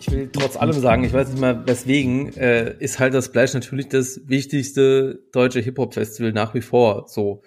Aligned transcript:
ich 0.00 0.10
will 0.10 0.30
trotz 0.32 0.56
allem 0.56 0.78
sagen, 0.80 1.04
ich 1.04 1.12
weiß 1.12 1.28
nicht 1.28 1.40
mal 1.40 1.66
weswegen, 1.66 2.34
äh, 2.36 2.74
ist 2.78 2.98
halt 2.98 3.14
das 3.14 3.26
Splash 3.26 3.54
natürlich 3.54 3.88
das 3.88 4.20
wichtigste 4.26 5.20
deutsche 5.32 5.60
Hip-Hop-Festival 5.60 6.32
nach 6.32 6.54
wie 6.54 6.60
vor. 6.60 7.06
So. 7.08 7.42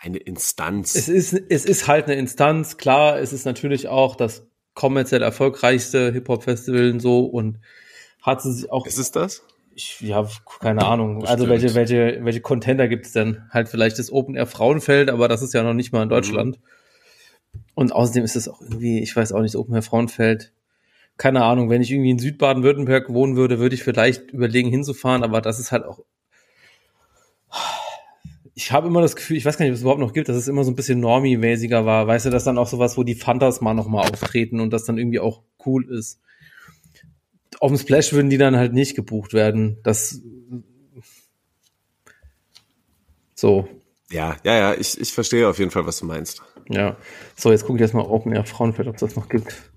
Eine 0.00 0.18
Instanz. 0.18 0.94
Es 0.94 1.08
ist, 1.08 1.32
es 1.32 1.64
ist 1.64 1.88
halt 1.88 2.06
eine 2.06 2.14
Instanz, 2.14 2.76
klar, 2.76 3.18
es 3.18 3.32
ist 3.32 3.44
natürlich 3.44 3.88
auch 3.88 4.14
das 4.14 4.46
kommerziell 4.74 5.22
erfolgreichste 5.22 6.12
Hip-Hop-Festival 6.12 6.92
und 6.92 7.00
so 7.00 7.24
und 7.24 7.58
hat 8.22 8.42
sie 8.42 8.70
auch. 8.70 8.86
Ist 8.86 8.98
es 8.98 9.10
das? 9.10 9.42
Ich, 9.74 10.00
ja, 10.00 10.26
keine 10.60 10.84
Ahnung. 10.84 11.20
Bestimmt. 11.20 11.40
Also 11.40 11.48
welche, 11.48 11.74
welche, 11.74 12.24
welche 12.24 12.40
Contender 12.40 12.88
gibt 12.88 13.06
es 13.06 13.12
denn? 13.12 13.42
Halt 13.50 13.68
vielleicht 13.68 13.98
das 13.98 14.12
Open 14.12 14.34
Air 14.34 14.46
Frauenfeld, 14.46 15.10
aber 15.10 15.28
das 15.28 15.42
ist 15.42 15.54
ja 15.54 15.62
noch 15.62 15.74
nicht 15.74 15.92
mal 15.92 16.02
in 16.02 16.08
Deutschland. 16.08 16.58
Mhm. 16.58 17.60
Und 17.74 17.92
außerdem 17.92 18.24
ist 18.24 18.36
es 18.36 18.48
auch 18.48 18.60
irgendwie, 18.60 19.00
ich 19.00 19.14
weiß 19.14 19.32
auch 19.32 19.40
nicht, 19.40 19.54
das 19.54 19.60
Open 19.60 19.74
Air 19.74 19.82
Frauenfeld 19.82 20.52
keine 21.18 21.42
Ahnung, 21.42 21.68
wenn 21.68 21.82
ich 21.82 21.90
irgendwie 21.90 22.12
in 22.12 22.20
Südbaden-Württemberg 22.20 23.12
wohnen 23.12 23.36
würde, 23.36 23.58
würde 23.58 23.74
ich 23.74 23.82
vielleicht 23.82 24.30
überlegen 24.30 24.70
hinzufahren, 24.70 25.24
aber 25.24 25.40
das 25.40 25.58
ist 25.58 25.72
halt 25.72 25.84
auch. 25.84 26.04
Ich 28.54 28.72
habe 28.72 28.86
immer 28.86 29.02
das 29.02 29.16
Gefühl, 29.16 29.36
ich 29.36 29.44
weiß 29.44 29.58
gar 29.58 29.64
nicht, 29.64 29.72
ob 29.72 29.76
es 29.76 29.82
überhaupt 29.82 30.00
noch 30.00 30.12
gibt, 30.12 30.28
dass 30.28 30.36
es 30.36 30.48
immer 30.48 30.64
so 30.64 30.70
ein 30.70 30.76
bisschen 30.76 31.00
Normie-mäßiger 31.00 31.84
war. 31.84 32.06
Weißt 32.06 32.26
du, 32.26 32.30
dass 32.30 32.44
dann 32.44 32.58
auch 32.58 32.68
sowas, 32.68 32.96
wo 32.96 33.02
die 33.02 33.14
Fantas 33.14 33.60
mal 33.60 33.74
nochmal 33.74 34.08
auftreten 34.08 34.60
und 34.60 34.72
das 34.72 34.84
dann 34.84 34.96
irgendwie 34.96 35.18
auch 35.18 35.42
cool 35.66 35.90
ist. 35.90 36.20
Auf 37.60 37.70
dem 37.70 37.78
Splash 37.78 38.12
würden 38.12 38.30
die 38.30 38.38
dann 38.38 38.56
halt 38.56 38.72
nicht 38.72 38.94
gebucht 38.94 39.32
werden. 39.32 39.78
Das. 39.82 40.20
So. 43.34 43.68
Ja, 44.10 44.36
ja, 44.44 44.56
ja, 44.56 44.74
ich, 44.74 45.00
ich 45.00 45.12
verstehe 45.12 45.48
auf 45.48 45.58
jeden 45.58 45.70
Fall, 45.70 45.86
was 45.86 45.98
du 45.98 46.06
meinst. 46.06 46.42
Ja. 46.68 46.96
So, 47.36 47.50
jetzt 47.50 47.64
gucke 47.64 47.76
ich 47.76 47.82
erstmal 47.82 48.06
Open 48.06 48.32
Air 48.32 48.44
Frauenfeld, 48.44 48.88
ob 48.88 48.94
es 48.94 49.00
das 49.00 49.16
noch 49.16 49.28
gibt. 49.28 49.70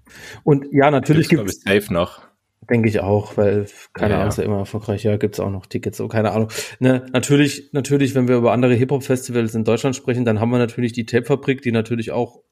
Und 0.44 0.67
ja, 0.72 0.92
natürlich 0.92 1.30
gibt 1.30 1.48
es. 1.50 1.62
safe 1.62 1.94
noch. 1.94 2.22
Denke 2.70 2.88
ich 2.88 3.00
auch, 3.00 3.38
weil, 3.38 3.66
keine 3.94 4.12
ja, 4.12 4.18
Ahnung, 4.18 4.30
ist 4.30 4.38
ja 4.38 4.44
immer 4.44 4.59
erfolgreich. 4.59 5.03
Ja, 5.03 5.18
gibt 5.18 5.36
es 5.36 5.40
auch 5.40 5.50
noch 5.50 5.66
Tickets, 5.66 5.98
so, 5.98 6.08
keine 6.08 6.31
Ahnung. 6.31 6.50
Ne, 6.80 7.06
natürlich, 7.12 7.70
natürlich, 7.73 8.14
wenn 8.14 8.28
wir 8.28 8.38
über 8.38 8.52
andere 8.52 8.76
Hip-Hop-Festivals 8.76 9.56
in 9.56 9.64
Deutschland 9.64 9.95
sprechen, 9.95 10.26
dann 10.26 10.40
haben 10.40 10.52
wir 10.52 10.59
natürlich 10.59 10.94
die 10.94 11.06
Tape-Fabrik, 11.06 11.62
die 11.64 11.72
natürlich 11.72 12.12
auch 12.12 12.44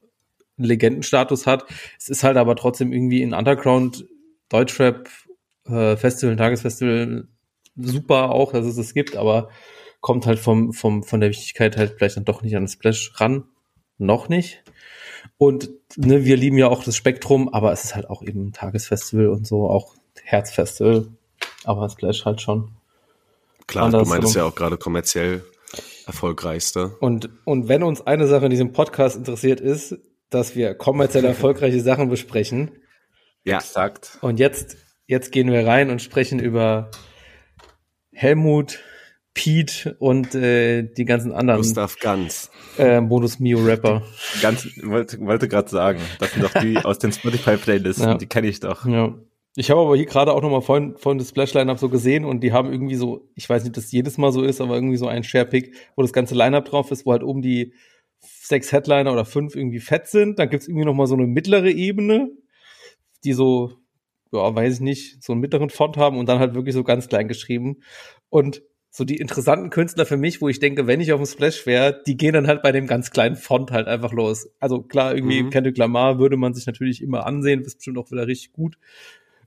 einen 0.58 0.66
Legendenstatus 0.66 1.46
hat. 1.46 1.64
Es 1.98 2.08
ist 2.08 2.24
halt 2.24 2.36
aber 2.36 2.56
trotzdem 2.56 2.92
irgendwie 2.92 3.22
ein 3.22 3.34
Underground 3.34 4.04
Deutschrap 4.48 5.08
äh, 5.66 5.96
Festival, 5.96 6.36
Tagesfestival 6.36 7.28
super 7.76 8.30
auch, 8.30 8.52
dass 8.52 8.66
es 8.66 8.76
es 8.76 8.94
gibt, 8.94 9.16
aber 9.16 9.48
kommt 10.00 10.26
halt 10.26 10.38
vom, 10.38 10.72
vom, 10.72 11.02
von 11.02 11.20
der 11.20 11.30
Wichtigkeit 11.30 11.76
halt 11.76 11.94
vielleicht 11.96 12.16
dann 12.16 12.24
doch 12.24 12.42
nicht 12.42 12.56
an 12.56 12.64
das 12.64 12.72
Splash 12.72 13.12
ran. 13.16 13.44
Noch 13.98 14.28
nicht. 14.28 14.62
Und 15.38 15.70
ne, 15.96 16.24
wir 16.24 16.36
lieben 16.36 16.58
ja 16.58 16.68
auch 16.68 16.84
das 16.84 16.96
Spektrum, 16.96 17.48
aber 17.48 17.72
es 17.72 17.84
ist 17.84 17.94
halt 17.94 18.08
auch 18.08 18.22
eben 18.22 18.48
ein 18.48 18.52
Tagesfestival 18.52 19.28
und 19.28 19.46
so, 19.46 19.68
auch 19.68 19.94
Herzfestival. 20.22 21.08
Aber 21.64 21.88
Splash 21.88 22.24
halt 22.24 22.40
schon. 22.40 22.72
Klar, 23.66 23.90
du 23.90 24.04
meintest 24.04 24.34
ja 24.34 24.44
auch 24.44 24.54
gerade 24.54 24.76
kommerziell 24.76 25.44
erfolgreichste. 26.06 26.96
Und, 27.00 27.30
und 27.44 27.68
wenn 27.68 27.82
uns 27.82 28.00
eine 28.06 28.26
Sache 28.26 28.46
in 28.46 28.50
diesem 28.50 28.72
Podcast 28.72 29.16
interessiert 29.16 29.60
ist, 29.60 29.96
dass 30.28 30.56
wir 30.56 30.74
kommerziell 30.74 31.24
erfolgreiche 31.26 31.80
Sachen 31.80 32.08
besprechen. 32.08 32.72
Ja, 33.44 33.58
exakt. 33.58 34.18
Und 34.20 34.38
jetzt, 34.38 34.76
jetzt 35.06 35.32
gehen 35.32 35.50
wir 35.50 35.66
rein 35.66 35.90
und 35.90 36.02
sprechen 36.02 36.40
über 36.40 36.90
Helmut 38.12 38.80
Pete 39.34 39.96
und 39.98 40.34
äh, 40.34 40.82
die 40.82 41.04
ganzen 41.04 41.32
anderen. 41.32 41.60
Gustav 41.60 41.98
Ganz. 41.98 42.50
Äh, 42.78 43.00
Modus 43.00 43.38
Mio 43.38 43.58
Rapper. 43.60 44.02
Ganz, 44.42 44.68
wollte, 44.82 45.20
wollte 45.20 45.48
gerade 45.48 45.68
sagen, 45.68 46.00
das 46.18 46.32
sind 46.32 46.42
doch 46.42 46.54
die 46.60 46.76
aus 46.84 46.98
den 46.98 47.12
Spotify-Playlisten, 47.12 48.04
ja. 48.04 48.14
die 48.16 48.26
kenne 48.26 48.48
ich 48.48 48.60
doch. 48.60 48.86
Ja. 48.86 49.14
Ich 49.56 49.70
habe 49.70 49.80
aber 49.80 49.96
hier 49.96 50.06
gerade 50.06 50.32
auch 50.32 50.42
nochmal 50.42 50.62
vorhin, 50.62 50.96
vorhin 50.96 51.18
das 51.18 51.30
Splash-Line-Up 51.30 51.78
so 51.78 51.88
gesehen 51.88 52.24
und 52.24 52.40
die 52.40 52.52
haben 52.52 52.72
irgendwie 52.72 52.94
so, 52.94 53.28
ich 53.34 53.48
weiß 53.48 53.62
nicht, 53.62 53.70
ob 53.70 53.74
das 53.74 53.90
jedes 53.90 54.16
Mal 54.16 54.32
so 54.32 54.42
ist, 54.42 54.60
aber 54.60 54.74
irgendwie 54.74 54.96
so 54.96 55.08
ein 55.08 55.24
Share-Pick, 55.24 55.74
wo 55.96 56.02
das 56.02 56.12
ganze 56.12 56.34
Line-Up 56.34 56.66
drauf 56.66 56.90
ist, 56.90 57.04
wo 57.04 57.12
halt 57.12 57.24
oben 57.24 57.42
die 57.42 57.74
sechs 58.20 58.72
Headliner 58.72 59.12
oder 59.12 59.24
fünf 59.24 59.56
irgendwie 59.56 59.80
fett 59.80 60.06
sind. 60.06 60.38
Dann 60.38 60.50
gibt's 60.50 60.68
irgendwie 60.68 60.84
nochmal 60.84 61.06
so 61.06 61.14
eine 61.14 61.26
mittlere 61.26 61.70
Ebene, 61.70 62.30
die 63.24 63.32
so, 63.32 63.72
ja, 64.32 64.54
weiß 64.54 64.74
ich 64.74 64.80
nicht, 64.80 65.22
so 65.22 65.32
einen 65.32 65.40
mittleren 65.40 65.70
Font 65.70 65.96
haben 65.96 66.18
und 66.18 66.28
dann 66.28 66.38
halt 66.38 66.54
wirklich 66.54 66.74
so 66.74 66.84
ganz 66.84 67.08
klein 67.08 67.28
geschrieben. 67.28 67.82
Und 68.28 68.62
so 68.90 69.04
die 69.04 69.16
interessanten 69.16 69.70
Künstler 69.70 70.04
für 70.04 70.16
mich, 70.16 70.40
wo 70.40 70.48
ich 70.48 70.58
denke, 70.58 70.88
wenn 70.88 71.00
ich 71.00 71.12
auf 71.12 71.20
dem 71.20 71.26
Splash 71.26 71.64
wäre, 71.64 72.02
die 72.06 72.16
gehen 72.16 72.34
dann 72.34 72.48
halt 72.48 72.60
bei 72.62 72.72
dem 72.72 72.88
ganz 72.88 73.12
kleinen 73.12 73.36
Font 73.36 73.70
halt 73.70 73.86
einfach 73.86 74.12
los. 74.12 74.50
Also 74.58 74.82
klar, 74.82 75.14
irgendwie 75.14 75.44
mhm. 75.44 75.50
Kendrick 75.50 75.78
Lamar 75.78 76.18
würde 76.18 76.36
man 76.36 76.54
sich 76.54 76.66
natürlich 76.66 77.00
immer 77.00 77.24
ansehen, 77.24 77.60
ist 77.60 77.76
bestimmt 77.76 77.98
auch 77.98 78.10
wieder 78.10 78.26
richtig 78.26 78.52
gut. 78.52 78.78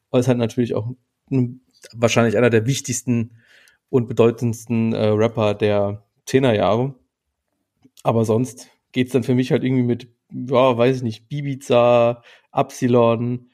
Aber 0.09 0.19
ist 0.19 0.29
halt 0.29 0.37
natürlich 0.37 0.75
auch 0.75 0.87
ein, 1.29 1.61
wahrscheinlich 1.93 2.37
einer 2.37 2.49
der 2.49 2.65
wichtigsten 2.65 3.31
und 3.89 4.07
bedeutendsten 4.07 4.93
äh, 4.93 5.07
Rapper 5.07 5.53
der 5.53 6.05
Zehnerjahre. 6.25 6.95
Aber 8.03 8.23
sonst 8.23 8.69
geht's 8.93 9.11
dann 9.11 9.23
für 9.23 9.35
mich 9.35 9.51
halt 9.51 9.65
irgendwie 9.65 9.83
mit, 9.83 10.07
ja, 10.31 10.77
weiß 10.77 10.97
ich 10.97 11.03
nicht, 11.03 11.27
Bibiza, 11.27 12.23
Absilon, 12.51 13.49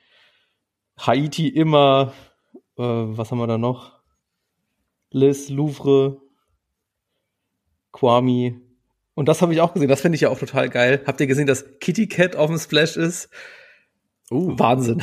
Haiti 1.00 1.48
immer, 1.48 2.14
äh, 2.78 2.84
was 2.84 3.32
haben 3.32 3.40
wir 3.40 3.48
da 3.48 3.58
noch? 3.58 3.99
Liz, 5.12 5.50
Louvre, 5.50 6.22
Kwame. 7.92 8.62
Und 9.16 9.28
das 9.28 9.42
habe 9.42 9.54
ich 9.54 9.62
auch 9.62 9.74
gesehen. 9.74 9.90
Das 9.90 10.02
finde 10.02 10.16
ich 10.16 10.22
ja 10.22 10.30
auch 10.30 10.40
total 10.40 10.70
geil. 10.70 11.02
Habt 11.06 11.20
ihr 11.20 11.28
gesehen, 11.28 11.48
dass 11.48 11.80
Kitty 11.80 12.08
Cat 12.08 12.36
auf 12.36 12.50
dem 12.50 12.60
Splash 12.60 12.96
ist? 12.96 13.30
Uh. 14.32 14.58
Wahnsinn. 14.58 15.02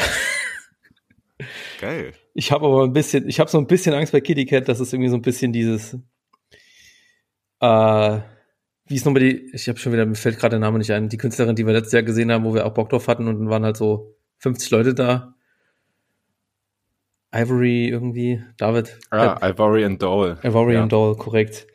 Geil. 1.80 2.12
Ich 2.34 2.52
habe 2.52 2.66
aber 2.66 2.84
ein 2.84 2.92
bisschen, 2.92 3.28
ich 3.28 3.40
habe 3.40 3.50
so 3.50 3.58
ein 3.58 3.66
bisschen 3.66 3.94
Angst 3.94 4.12
bei 4.12 4.20
Kitty 4.20 4.46
Cat, 4.46 4.68
dass 4.68 4.80
es 4.80 4.92
irgendwie 4.92 5.10
so 5.10 5.16
ein 5.16 5.22
bisschen 5.22 5.52
dieses, 5.52 5.94
äh, 7.60 8.20
wie 8.86 8.94
ist 8.94 9.04
nochmal 9.04 9.20
die, 9.20 9.50
ich 9.52 9.68
habe 9.68 9.78
schon 9.78 9.92
wieder, 9.92 10.06
mir 10.06 10.14
fällt 10.14 10.38
gerade 10.38 10.52
der 10.52 10.60
Name 10.60 10.78
nicht 10.78 10.92
ein, 10.92 11.08
die 11.08 11.16
Künstlerin, 11.16 11.56
die 11.56 11.66
wir 11.66 11.72
letztes 11.72 11.92
Jahr 11.92 12.02
gesehen 12.02 12.30
haben, 12.32 12.44
wo 12.44 12.54
wir 12.54 12.66
auch 12.66 12.74
Bock 12.74 12.88
drauf 12.88 13.08
hatten 13.08 13.28
und 13.28 13.38
dann 13.38 13.50
waren 13.50 13.64
halt 13.64 13.76
so 13.76 14.16
50 14.38 14.70
Leute 14.70 14.94
da. 14.94 15.35
Ivory 17.34 17.88
irgendwie, 17.88 18.42
David. 18.56 18.98
Ah, 19.10 19.38
äh, 19.40 19.50
Ivory 19.50 19.84
and 19.84 20.02
Dole. 20.02 20.38
Ivory 20.42 20.74
ja. 20.74 20.82
and 20.82 20.92
Dole, 20.92 21.16
korrekt. 21.16 21.66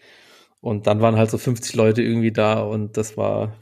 Und 0.61 0.87
dann 0.87 1.01
waren 1.01 1.17
halt 1.17 1.31
so 1.31 1.37
50 1.37 1.75
Leute 1.75 2.01
irgendwie 2.03 2.31
da 2.31 2.61
und 2.61 2.95
das 2.97 3.17
war. 3.17 3.57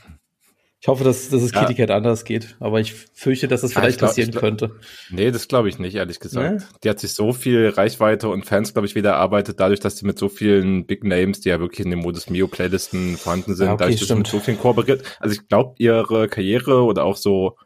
Ich 0.81 0.87
hoffe, 0.87 1.03
dass, 1.03 1.29
dass 1.29 1.41
es 1.41 1.51
ja. 1.51 1.61
Kitty 1.61 1.75
Cat 1.75 1.91
anders 1.91 2.23
geht, 2.23 2.55
aber 2.61 2.79
ich 2.79 2.93
fürchte, 2.93 3.49
dass 3.49 3.61
das 3.61 3.73
vielleicht 3.73 3.99
glaub, 3.99 4.11
passieren 4.11 4.31
glaub, 4.31 4.41
könnte. 4.41 4.75
Nee, 5.09 5.29
das 5.29 5.49
glaube 5.49 5.67
ich 5.67 5.77
nicht, 5.77 5.95
ehrlich 5.95 6.21
gesagt. 6.21 6.61
Nee? 6.61 6.65
Die 6.83 6.89
hat 6.89 6.99
sich 6.99 7.13
so 7.13 7.33
viel 7.33 7.67
Reichweite 7.67 8.29
und 8.29 8.45
Fans, 8.45 8.71
glaube 8.71 8.85
ich, 8.85 8.95
wieder 8.95 9.11
erarbeitet, 9.11 9.59
dadurch, 9.59 9.81
dass 9.81 9.97
sie 9.97 10.05
mit 10.05 10.17
so 10.17 10.29
vielen 10.29 10.85
Big 10.85 11.03
Names, 11.03 11.41
die 11.41 11.49
ja 11.49 11.59
wirklich 11.59 11.85
in 11.85 11.89
den 11.89 11.99
Modus 11.99 12.29
Mio 12.29 12.47
Playlisten 12.47 13.17
vorhanden 13.17 13.55
sind, 13.55 13.67
ja, 13.67 13.73
okay, 13.73 13.83
dadurch, 13.83 13.99
dass 13.99 14.07
sie 14.07 14.15
mit 14.15 14.27
so 14.27 14.39
vielen 14.39 14.57
kooperiert. 14.57 15.03
Also 15.19 15.35
ich 15.35 15.49
glaube, 15.49 15.75
ihre 15.79 16.29
Karriere 16.29 16.83
oder 16.83 17.03
auch 17.03 17.17
so 17.17 17.57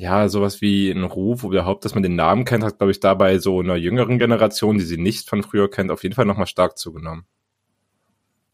ja, 0.00 0.30
sowas 0.30 0.62
wie 0.62 0.90
ein 0.90 1.04
Ruf 1.04 1.44
oder 1.44 1.58
überhaupt, 1.58 1.84
dass 1.84 1.92
man 1.92 2.02
den 2.02 2.16
Namen 2.16 2.46
kennt, 2.46 2.64
hat, 2.64 2.78
glaube 2.78 2.90
ich, 2.90 3.00
dabei 3.00 3.38
so 3.38 3.60
einer 3.60 3.76
jüngeren 3.76 4.18
Generation, 4.18 4.78
die 4.78 4.84
sie 4.84 4.96
nicht 4.96 5.28
von 5.28 5.42
früher 5.42 5.70
kennt, 5.70 5.90
auf 5.90 6.02
jeden 6.04 6.14
Fall 6.14 6.24
nochmal 6.24 6.46
stark 6.46 6.78
zugenommen. 6.78 7.26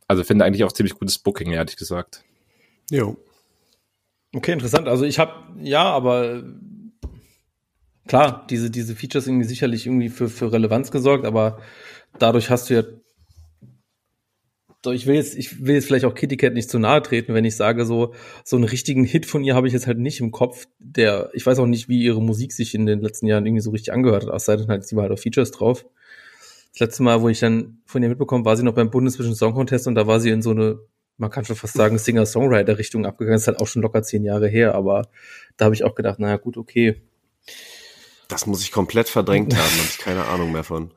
Also 0.09 0.25
finde 0.25 0.45
eigentlich 0.45 0.65
auch 0.65 0.73
ziemlich 0.73 0.99
gutes 0.99 1.21
Booking, 1.21 1.53
ehrlich 1.53 1.77
gesagt. 1.77 2.25
Jo. 2.91 3.17
Okay, 4.35 4.53
interessant. 4.53 4.89
Also 4.89 5.05
ich 5.05 5.21
habe, 5.21 5.33
ja, 5.63 5.85
aber 5.85 6.43
klar, 8.09 8.45
diese, 8.51 8.69
diese 8.69 8.97
Features 8.97 9.29
irgendwie 9.29 9.47
sicherlich 9.47 9.87
irgendwie 9.87 10.09
für, 10.09 10.29
für 10.29 10.53
Relevanz 10.53 10.91
gesorgt, 10.91 11.25
aber 11.25 11.61
dadurch 12.19 12.51
hast 12.51 12.71
du 12.71 12.75
ja 12.75 12.83
so, 14.87 14.93
ich 14.93 15.07
will 15.07 15.17
jetzt, 15.17 15.37
ich 15.37 15.67
will 15.67 15.75
jetzt 15.75 15.87
vielleicht 15.87 16.05
auch 16.05 16.15
Kitty 16.15 16.37
Cat 16.37 16.55
nicht 16.55 16.71
zu 16.71 16.79
nahe 16.79 17.03
treten, 17.03 17.35
wenn 17.35 17.45
ich 17.45 17.57
sage, 17.57 17.85
so, 17.85 18.15
so 18.45 18.55
einen 18.55 18.65
richtigen 18.65 19.03
Hit 19.03 19.27
von 19.27 19.43
ihr 19.43 19.57
habe 19.57 19.67
ich 19.67 19.73
jetzt 19.73 19.89
halt 19.89 19.99
nicht 19.99 20.21
im 20.21 20.31
Kopf. 20.31 20.67
Der, 20.79 21.29
ich 21.35 21.45
weiß 21.45 21.59
auch 21.59 21.67
nicht, 21.67 21.89
wie 21.89 22.05
ihre 22.05 22.23
Musik 22.23 22.53
sich 22.53 22.73
in 22.73 22.87
den 22.87 23.01
letzten 23.01 23.27
Jahren 23.27 23.45
irgendwie 23.45 23.63
so 23.63 23.73
richtig 23.73 23.93
angehört 23.93 24.23
hat, 24.23 24.31
außer 24.31 24.57
dann 24.57 24.69
halt, 24.69 24.87
sie 24.87 24.95
war 24.95 25.03
halt 25.03 25.13
auf 25.13 25.21
Features 25.21 25.51
drauf. 25.51 25.85
Das 26.71 26.79
letzte 26.79 27.03
Mal, 27.03 27.21
wo 27.21 27.29
ich 27.29 27.41
dann 27.41 27.79
von 27.85 28.01
ihr 28.01 28.09
mitbekommen, 28.09 28.45
war 28.45 28.57
sie 28.57 28.63
noch 28.63 28.75
beim 28.75 28.89
Bundeswischen 28.89 29.35
Song 29.35 29.55
Contest 29.55 29.89
und 29.89 29.97
da 29.97 30.07
war 30.07 30.21
sie 30.21 30.31
in 30.31 30.41
so 30.41 30.53
eine, 30.53 30.79
man 31.19 31.31
kann 31.31 31.45
schon 31.45 31.57
fast 31.57 31.75
sagen, 31.75 31.99
Singer-Songwriter-Richtung 31.99 33.07
abgegangen. 33.07 33.35
Das 33.35 33.43
ist 33.43 33.49
halt 33.49 33.59
auch 33.59 33.67
schon 33.67 33.83
locker 33.83 34.05
zehn 34.05 34.23
Jahre 34.23 34.47
her, 34.47 34.77
aber 34.77 35.09
da 35.57 35.65
habe 35.65 35.75
ich 35.75 35.83
auch 35.83 35.97
gedacht, 35.97 36.21
naja, 36.21 36.37
gut, 36.37 36.57
okay. 36.57 37.03
Das 38.29 38.47
muss 38.47 38.63
ich 38.63 38.71
komplett 38.71 39.09
verdrängt 39.09 39.53
haben, 39.53 39.65
habe 39.65 39.89
ich 39.91 39.99
keine 39.99 40.27
Ahnung 40.27 40.53
mehr 40.53 40.63
von. 40.63 40.93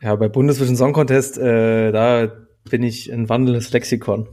Ja, 0.00 0.16
bei 0.16 0.28
Bundesvision 0.28 0.76
Song 0.76 0.92
Contest, 0.92 1.38
äh, 1.38 1.92
da 1.92 2.48
bin 2.68 2.82
ich 2.82 3.12
ein 3.12 3.28
wandelndes 3.28 3.72
Lexikon. 3.72 4.28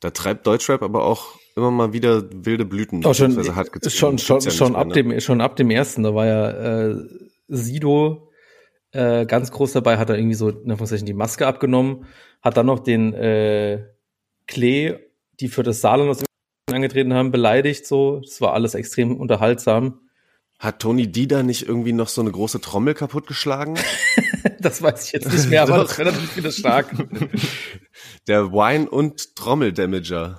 Da 0.00 0.10
treibt 0.10 0.46
Deutschrap 0.46 0.82
aber 0.82 1.04
auch 1.04 1.38
immer 1.56 1.70
mal 1.70 1.92
wieder 1.92 2.24
wilde 2.32 2.64
Blüten. 2.64 3.04
Oh, 3.04 3.12
schon, 3.12 3.32
schon, 3.32 4.18
schon, 4.18 4.40
ja 4.40 4.50
schon, 4.50 4.76
ab 4.76 4.88
mehr, 4.88 5.02
ne? 5.02 5.10
dem, 5.14 5.20
schon 5.20 5.40
ab 5.40 5.56
dem 5.56 5.70
ersten, 5.70 6.02
da 6.02 6.14
war 6.14 6.26
ja 6.26 6.88
äh, 6.88 6.96
Sido 7.48 8.30
äh, 8.92 9.26
ganz 9.26 9.50
groß 9.50 9.72
dabei, 9.72 9.98
hat 9.98 10.10
er 10.10 10.16
irgendwie 10.16 10.34
so 10.34 10.48
in 10.48 10.70
Anführungszeichen 10.70 11.06
die 11.06 11.14
Maske 11.14 11.46
abgenommen, 11.46 12.06
hat 12.40 12.56
dann 12.56 12.66
noch 12.66 12.80
den 12.80 13.12
äh, 13.12 13.84
Klee, 14.46 14.96
die 15.38 15.48
für 15.48 15.62
das 15.62 15.80
Saarland 15.80 16.10
aus 16.10 16.24
angetreten 16.72 17.14
haben, 17.14 17.30
beleidigt 17.30 17.86
so. 17.86 18.20
Das 18.20 18.40
war 18.40 18.54
alles 18.54 18.74
extrem 18.74 19.16
unterhaltsam. 19.16 20.00
Hat 20.60 20.78
Tony 20.78 21.10
Dida 21.10 21.42
nicht 21.42 21.66
irgendwie 21.66 21.94
noch 21.94 22.08
so 22.08 22.20
eine 22.20 22.30
große 22.30 22.60
Trommel 22.60 22.92
kaputtgeschlagen? 22.92 23.78
das 24.60 24.82
weiß 24.82 25.06
ich 25.06 25.12
jetzt 25.12 25.32
nicht 25.32 25.48
mehr, 25.48 25.62
aber 25.62 25.78
das 25.78 25.96
wäre 25.98 26.12
natürlich 26.12 26.36
wieder 26.36 26.52
stark. 26.52 26.94
Der 28.28 28.52
Wine- 28.52 28.88
und 28.88 29.34
Trommel-Damager. 29.36 30.36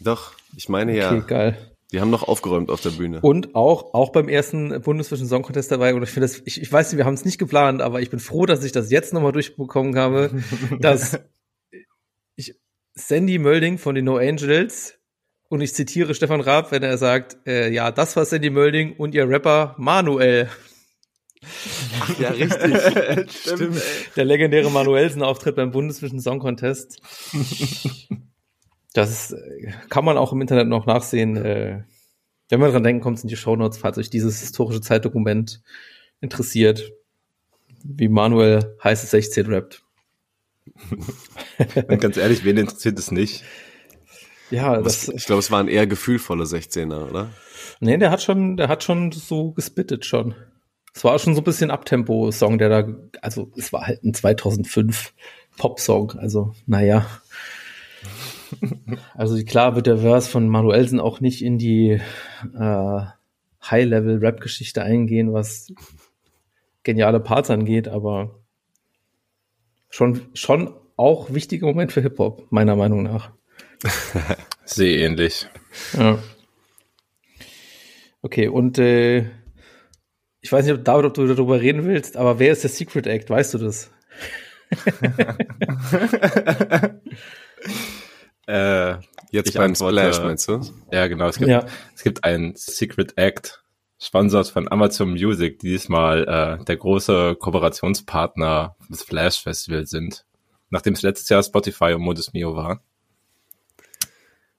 Doch, 0.00 0.32
ich 0.56 0.68
meine 0.68 0.90
okay, 0.90 1.00
ja. 1.00 1.12
Okay, 1.12 1.24
geil. 1.28 1.76
Die 1.92 2.00
haben 2.00 2.10
noch 2.10 2.24
aufgeräumt 2.24 2.70
auf 2.70 2.80
der 2.80 2.90
Bühne. 2.90 3.20
Und 3.20 3.54
auch, 3.54 3.94
auch 3.94 4.10
beim 4.10 4.28
ersten 4.28 4.80
Bundesvision 4.82 5.28
Song 5.28 5.42
Contest 5.42 5.70
dabei. 5.70 5.94
Und 5.94 6.02
ich 6.02 6.10
finde 6.10 6.26
das, 6.26 6.42
ich, 6.44 6.60
ich 6.60 6.72
weiß 6.72 6.90
nicht, 6.90 6.98
wir 6.98 7.04
haben 7.04 7.14
es 7.14 7.24
nicht 7.24 7.38
geplant, 7.38 7.80
aber 7.80 8.00
ich 8.00 8.10
bin 8.10 8.18
froh, 8.18 8.46
dass 8.46 8.64
ich 8.64 8.72
das 8.72 8.90
jetzt 8.90 9.12
nochmal 9.12 9.30
durchbekommen 9.30 9.96
habe, 9.96 10.42
dass 10.80 11.20
ich 12.34 12.56
Sandy 12.94 13.38
Mölding 13.38 13.78
von 13.78 13.94
den 13.94 14.06
No 14.06 14.16
Angels 14.16 14.95
und 15.48 15.60
ich 15.60 15.74
zitiere 15.74 16.14
Stefan 16.14 16.40
Raab, 16.40 16.72
wenn 16.72 16.82
er 16.82 16.98
sagt, 16.98 17.36
äh, 17.46 17.70
ja, 17.70 17.92
das 17.92 18.16
war 18.16 18.24
Sandy 18.24 18.50
Mölding 18.50 18.96
und 18.96 19.14
ihr 19.14 19.28
Rapper 19.28 19.74
Manuel. 19.78 20.48
Ach, 22.00 22.18
ja, 22.18 22.30
richtig. 22.30 23.30
Stimmt. 23.30 23.82
Der 24.16 24.24
legendäre 24.24 24.70
Manuelsen-Auftritt 24.70 25.56
beim 25.56 25.70
Bundesvision 25.70 26.20
Song 26.20 26.40
Contest. 26.40 27.00
Das 28.92 29.32
äh, 29.32 29.72
kann 29.88 30.04
man 30.04 30.18
auch 30.18 30.32
im 30.32 30.40
Internet 30.40 30.68
noch 30.68 30.86
nachsehen. 30.86 31.36
Äh, 31.36 31.84
wenn 32.48 32.60
man 32.60 32.72
dran 32.72 32.84
denken 32.84 33.02
kommt, 33.02 33.18
sind 33.18 33.30
die 33.30 33.36
Shownotes, 33.36 33.78
falls 33.78 33.98
euch 33.98 34.10
dieses 34.10 34.40
historische 34.40 34.80
Zeitdokument 34.80 35.62
interessiert, 36.20 36.92
wie 37.84 38.08
Manuel 38.08 38.76
heiße 38.82 39.06
16 39.06 39.46
rappt. 39.46 39.82
Und 41.88 42.00
ganz 42.00 42.16
ehrlich, 42.16 42.44
wen 42.44 42.56
interessiert 42.56 42.98
es 42.98 43.10
nicht? 43.10 43.44
Ja, 44.50 44.80
das, 44.80 45.08
ich 45.08 45.24
glaube, 45.24 45.40
es 45.40 45.50
waren 45.50 45.68
eher 45.68 45.86
gefühlvolle 45.86 46.44
16er, 46.44 47.08
oder? 47.08 47.30
Nee, 47.80 47.96
der 47.98 48.10
hat 48.10 48.22
schon, 48.22 48.56
der 48.56 48.68
hat 48.68 48.84
schon 48.84 49.12
so 49.12 49.52
gespittet 49.52 50.04
schon. 50.04 50.34
Es 50.94 51.04
war 51.04 51.18
schon 51.18 51.34
so 51.34 51.40
ein 51.40 51.44
bisschen 51.44 51.70
Abtempo-Song, 51.70 52.58
der 52.58 52.68
da, 52.68 52.88
also 53.20 53.52
es 53.56 53.72
war 53.72 53.86
halt 53.86 54.02
ein 54.02 54.14
2005 54.14 55.12
Pop-Song, 55.58 56.12
also 56.12 56.54
naja. 56.66 57.06
Also 59.14 59.42
klar 59.44 59.74
wird 59.74 59.88
der 59.88 59.98
Verse 59.98 60.30
von 60.30 60.48
Manuelsen 60.48 61.00
auch 61.00 61.20
nicht 61.20 61.42
in 61.42 61.58
die 61.58 62.00
äh, 62.54 63.00
High-Level-Rap-Geschichte 63.60 64.84
eingehen, 64.84 65.32
was 65.32 65.72
geniale 66.84 67.18
Parts 67.18 67.50
angeht, 67.50 67.88
aber 67.88 68.38
schon, 69.88 70.28
schon 70.34 70.72
auch 70.96 71.34
wichtiger 71.34 71.66
Moment 71.66 71.90
für 71.90 72.00
Hip-Hop, 72.00 72.46
meiner 72.50 72.76
Meinung 72.76 73.02
nach. 73.02 73.32
Sehr 74.64 74.98
ähnlich. 74.98 75.48
Ja. 75.96 76.18
Okay, 78.22 78.48
und 78.48 78.78
äh, 78.78 79.30
ich 80.40 80.52
weiß 80.52 80.64
nicht, 80.64 80.74
ob, 80.74 80.84
David, 80.84 81.06
ob 81.06 81.14
du 81.14 81.26
darüber 81.26 81.60
reden 81.60 81.84
willst, 81.84 82.16
aber 82.16 82.38
wer 82.38 82.52
ist 82.52 82.62
der 82.62 82.70
Secret 82.70 83.06
Act? 83.06 83.30
Weißt 83.30 83.54
du 83.54 83.58
das? 83.58 83.90
äh, 88.46 88.94
jetzt 89.30 89.48
ich 89.48 89.54
beim 89.54 89.74
Splash, 89.74 90.20
meinst 90.20 90.48
du? 90.48 90.60
Ja, 90.90 91.06
genau. 91.06 91.28
Es 91.28 91.38
gibt, 91.38 91.50
ja. 91.50 91.66
es 91.94 92.02
gibt 92.02 92.24
einen 92.24 92.54
Secret 92.56 93.16
Act, 93.16 93.62
Sponsors 93.98 94.50
von 94.50 94.70
Amazon 94.70 95.10
Music, 95.10 95.60
die 95.60 95.68
diesmal 95.68 96.58
äh, 96.60 96.64
der 96.64 96.76
große 96.76 97.36
Kooperationspartner 97.36 98.76
des 98.88 99.02
Flash 99.02 99.42
Festival 99.42 99.86
sind. 99.86 100.24
Nachdem 100.70 100.94
es 100.94 101.02
letztes 101.02 101.28
Jahr 101.28 101.42
Spotify 101.42 101.92
und 101.94 102.02
Modus 102.02 102.32
Mio 102.32 102.56
war. 102.56 102.80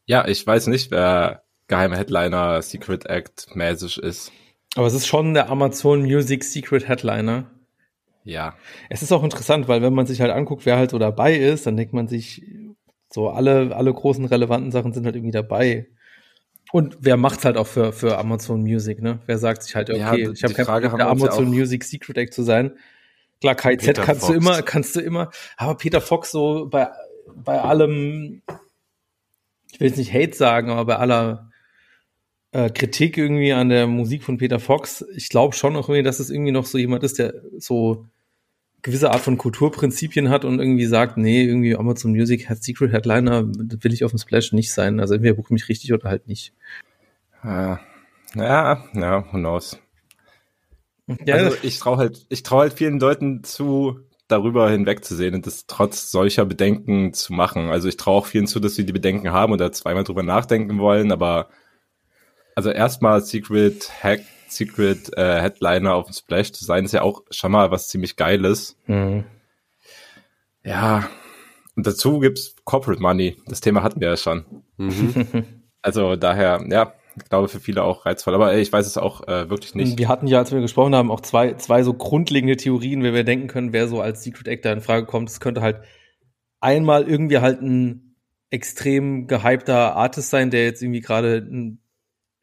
Ja, 0.07 0.27
ich 0.27 0.45
weiß 0.45 0.68
nicht, 0.68 0.89
wer 0.89 1.44
geheime 1.68 1.98
Headliner 1.98 2.62
Secret 2.62 3.06
Act 3.06 3.56
mäßig 3.56 4.00
ist. 4.00 4.31
Aber 4.75 4.88
es 4.88 4.94
ist 4.94 5.07
schon 5.07 5.33
der 5.33 5.50
Amazon 5.50 6.01
Music 6.01 6.44
Secret 6.44 6.88
Headliner. 6.88 7.51
Ja. 8.24 8.56
Es 8.89 9.01
ist 9.01 9.12
auch 9.12 9.24
interessant, 9.24 9.68
weil 9.68 9.81
wenn 9.81 9.94
man 9.94 10.06
sich 10.06 10.21
halt 10.21 10.31
anguckt, 10.31 10.65
wer 10.65 10.77
halt 10.77 10.92
so 10.92 11.00
dabei 11.00 11.36
ist, 11.36 11.68
dann 11.68 11.77
denkt 11.77 11.94
man 11.94 12.07
sich, 12.07 12.42
so 13.09 13.30
alle, 13.30 13.75
alle 13.75 13.94
großen 13.94 14.25
relevanten 14.25 14.71
Sachen 14.71 14.94
sind 14.94 15.06
halt 15.06 15.15
irgendwie 15.15 15.31
dabei. 15.31 15.88
Und 16.71 16.98
wer 17.00 17.15
macht's 17.15 17.45
halt 17.45 17.57
auch 17.57 17.68
für, 17.68 17.94
für 17.94 18.18
Amazon 18.18 18.62
Music, 18.62 19.01
ne? 19.01 19.19
Wer 19.25 19.38
sagt 19.38 19.63
sich 19.63 19.75
halt, 19.75 19.89
okay, 19.89 20.00
ja, 20.00 20.13
ich 20.31 20.44
habe 20.44 20.54
kein 20.54 20.65
Problem, 20.65 20.98
der 20.98 21.07
Amazon 21.07 21.54
ja 21.54 21.59
Music 21.59 21.83
Secret 21.83 22.18
Act 22.18 22.33
zu 22.33 22.44
sein. 22.44 22.77
Klar, 23.39 23.56
KZ 23.56 23.95
kannst 23.95 24.21
Fox. 24.21 24.27
du 24.27 24.33
immer, 24.33 24.62
kannst 24.62 24.95
du 24.95 25.00
immer, 25.00 25.30
aber 25.57 25.75
Peter 25.75 26.01
Fox 26.01 26.31
so 26.31 26.68
bei, 26.69 26.89
bei 27.36 27.62
allem, 27.62 28.42
ich 29.72 29.80
will 29.80 29.88
jetzt 29.88 29.98
nicht 29.98 30.14
Hate 30.14 30.36
sagen, 30.36 30.69
aber 30.69 30.86
bei 30.86 30.96
aller 30.98 31.52
äh, 32.52 32.69
Kritik 32.69 33.18
irgendwie 33.18 33.54
an 33.54 33.69
der 33.69 33.88
Musik 33.88 34.24
von 34.24 34.38
Peter 34.38 34.60
Fox, 34.60 35.06
ich 35.16 35.30
glaube 35.30 35.56
schon 35.56 35.74
noch 35.74 35.90
irgendwie, 35.90 36.04
dass 36.04 36.19
es 36.19 36.30
irgendwie 36.30 36.52
noch 36.52 36.66
so 36.66 36.78
jemand 36.78 37.04
ist, 37.04 37.19
der 37.19 37.34
so 37.58 38.08
gewisse 38.81 39.12
Art 39.12 39.22
von 39.22 39.38
Kulturprinzipien 39.38 40.30
hat 40.30 40.46
und 40.46 40.60
irgendwie 40.60 40.86
sagt, 40.86 41.18
nee, 41.18 41.44
irgendwie 41.44 41.75
Amazon 41.75 42.12
Music 42.12 42.50
hat 42.50 42.64
Secret 42.64 42.94
Headliner, 42.94 43.46
will 43.48 43.94
ich 43.94 44.06
auf 44.06 44.12
dem 44.12 44.19
Splash 44.19 44.54
nicht 44.54 44.72
sein. 44.72 45.00
Also 45.00 45.16
entweder 45.16 45.34
buche 45.34 45.54
mich 45.54 45.68
richtig 45.68 45.92
oder 45.94 46.10
halt 46.10 46.28
nicht. 46.28 46.54
Ja, 47.44 47.80
ja, 48.36 48.84
ja 48.94 49.25
who 49.31 49.38
knows. 49.38 49.80
Ja. 51.25 51.36
Also 51.36 51.58
ich 51.64 51.80
traue 51.80 51.98
halt, 51.98 52.25
ich 52.30 52.44
traue 52.44 52.62
halt 52.62 52.74
vielen 52.74 53.00
Leuten 53.00 53.44
zu, 53.44 54.00
darüber 54.27 54.69
hinwegzusehen 54.69 55.35
und 55.35 55.47
das 55.47 55.65
trotz 55.68 56.12
solcher 56.12 56.45
Bedenken 56.45 57.13
zu 57.13 57.33
machen. 57.33 57.69
Also 57.69 57.88
ich 57.88 57.97
traue 57.97 58.19
auch 58.19 58.25
vielen 58.25 58.47
zu, 58.47 58.59
dass 58.59 58.75
sie 58.75 58.85
die 58.85 58.94
Bedenken 58.94 59.31
haben 59.31 59.53
oder 59.53 59.71
zweimal 59.71 60.03
drüber 60.03 60.24
nachdenken 60.24 60.79
wollen, 60.79 61.12
aber 61.12 61.50
also 62.56 62.71
erstmal 62.71 63.21
Secret 63.21 63.90
Hack, 64.04 64.21
Secret 64.47 65.16
äh, 65.16 65.42
Headliner 65.42 65.94
auf 65.94 66.07
dem 66.07 66.13
Splash 66.13 66.52
zu 66.52 66.66
sein, 66.66 66.85
ist 66.85 66.94
ja 66.94 67.04
auch 67.04 67.21
schon 67.30 67.52
mal 67.52 67.71
was 67.71 67.87
ziemlich 67.87 68.16
Geiles. 68.16 68.78
Mhm. 68.87 69.25
Ja, 70.63 71.07
und 71.75 71.85
dazu 71.85 72.19
gibt's 72.19 72.56
Corporate 72.66 73.02
Money. 73.02 73.37
Das 73.45 73.61
Thema 73.61 73.83
hatten 73.83 74.02
wir 74.02 74.09
ja 74.09 74.18
schon. 74.18 74.45
Mhm. 74.78 75.45
also 75.81 76.16
daher, 76.16 76.66
ja, 76.68 76.94
glaube 77.30 77.47
für 77.47 77.59
viele 77.59 77.83
auch 77.83 78.06
reizvoll. 78.06 78.36
Aber 78.36 78.52
ey, 78.52 78.62
ich 78.62 78.71
weiß 78.71 78.86
es 78.86 78.97
auch 78.97 79.28
äh, 79.28 79.50
wirklich 79.50 79.76
nicht. 79.76 79.97
Wir 79.97 80.07
hatten 80.07 80.28
ja, 80.28 80.40
als 80.40 80.52
wir 80.52 80.62
gesprochen 80.62 80.95
haben, 80.95 81.12
auch 81.12 81.21
zwei, 81.21 81.54
zwei 81.54 81.83
so 81.83 81.94
grundlegende 81.94 82.57
Theorien, 82.57 83.04
wie 83.04 83.14
wir 83.14 83.24
denken 83.24 83.47
können, 83.47 83.74
wer 83.74 83.88
so 83.88 84.02
als 84.02 84.24
Secret 84.24 84.47
Actor 84.47 84.71
in 84.71 84.81
Frage 84.81 85.06
kommt. 85.06 85.30
Es 85.30 85.40
könnte 85.40 85.62
halt 85.62 85.81
einmal 86.59 87.07
irgendwie 87.07 87.40
halt 87.40 87.62
ein 87.62 88.16
extrem 88.50 89.28
gehypter 89.28 89.95
Artist 89.95 90.30
sein, 90.30 90.52
der 90.52 90.64
jetzt 90.64 90.81
irgendwie 90.81 91.02
gerade 91.02 91.47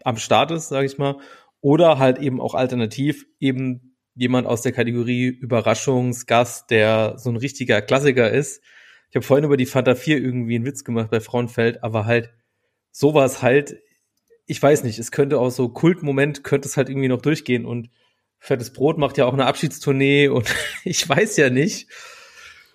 am 0.04 0.16
Start 0.16 0.50
ist, 0.50 0.68
sage 0.68 0.86
ich 0.86 0.98
mal. 0.98 1.16
Oder 1.60 1.98
halt 1.98 2.18
eben 2.18 2.40
auch 2.40 2.54
alternativ 2.54 3.26
eben 3.40 3.96
jemand 4.14 4.46
aus 4.46 4.62
der 4.62 4.72
Kategorie 4.72 5.26
Überraschungsgast, 5.26 6.70
der 6.70 7.14
so 7.16 7.30
ein 7.30 7.36
richtiger 7.36 7.82
Klassiker 7.82 8.30
ist. 8.30 8.62
Ich 9.10 9.16
habe 9.16 9.24
vorhin 9.24 9.44
über 9.44 9.56
die 9.56 9.66
Fanta 9.66 9.94
4 9.94 10.18
irgendwie 10.18 10.56
einen 10.56 10.66
Witz 10.66 10.84
gemacht 10.84 11.10
bei 11.10 11.20
Frauenfeld, 11.20 11.82
aber 11.82 12.04
halt 12.04 12.32
sowas 12.90 13.42
halt, 13.42 13.80
ich 14.46 14.62
weiß 14.62 14.84
nicht, 14.84 14.98
es 14.98 15.10
könnte 15.10 15.38
auch 15.38 15.50
so 15.50 15.68
Kultmoment, 15.68 16.44
könnte 16.44 16.68
es 16.68 16.76
halt 16.76 16.88
irgendwie 16.88 17.08
noch 17.08 17.22
durchgehen 17.22 17.64
und 17.64 17.90
Fettes 18.38 18.72
Brot 18.72 18.98
macht 18.98 19.16
ja 19.16 19.24
auch 19.24 19.32
eine 19.32 19.46
Abschiedstournee 19.46 20.28
und 20.28 20.54
ich 20.84 21.08
weiß 21.08 21.36
ja 21.38 21.50
nicht. 21.50 21.88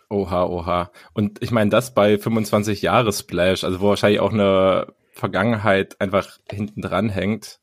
Oha, 0.10 0.46
oha. 0.46 0.92
Und 1.14 1.44
ich 1.44 1.52
meine, 1.52 1.70
das 1.70 1.94
bei 1.94 2.18
25 2.18 2.82
Jahre 2.82 3.14
Splash, 3.14 3.64
also 3.64 3.80
wo 3.80 3.90
wahrscheinlich 3.90 4.20
auch 4.20 4.34
eine 4.34 4.88
Vergangenheit 5.12 6.02
einfach 6.02 6.40
hinten 6.50 6.82
dran 6.82 7.10
hängt, 7.10 7.60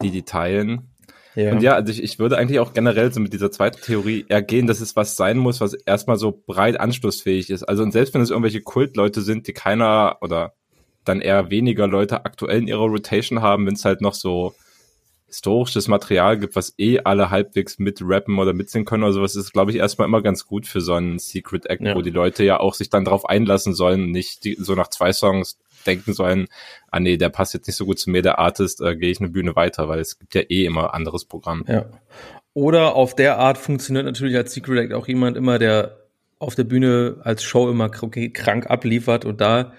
die 0.00 0.10
die 0.10 0.22
teilen. 0.22 0.88
Ja. 1.34 1.52
Und 1.52 1.62
ja, 1.62 1.74
also 1.74 1.92
ich, 1.92 2.02
ich 2.02 2.18
würde 2.18 2.38
eigentlich 2.38 2.60
auch 2.60 2.72
generell 2.72 3.12
so 3.12 3.20
mit 3.20 3.34
dieser 3.34 3.50
zweiten 3.50 3.80
Theorie 3.82 4.24
eher 4.28 4.42
gehen, 4.42 4.66
dass 4.66 4.80
es 4.80 4.96
was 4.96 5.16
sein 5.16 5.36
muss, 5.36 5.60
was 5.60 5.74
erstmal 5.74 6.16
so 6.16 6.42
breit 6.46 6.80
anschlussfähig 6.80 7.50
ist. 7.50 7.64
Also 7.64 7.82
und 7.82 7.92
selbst 7.92 8.14
wenn 8.14 8.22
es 8.22 8.30
irgendwelche 8.30 8.62
Kultleute 8.62 9.20
sind, 9.20 9.46
die 9.46 9.52
keiner 9.52 10.16
oder 10.22 10.54
dann 11.04 11.20
eher 11.20 11.50
weniger 11.50 11.86
Leute 11.86 12.24
aktuell 12.24 12.58
in 12.58 12.68
ihrer 12.68 12.86
Rotation 12.86 13.42
haben, 13.42 13.66
wenn 13.66 13.74
es 13.74 13.84
halt 13.84 14.00
noch 14.00 14.14
so 14.14 14.54
historisches 15.32 15.88
Material 15.88 16.38
gibt, 16.38 16.56
was 16.56 16.74
eh 16.78 17.00
alle 17.00 17.30
halbwegs 17.30 17.78
mit 17.78 18.00
rappen 18.02 18.38
oder 18.38 18.52
mitsingen 18.52 18.84
können 18.84 19.02
oder 19.02 19.14
sowas, 19.14 19.34
ist, 19.34 19.52
glaube 19.52 19.70
ich, 19.70 19.78
erstmal 19.78 20.06
immer 20.06 20.20
ganz 20.20 20.46
gut 20.46 20.66
für 20.66 20.82
so 20.82 20.92
einen 20.92 21.18
Secret 21.18 21.66
Act, 21.66 21.82
ja. 21.82 21.94
wo 21.94 22.02
die 22.02 22.10
Leute 22.10 22.44
ja 22.44 22.60
auch 22.60 22.74
sich 22.74 22.90
dann 22.90 23.06
drauf 23.06 23.26
einlassen 23.26 23.72
sollen, 23.72 24.10
nicht 24.10 24.44
die, 24.44 24.56
so 24.58 24.74
nach 24.74 24.88
zwei 24.88 25.12
Songs 25.12 25.58
denken 25.86 26.12
sollen, 26.12 26.48
ah 26.90 27.00
nee, 27.00 27.16
der 27.16 27.30
passt 27.30 27.54
jetzt 27.54 27.66
nicht 27.66 27.76
so 27.76 27.86
gut 27.86 27.98
zu 27.98 28.10
mir, 28.10 28.20
der 28.20 28.38
Artist, 28.38 28.82
äh, 28.82 28.94
gehe 28.94 29.10
ich 29.10 29.20
eine 29.20 29.30
Bühne 29.30 29.56
weiter, 29.56 29.88
weil 29.88 30.00
es 30.00 30.18
gibt 30.18 30.34
ja 30.34 30.42
eh 30.42 30.66
immer 30.66 30.92
anderes 30.92 31.24
Programm. 31.24 31.64
Ja. 31.66 31.86
Oder 32.52 32.94
auf 32.94 33.16
der 33.16 33.38
Art 33.38 33.56
funktioniert 33.56 34.04
natürlich 34.04 34.36
als 34.36 34.52
Secret 34.52 34.78
Act 34.78 34.92
auch 34.92 35.08
jemand 35.08 35.38
immer, 35.38 35.58
der 35.58 35.96
auf 36.38 36.54
der 36.54 36.64
Bühne 36.64 37.16
als 37.22 37.42
Show 37.42 37.70
immer 37.70 37.88
krank 37.88 38.68
abliefert 38.68 39.24
und 39.24 39.40
da 39.40 39.72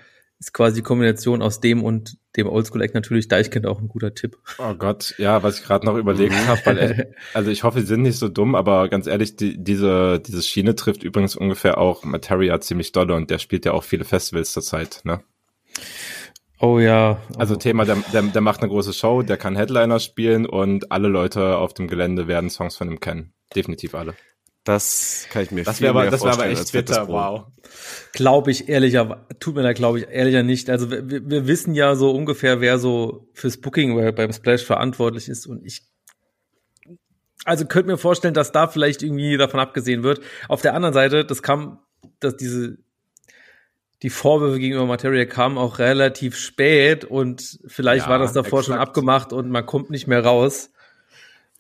ist 0.43 0.53
quasi 0.53 0.75
die 0.75 0.81
Kombination 0.81 1.41
aus 1.41 1.61
dem 1.61 1.83
und 1.83 2.17
dem 2.35 2.47
Oldschool-Act 2.47 2.93
natürlich 2.93 3.29
Deichkind 3.29 3.65
auch 3.65 3.79
ein 3.79 3.87
guter 3.87 4.13
Tipp. 4.13 4.37
Oh 4.57 4.73
Gott, 4.73 5.15
ja, 5.17 5.41
was 5.41 5.59
ich 5.59 5.65
gerade 5.65 5.85
noch 5.85 5.95
überlegt 5.95 6.35
habe, 6.47 6.61
weil 6.65 7.15
also 7.33 7.49
ich 7.49 7.63
hoffe, 7.63 7.79
sie 7.79 7.87
sind 7.87 8.01
nicht 8.01 8.17
so 8.17 8.27
dumm, 8.27 8.55
aber 8.55 8.89
ganz 8.89 9.07
ehrlich, 9.07 9.35
die, 9.37 9.57
diese 9.57 10.19
diese 10.19 10.41
Schiene 10.41 10.75
trifft 10.75 11.03
übrigens 11.03 11.35
ungefähr 11.35 11.77
auch 11.77 12.03
Materia 12.03 12.59
ziemlich 12.59 12.91
dolle 12.91 13.15
und 13.15 13.29
der 13.29 13.39
spielt 13.39 13.65
ja 13.65 13.71
auch 13.71 13.83
viele 13.83 14.03
Festivals 14.03 14.51
zurzeit, 14.51 15.01
ne? 15.05 15.21
Oh 16.59 16.79
ja. 16.79 17.21
Also 17.37 17.55
Thema, 17.55 17.85
der, 17.85 17.97
der, 18.13 18.21
der 18.23 18.41
macht 18.41 18.61
eine 18.61 18.69
große 18.69 18.93
Show, 18.93 19.21
der 19.21 19.37
kann 19.37 19.55
Headliner 19.55 19.99
spielen 19.99 20.45
und 20.45 20.91
alle 20.91 21.07
Leute 21.07 21.57
auf 21.57 21.73
dem 21.73 21.87
Gelände 21.87 22.27
werden 22.27 22.49
Songs 22.49 22.75
von 22.75 22.89
ihm 22.89 22.99
kennen. 22.99 23.33
Definitiv 23.55 23.95
alle. 23.95 24.13
Das 24.63 25.27
kann 25.29 25.43
ich 25.43 25.51
mir 25.51 25.63
das 25.63 25.77
viel 25.77 25.87
aber, 25.87 26.01
mehr 26.01 26.11
das 26.11 26.21
vorstellen. 26.21 26.55
Das 26.55 26.73
wäre 26.73 26.83
aber 26.83 26.97
echt 26.97 27.07
bitter, 27.07 27.07
wow. 27.09 27.45
Glaube 28.13 28.51
ich 28.51 28.69
ehrlicher, 28.69 29.25
tut 29.39 29.55
mir 29.55 29.63
da 29.63 29.73
glaube 29.73 29.99
ich 29.99 30.07
ehrlicher 30.09 30.43
nicht. 30.43 30.69
Also 30.69 30.89
wir, 30.89 31.07
wir 31.09 31.47
wissen 31.47 31.75
ja 31.75 31.95
so 31.95 32.11
ungefähr, 32.11 32.61
wer 32.61 32.77
so 32.79 33.27
fürs 33.33 33.57
Booking 33.57 34.15
beim 34.15 34.31
Splash 34.31 34.63
verantwortlich 34.63 35.27
ist 35.27 35.47
und 35.47 35.65
ich 35.65 35.83
also 37.45 37.65
könnte 37.65 37.91
mir 37.91 37.97
vorstellen, 37.97 38.33
dass 38.33 38.53
da 38.53 38.67
vielleicht 38.67 39.03
irgendwie 39.03 39.35
davon 39.35 39.59
abgesehen 39.59 40.03
wird. 40.03 40.21
Auf 40.47 40.61
der 40.61 40.75
anderen 40.75 40.93
Seite, 40.93 41.25
das 41.25 41.43
kam, 41.43 41.79
dass 42.19 42.37
diese 42.37 42.77
die 44.01 44.09
Vorwürfe 44.09 44.59
gegenüber 44.59 44.85
Materia 44.85 45.25
kamen 45.25 45.57
auch 45.57 45.79
relativ 45.79 46.37
spät 46.37 47.05
und 47.05 47.59
vielleicht 47.67 48.05
ja, 48.05 48.11
war 48.11 48.19
das 48.19 48.33
davor 48.33 48.59
exakt. 48.59 48.65
schon 48.65 48.77
abgemacht 48.77 49.31
und 49.31 49.49
man 49.49 49.65
kommt 49.65 49.89
nicht 49.89 50.07
mehr 50.07 50.23
raus. 50.23 50.71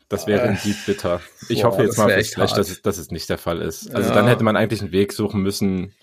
Das 0.09 0.27
wäre 0.27 0.47
äh, 0.47 0.49
indeed 0.51 0.85
bitter. 0.85 1.21
Ich 1.49 1.61
boah, 1.61 1.71
hoffe 1.71 1.83
jetzt 1.83 1.97
mal 1.97 2.09
vielleicht, 2.09 2.57
dass 2.57 2.69
es, 2.69 2.81
dass 2.81 2.97
es 2.97 3.11
nicht 3.11 3.29
der 3.29 3.37
Fall 3.37 3.61
ist. 3.61 3.93
Also 3.93 4.09
ja. 4.09 4.15
dann 4.15 4.27
hätte 4.27 4.43
man 4.43 4.55
eigentlich 4.55 4.81
einen 4.81 4.91
Weg 4.91 5.13
suchen 5.13 5.41
müssen, 5.41 5.93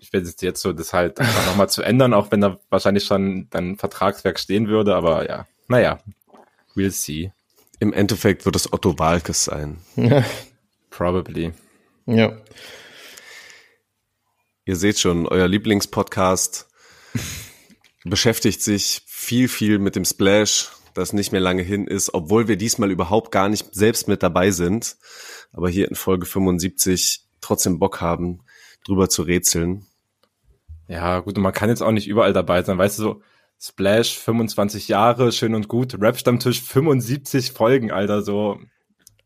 ich 0.00 0.12
werde 0.12 0.26
es 0.26 0.40
jetzt 0.40 0.62
so, 0.62 0.72
das 0.72 0.92
halt 0.92 1.20
einfach 1.20 1.46
nochmal 1.46 1.68
zu 1.68 1.82
ändern, 1.82 2.14
auch 2.14 2.30
wenn 2.30 2.40
da 2.40 2.58
wahrscheinlich 2.70 3.04
schon 3.04 3.48
dann 3.50 3.76
Vertragswerk 3.76 4.38
stehen 4.38 4.68
würde, 4.68 4.94
aber 4.94 5.28
ja, 5.28 5.46
naja, 5.68 6.00
we'll 6.74 6.90
see. 6.90 7.32
Im 7.80 7.92
Endeffekt 7.92 8.44
wird 8.44 8.56
es 8.56 8.72
Otto 8.72 8.98
Walkes 8.98 9.44
sein. 9.44 9.78
Probably. 10.90 11.52
Ja. 12.06 12.36
Ihr 14.64 14.76
seht 14.76 14.98
schon, 14.98 15.26
euer 15.26 15.48
Lieblingspodcast 15.48 16.68
beschäftigt 18.04 18.62
sich 18.62 19.02
viel, 19.06 19.48
viel 19.48 19.78
mit 19.78 19.96
dem 19.96 20.04
Splash, 20.04 20.70
das 20.94 21.12
nicht 21.12 21.32
mehr 21.32 21.40
lange 21.40 21.62
hin 21.62 21.86
ist, 21.86 22.14
obwohl 22.14 22.48
wir 22.48 22.56
diesmal 22.56 22.90
überhaupt 22.90 23.32
gar 23.32 23.48
nicht 23.48 23.74
selbst 23.74 24.08
mit 24.08 24.22
dabei 24.22 24.50
sind, 24.50 24.96
aber 25.52 25.68
hier 25.68 25.88
in 25.88 25.96
Folge 25.96 26.26
75 26.26 27.24
trotzdem 27.40 27.78
Bock 27.78 28.00
haben, 28.00 28.40
drüber 28.86 29.08
zu 29.08 29.22
rätseln. 29.22 29.86
Ja, 30.88 31.20
gut, 31.20 31.36
und 31.36 31.42
man 31.42 31.52
kann 31.52 31.68
jetzt 31.68 31.82
auch 31.82 31.92
nicht 31.92 32.06
überall 32.06 32.32
dabei 32.32 32.62
sein, 32.62 32.78
weißt 32.78 32.98
du, 32.98 33.02
so 33.02 33.22
Splash 33.60 34.18
25 34.18 34.88
Jahre, 34.88 35.32
schön 35.32 35.54
und 35.54 35.68
gut, 35.68 36.00
Rap-Stammtisch 36.00 36.62
75 36.62 37.52
Folgen, 37.52 37.90
Alter, 37.90 38.22
so 38.22 38.60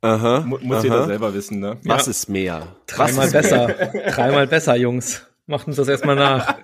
Aha, 0.00 0.40
muss 0.40 0.78
aha. 0.78 0.82
jeder 0.84 1.06
selber 1.06 1.34
wissen, 1.34 1.58
ne? 1.58 1.76
Was 1.82 2.06
ja. 2.06 2.10
ist 2.10 2.28
mehr? 2.28 2.76
Dreimal 2.86 3.30
besser. 3.30 3.66
Mehr? 3.66 4.12
Dreimal 4.12 4.46
besser, 4.46 4.76
Jungs. 4.76 5.26
Macht 5.46 5.66
uns 5.66 5.76
das 5.76 5.88
erstmal 5.88 6.14
nach. 6.14 6.56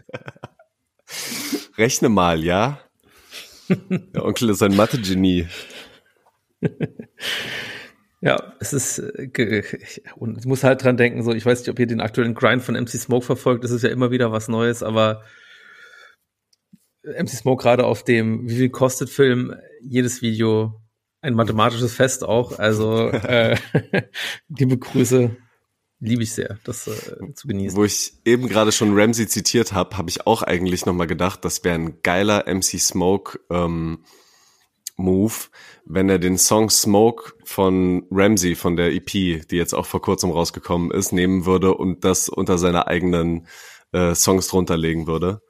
Rechne 1.76 2.08
mal, 2.08 2.44
ja? 2.44 2.78
Der 3.68 4.24
Onkel 4.24 4.50
ist 4.50 4.62
ein 4.62 4.76
Mathe-Genie. 4.76 5.46
Ja, 8.20 8.54
es 8.58 8.72
ist, 8.72 9.02
und 10.16 10.38
ich 10.38 10.46
muss 10.46 10.64
halt 10.64 10.82
dran 10.82 10.96
denken, 10.96 11.22
so, 11.22 11.32
ich 11.32 11.44
weiß 11.44 11.60
nicht, 11.60 11.68
ob 11.68 11.78
ihr 11.78 11.86
den 11.86 12.00
aktuellen 12.00 12.32
Grind 12.32 12.62
von 12.62 12.74
MC 12.74 12.88
Smoke 12.88 13.26
verfolgt, 13.26 13.64
das 13.64 13.70
ist 13.70 13.82
ja 13.82 13.90
immer 13.90 14.10
wieder 14.10 14.32
was 14.32 14.48
Neues, 14.48 14.82
aber 14.82 15.22
MC 17.02 17.28
Smoke 17.28 17.62
gerade 17.62 17.84
auf 17.84 18.02
dem, 18.02 18.48
wie 18.48 18.56
viel 18.56 18.70
kostet 18.70 19.10
Film, 19.10 19.54
jedes 19.82 20.22
Video 20.22 20.80
ein 21.20 21.34
mathematisches 21.34 21.94
Fest 21.94 22.24
auch. 22.24 22.58
Also 22.58 23.08
äh, 23.08 23.56
liebe 24.48 24.78
Grüße, 24.78 25.36
liebe 26.00 26.22
ich 26.22 26.32
sehr, 26.32 26.58
das 26.64 26.86
äh, 26.86 27.34
zu 27.34 27.48
genießen. 27.48 27.76
Wo 27.76 27.84
ich 27.84 28.14
eben 28.24 28.48
gerade 28.48 28.72
schon 28.72 28.98
Ramsey 28.98 29.26
zitiert 29.26 29.72
habe, 29.72 29.96
habe 29.96 30.10
ich 30.10 30.26
auch 30.26 30.42
eigentlich 30.42 30.86
nochmal 30.86 31.06
gedacht, 31.06 31.44
das 31.44 31.64
wäre 31.64 31.76
ein 31.76 32.02
geiler 32.02 32.44
MC 32.46 32.80
Smoke 32.80 33.40
ähm, 33.50 34.04
Move, 34.96 35.34
wenn 35.84 36.08
er 36.08 36.18
den 36.18 36.38
Song 36.38 36.70
Smoke 36.70 37.32
von 37.44 38.06
Ramsey 38.10 38.54
von 38.54 38.76
der 38.76 38.92
EP, 38.92 39.10
die 39.10 39.56
jetzt 39.56 39.74
auch 39.74 39.86
vor 39.86 40.00
kurzem 40.00 40.30
rausgekommen 40.30 40.90
ist, 40.90 41.12
nehmen 41.12 41.46
würde 41.46 41.74
und 41.74 42.04
das 42.04 42.28
unter 42.28 42.58
seine 42.58 42.86
eigenen 42.86 43.46
äh, 43.92 44.14
Songs 44.14 44.48
drunter 44.48 44.76
legen 44.76 45.06
würde. 45.06 45.40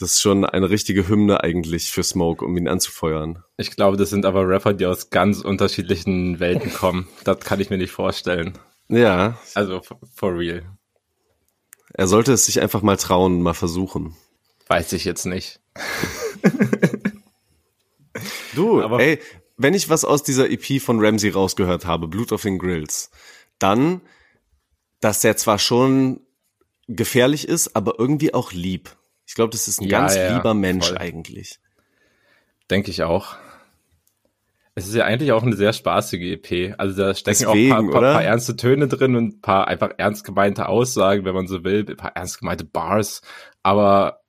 Das 0.00 0.12
ist 0.12 0.22
schon 0.22 0.44
eine 0.44 0.70
richtige 0.70 1.08
Hymne 1.08 1.44
eigentlich 1.44 1.92
für 1.92 2.02
Smoke, 2.02 2.44
um 2.44 2.56
ihn 2.56 2.66
anzufeuern. 2.66 3.44
Ich 3.56 3.70
glaube, 3.70 3.96
das 3.96 4.10
sind 4.10 4.26
aber 4.26 4.46
Rapper, 4.48 4.74
die 4.74 4.86
aus 4.86 5.10
ganz 5.10 5.40
unterschiedlichen 5.40 6.40
Welten 6.40 6.72
kommen. 6.72 7.08
das 7.24 7.40
kann 7.40 7.60
ich 7.60 7.70
mir 7.70 7.78
nicht 7.78 7.92
vorstellen. 7.92 8.58
Ja. 8.88 9.38
Also, 9.54 9.80
for 10.14 10.38
real. 10.38 10.62
Er 11.92 12.06
sollte 12.06 12.32
es 12.32 12.46
sich 12.46 12.60
einfach 12.60 12.82
mal 12.82 12.96
trauen, 12.96 13.42
mal 13.42 13.54
versuchen. 13.54 14.16
Weiß 14.66 14.92
ich 14.92 15.04
jetzt 15.04 15.26
nicht. 15.26 15.60
du, 18.54 18.82
aber 18.82 19.00
ey, 19.00 19.20
wenn 19.56 19.74
ich 19.74 19.88
was 19.88 20.04
aus 20.04 20.22
dieser 20.22 20.50
EP 20.50 20.80
von 20.80 21.04
Ramsey 21.04 21.30
rausgehört 21.30 21.86
habe, 21.86 22.08
Blut 22.08 22.32
auf 22.32 22.42
den 22.42 22.58
Grills, 22.58 23.10
dann, 23.58 24.00
dass 25.00 25.20
der 25.20 25.36
zwar 25.36 25.58
schon 25.58 26.20
gefährlich 26.88 27.48
ist, 27.48 27.76
aber 27.76 27.98
irgendwie 27.98 28.34
auch 28.34 28.52
lieb. 28.52 28.96
Ich 29.26 29.34
glaube, 29.34 29.50
das 29.50 29.68
ist 29.68 29.80
ein 29.80 29.88
ja, 29.88 30.00
ganz 30.00 30.16
ja, 30.16 30.36
lieber 30.36 30.54
Mensch 30.54 30.88
voll. 30.88 30.98
eigentlich. 30.98 31.60
Denke 32.70 32.90
ich 32.90 33.02
auch. 33.02 33.36
Es 34.76 34.88
ist 34.88 34.94
ja 34.94 35.04
eigentlich 35.04 35.30
auch 35.30 35.44
eine 35.44 35.54
sehr 35.54 35.72
spaßige 35.72 36.32
EP. 36.32 36.74
Also 36.78 37.00
da 37.00 37.14
stecken 37.14 37.46
Deswegen, 37.46 37.72
auch 37.72 37.78
ein 37.78 37.90
paar, 37.90 38.00
paar, 38.00 38.12
paar, 38.14 38.24
ernste 38.24 38.56
Töne 38.56 38.88
drin 38.88 39.14
und 39.14 39.36
ein 39.36 39.40
paar 39.40 39.68
einfach 39.68 39.90
ernst 39.98 40.24
gemeinte 40.24 40.68
Aussagen, 40.68 41.24
wenn 41.24 41.34
man 41.34 41.46
so 41.46 41.62
will, 41.62 41.86
ein 41.88 41.96
paar 41.96 42.16
ernst 42.16 42.40
gemeinte 42.40 42.64
Bars. 42.64 43.22
Aber 43.62 44.20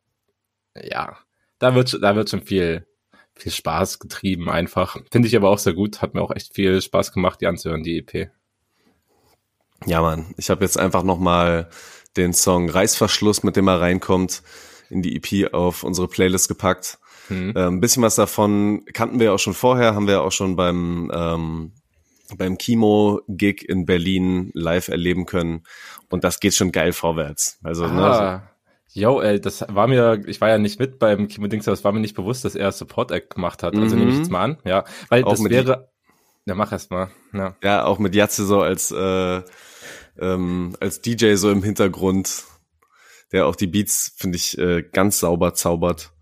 ja, 0.80 1.18
da 1.58 1.74
wird, 1.74 1.98
da 2.02 2.16
wird 2.16 2.30
schon 2.30 2.44
viel, 2.44 2.86
viel 3.34 3.52
Spaß 3.52 3.98
getrieben 3.98 4.50
einfach. 4.50 4.98
Finde 5.12 5.28
ich 5.28 5.36
aber 5.36 5.50
auch 5.50 5.58
sehr 5.58 5.74
gut. 5.74 6.04
Hat 6.04 6.14
mir 6.14 6.22
auch 6.22 6.32
echt 6.32 6.54
viel 6.54 6.80
Spaß 6.80 7.12
gemacht, 7.12 7.42
die 7.42 7.48
anzuhören, 7.48 7.84
die 7.84 7.98
EP. 7.98 8.30
Ja, 9.86 10.02
Mann. 10.02 10.34
Ich 10.38 10.52
habe 10.52 10.64
jetzt 10.64 10.78
einfach 10.78 11.04
noch 11.04 11.20
mal 11.20 11.70
den 12.18 12.34
Song 12.34 12.70
Reißverschluss, 12.70 13.44
mit 13.44 13.56
dem 13.56 13.68
er 13.68 13.82
reinkommt, 13.82 14.44
in 14.90 15.02
die 15.02 15.16
EP 15.16 15.54
auf 15.54 15.84
unsere 15.84 16.08
Playlist 16.08 16.48
gepackt. 16.48 17.00
Mhm. 17.30 17.54
Äh, 17.56 17.68
ein 17.68 17.80
bisschen 17.80 18.04
was 18.04 18.16
davon 18.16 18.84
kannten 18.94 19.20
wir 19.20 19.34
auch 19.34 19.40
schon 19.40 19.54
vorher, 19.54 19.96
haben 19.96 20.08
wir 20.08 20.22
auch 20.22 20.32
schon 20.32 20.56
beim 20.56 21.12
ähm, 21.14 21.72
beim 22.38 22.58
Kimo-Gig 22.58 23.68
in 23.70 23.86
Berlin 23.86 24.50
live 24.54 24.88
erleben 24.88 25.26
können. 25.26 25.64
Und 26.10 26.24
das 26.24 26.40
geht 26.40 26.56
schon 26.56 26.72
geil 26.72 26.92
vorwärts. 26.92 27.60
Also, 27.64 27.86
ah. 27.86 27.92
ne, 27.92 28.44
Yo, 28.94 29.20
ey, 29.20 29.42
das 29.42 29.66
war 29.68 29.88
mir, 29.88 30.24
ich 30.26 30.40
war 30.40 30.50
ja 30.50 30.58
nicht 30.58 30.80
mit 30.80 31.00
beim 31.00 31.28
Kimo-Dings, 31.28 31.68
aber 31.68 31.74
es 31.74 31.84
war 31.84 31.92
mir 31.92 32.00
nicht 32.00 32.16
bewusst, 32.16 32.46
dass 32.46 32.56
er 32.56 32.72
Support-Act 32.72 33.36
gemacht 33.36 33.62
hat. 33.62 33.76
Also 33.76 33.96
mhm. 33.96 34.02
nehme 34.02 34.12
ich 34.14 34.18
jetzt 34.20 34.32
mal 34.32 34.44
an, 34.44 34.58
ja. 34.64 34.86
Weil 35.10 35.24
auch 35.26 35.32
das 35.32 35.44
wäre. 35.44 35.90
Ja, 36.46 36.56
mach 36.56 36.72
erst 36.72 36.92
mal. 36.92 37.10
Ja. 37.34 37.56
ja, 37.62 37.86
auch 37.86 38.00
mit 38.00 38.16
Jatze 38.16 38.46
so 38.46 38.62
als, 38.62 38.92
äh, 38.92 39.42
ähm, 40.20 40.76
als 40.80 41.02
DJ 41.02 41.36
so 41.36 41.52
im 41.52 41.64
Hintergrund 41.64 42.46
der 43.32 43.48
auch 43.48 43.56
die 43.56 43.68
Beats, 43.68 44.14
finde 44.16 44.38
ich, 44.38 44.58
äh, 44.58 44.82
ganz 44.82 45.20
sauber 45.20 45.54
zaubert. 45.54 46.14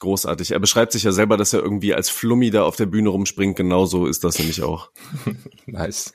Großartig. 0.00 0.50
Er 0.50 0.58
beschreibt 0.58 0.92
sich 0.92 1.04
ja 1.04 1.12
selber, 1.12 1.36
dass 1.36 1.52
er 1.52 1.60
irgendwie 1.60 1.94
als 1.94 2.08
Flummi 2.08 2.50
da 2.50 2.64
auf 2.64 2.76
der 2.76 2.86
Bühne 2.86 3.10
rumspringt. 3.10 3.56
Genauso 3.56 4.06
ist 4.06 4.24
das 4.24 4.38
nämlich 4.38 4.62
auch. 4.62 4.90
nice. 5.66 6.14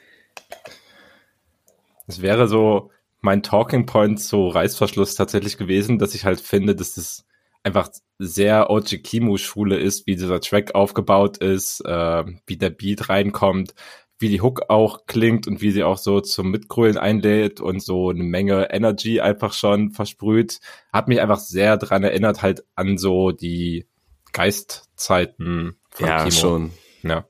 Es 2.08 2.22
wäre 2.22 2.48
so 2.48 2.92
mein 3.22 3.44
Talking 3.44 3.86
Point 3.86 4.20
so 4.20 4.48
Reißverschluss 4.50 5.16
tatsächlich 5.16 5.58
gewesen, 5.58 6.00
dass 6.00 6.16
ich 6.16 6.26
halt 6.26 6.42
finde, 6.42 6.76
dass 6.76 6.96
das 6.96 7.26
einfach 7.64 7.90
sehr 8.18 8.70
OG 8.70 9.04
Kimu 9.04 9.38
Schule 9.38 9.78
ist, 9.78 10.08
wie 10.08 10.16
dieser 10.16 10.40
Track 10.40 10.74
aufgebaut 10.74 11.38
ist, 11.38 11.82
äh, 11.86 12.24
wie 12.46 12.58
der 12.58 12.70
Beat 12.72 13.10
reinkommt, 13.10 13.76
wie 14.18 14.30
die 14.30 14.42
Hook 14.42 14.70
auch 14.70 15.06
klingt 15.08 15.48
und 15.48 15.62
wie 15.62 15.72
sie 15.72 15.84
auch 15.84 15.98
so 15.98 16.22
zum 16.22 16.52
Mitgrölen 16.52 16.98
einlädt 16.98 17.60
und 17.60 17.82
so 17.82 18.10
eine 18.10 18.24
Menge 18.24 18.72
Energy 18.72 19.20
einfach 19.20 19.54
schon 19.54 19.92
versprüht, 19.92 20.60
hat 20.94 21.08
mich 21.08 21.20
einfach 21.20 21.40
sehr 21.40 21.78
dran 21.78 22.04
erinnert 22.04 22.42
halt 22.42 22.64
an 22.76 22.98
so 22.98 23.32
die 23.32 23.88
Geistzeiten 24.32 25.78
von 25.90 26.08
ja, 26.08 26.18
Kimo. 26.20 26.32
schon. 26.32 26.72
Ja. 27.04 27.26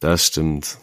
Das 0.00 0.26
stimmt. 0.26 0.78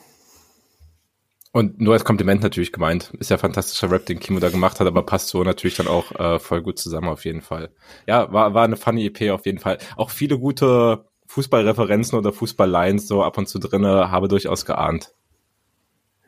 Und 1.52 1.80
nur 1.80 1.94
als 1.94 2.04
Kompliment 2.04 2.42
natürlich 2.44 2.74
gemeint. 2.74 3.14
Ist 3.18 3.30
ja 3.30 3.38
fantastischer 3.38 3.90
Rap, 3.90 4.06
den 4.06 4.20
Kimo 4.20 4.40
da 4.40 4.50
gemacht 4.50 4.82
hat, 4.82 4.88
aber 4.88 5.04
passt 5.04 5.30
so 5.30 5.42
natürlich 5.42 5.78
dann 5.78 5.88
auch 5.88 6.12
äh, 6.12 6.38
voll 6.38 6.62
gut 6.62 6.78
zusammen 6.78 7.08
auf 7.08 7.24
jeden 7.24 7.42
Fall. 7.42 7.70
Ja, 8.08 8.32
war, 8.34 8.54
war 8.54 8.66
eine 8.66 8.76
funny 8.76 9.06
EP 9.06 9.32
auf 9.32 9.46
jeden 9.46 9.60
Fall. 9.60 9.78
Auch 9.96 10.10
viele 10.10 10.38
gute 10.38 11.06
Fußballreferenzen 11.28 12.18
oder 12.18 12.32
Fußballlines 12.32 13.08
so 13.08 13.24
ab 13.24 13.38
und 13.38 13.48
zu 13.48 13.60
drinne, 13.60 14.12
habe 14.12 14.28
durchaus 14.28 14.66
geahnt. 14.66 15.14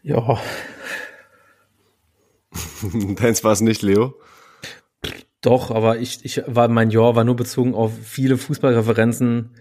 Ja. 0.03 0.39
Deins 3.15 3.43
war 3.43 3.51
es 3.51 3.61
nicht, 3.61 3.81
Leo? 3.81 4.15
Doch, 5.41 5.71
aber 5.71 5.99
ich, 5.99 6.25
ich 6.25 6.41
war, 6.47 6.67
mein 6.67 6.89
Jahr 6.89 7.15
war 7.15 7.23
nur 7.23 7.35
bezogen 7.35 7.75
auf 7.75 7.91
viele 8.03 8.37
Fußballreferenzen. 8.37 9.55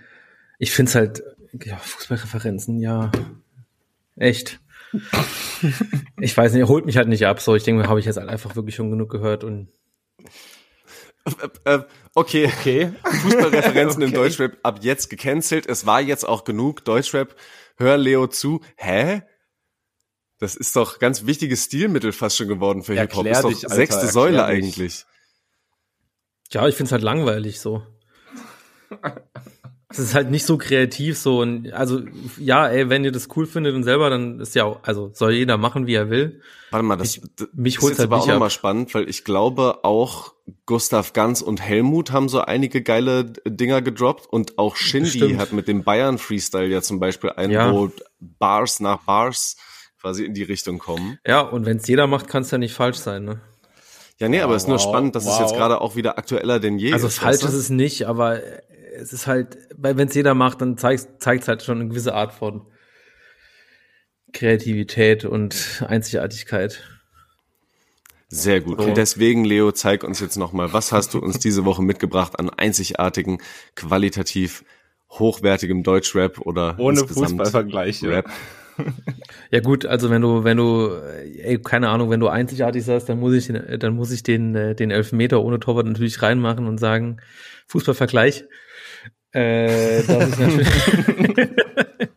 Ich 0.59 0.73
finde 0.73 0.88
es 0.88 0.95
halt, 0.95 1.23
ja, 1.64 1.76
Fußballreferenzen, 1.76 2.78
ja, 2.81 3.12
echt. 4.16 4.61
ich 6.21 6.37
weiß 6.37 6.52
nicht, 6.55 6.69
holt 6.69 6.87
mich 6.87 6.97
halt 6.97 7.09
nicht 7.09 7.26
ab. 7.26 7.40
So, 7.40 7.55
ich 7.55 7.64
denke, 7.64 7.88
habe 7.88 8.00
ich 8.00 8.07
jetzt 8.07 8.16
halt 8.16 8.28
einfach 8.28 8.57
wirklich 8.57 8.75
schon 8.75 8.90
genug 8.90 9.11
gehört 9.11 9.45
und. 9.45 9.69
Äh, 11.64 11.75
äh, 11.75 11.85
okay, 12.14 12.47
okay. 12.47 12.92
Fußballreferenzen 13.23 14.02
okay. 14.02 14.12
im 14.12 14.12
Deutschrap 14.12 14.59
ab 14.62 14.80
jetzt 14.83 15.11
gecancelt. 15.11 15.66
Es 15.66 15.87
war 15.87 16.00
jetzt 16.00 16.25
auch 16.25 16.45
genug 16.45 16.85
Deutschrap. 16.85 17.35
Hör 17.76 17.97
Leo 17.97 18.26
zu. 18.26 18.61
Hä? 18.76 19.23
Das 20.38 20.54
ist 20.54 20.76
doch 20.76 20.99
ganz 20.99 21.26
wichtiges 21.26 21.64
Stilmittel 21.64 22.12
fast 22.12 22.37
schon 22.37 22.49
geworden 22.49 22.83
für 22.83 22.95
Hip-Hop. 22.95 23.26
Ist 23.26 23.42
doch 23.42 23.49
dich, 23.49 23.64
Alter, 23.64 23.75
sechste 23.75 24.06
Säule 24.06 24.38
dich. 24.38 24.45
eigentlich. 24.45 25.06
Ja, 26.52 26.68
ich 26.68 26.75
find's 26.75 26.92
halt 26.92 27.02
langweilig 27.02 27.61
so. 27.61 27.83
Es 29.88 30.00
ist 30.00 30.14
halt 30.14 30.31
nicht 30.33 30.45
so 30.45 30.59
kreativ 30.59 31.16
so 31.16 31.40
und 31.40 31.73
also 31.73 32.00
ja, 32.38 32.66
ey, 32.66 32.88
wenn 32.88 33.05
ihr 33.05 33.12
das 33.12 33.28
cool 33.37 33.47
findet 33.47 33.75
und 33.75 33.85
selber, 33.85 34.11
dann 34.11 34.40
ist 34.40 34.57
ja 34.57 34.64
auch, 34.64 34.81
also 34.83 35.11
soll 35.14 35.33
jeder 35.33 35.59
machen, 35.59 35.87
wie 35.87 35.95
er 35.95 36.11
will. 36.11 36.40
Warte 36.73 36.85
mal, 36.85 36.97
das, 36.97 37.16
ich, 37.16 37.23
mich 37.55 37.81
holt 37.81 37.93
ist 37.93 38.00
halt 38.00 38.11
aber 38.11 38.21
auch 38.21 38.26
nochmal 38.26 38.50
spannend, 38.50 38.93
weil 38.95 39.09
ich 39.09 39.23
glaube 39.23 39.85
auch 39.85 40.35
Gustav 40.66 41.12
Ganz 41.12 41.40
und 41.40 41.61
Helmut 41.61 42.11
haben 42.11 42.28
so 42.28 42.40
einige 42.40 42.83
geile 42.83 43.33
Dinger 43.47 43.81
gedroppt 43.81 44.26
und 44.26 44.59
auch 44.59 44.75
Shindy 44.75 45.37
hat 45.37 45.52
mit 45.52 45.69
dem 45.69 45.85
Bayern 45.85 46.19
Freestyle 46.19 46.66
ja 46.66 46.83
zum 46.83 46.99
Beispiel 46.99 47.31
ein, 47.31 47.52
ja. 47.52 47.73
wo 47.73 47.93
Bars 48.19 48.81
nach 48.81 49.02
Bars 49.02 49.57
quasi 50.00 50.25
in 50.25 50.35
die 50.35 50.43
Richtung 50.43 50.78
kommen. 50.78 51.19
Ja, 51.25 51.40
und 51.40 51.64
wenn's 51.64 51.87
jeder 51.87 52.09
macht, 52.09 52.26
kann's 52.26 52.50
ja 52.50 52.59
nicht 52.59 52.75
falsch 52.75 52.99
sein, 52.99 53.25
ne? 53.25 53.40
Ja, 54.19 54.28
nee, 54.28 54.38
wow, 54.38 54.45
aber 54.45 54.57
es 54.57 54.62
ist 54.62 54.69
nur 54.69 54.78
spannend, 54.78 55.14
dass 55.14 55.26
wow. 55.26 55.35
es 55.35 55.40
jetzt 55.40 55.55
gerade 55.55 55.81
auch 55.81 55.95
wieder 55.95 56.16
aktueller 56.16 56.59
denn 56.59 56.78
je 56.78 56.93
also 56.93 57.07
ist. 57.07 57.23
Also 57.23 57.38
falsch 57.38 57.52
ist 57.52 57.59
es 57.59 57.71
nicht, 57.71 58.07
aber 58.07 58.40
es 58.97 59.12
ist 59.12 59.26
halt, 59.26 59.59
weil 59.76 59.97
wenn 59.97 60.09
es 60.09 60.15
jeder 60.15 60.35
macht, 60.35 60.61
dann 60.61 60.76
zeigt 60.79 61.19
es 61.21 61.49
halt 61.49 61.62
schon 61.62 61.81
eine 61.81 61.88
gewisse 61.88 62.15
Art 62.15 62.33
von 62.33 62.67
Kreativität 64.33 65.25
und 65.25 65.85
Einzigartigkeit. 65.87 66.83
Sehr 68.29 68.61
gut. 68.61 68.81
Und 68.81 68.97
deswegen, 68.97 69.45
Leo, 69.45 69.71
zeig 69.71 70.03
uns 70.03 70.21
jetzt 70.21 70.37
nochmal, 70.37 70.73
was 70.73 70.91
hast 70.93 71.15
du 71.15 71.21
uns 71.21 71.38
diese 71.38 71.65
Woche 71.65 71.83
mitgebracht 71.83 72.38
an 72.38 72.50
einzigartigen, 72.50 73.38
qualitativ 73.76 74.65
hochwertigem 75.11 75.85
Deutschrap 75.85 76.41
oder 76.41 76.76
ohne 76.79 77.07
Fußballvergleiche. 77.07 78.09
Rap? 78.09 78.31
Ja 79.50 79.61
gut, 79.61 79.87
also 79.87 80.11
wenn 80.11 80.21
du, 80.21 80.45
wenn 80.45 80.59
du, 80.59 80.91
ey, 81.38 81.59
keine 81.59 81.88
Ahnung, 81.88 82.11
wenn 82.11 82.21
du 82.21 82.29
einzigartig 82.29 82.85
sagst, 82.85 83.09
dann 83.09 83.19
muss 83.19 83.33
ich, 83.33 83.50
dann 83.79 83.95
muss 83.95 84.11
ich 84.11 84.23
den, 84.23 84.55
äh, 84.55 84.75
den 84.75 84.91
Elfmeter 84.91 85.43
ohne 85.43 85.59
Torwart 85.59 85.87
natürlich 85.87 86.21
reinmachen 86.21 86.67
und 86.67 86.76
sagen, 86.76 87.17
Fußballvergleich. 87.69 88.45
Äh, 89.37 90.02
das 90.05 90.31
ist 90.31 90.38
natürlich, 90.38 90.69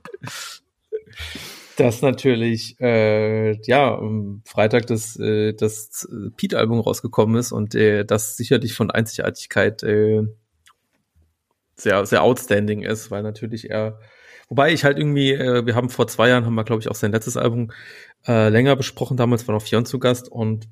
dass 1.76 2.02
natürlich, 2.02 2.80
äh, 2.80 3.62
ja, 3.64 3.94
am 3.98 4.42
Freitag 4.46 4.88
das, 4.88 5.20
äh, 5.20 5.54
das 5.54 6.08
Pete-Album 6.38 6.80
rausgekommen 6.80 7.36
ist 7.36 7.52
und 7.52 7.76
äh, 7.76 8.06
das 8.06 8.38
sicherlich 8.38 8.74
von 8.74 8.90
Einzigartigkeit 8.90 9.84
äh, 9.84 10.24
sehr, 11.76 12.06
sehr 12.06 12.24
outstanding 12.24 12.84
ist, 12.84 13.12
weil 13.12 13.24
natürlich 13.24 13.70
er 13.70 14.00
Wobei 14.48 14.74
ich 14.74 14.84
halt 14.84 14.98
irgendwie, 14.98 15.34
äh, 15.34 15.66
wir 15.66 15.76
haben 15.76 15.90
vor 15.90 16.08
zwei 16.08 16.30
Jahren, 16.30 16.44
haben 16.46 16.56
wir, 16.56 16.64
glaube 16.64 16.82
ich, 16.82 16.90
auch 16.90 16.96
sein 16.96 17.12
letztes 17.12 17.38
Album 17.38 17.72
äh, 18.26 18.50
länger 18.50 18.76
besprochen. 18.76 19.16
Damals 19.16 19.48
war 19.48 19.54
noch 19.54 19.62
Fionn 19.62 19.86
zu 19.86 20.00
Gast 20.00 20.28
und 20.28 20.68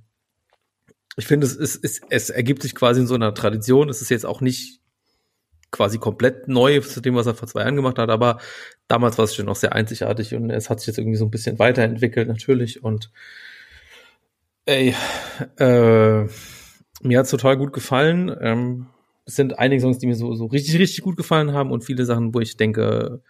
ich 1.15 1.27
finde, 1.27 1.45
es, 1.45 1.55
ist, 1.55 1.83
es, 1.83 2.01
es 2.09 2.29
ergibt 2.31 2.63
sich 2.63 2.73
quasi 2.73 3.01
in 3.01 3.07
so 3.07 3.13
einer 3.13 3.35
Tradition. 3.35 3.89
Es 3.89 4.01
ist 4.01 4.09
jetzt 4.09 4.25
auch 4.25 4.41
nicht 4.41 4.79
quasi 5.71 5.97
komplett 5.97 6.47
neu 6.47 6.79
zu 6.79 7.01
dem, 7.01 7.15
was 7.15 7.27
er 7.27 7.35
vor 7.35 7.47
zwei 7.47 7.61
Jahren 7.61 7.75
gemacht 7.75 7.97
hat, 7.97 8.09
aber 8.09 8.39
damals 8.87 9.17
war 9.17 9.25
es 9.25 9.35
schon 9.35 9.45
noch 9.45 9.55
sehr 9.55 9.73
einzigartig 9.73 10.33
und 10.33 10.49
es 10.49 10.69
hat 10.69 10.79
sich 10.79 10.87
jetzt 10.87 10.97
irgendwie 10.97 11.17
so 11.17 11.25
ein 11.25 11.31
bisschen 11.31 11.59
weiterentwickelt 11.59 12.27
natürlich 12.27 12.83
und 12.83 13.11
ey, 14.65 14.95
äh, 15.59 16.25
mir 17.01 17.19
hat's 17.19 17.31
total 17.31 17.57
gut 17.57 17.73
gefallen. 17.73 18.35
Ähm, 18.41 18.87
es 19.25 19.35
sind 19.35 19.59
einige 19.59 19.81
Songs, 19.81 19.99
die 19.99 20.07
mir 20.07 20.15
so, 20.15 20.33
so 20.35 20.45
richtig, 20.45 20.79
richtig 20.79 21.03
gut 21.03 21.17
gefallen 21.17 21.53
haben 21.53 21.71
und 21.71 21.83
viele 21.83 22.05
Sachen, 22.05 22.33
wo 22.33 22.39
ich 22.39 22.57
denke, 22.57 23.21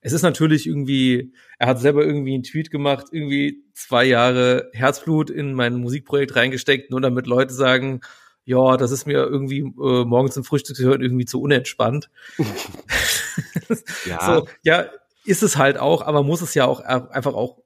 es 0.00 0.12
ist 0.12 0.22
natürlich 0.22 0.66
irgendwie, 0.66 1.32
er 1.58 1.68
hat 1.68 1.80
selber 1.80 2.04
irgendwie 2.04 2.34
einen 2.34 2.42
Tweet 2.42 2.70
gemacht, 2.70 3.06
irgendwie 3.10 3.64
zwei 3.74 4.04
Jahre 4.04 4.70
Herzblut 4.72 5.30
in 5.30 5.54
mein 5.54 5.74
Musikprojekt 5.74 6.36
reingesteckt, 6.36 6.90
nur 6.90 7.00
damit 7.00 7.26
Leute 7.26 7.52
sagen, 7.52 8.00
ja, 8.46 8.76
das 8.76 8.92
ist 8.92 9.06
mir 9.06 9.24
irgendwie 9.24 9.58
äh, 9.58 10.04
morgens 10.04 10.34
zum 10.34 10.44
Frühstück 10.44 10.76
gehört 10.76 11.02
irgendwie 11.02 11.24
zu 11.24 11.42
unentspannt. 11.42 12.10
ja. 14.06 14.24
So, 14.24 14.48
ja, 14.62 14.86
ist 15.24 15.42
es 15.42 15.56
halt 15.56 15.78
auch, 15.78 16.02
aber 16.02 16.22
muss 16.22 16.40
es 16.40 16.54
ja 16.54 16.64
auch 16.64 16.80
einfach 16.80 17.34
auch 17.34 17.58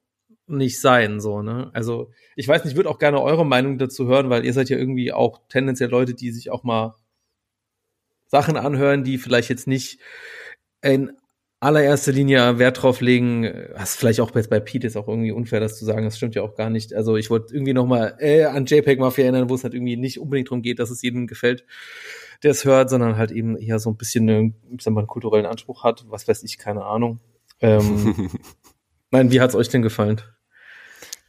nicht 0.46 0.80
sein, 0.80 1.20
so, 1.20 1.42
ne? 1.42 1.70
Also, 1.74 2.10
ich 2.34 2.48
weiß 2.48 2.64
nicht, 2.64 2.72
ich 2.72 2.76
würde 2.76 2.88
auch 2.88 2.98
gerne 2.98 3.20
eure 3.20 3.44
Meinung 3.44 3.76
dazu 3.76 4.06
hören, 4.06 4.30
weil 4.30 4.44
ihr 4.44 4.54
seid 4.54 4.70
ja 4.70 4.78
irgendwie 4.78 5.12
auch 5.12 5.42
tendenziell 5.50 5.90
Leute, 5.90 6.14
die 6.14 6.32
sich 6.32 6.50
auch 6.50 6.64
mal 6.64 6.96
Sachen 8.26 8.56
anhören, 8.56 9.04
die 9.04 9.18
vielleicht 9.18 9.50
jetzt 9.50 9.66
nicht 9.66 10.00
in 10.80 11.12
allererster 11.60 12.12
Linie 12.12 12.58
Wert 12.58 12.82
drauf 12.82 13.02
legen, 13.02 13.68
was 13.74 13.94
vielleicht 13.94 14.20
auch 14.20 14.30
bei, 14.30 14.42
bei 14.42 14.60
Pete 14.60 14.86
ist 14.86 14.96
auch 14.96 15.08
irgendwie 15.08 15.30
unfair, 15.30 15.60
das 15.60 15.78
zu 15.78 15.84
sagen, 15.84 16.04
das 16.04 16.16
stimmt 16.16 16.34
ja 16.34 16.42
auch 16.42 16.56
gar 16.56 16.70
nicht. 16.70 16.94
Also 16.94 17.16
ich 17.16 17.28
wollte 17.28 17.54
irgendwie 17.54 17.74
nochmal 17.74 18.16
äh, 18.18 18.44
an 18.44 18.64
JPEG 18.64 18.98
Mafia 18.98 19.24
erinnern, 19.24 19.50
wo 19.50 19.54
es 19.54 19.62
halt 19.62 19.74
irgendwie 19.74 19.98
nicht 19.98 20.18
unbedingt 20.18 20.48
darum 20.48 20.62
geht, 20.62 20.78
dass 20.78 20.90
es 20.90 21.02
jedem 21.02 21.26
gefällt, 21.26 21.66
der 22.42 22.52
es 22.52 22.64
hört, 22.64 22.88
sondern 22.88 23.18
halt 23.18 23.30
eben 23.30 23.58
eher 23.58 23.78
so 23.78 23.90
ein 23.90 23.96
bisschen 23.96 24.28
eine, 24.28 24.54
ich 24.70 24.82
sag 24.82 24.94
mal, 24.94 25.00
einen 25.00 25.08
kulturellen 25.08 25.44
Anspruch 25.44 25.84
hat, 25.84 26.06
was 26.08 26.26
weiß 26.26 26.42
ich, 26.44 26.56
keine 26.56 26.84
Ahnung. 26.84 27.20
Ähm, 27.60 28.30
nein, 29.10 29.30
wie 29.30 29.42
hat's 29.42 29.54
euch 29.54 29.68
denn 29.68 29.82
gefallen? 29.82 30.22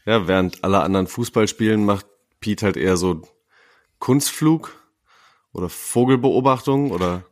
Ja, 0.06 0.28
während 0.30 0.64
alle 0.64 0.80
anderen 0.80 1.08
Fußball 1.08 1.50
spielen, 1.50 1.84
macht 1.84 2.06
Pete 2.40 2.66
halt 2.66 2.78
eher 2.78 2.96
so 2.96 3.22
Kunstflug 4.00 4.82
oder 5.52 5.68
Vogelbeobachtung 5.68 6.92
oder 6.92 7.26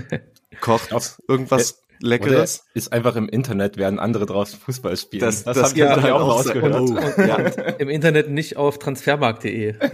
kocht 0.60 0.90
irgendwas 1.26 1.81
Leckeres. 2.02 2.60
Oder 2.60 2.70
ist 2.74 2.92
einfach 2.92 3.16
im 3.16 3.28
Internet, 3.28 3.76
während 3.76 3.98
andere 4.00 4.26
draußen 4.26 4.58
Fußball 4.58 4.96
spielen. 4.96 5.20
Das, 5.20 5.44
das, 5.44 5.56
das 5.56 5.70
habe 5.70 5.74
ich 5.74 5.84
ja, 5.84 6.02
halt 6.02 6.12
auch 6.12 6.36
rausgehört. 6.36 6.74
Und, 6.80 6.98
und, 6.98 7.18
ja. 7.18 7.36
Im 7.36 7.88
Internet 7.88 8.28
nicht 8.28 8.56
auf 8.56 8.78
transfermarkt.de. 8.78 9.74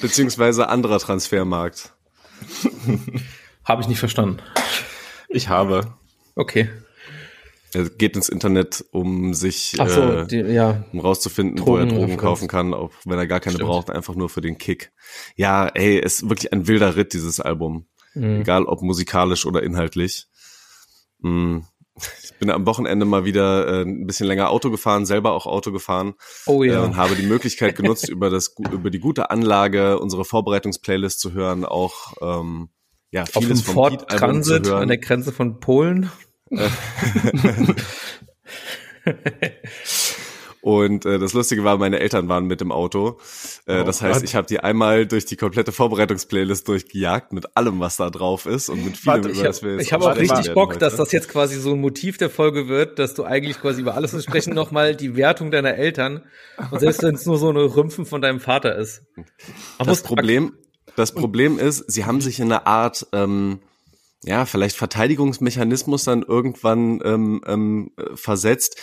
Beziehungsweise 0.00 0.68
anderer 0.68 0.98
Transfermarkt. 0.98 1.92
habe 3.64 3.82
ich 3.82 3.88
nicht 3.88 3.98
verstanden. 3.98 4.38
Ich 5.28 5.48
habe. 5.48 5.94
Okay. 6.36 6.68
Er 7.74 7.90
geht 7.90 8.16
ins 8.16 8.28
Internet, 8.30 8.84
um 8.92 9.34
sich, 9.34 9.76
so, 9.76 9.82
äh, 9.84 10.26
die, 10.26 10.38
ja. 10.38 10.84
um 10.92 11.00
rauszufinden, 11.00 11.56
Drogen, 11.56 11.70
wo 11.70 11.76
er 11.76 11.86
Drogen 11.86 12.16
kaufen 12.16 12.48
kann, 12.48 12.72
auch 12.72 12.92
wenn 13.04 13.18
er 13.18 13.26
gar 13.26 13.40
keine 13.40 13.56
Stimmt. 13.56 13.68
braucht, 13.68 13.90
einfach 13.90 14.14
nur 14.14 14.30
für 14.30 14.40
den 14.40 14.56
Kick. 14.56 14.90
Ja, 15.36 15.66
ey, 15.66 15.98
ist 15.98 16.30
wirklich 16.30 16.52
ein 16.52 16.66
wilder 16.66 16.96
Ritt, 16.96 17.12
dieses 17.12 17.40
Album. 17.40 17.86
Mhm. 18.14 18.40
Egal 18.40 18.64
ob 18.64 18.82
musikalisch 18.82 19.46
oder 19.46 19.62
inhaltlich. 19.62 20.26
Mhm. 21.20 21.64
Ich 22.22 22.34
bin 22.38 22.50
am 22.50 22.64
Wochenende 22.66 23.04
mal 23.04 23.24
wieder 23.24 23.66
äh, 23.66 23.82
ein 23.82 24.06
bisschen 24.06 24.26
länger 24.26 24.50
Auto 24.50 24.70
gefahren, 24.70 25.04
selber 25.04 25.32
auch 25.32 25.46
Auto 25.46 25.72
gefahren. 25.72 26.14
Oh 26.46 26.62
ja. 26.62 26.80
Äh, 26.80 26.84
und 26.84 26.96
habe 26.96 27.16
die 27.16 27.26
Möglichkeit 27.26 27.74
genutzt, 27.74 28.08
über 28.10 28.30
das 28.30 28.54
über 28.70 28.90
die 28.90 29.00
gute 29.00 29.30
Anlage 29.30 29.98
unsere 29.98 30.24
Vorbereitungsplaylist 30.24 31.18
zu 31.18 31.32
hören, 31.32 31.64
auch 31.64 32.14
ähm, 32.20 32.68
ja, 33.10 33.26
vieles 33.26 33.60
Auf 33.60 33.64
dem 33.64 33.74
Ford 33.74 34.08
Transit 34.08 34.68
an 34.68 34.88
der 34.88 34.98
Grenze 34.98 35.32
von 35.32 35.58
Polen. 35.60 36.10
Und 40.60 41.06
äh, 41.06 41.18
das 41.18 41.32
Lustige 41.34 41.64
war, 41.64 41.78
meine 41.78 42.00
Eltern 42.00 42.28
waren 42.28 42.46
mit 42.46 42.60
im 42.60 42.72
Auto. 42.72 43.18
Äh, 43.66 43.80
oh, 43.80 43.84
das 43.84 44.02
heißt, 44.02 44.20
Gott. 44.20 44.28
ich 44.28 44.34
habe 44.34 44.46
die 44.46 44.60
einmal 44.60 45.06
durch 45.06 45.24
die 45.24 45.36
komplette 45.36 45.72
Vorbereitungsplaylist 45.72 46.66
durchgejagt 46.66 47.32
mit 47.32 47.56
allem, 47.56 47.80
was 47.80 47.96
da 47.96 48.10
drauf 48.10 48.46
ist 48.46 48.68
und 48.68 48.84
mit 48.84 48.96
vielem, 48.96 49.24
Warte, 49.24 49.28
über 49.28 49.42
das 49.44 49.62
wir 49.62 49.78
Ich 49.78 49.92
habe 49.92 50.04
auch 50.04 50.16
richtig 50.16 50.54
Bock, 50.54 50.70
heute. 50.70 50.80
dass 50.80 50.96
das 50.96 51.12
jetzt 51.12 51.28
quasi 51.28 51.60
so 51.60 51.72
ein 51.72 51.80
Motiv 51.80 52.18
der 52.18 52.30
Folge 52.30 52.68
wird, 52.68 52.98
dass 52.98 53.14
du 53.14 53.24
eigentlich 53.24 53.60
quasi 53.60 53.80
über 53.80 53.94
alles 53.94 54.22
sprechen 54.22 54.54
nochmal 54.54 54.96
die 54.96 55.16
Wertung 55.16 55.50
deiner 55.50 55.74
Eltern 55.74 56.24
und 56.70 56.80
selbst 56.80 57.02
wenn 57.02 57.14
es 57.14 57.26
nur 57.26 57.38
so 57.38 57.50
eine 57.50 57.76
Rümpfen 57.76 58.04
von 58.04 58.20
deinem 58.20 58.40
Vater 58.40 58.76
ist. 58.76 59.02
Man 59.78 59.86
das 59.86 60.02
Problem, 60.02 60.54
das 60.96 61.12
Problem 61.12 61.58
ist, 61.58 61.84
sie 61.90 62.04
haben 62.04 62.20
sich 62.20 62.40
in 62.40 62.50
einer 62.50 62.66
Art 62.66 63.06
ähm, 63.12 63.60
ja, 64.24 64.46
vielleicht 64.46 64.76
Verteidigungsmechanismus 64.76 66.04
dann 66.04 66.22
irgendwann 66.22 67.00
ähm, 67.04 67.40
ähm, 67.46 67.92
versetzt, 68.14 68.76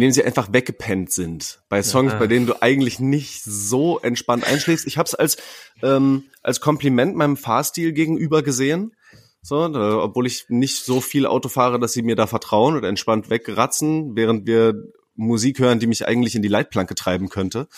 indem 0.00 0.12
sie 0.12 0.24
einfach 0.24 0.50
weggepennt 0.50 1.12
sind. 1.12 1.60
Bei 1.68 1.82
Songs, 1.82 2.14
ja. 2.14 2.18
bei 2.18 2.26
denen 2.26 2.46
du 2.46 2.62
eigentlich 2.62 3.00
nicht 3.00 3.44
so 3.44 4.00
entspannt 4.00 4.46
einschläfst. 4.46 4.86
Ich 4.86 4.96
habe 4.96 5.06
es 5.06 5.14
als, 5.14 5.36
ähm, 5.82 6.24
als 6.42 6.62
Kompliment 6.62 7.16
meinem 7.16 7.36
Fahrstil 7.36 7.92
gegenüber 7.92 8.42
gesehen. 8.42 8.96
So, 9.42 9.68
da, 9.68 9.98
obwohl 9.98 10.26
ich 10.26 10.46
nicht 10.48 10.82
so 10.86 11.02
viel 11.02 11.26
Auto 11.26 11.50
fahre, 11.50 11.78
dass 11.78 11.92
sie 11.92 12.00
mir 12.00 12.16
da 12.16 12.26
vertrauen 12.26 12.76
und 12.76 12.84
entspannt 12.84 13.28
wegratzen, 13.28 14.16
während 14.16 14.46
wir 14.46 14.74
Musik 15.16 15.58
hören, 15.58 15.80
die 15.80 15.86
mich 15.86 16.08
eigentlich 16.08 16.34
in 16.34 16.40
die 16.40 16.48
Leitplanke 16.48 16.94
treiben 16.94 17.28
könnte. 17.28 17.68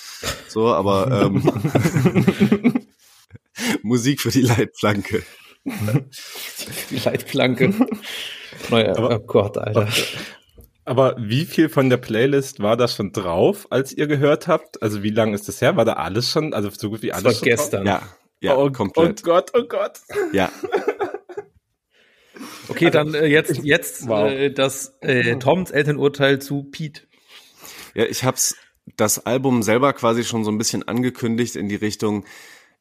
So, 0.46 0.68
aber 0.68 1.24
ähm, 1.24 1.42
Musik 3.82 4.20
für 4.20 4.30
die 4.30 4.42
Leitplanke. 4.42 5.24
die 5.64 6.98
Leitplanke. 7.04 7.74
Naja, 8.70 8.96
aber, 8.96 9.16
oh 9.16 9.18
Gott, 9.26 9.58
Alter. 9.58 9.88
Aber 10.84 11.16
wie 11.18 11.44
viel 11.44 11.68
von 11.68 11.90
der 11.90 11.96
Playlist 11.96 12.60
war 12.60 12.76
da 12.76 12.88
schon 12.88 13.12
drauf, 13.12 13.66
als 13.70 13.92
ihr 13.92 14.08
gehört 14.08 14.48
habt? 14.48 14.82
Also 14.82 15.02
wie 15.02 15.10
lange 15.10 15.34
ist 15.34 15.46
das 15.46 15.60
her? 15.60 15.76
War 15.76 15.84
da 15.84 15.94
alles 15.94 16.28
schon, 16.30 16.54
also 16.54 16.70
so 16.70 16.90
gut 16.90 17.02
wie 17.02 17.12
alles 17.12 17.24
das 17.24 17.42
war 17.42 17.48
gestern. 17.48 17.84
Drauf? 17.84 18.02
Ja, 18.40 18.50
ja, 18.50 18.56
oh, 18.56 18.70
komplett. 18.70 19.20
Oh 19.20 19.24
Gott, 19.24 19.50
oh 19.54 19.64
Gott. 19.68 20.00
Ja. 20.32 20.50
Okay, 22.68 22.90
dann 22.90 23.12
äh, 23.14 23.26
jetzt 23.26 23.62
jetzt 23.64 24.08
wow. 24.08 24.30
äh, 24.30 24.50
das 24.50 24.96
äh, 25.00 25.36
Toms 25.36 25.70
Elternurteil 25.70 26.40
zu 26.40 26.64
Pete. 26.64 27.02
Ja, 27.94 28.04
ich 28.04 28.24
hab's 28.24 28.56
das 28.96 29.26
Album 29.26 29.62
selber 29.62 29.92
quasi 29.92 30.24
schon 30.24 30.44
so 30.44 30.50
ein 30.50 30.58
bisschen 30.58 30.86
angekündigt 30.86 31.56
in 31.56 31.68
die 31.68 31.76
Richtung, 31.76 32.24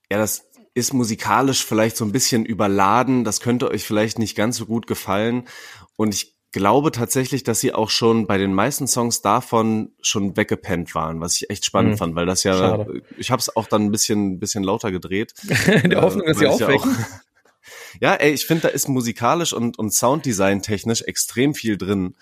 ja, 0.09 0.17
das 0.17 0.49
ist 0.73 0.93
musikalisch 0.93 1.65
vielleicht 1.65 1.97
so 1.97 2.05
ein 2.05 2.11
bisschen 2.11 2.45
überladen, 2.45 3.23
das 3.23 3.41
könnte 3.41 3.69
euch 3.69 3.83
vielleicht 3.83 4.19
nicht 4.19 4.35
ganz 4.35 4.57
so 4.57 4.65
gut 4.65 4.87
gefallen 4.87 5.47
und 5.97 6.13
ich 6.13 6.35
glaube 6.51 6.91
tatsächlich, 6.91 7.43
dass 7.43 7.59
sie 7.59 7.73
auch 7.73 7.89
schon 7.89 8.27
bei 8.27 8.37
den 8.37 8.53
meisten 8.53 8.87
Songs 8.87 9.21
davon 9.21 9.91
schon 10.01 10.35
weggepennt 10.35 10.93
waren, 10.95 11.21
was 11.21 11.35
ich 11.35 11.49
echt 11.49 11.65
spannend 11.65 11.93
mhm. 11.93 11.97
fand, 11.97 12.15
weil 12.15 12.25
das 12.25 12.43
ja, 12.43 12.57
Schade. 12.57 13.03
ich 13.17 13.31
habe 13.31 13.39
es 13.39 13.55
auch 13.55 13.67
dann 13.67 13.85
ein 13.85 13.91
bisschen, 13.91 14.39
bisschen 14.39 14.63
lauter 14.63 14.91
gedreht. 14.91 15.33
In 15.83 15.89
der 15.89 16.01
Hoffnung, 16.01 16.25
dass 16.25 16.39
sie 16.39 16.47
aufwecken. 16.47 16.95
Ja, 18.01 18.11
ja, 18.11 18.15
ey, 18.15 18.31
ich 18.31 18.45
finde, 18.45 18.63
da 18.63 18.67
ist 18.69 18.89
musikalisch 18.89 19.53
und, 19.53 19.79
und 19.79 19.93
Sounddesign 19.93 20.61
technisch 20.61 21.01
extrem 21.03 21.53
viel 21.53 21.77
drin. 21.77 22.15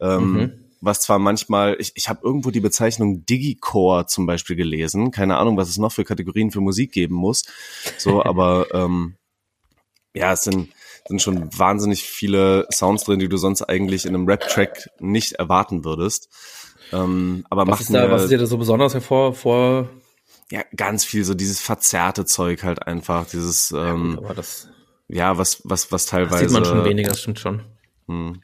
Ähm, 0.00 0.32
mhm. 0.32 0.52
Was 0.80 1.00
zwar 1.00 1.18
manchmal, 1.18 1.76
ich, 1.78 1.92
ich 1.94 2.08
habe 2.08 2.20
irgendwo 2.22 2.50
die 2.50 2.60
Bezeichnung 2.60 3.24
Digicore 3.24 4.06
zum 4.06 4.26
Beispiel 4.26 4.56
gelesen. 4.56 5.10
Keine 5.10 5.38
Ahnung, 5.38 5.56
was 5.56 5.68
es 5.68 5.78
noch 5.78 5.92
für 5.92 6.04
Kategorien 6.04 6.50
für 6.50 6.60
Musik 6.60 6.92
geben 6.92 7.14
muss. 7.14 7.44
So, 7.98 8.22
aber 8.22 8.66
ähm, 8.72 9.14
ja, 10.14 10.32
es 10.32 10.44
sind 10.44 10.68
sind 11.08 11.22
schon 11.22 11.56
wahnsinnig 11.56 12.02
viele 12.04 12.66
Sounds 12.72 13.04
drin, 13.04 13.18
die 13.18 13.28
du 13.28 13.36
sonst 13.36 13.62
eigentlich 13.62 14.06
in 14.06 14.14
einem 14.14 14.26
Rap-Track 14.26 14.90
nicht 14.98 15.32
erwarten 15.32 15.84
würdest. 15.84 16.28
Ähm, 16.92 17.44
aber 17.50 17.66
was 17.66 17.80
ist 17.80 17.94
da, 17.94 18.10
was 18.10 18.24
ist 18.24 18.30
dir 18.30 18.38
da 18.38 18.46
so 18.46 18.58
besonders 18.58 18.94
hervor 18.94 19.34
vor? 19.34 19.88
Ja, 20.50 20.62
ganz 20.76 21.04
viel 21.04 21.24
so 21.24 21.34
dieses 21.34 21.60
verzerrte 21.60 22.24
Zeug 22.24 22.62
halt 22.62 22.86
einfach, 22.86 23.26
dieses 23.26 23.72
ähm, 23.72 24.10
ja, 24.10 24.14
gut, 24.16 24.24
aber 24.24 24.34
das 24.34 24.68
ja, 25.08 25.38
was 25.38 25.62
was 25.64 25.90
was 25.92 26.06
teilweise 26.06 26.44
das 26.44 26.52
sieht 26.52 26.60
man 26.60 26.64
schon 26.64 26.84
weniger, 26.84 27.10
das 27.10 27.20
stimmt 27.20 27.40
schon. 27.40 27.62
Hm. 28.06 28.40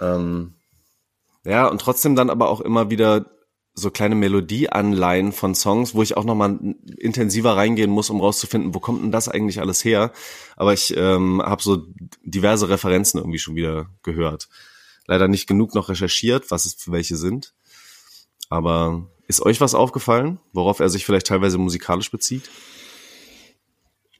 Ähm, 0.00 0.54
ja, 1.44 1.66
und 1.66 1.80
trotzdem 1.80 2.16
dann 2.16 2.30
aber 2.30 2.48
auch 2.48 2.60
immer 2.60 2.90
wieder 2.90 3.26
so 3.74 3.90
kleine 3.90 4.14
Melodieanleihen 4.14 5.32
von 5.32 5.54
Songs, 5.54 5.94
wo 5.94 6.02
ich 6.02 6.16
auch 6.16 6.24
nochmal 6.24 6.58
intensiver 6.98 7.56
reingehen 7.56 7.90
muss, 7.90 8.10
um 8.10 8.20
rauszufinden, 8.20 8.74
wo 8.74 8.80
kommt 8.80 9.02
denn 9.02 9.12
das 9.12 9.28
eigentlich 9.28 9.60
alles 9.60 9.84
her. 9.84 10.12
Aber 10.56 10.72
ich 10.72 10.96
ähm, 10.96 11.40
habe 11.42 11.62
so 11.62 11.86
diverse 12.22 12.68
Referenzen 12.68 13.18
irgendwie 13.18 13.38
schon 13.38 13.54
wieder 13.54 13.88
gehört. 14.02 14.48
Leider 15.06 15.28
nicht 15.28 15.46
genug 15.46 15.74
noch 15.74 15.88
recherchiert, 15.88 16.50
was 16.50 16.66
es 16.66 16.74
für 16.74 16.92
welche 16.92 17.16
sind. 17.16 17.54
Aber 18.48 19.06
ist 19.26 19.42
euch 19.42 19.60
was 19.60 19.74
aufgefallen, 19.74 20.40
worauf 20.52 20.80
er 20.80 20.88
sich 20.88 21.06
vielleicht 21.06 21.28
teilweise 21.28 21.56
musikalisch 21.56 22.10
bezieht? 22.10 22.50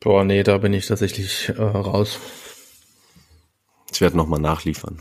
Boah, 0.01 0.25
nee, 0.25 0.43
da 0.43 0.57
bin 0.59 0.73
ich 0.73 0.87
tatsächlich 0.87 1.51
äh, 1.51 1.61
raus. 1.61 2.19
Ich 3.93 4.01
werde 4.01 4.17
nochmal 4.17 4.41
nachliefern. 4.41 5.01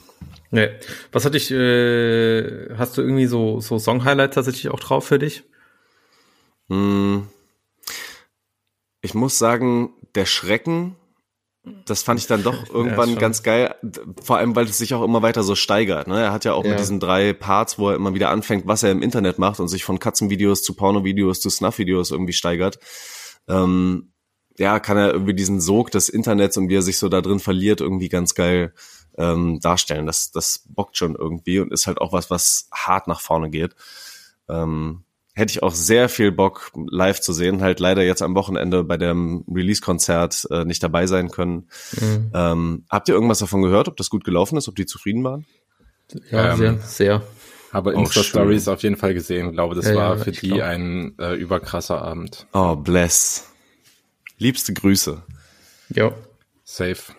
Nee. 0.52 0.70
Was 1.12 1.26
hatte 1.26 1.38
ich, 1.38 1.52
äh, 1.52 2.76
hast 2.76 2.98
du 2.98 3.02
irgendwie 3.02 3.28
so, 3.28 3.60
so 3.60 3.78
Song-Highlights 3.78 4.36
tatsächlich 4.36 4.70
auch 4.70 4.80
drauf 4.80 5.06
für 5.06 5.20
dich? 5.20 5.44
Hm. 6.70 7.28
Ich 9.02 9.14
muss 9.14 9.38
sagen, 9.38 9.94
der 10.16 10.26
Schrecken, 10.26 10.96
das 11.86 12.04
fand 12.04 12.20
ich 12.20 12.28
dann 12.28 12.44
doch 12.44 12.70
irgendwann 12.74 13.14
ja, 13.14 13.20
ganz 13.20 13.44
geil. 13.44 13.76
Vor 14.24 14.38
allem, 14.38 14.56
weil 14.56 14.66
es 14.66 14.78
sich 14.78 14.94
auch 14.94 15.04
immer 15.04 15.22
weiter 15.22 15.44
so 15.44 15.56
steigert. 15.56 16.08
Ne? 16.08 16.20
Er 16.20 16.32
hat 16.32 16.46
ja 16.46 16.54
auch 16.54 16.64
ja. 16.64 16.72
mit 16.72 16.80
diesen 16.80 17.00
drei 17.00 17.34
Parts, 17.34 17.78
wo 17.78 17.90
er 17.90 17.96
immer 17.96 18.14
wieder 18.14 18.30
anfängt, 18.30 18.66
was 18.68 18.84
er 18.84 18.92
im 18.92 19.04
Internet 19.04 19.38
macht 19.38 19.60
und 19.60 19.68
sich 19.68 19.84
von 19.84 20.00
Katzenvideos 20.00 20.64
zu 20.64 20.74
Pornovideos 20.74 21.40
zu 21.42 21.50
Snuff-Videos 21.50 22.12
irgendwie 22.12 22.34
steigert. 22.34 22.80
Ähm, 23.48 24.14
ja, 24.60 24.80
kann 24.80 24.98
er 24.98 25.12
irgendwie 25.12 25.34
diesen 25.34 25.62
Sog 25.62 25.92
des 25.92 26.10
Internets 26.10 26.58
und 26.58 26.70
wie 26.70 26.76
er 26.76 26.82
sich 26.82 26.98
so 26.98 27.10
da 27.10 27.22
drin 27.22 27.40
verliert, 27.40 27.82
irgendwie 27.82 28.10
ganz 28.10 28.36
geil 28.36 28.74
ähm, 29.18 29.60
darstellen. 29.62 30.06
Das, 30.06 30.32
das 30.32 30.66
bockt 30.68 30.98
schon 30.98 31.16
irgendwie 31.16 31.60
und 31.60 31.72
ist 31.72 31.88
halt 31.88 32.00
auch 32.00 32.14
was, 32.14 32.30
was 32.30 32.68
hart 32.72 33.08
nach 33.08 33.22
vorne 33.22 33.50
geht. 33.50 33.76
Ähm, 34.48 35.04
hätte 35.34 35.52
ich 35.52 35.64
auch 35.64 35.74
sehr 35.74 36.10
viel 36.10 36.32
Bock, 36.32 36.72
live 36.90 37.22
zu 37.22 37.32
sehen. 37.32 37.62
Halt 37.62 37.80
leider 37.80 38.04
jetzt 38.04 38.22
am 38.22 38.36
Wochenende 38.36 38.84
bei 38.84 38.98
dem 38.98 39.46
Release-Konzert 39.50 40.48
äh, 40.52 40.66
nicht 40.66 40.84
dabei 40.84 41.08
sein 41.08 41.32
können. 41.32 41.70
Mhm. 42.00 42.32
Ähm, 42.34 42.86
habt 42.90 43.08
ihr 43.08 43.16
irgendwas 43.16 43.40
davon 43.40 43.62
gehört, 43.62 43.88
ob 43.88 43.96
das 43.96 44.10
gut 44.10 44.26
gelaufen 44.26 44.58
ist, 44.58 44.68
ob 44.68 44.76
die 44.76 44.86
zufrieden 44.86 45.24
waren? 45.24 45.46
Ja, 46.32 46.54
ähm, 46.54 46.58
sehr, 46.58 46.78
sehr. 46.80 47.22
Aber 47.72 47.94
Insta-Stories 47.94 48.68
auf 48.68 48.82
jeden 48.84 48.98
Fall 48.98 49.14
gesehen. 49.14 49.48
Ich 49.48 49.54
glaube, 49.54 49.76
das 49.76 49.88
ja, 49.88 49.96
war 49.96 50.18
ja, 50.18 50.24
für 50.24 50.32
die 50.32 50.50
glaub. 50.50 50.62
ein 50.62 51.18
äh, 51.20 51.36
überkrasser 51.36 52.02
Abend. 52.02 52.48
Oh, 52.52 52.76
bless. 52.76 53.49
Liebste 54.40 54.74
Grüße. 54.74 55.22
Ja. 55.90 56.14
Safe. 56.64 57.14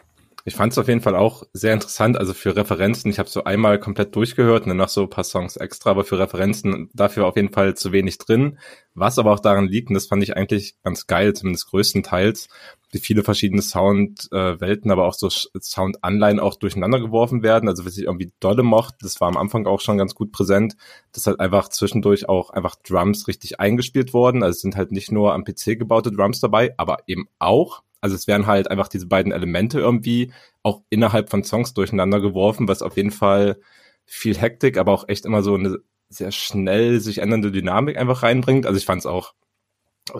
Ich 0.45 0.55
fand 0.55 0.73
es 0.73 0.79
auf 0.79 0.89
jeden 0.89 1.03
Fall 1.03 1.17
auch 1.17 1.43
sehr 1.53 1.75
interessant, 1.75 2.17
also 2.17 2.33
für 2.33 2.57
Referenzen, 2.57 3.11
ich 3.11 3.19
habe 3.19 3.29
so 3.29 3.45
einmal 3.45 3.79
komplett 3.79 4.17
durchgehört 4.17 4.63
und 4.63 4.69
dann 4.71 4.79
noch 4.79 4.89
so 4.89 5.03
ein 5.03 5.11
paar 5.11 5.25
Songs 5.25 5.57
extra, 5.57 5.91
aber 5.91 6.05
für 6.05 6.19
Referenzen 6.19 6.89
dafür 6.95 7.27
auf 7.27 7.37
jeden 7.37 7.53
Fall 7.53 7.77
zu 7.77 7.93
wenig 7.93 8.19
drin, 8.19 8.59
was 8.95 9.19
aber 9.19 9.33
auch 9.33 9.41
daran 9.41 9.69
liegt, 9.69 9.89
und 9.89 9.95
das 9.95 10.07
fand 10.07 10.23
ich 10.23 10.37
eigentlich 10.37 10.77
ganz 10.83 11.07
geil, 11.07 11.35
zumindest 11.35 11.69
größtenteils, 11.69 12.49
wie 12.91 12.99
viele 12.99 13.23
verschiedene 13.23 13.63
Soundwelten, 13.63 14.91
aber 14.91 15.07
auch 15.07 15.15
so 15.15 15.29
Sound-Anleihen 15.29 16.41
auch 16.41 16.55
durcheinander 16.57 17.01
geworfen 17.01 17.43
werden, 17.43 17.69
also 17.69 17.85
was 17.85 17.99
ich 17.99 18.05
irgendwie 18.05 18.33
dolle 18.41 18.63
mochte, 18.63 18.99
das 19.03 19.21
war 19.21 19.29
am 19.29 19.37
Anfang 19.37 19.67
auch 19.67 19.81
schon 19.81 19.99
ganz 19.99 20.15
gut 20.15 20.33
präsent, 20.33 20.75
dass 21.13 21.27
halt 21.27 21.39
einfach 21.39 21.69
zwischendurch 21.69 22.29
auch 22.29 22.51
einfach 22.51 22.77
Drums 22.77 23.29
richtig 23.29 23.61
eingespielt 23.61 24.15
worden, 24.15 24.43
also 24.43 24.57
es 24.57 24.63
sind 24.63 24.77
halt 24.77 24.91
nicht 24.91 25.13
nur 25.13 25.35
am 25.35 25.45
PC 25.45 25.79
gebaute 25.79 26.11
Drums 26.11 26.41
dabei, 26.41 26.75
aber 26.79 26.99
eben 27.07 27.29
auch 27.39 27.83
also 28.01 28.17
es 28.17 28.27
werden 28.27 28.47
halt 28.47 28.71
einfach 28.71 28.89
diese 28.89 29.07
beiden 29.07 29.33
Elemente 29.33 29.79
irgendwie 29.79 30.33
auch 30.63 30.83
innerhalb 30.91 31.31
von 31.31 31.45
Songs 31.45 31.75
durcheinander 31.75 32.21
geworfen, 32.21 32.69
was 32.69 32.83
auf 32.83 32.97
jeden 32.97 33.11
Fall 33.11 33.61
viel 34.05 34.37
Hektik, 34.37 34.79
aber 34.79 34.93
auch 34.93 35.09
echt 35.09 35.25
immer 35.25 35.43
so 35.43 35.55
eine 35.55 35.79
sehr 36.09 36.33
schnell 36.33 37.01
sich 37.01 37.19
ändernde 37.19 37.53
Dynamik 37.53 37.97
einfach 37.97 38.23
reinbringt. 38.23 38.67
Also 38.67 38.79
ich 38.79 38.85
fand 38.85 39.01
es 39.01 39.07
auch 39.07 39.35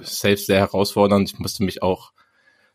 selbst 0.03 0.47
sehr 0.47 0.59
herausfordernd. 0.59 1.31
Ich 1.33 1.39
musste 1.39 1.65
mich 1.65 1.83
auch 1.83 2.13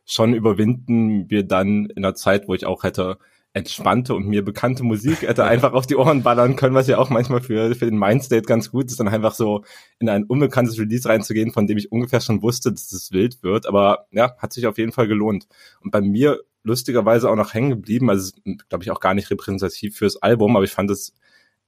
schon 0.05 0.33
überwinden, 0.33 1.27
mir 1.27 1.43
dann 1.43 1.85
in 1.85 2.03
einer 2.03 2.15
Zeit, 2.15 2.47
wo 2.47 2.53
ich 2.53 2.65
auch 2.65 2.83
hätte 2.83 3.17
entspannte 3.55 4.13
und 4.13 4.27
mir 4.27 4.43
bekannte 4.43 4.83
Musik 4.83 5.21
hätte 5.21 5.45
einfach 5.45 5.71
auf 5.71 5.87
die 5.87 5.95
Ohren 5.95 6.23
ballern 6.23 6.57
können, 6.57 6.75
was 6.75 6.87
ja 6.87 6.97
auch 6.97 7.09
manchmal 7.09 7.39
für, 7.39 7.73
für 7.73 7.85
den 7.85 7.97
Mindstate 7.97 8.41
ganz 8.41 8.69
gut 8.69 8.87
ist, 8.87 8.99
dann 8.99 9.07
einfach 9.07 9.33
so 9.33 9.63
in 9.97 10.09
ein 10.09 10.25
unbekanntes 10.25 10.77
Release 10.77 11.07
reinzugehen, 11.07 11.51
von 11.51 11.65
dem 11.65 11.77
ich 11.77 11.89
ungefähr 11.89 12.19
schon 12.19 12.41
wusste, 12.41 12.73
dass 12.73 12.91
es 12.91 13.13
wild 13.13 13.43
wird. 13.43 13.65
Aber 13.65 14.07
ja, 14.11 14.35
hat 14.39 14.51
sich 14.51 14.67
auf 14.67 14.77
jeden 14.77 14.91
Fall 14.91 15.07
gelohnt. 15.07 15.47
Und 15.79 15.91
bei 15.91 16.01
mir 16.01 16.41
lustigerweise 16.63 17.29
auch 17.29 17.37
noch 17.37 17.53
hängen 17.53 17.69
geblieben, 17.69 18.09
also 18.09 18.33
glaube 18.67 18.83
ich 18.83 18.91
auch 18.91 18.99
gar 18.99 19.13
nicht 19.13 19.31
repräsentativ 19.31 19.95
fürs 19.95 20.17
Album, 20.17 20.57
aber 20.57 20.65
ich 20.65 20.71
fand 20.71 20.91
es 20.91 21.13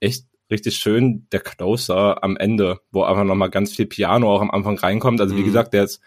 echt 0.02 0.26
richtig 0.52 0.76
schön, 0.76 1.26
der 1.32 1.40
Closer 1.40 2.22
am 2.22 2.36
Ende, 2.36 2.82
wo 2.92 3.04
einfach 3.04 3.24
nochmal 3.24 3.50
ganz 3.50 3.74
viel 3.74 3.86
Piano 3.86 4.36
auch 4.36 4.42
am 4.42 4.52
Anfang 4.52 4.78
reinkommt. 4.78 5.22
Also 5.22 5.38
wie 5.38 5.42
mhm. 5.42 5.46
gesagt, 5.46 5.74
der 5.74 5.86
ist, 5.86 6.02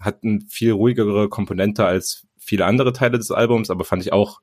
hat 0.00 0.24
eine 0.24 0.40
viel 0.48 0.72
ruhigere 0.72 1.28
Komponente 1.28 1.84
als 1.84 2.26
viele 2.38 2.64
andere 2.64 2.94
Teile 2.94 3.18
des 3.18 3.30
Albums, 3.30 3.68
aber 3.68 3.84
fand 3.84 4.00
ich 4.00 4.14
auch 4.14 4.40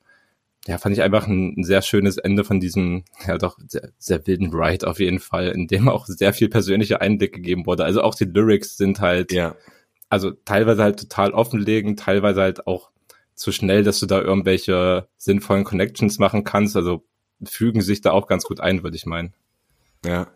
ja, 0.68 0.78
fand 0.78 0.96
ich 0.96 1.02
einfach 1.02 1.28
ein, 1.28 1.56
ein, 1.58 1.64
sehr 1.64 1.82
schönes 1.82 2.18
Ende 2.18 2.44
von 2.44 2.60
diesem, 2.60 3.04
ja 3.28 3.38
doch, 3.38 3.58
sehr, 3.68 3.92
sehr 3.98 4.26
wilden 4.26 4.54
Ride 4.54 4.88
auf 4.88 5.00
jeden 5.00 5.20
Fall, 5.20 5.50
in 5.50 5.68
dem 5.68 5.90
auch 5.90 6.06
sehr 6.06 6.34
viel 6.34 6.48
persönlicher 6.48 7.02
Einblick 7.02 7.34
gegeben 7.34 7.66
wurde. 7.66 7.84
Also 7.84 8.02
auch 8.02 8.16
die 8.16 8.26
Lyrics 8.26 8.78
sind 8.78 9.02
halt, 9.02 9.32
ja. 9.34 9.56
also 10.10 10.32
teilweise 10.32 10.84
halt 10.84 11.00
total 11.00 11.32
offenlegen, 11.32 11.98
teilweise 11.98 12.42
halt 12.42 12.66
auch 12.68 12.92
zu 13.36 13.52
schnell, 13.52 13.84
dass 13.84 14.00
du 14.00 14.06
da 14.06 14.22
irgendwelche 14.22 15.08
sinnvollen 15.18 15.66
Connections 15.66 16.20
machen 16.20 16.44
kannst. 16.44 16.78
Also 16.78 17.04
fügen 17.44 17.82
sich 17.82 18.02
da 18.02 18.12
auch 18.12 18.28
ganz 18.28 18.46
gut 18.46 18.62
ein, 18.62 18.84
würde 18.84 18.96
ich 18.96 19.06
meinen. 19.06 19.34
Ja. 20.06 20.28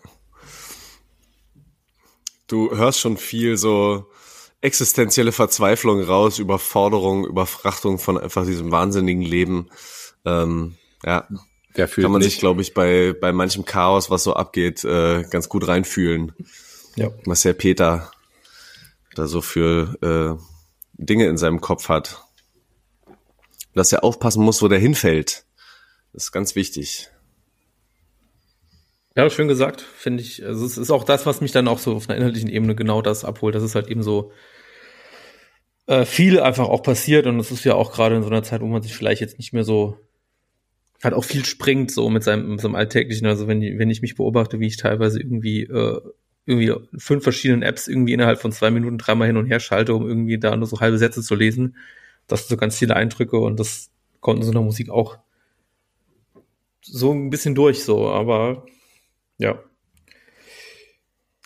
Du 2.48 2.76
hörst 2.76 3.00
schon 3.00 3.18
viel 3.18 3.58
so 3.58 4.10
existenzielle 4.62 5.32
Verzweiflung 5.32 6.02
raus, 6.02 6.40
Überforderung, 6.40 7.26
Überfrachtung 7.26 8.00
von 8.00 8.18
einfach 8.18 8.46
diesem 8.46 8.72
wahnsinnigen 8.72 9.22
Leben. 9.22 9.70
Ähm, 10.28 10.76
ja, 11.06 11.28
Wer 11.74 11.88
fühlt 11.88 12.06
kann 12.06 12.12
man 12.12 12.22
nicht? 12.22 12.32
sich, 12.32 12.40
glaube 12.40 12.62
ich, 12.62 12.74
bei, 12.74 13.14
bei 13.14 13.32
manchem 13.32 13.66
Chaos, 13.66 14.10
was 14.10 14.24
so 14.24 14.34
abgeht, 14.34 14.84
äh, 14.84 15.24
ganz 15.30 15.48
gut 15.48 15.68
reinfühlen. 15.68 16.34
Ja. 16.96 17.12
Was 17.26 17.44
der 17.44 17.54
Peter 17.54 18.12
da 19.16 19.28
so 19.28 19.42
für 19.42 19.98
äh, 20.38 20.44
Dinge 20.94 21.28
in 21.28 21.38
seinem 21.38 21.62
Kopf 21.62 21.90
hat. 21.90 22.24
Dass 23.74 23.92
er 23.92 24.04
aufpassen 24.04 24.44
muss, 24.44 24.62
wo 24.62 24.68
der 24.68 24.80
hinfällt. 24.80 25.46
Das 26.14 26.26
ist 26.26 26.32
ganz 26.32 26.56
wichtig. 26.56 27.10
Ja, 29.16 29.30
schön 29.30 29.48
gesagt, 29.48 29.82
finde 29.82 30.22
ich. 30.24 30.44
Also 30.44 30.66
es 30.66 30.78
ist 30.78 30.92
auch 30.92 31.04
das, 31.04 31.26
was 31.26 31.42
mich 31.42 31.52
dann 31.52 31.68
auch 31.68 31.80
so 31.80 31.96
auf 31.96 32.10
einer 32.10 32.18
inhaltlichen 32.18 32.50
Ebene 32.50 32.76
genau 32.76 33.02
das 33.02 33.26
abholt. 33.26 33.56
Das 33.56 33.64
ist 33.64 33.76
halt 33.76 33.88
eben 33.88 34.04
so 34.04 34.32
äh, 35.88 36.06
viel 36.06 36.40
einfach 36.40 36.68
auch 36.68 36.84
passiert 36.84 37.26
und 37.28 37.40
es 37.40 37.52
ist 37.52 37.64
ja 37.64 37.76
auch 37.76 37.92
gerade 37.92 38.16
in 38.16 38.24
so 38.24 38.30
einer 38.30 38.44
Zeit, 38.44 38.62
wo 38.62 38.68
man 38.68 38.82
sich 38.82 38.94
vielleicht 38.94 39.22
jetzt 39.22 39.38
nicht 39.38 39.54
mehr 39.54 39.64
so 39.64 39.98
halt 41.04 41.14
auch 41.14 41.24
viel 41.24 41.46
springt 41.46 41.92
so 41.92 42.10
mit 42.10 42.24
seinem, 42.24 42.52
mit 42.52 42.62
seinem 42.62 42.76
alltäglichen. 42.76 43.28
Also 43.28 43.48
wenn, 43.48 43.62
wenn 43.62 43.90
ich 43.90 44.02
mich 44.02 44.16
beobachte, 44.16 44.60
wie 44.60 44.68
ich 44.68 44.78
teilweise 44.78 45.20
irgendwie 45.20 45.64
äh, 45.64 46.02
irgendwie 46.46 46.74
fünf 46.98 47.24
verschiedenen 47.24 47.62
Apps 47.62 47.88
irgendwie 47.88 48.14
innerhalb 48.14 48.40
von 48.40 48.52
zwei 48.52 48.72
Minuten 48.72 48.98
dreimal 48.98 49.28
hin 49.28 49.38
und 49.38 49.48
her 49.48 49.60
schalte, 49.60 49.94
um 49.94 50.08
irgendwie 50.08 50.40
da 50.40 50.56
nur 50.56 50.68
so 50.68 50.80
halbe 50.80 50.98
Sätze 50.98 51.22
zu 51.22 51.36
lesen. 51.36 51.76
Das 52.26 52.42
sind 52.42 52.50
so 52.50 52.58
ganz 52.58 52.78
viele 52.78 52.96
Eindrücke 52.96 53.38
und 53.38 53.60
das 53.60 53.92
kommt 54.22 54.40
in 54.40 54.46
so 54.46 54.52
einer 54.52 54.62
Musik 54.62 54.90
auch 54.90 55.20
so 56.82 57.12
ein 57.12 57.30
bisschen 57.30 57.54
durch, 57.54 57.84
so, 57.84 58.08
aber 58.10 58.66
ja. 59.38 59.62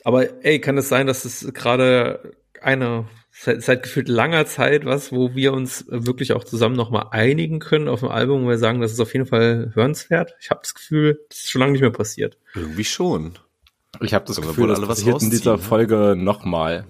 Aber 0.03 0.45
ey, 0.45 0.59
kann 0.61 0.77
es 0.77 0.87
sein, 0.89 1.07
dass 1.07 1.25
es 1.25 1.51
gerade 1.53 2.33
eine 2.61 3.07
seit, 3.43 3.63
seit 3.63 3.83
gefühlt 3.83 4.07
langer 4.07 4.45
Zeit 4.45 4.85
was, 4.85 5.11
wo 5.11 5.33
wir 5.33 5.53
uns 5.53 5.85
wirklich 5.87 6.33
auch 6.33 6.43
zusammen 6.43 6.75
nochmal 6.75 7.07
einigen 7.09 7.59
können 7.59 7.87
auf 7.87 8.01
dem 8.01 8.09
Album, 8.09 8.45
wo 8.45 8.49
wir 8.49 8.59
sagen, 8.59 8.81
das 8.81 8.91
ist 8.91 8.99
auf 8.99 9.13
jeden 9.13 9.25
Fall 9.25 9.71
hörenswert. 9.73 10.35
Ich 10.39 10.51
habe 10.51 10.61
das 10.61 10.75
Gefühl, 10.75 11.25
das 11.29 11.39
ist 11.39 11.49
schon 11.49 11.61
lange 11.61 11.71
nicht 11.71 11.81
mehr 11.81 11.89
passiert. 11.89 12.37
Irgendwie 12.53 12.83
schon. 12.83 13.33
Ich 13.99 14.13
habe 14.13 14.25
das 14.25 14.37
Aber 14.37 14.47
Gefühl, 14.47 14.67
das 14.67 14.81
passiert 14.81 15.23
in 15.23 15.31
dieser 15.31 15.53
ne? 15.53 15.57
Folge 15.57 16.15
nochmal. 16.15 16.85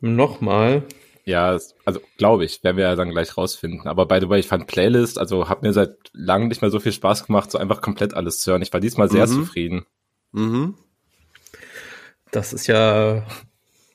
Nochmal? 0.00 0.84
Ja, 1.24 1.58
also 1.84 2.00
glaube 2.16 2.44
ich, 2.44 2.62
werden 2.62 2.76
wir 2.76 2.84
ja 2.84 2.94
dann 2.94 3.10
gleich 3.10 3.36
rausfinden. 3.36 3.88
Aber 3.88 4.06
by 4.06 4.18
the 4.20 4.28
way, 4.28 4.38
ich 4.38 4.46
fand 4.46 4.68
Playlist, 4.68 5.18
also 5.18 5.48
hat 5.48 5.62
mir 5.62 5.72
seit 5.72 5.96
langem 6.12 6.46
nicht 6.46 6.62
mehr 6.62 6.70
so 6.70 6.78
viel 6.78 6.92
Spaß 6.92 7.26
gemacht, 7.26 7.50
so 7.50 7.58
einfach 7.58 7.80
komplett 7.80 8.14
alles 8.14 8.40
zu 8.40 8.52
hören. 8.52 8.62
Ich 8.62 8.72
war 8.72 8.80
diesmal 8.80 9.10
sehr 9.10 9.26
mhm. 9.26 9.32
zufrieden. 9.32 9.86
Mhm. 10.30 10.76
Das 12.30 12.52
ist 12.52 12.68
ja 12.68 13.26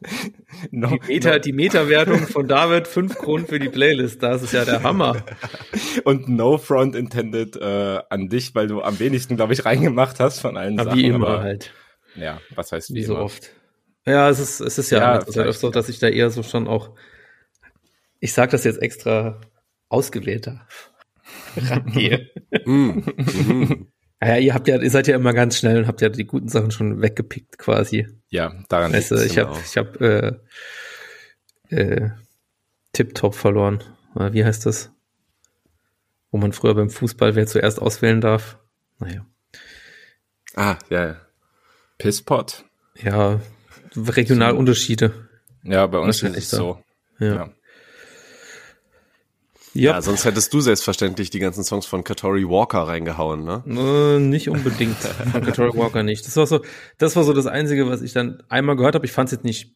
no, 0.71 0.89
die, 0.89 0.99
Meta, 1.07 1.31
no. 1.33 1.39
die 1.39 1.53
Meta-Wertung 1.53 2.27
von 2.27 2.47
David, 2.47 2.87
fünf 2.87 3.15
Kronen 3.15 3.45
für 3.45 3.59
die 3.59 3.69
Playlist. 3.69 4.21
Das 4.23 4.41
ist 4.41 4.53
ja 4.53 4.65
der 4.65 4.83
Hammer. 4.83 5.23
Und 6.03 6.27
no 6.27 6.57
front 6.57 6.95
intended 6.95 7.55
äh, 7.55 7.99
an 8.09 8.27
dich, 8.29 8.55
weil 8.55 8.67
du 8.67 8.81
am 8.81 8.99
wenigsten, 8.99 9.35
glaube 9.35 9.53
ich, 9.53 9.65
reingemacht 9.65 10.19
hast 10.19 10.39
von 10.39 10.57
allen 10.57 10.79
aber 10.79 10.91
Sachen. 10.91 10.99
Wie 10.99 11.05
immer 11.05 11.27
aber, 11.27 11.41
halt. 11.41 11.71
Ja, 12.15 12.41
was 12.55 12.71
heißt 12.71 12.91
wie, 12.91 12.95
wie 12.95 13.03
so 13.03 13.13
immer? 13.13 13.23
oft. 13.23 13.51
Ja, 14.05 14.29
es 14.29 14.39
ist, 14.39 14.59
es 14.59 14.77
ist 14.79 14.89
ja, 14.89 15.21
ja 15.23 15.43
ist 15.43 15.59
so, 15.59 15.69
dass 15.69 15.87
ich 15.87 15.99
da 15.99 16.07
eher 16.07 16.31
so 16.31 16.41
schon 16.41 16.67
auch, 16.67 16.95
ich 18.19 18.33
sag 18.33 18.49
das 18.49 18.63
jetzt 18.63 18.81
extra 18.81 19.39
ausgewählter 19.89 20.67
rangehe. 21.55 22.31
mm, 22.65 22.71
mm. 22.71 23.87
Ja, 24.23 24.37
ihr 24.37 24.53
habt 24.53 24.67
ja, 24.67 24.79
ihr 24.79 24.91
seid 24.91 25.07
ja 25.07 25.15
immer 25.15 25.33
ganz 25.33 25.57
schnell 25.57 25.79
und 25.79 25.87
habt 25.87 26.01
ja 26.01 26.09
die 26.09 26.25
guten 26.25 26.47
Sachen 26.47 26.69
schon 26.71 27.01
weggepickt 27.01 27.57
quasi. 27.57 28.07
Ja, 28.29 28.53
daran 28.69 28.93
weißt 28.93 29.11
du, 29.11 29.15
ich 29.15 29.37
habe 29.39 29.57
ich 29.65 29.77
habe 29.77 30.41
äh, 31.69 31.75
äh, 31.75 32.09
Tip-Top 32.93 33.33
verloren. 33.33 33.83
Wie 34.13 34.45
heißt 34.45 34.65
das? 34.65 34.91
Wo 36.29 36.37
man 36.37 36.53
früher 36.53 36.75
beim 36.75 36.89
Fußball 36.89 37.35
wer 37.35 37.47
zuerst 37.47 37.81
auswählen 37.81 38.21
darf. 38.21 38.59
Naja. 38.99 39.25
Ah, 40.55 40.77
ja, 40.89 41.05
ja. 41.07 41.21
Pisspot. 41.97 42.65
Ja, 43.01 43.41
Regionalunterschiede. 43.95 45.29
Ja, 45.63 45.87
bei 45.87 45.97
uns 45.97 46.21
ist 46.21 46.37
es 46.37 46.49
so. 46.49 46.83
Ja. 47.19 47.35
ja. 47.35 47.53
Ja. 49.73 49.91
ja, 49.91 50.01
sonst 50.01 50.25
hättest 50.25 50.53
du 50.53 50.59
selbstverständlich 50.59 51.29
die 51.29 51.39
ganzen 51.39 51.63
Songs 51.63 51.85
von 51.85 52.03
Katori 52.03 52.47
Walker 52.47 52.79
reingehauen, 52.79 53.45
ne? 53.45 53.63
Äh, 53.65 54.19
nicht 54.19 54.49
unbedingt. 54.49 54.97
von 54.97 55.41
Katori 55.43 55.77
Walker 55.77 56.03
nicht. 56.03 56.27
Das 56.27 56.35
war 56.35 56.45
so, 56.45 56.61
das 56.97 57.15
war 57.15 57.23
so 57.23 57.31
das 57.31 57.47
Einzige, 57.47 57.87
was 57.87 58.01
ich 58.01 58.11
dann 58.11 58.43
einmal 58.49 58.75
gehört 58.75 58.95
habe. 58.95 59.05
Ich 59.05 59.13
fand 59.13 59.27
es 59.27 59.31
jetzt 59.31 59.45
nicht 59.45 59.75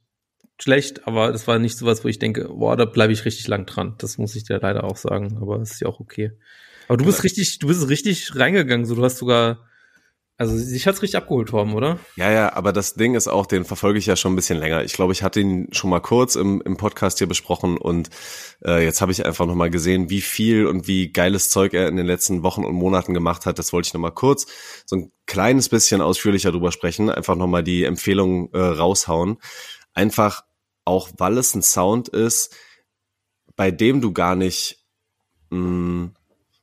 schlecht, 0.59 1.07
aber 1.07 1.31
das 1.31 1.47
war 1.47 1.59
nicht 1.59 1.77
sowas, 1.77 2.03
wo 2.03 2.07
ich 2.07 2.19
denke, 2.19 2.49
boah, 2.49 2.75
da 2.75 2.85
bleibe 2.85 3.13
ich 3.13 3.25
richtig 3.25 3.47
lang 3.47 3.65
dran. 3.65 3.95
Das 3.97 4.17
muss 4.17 4.35
ich 4.35 4.43
dir 4.43 4.59
leider 4.61 4.83
auch 4.83 4.97
sagen, 4.97 5.37
aber 5.41 5.59
das 5.59 5.71
ist 5.71 5.81
ja 5.81 5.87
auch 5.87 5.99
okay. 5.99 6.31
Aber 6.87 6.97
du 6.97 7.05
bist 7.05 7.23
richtig, 7.23 7.59
du 7.59 7.67
bist 7.67 7.87
richtig 7.89 8.35
reingegangen, 8.35 8.85
so 8.85 8.95
du 8.95 9.03
hast 9.03 9.17
sogar 9.17 9.59
also 10.37 10.57
sich 10.57 10.85
hat's 10.85 11.01
richtig 11.01 11.17
abgeholt, 11.17 11.47
Torben, 11.47 11.73
oder? 11.75 11.97
Ja, 12.17 12.29
ja, 12.29 12.53
aber 12.53 12.73
das 12.73 12.95
Ding 12.95 13.15
ist 13.15 13.29
auch, 13.29 13.45
den 13.45 13.63
verfolge 13.63 13.99
ich 13.99 14.05
ja 14.05 14.17
schon 14.17 14.33
ein 14.33 14.35
bisschen 14.35 14.57
länger. 14.57 14.83
Ich 14.83 14.91
glaube, 14.91 15.13
ich 15.13 15.23
hatte 15.23 15.39
ihn 15.39 15.69
schon 15.71 15.89
mal 15.89 16.01
kurz 16.01 16.35
im, 16.35 16.61
im 16.65 16.75
Podcast 16.75 17.19
hier 17.19 17.27
besprochen 17.27 17.77
und 17.77 18.09
äh, 18.65 18.83
jetzt 18.83 18.99
habe 18.99 19.13
ich 19.13 19.25
einfach 19.25 19.45
nochmal 19.45 19.69
gesehen, 19.69 20.09
wie 20.09 20.19
viel 20.19 20.67
und 20.67 20.87
wie 20.87 21.13
geiles 21.13 21.49
Zeug 21.49 21.73
er 21.73 21.87
in 21.87 21.95
den 21.95 22.05
letzten 22.05 22.43
Wochen 22.43 22.65
und 22.65 22.75
Monaten 22.75 23.13
gemacht 23.13 23.45
hat. 23.45 23.59
Das 23.59 23.71
wollte 23.71 23.87
ich 23.87 23.93
nochmal 23.93 24.11
kurz 24.11 24.45
so 24.85 24.97
ein 24.97 25.11
kleines 25.25 25.69
bisschen 25.69 26.01
ausführlicher 26.01 26.51
drüber 26.51 26.73
sprechen, 26.73 27.09
einfach 27.09 27.35
nochmal 27.35 27.63
die 27.63 27.85
Empfehlung 27.85 28.51
äh, 28.53 28.59
raushauen. 28.59 29.37
Einfach 29.93 30.43
auch, 30.83 31.09
weil 31.17 31.37
es 31.37 31.55
ein 31.55 31.61
Sound 31.61 32.09
ist, 32.09 32.53
bei 33.55 33.71
dem 33.71 34.01
du 34.01 34.11
gar 34.11 34.35
nicht 34.35 34.85
mh, 35.49 35.59
mm, 35.59 36.13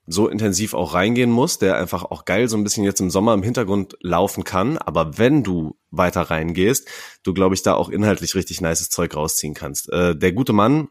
so 0.07 0.29
intensiv 0.29 0.75
auch 0.75 0.95
reingehen 0.95 1.31
muss, 1.31 1.59
der 1.59 1.77
einfach 1.77 2.05
auch 2.05 2.25
geil 2.25 2.49
so 2.49 2.57
ein 2.57 2.65
bisschen 2.65 2.85
jetzt 2.85 3.01
im 3.01 3.11
Sommer 3.11 3.35
im 3.35 3.43
Hintergrund 3.43 3.97
laufen 4.01 4.45
kann. 4.45 4.79
Aber 4.79 5.17
wenn 5.19 5.45
du 5.45 5.77
weiter 5.91 6.23
reingehst, 6.23 6.89
du, 7.23 7.33
glaube 7.33 7.55
ich, 7.55 7.63
da 7.63 7.75
auch 7.75 7.89
inhaltlich 7.89 8.35
richtig 8.35 8.61
nices 8.61 8.89
Zeug 8.89 9.15
rausziehen 9.15 9.55
kannst. 9.55 9.93
Äh, 9.93 10.17
der 10.17 10.33
gute 10.33 10.53
Mann, 10.53 10.89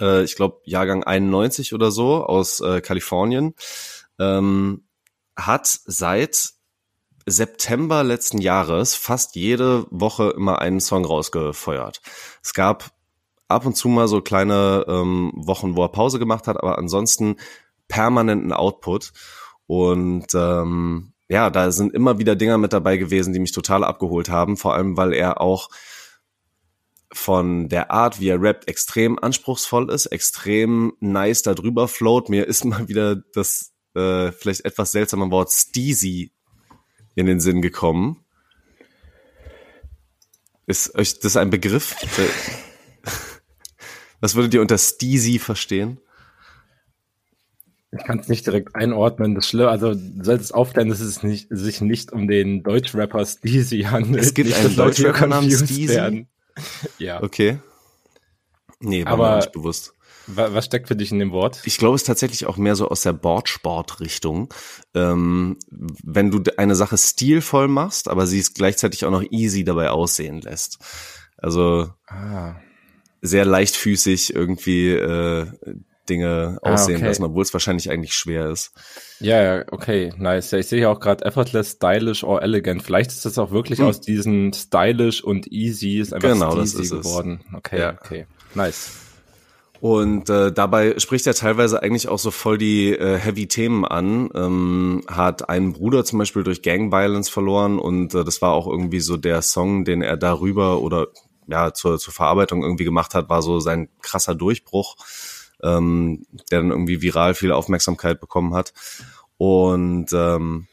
äh, 0.00 0.24
ich 0.24 0.36
glaube, 0.36 0.60
Jahrgang 0.64 1.04
91 1.04 1.74
oder 1.74 1.90
so 1.90 2.24
aus 2.24 2.60
äh, 2.60 2.80
Kalifornien, 2.80 3.54
ähm, 4.18 4.84
hat 5.36 5.66
seit 5.84 6.50
September 7.26 8.02
letzten 8.02 8.38
Jahres 8.38 8.94
fast 8.94 9.36
jede 9.36 9.86
Woche 9.90 10.30
immer 10.30 10.60
einen 10.60 10.80
Song 10.80 11.04
rausgefeuert. 11.04 12.00
Es 12.42 12.54
gab 12.54 12.90
ab 13.48 13.66
und 13.66 13.76
zu 13.76 13.88
mal 13.88 14.08
so 14.08 14.20
kleine 14.20 14.84
ähm, 14.88 15.32
Wochen, 15.34 15.76
wo 15.76 15.82
er 15.82 15.88
Pause 15.88 16.18
gemacht 16.18 16.46
hat, 16.46 16.56
aber 16.56 16.78
ansonsten 16.78 17.36
permanenten 17.90 18.54
Output. 18.54 19.12
Und 19.66 20.34
ähm, 20.34 21.12
ja, 21.28 21.50
da 21.50 21.70
sind 21.70 21.92
immer 21.92 22.18
wieder 22.18 22.34
Dinger 22.34 22.56
mit 22.56 22.72
dabei 22.72 22.96
gewesen, 22.96 23.34
die 23.34 23.38
mich 23.38 23.52
total 23.52 23.84
abgeholt 23.84 24.30
haben, 24.30 24.56
vor 24.56 24.74
allem 24.74 24.96
weil 24.96 25.12
er 25.12 25.40
auch 25.40 25.68
von 27.12 27.68
der 27.68 27.90
Art, 27.90 28.20
wie 28.20 28.28
er 28.28 28.40
rappt, 28.40 28.68
extrem 28.68 29.18
anspruchsvoll 29.18 29.90
ist, 29.90 30.06
extrem 30.06 30.92
nice 31.00 31.42
da 31.42 31.54
drüber 31.54 31.88
float. 31.88 32.28
Mir 32.28 32.46
ist 32.46 32.64
mal 32.64 32.88
wieder 32.88 33.16
das 33.34 33.72
äh, 33.94 34.32
vielleicht 34.32 34.64
etwas 34.64 34.92
seltsame 34.92 35.30
Wort 35.30 35.50
Steezy 35.50 36.32
in 37.14 37.26
den 37.26 37.40
Sinn 37.40 37.60
gekommen. 37.60 38.24
Ist 40.66 40.94
euch 40.94 41.18
das 41.18 41.36
ein 41.36 41.50
Begriff? 41.50 41.96
Was 44.20 44.36
würdet 44.36 44.54
ihr 44.54 44.60
unter 44.60 44.78
Steezy 44.78 45.40
verstehen? 45.40 45.98
Ich 47.92 48.04
kann 48.04 48.20
es 48.20 48.28
nicht 48.28 48.46
direkt 48.46 48.76
einordnen. 48.76 49.34
Das 49.34 49.48
Schlimme, 49.48 49.68
also 49.68 49.94
du 49.94 50.24
solltest 50.24 50.54
aufklären, 50.54 50.88
dass 50.88 51.00
es 51.00 51.22
nicht, 51.24 51.48
sich 51.50 51.80
nicht 51.80 52.12
um 52.12 52.28
den 52.28 52.62
Deutschrapper 52.62 53.24
Steezy 53.26 53.82
handelt. 53.82 54.24
Es 54.24 54.34
gibt 54.34 54.48
nicht, 54.48 54.58
einen 54.58 54.76
Deutschrapper 54.76 55.26
namens 55.26 55.58
Steezy? 55.58 56.26
Ja. 56.98 57.22
Okay. 57.22 57.58
Nee, 58.80 59.04
war 59.04 59.12
Aber 59.12 59.30
mir 59.30 59.36
nicht 59.36 59.52
bewusst. 59.52 59.94
Was 60.26 60.64
steckt 60.64 60.88
für 60.88 60.94
dich 60.94 61.10
in 61.10 61.18
dem 61.18 61.32
Wort? 61.32 61.60
Ich 61.64 61.78
glaube, 61.78 61.96
es 61.96 62.02
ist 62.02 62.06
tatsächlich 62.06 62.46
auch 62.46 62.56
mehr 62.56 62.76
so 62.76 62.88
aus 62.88 63.02
der 63.02 63.12
Boardsport-Richtung. 63.12 64.52
Ähm, 64.94 65.58
wenn 65.70 66.30
du 66.30 66.42
eine 66.56 66.76
Sache 66.76 66.96
stilvoll 66.96 67.66
machst, 67.66 68.08
aber 68.08 68.26
sie 68.26 68.38
es 68.38 68.54
gleichzeitig 68.54 69.04
auch 69.04 69.10
noch 69.10 69.24
easy 69.30 69.64
dabei 69.64 69.90
aussehen 69.90 70.40
lässt. 70.40 70.78
Also 71.36 71.88
ah. 72.06 72.54
sehr 73.22 73.44
leichtfüßig 73.44 74.34
irgendwie 74.34 74.90
äh, 74.90 75.46
Dinge 76.08 76.58
ah, 76.62 76.72
aussehen 76.72 76.96
okay. 76.96 77.06
lassen, 77.06 77.24
obwohl 77.24 77.42
es 77.42 77.52
wahrscheinlich 77.52 77.90
eigentlich 77.90 78.14
schwer 78.14 78.50
ist. 78.50 78.72
Ja, 79.20 79.42
ja, 79.42 79.64
okay, 79.70 80.12
nice. 80.16 80.50
Ja, 80.50 80.58
ich 80.58 80.66
sehe 80.66 80.80
ja 80.80 80.88
auch 80.90 81.00
gerade 81.00 81.24
effortless, 81.24 81.72
stylish 81.72 82.24
or 82.24 82.42
elegant. 82.42 82.82
Vielleicht 82.82 83.10
ist 83.10 83.24
das 83.24 83.38
auch 83.38 83.50
wirklich 83.50 83.78
hm. 83.78 83.86
aus 83.86 84.00
diesen 84.00 84.52
stylish 84.52 85.22
und 85.22 85.50
easy 85.52 85.98
ist 85.98 86.12
einfach 86.12 86.32
genau, 86.32 86.54
das 86.56 86.74
ist 86.74 86.90
geworden. 86.90 87.40
Es. 87.48 87.54
Okay, 87.54 87.78
ja. 87.78 87.92
okay, 87.92 88.26
nice. 88.54 88.90
Und 89.80 90.28
äh, 90.28 90.52
dabei 90.52 90.98
spricht 90.98 91.26
er 91.26 91.34
teilweise 91.34 91.82
eigentlich 91.82 92.08
auch 92.08 92.18
so 92.18 92.30
voll 92.30 92.58
die 92.58 92.90
äh, 92.90 93.16
heavy 93.16 93.48
Themen 93.48 93.86
an. 93.86 94.28
Ähm, 94.34 95.02
hat 95.08 95.48
einen 95.48 95.72
Bruder 95.72 96.04
zum 96.04 96.18
Beispiel 96.18 96.44
durch 96.44 96.60
Gang 96.60 96.92
Violence 96.92 97.30
verloren 97.30 97.78
und 97.78 98.14
äh, 98.14 98.22
das 98.22 98.42
war 98.42 98.52
auch 98.52 98.66
irgendwie 98.66 99.00
so 99.00 99.16
der 99.16 99.40
Song, 99.40 99.86
den 99.86 100.02
er 100.02 100.18
darüber 100.18 100.82
oder 100.82 101.08
ja 101.46 101.72
zur, 101.72 101.98
zur 101.98 102.12
Verarbeitung 102.12 102.62
irgendwie 102.62 102.84
gemacht 102.84 103.14
hat, 103.14 103.30
war 103.30 103.40
so 103.40 103.58
sein 103.58 103.88
krasser 104.02 104.34
Durchbruch, 104.34 104.96
ähm, 105.62 106.26
der 106.50 106.60
dann 106.60 106.70
irgendwie 106.70 107.02
viral 107.02 107.34
viel 107.34 107.52
Aufmerksamkeit 107.52 108.20
bekommen 108.20 108.54
hat. 108.54 108.72
Und 109.36 110.12
ähm, 110.12 110.66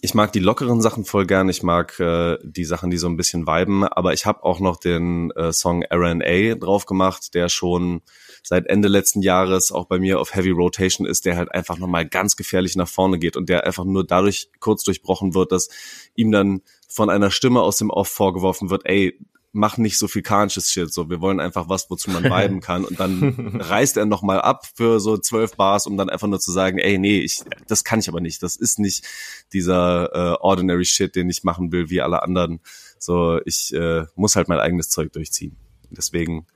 ich 0.00 0.14
mag 0.14 0.32
die 0.32 0.40
lockeren 0.40 0.80
Sachen 0.80 1.04
voll 1.04 1.26
gern. 1.26 1.48
Ich 1.48 1.62
mag 1.62 1.98
äh, 2.00 2.38
die 2.42 2.64
Sachen, 2.64 2.90
die 2.90 2.96
so 2.96 3.08
ein 3.08 3.16
bisschen 3.16 3.46
viben. 3.46 3.84
Aber 3.84 4.12
ich 4.12 4.26
habe 4.26 4.42
auch 4.42 4.58
noch 4.58 4.78
den 4.78 5.30
äh, 5.32 5.52
Song 5.52 5.84
RNA 5.84 6.56
drauf 6.56 6.86
gemacht, 6.86 7.34
der 7.34 7.48
schon 7.48 8.02
seit 8.42 8.66
Ende 8.66 8.88
letzten 8.88 9.22
Jahres 9.22 9.70
auch 9.72 9.86
bei 9.86 9.98
mir 9.98 10.20
auf 10.20 10.34
Heavy 10.34 10.50
Rotation 10.50 11.06
ist, 11.06 11.24
der 11.24 11.36
halt 11.36 11.52
einfach 11.52 11.78
nochmal 11.78 12.06
ganz 12.06 12.36
gefährlich 12.36 12.76
nach 12.76 12.88
vorne 12.88 13.18
geht 13.18 13.36
und 13.36 13.48
der 13.48 13.64
einfach 13.64 13.84
nur 13.84 14.04
dadurch 14.04 14.50
kurz 14.60 14.82
durchbrochen 14.82 15.34
wird, 15.34 15.52
dass 15.52 15.68
ihm 16.14 16.32
dann 16.32 16.62
von 16.88 17.10
einer 17.10 17.30
Stimme 17.30 17.60
aus 17.60 17.76
dem 17.76 17.90
Off 17.90 18.08
vorgeworfen 18.08 18.70
wird, 18.70 18.86
ey, 18.86 19.18
mach 19.56 19.78
nicht 19.78 19.98
so 19.98 20.06
viel 20.06 20.22
kanisches 20.22 20.70
Shit, 20.70 20.92
so, 20.92 21.10
wir 21.10 21.20
wollen 21.20 21.40
einfach 21.40 21.68
was, 21.68 21.90
wozu 21.90 22.10
man 22.10 22.24
viben 22.24 22.60
kann 22.60 22.84
und 22.84 23.00
dann 23.00 23.60
reißt 23.60 23.96
er 23.96 24.06
nochmal 24.06 24.40
ab 24.40 24.66
für 24.74 25.00
so 25.00 25.16
zwölf 25.16 25.56
Bars, 25.56 25.86
um 25.86 25.96
dann 25.96 26.10
einfach 26.10 26.28
nur 26.28 26.38
zu 26.38 26.52
sagen, 26.52 26.78
ey, 26.78 26.98
nee, 26.98 27.20
ich, 27.20 27.42
das 27.66 27.82
kann 27.82 27.98
ich 27.98 28.08
aber 28.08 28.20
nicht, 28.20 28.42
das 28.42 28.56
ist 28.56 28.78
nicht 28.78 29.04
dieser 29.52 30.10
äh, 30.14 30.36
ordinary 30.40 30.84
Shit, 30.84 31.16
den 31.16 31.30
ich 31.30 31.42
machen 31.42 31.72
will, 31.72 31.90
wie 31.90 32.02
alle 32.02 32.22
anderen, 32.22 32.60
so, 32.98 33.40
ich 33.44 33.72
äh, 33.74 34.04
muss 34.14 34.36
halt 34.36 34.48
mein 34.48 34.60
eigenes 34.60 34.90
Zeug 34.90 35.12
durchziehen. 35.12 35.56
Deswegen 35.90 36.46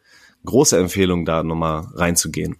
große 0.45 0.79
Empfehlung, 0.79 1.25
da 1.25 1.43
nochmal 1.43 1.89
reinzugehen. 1.95 2.57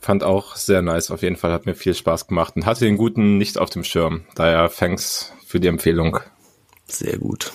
Fand 0.00 0.24
auch 0.24 0.56
sehr 0.56 0.82
nice, 0.82 1.10
auf 1.10 1.22
jeden 1.22 1.36
Fall 1.36 1.52
hat 1.52 1.66
mir 1.66 1.74
viel 1.74 1.94
Spaß 1.94 2.26
gemacht 2.26 2.56
und 2.56 2.66
hatte 2.66 2.84
den 2.84 2.96
guten 2.96 3.38
nicht 3.38 3.58
auf 3.58 3.70
dem 3.70 3.84
Schirm. 3.84 4.24
Daher 4.34 4.68
thanks 4.68 5.32
für 5.46 5.60
die 5.60 5.68
Empfehlung. 5.68 6.18
Sehr 6.86 7.18
gut. 7.18 7.52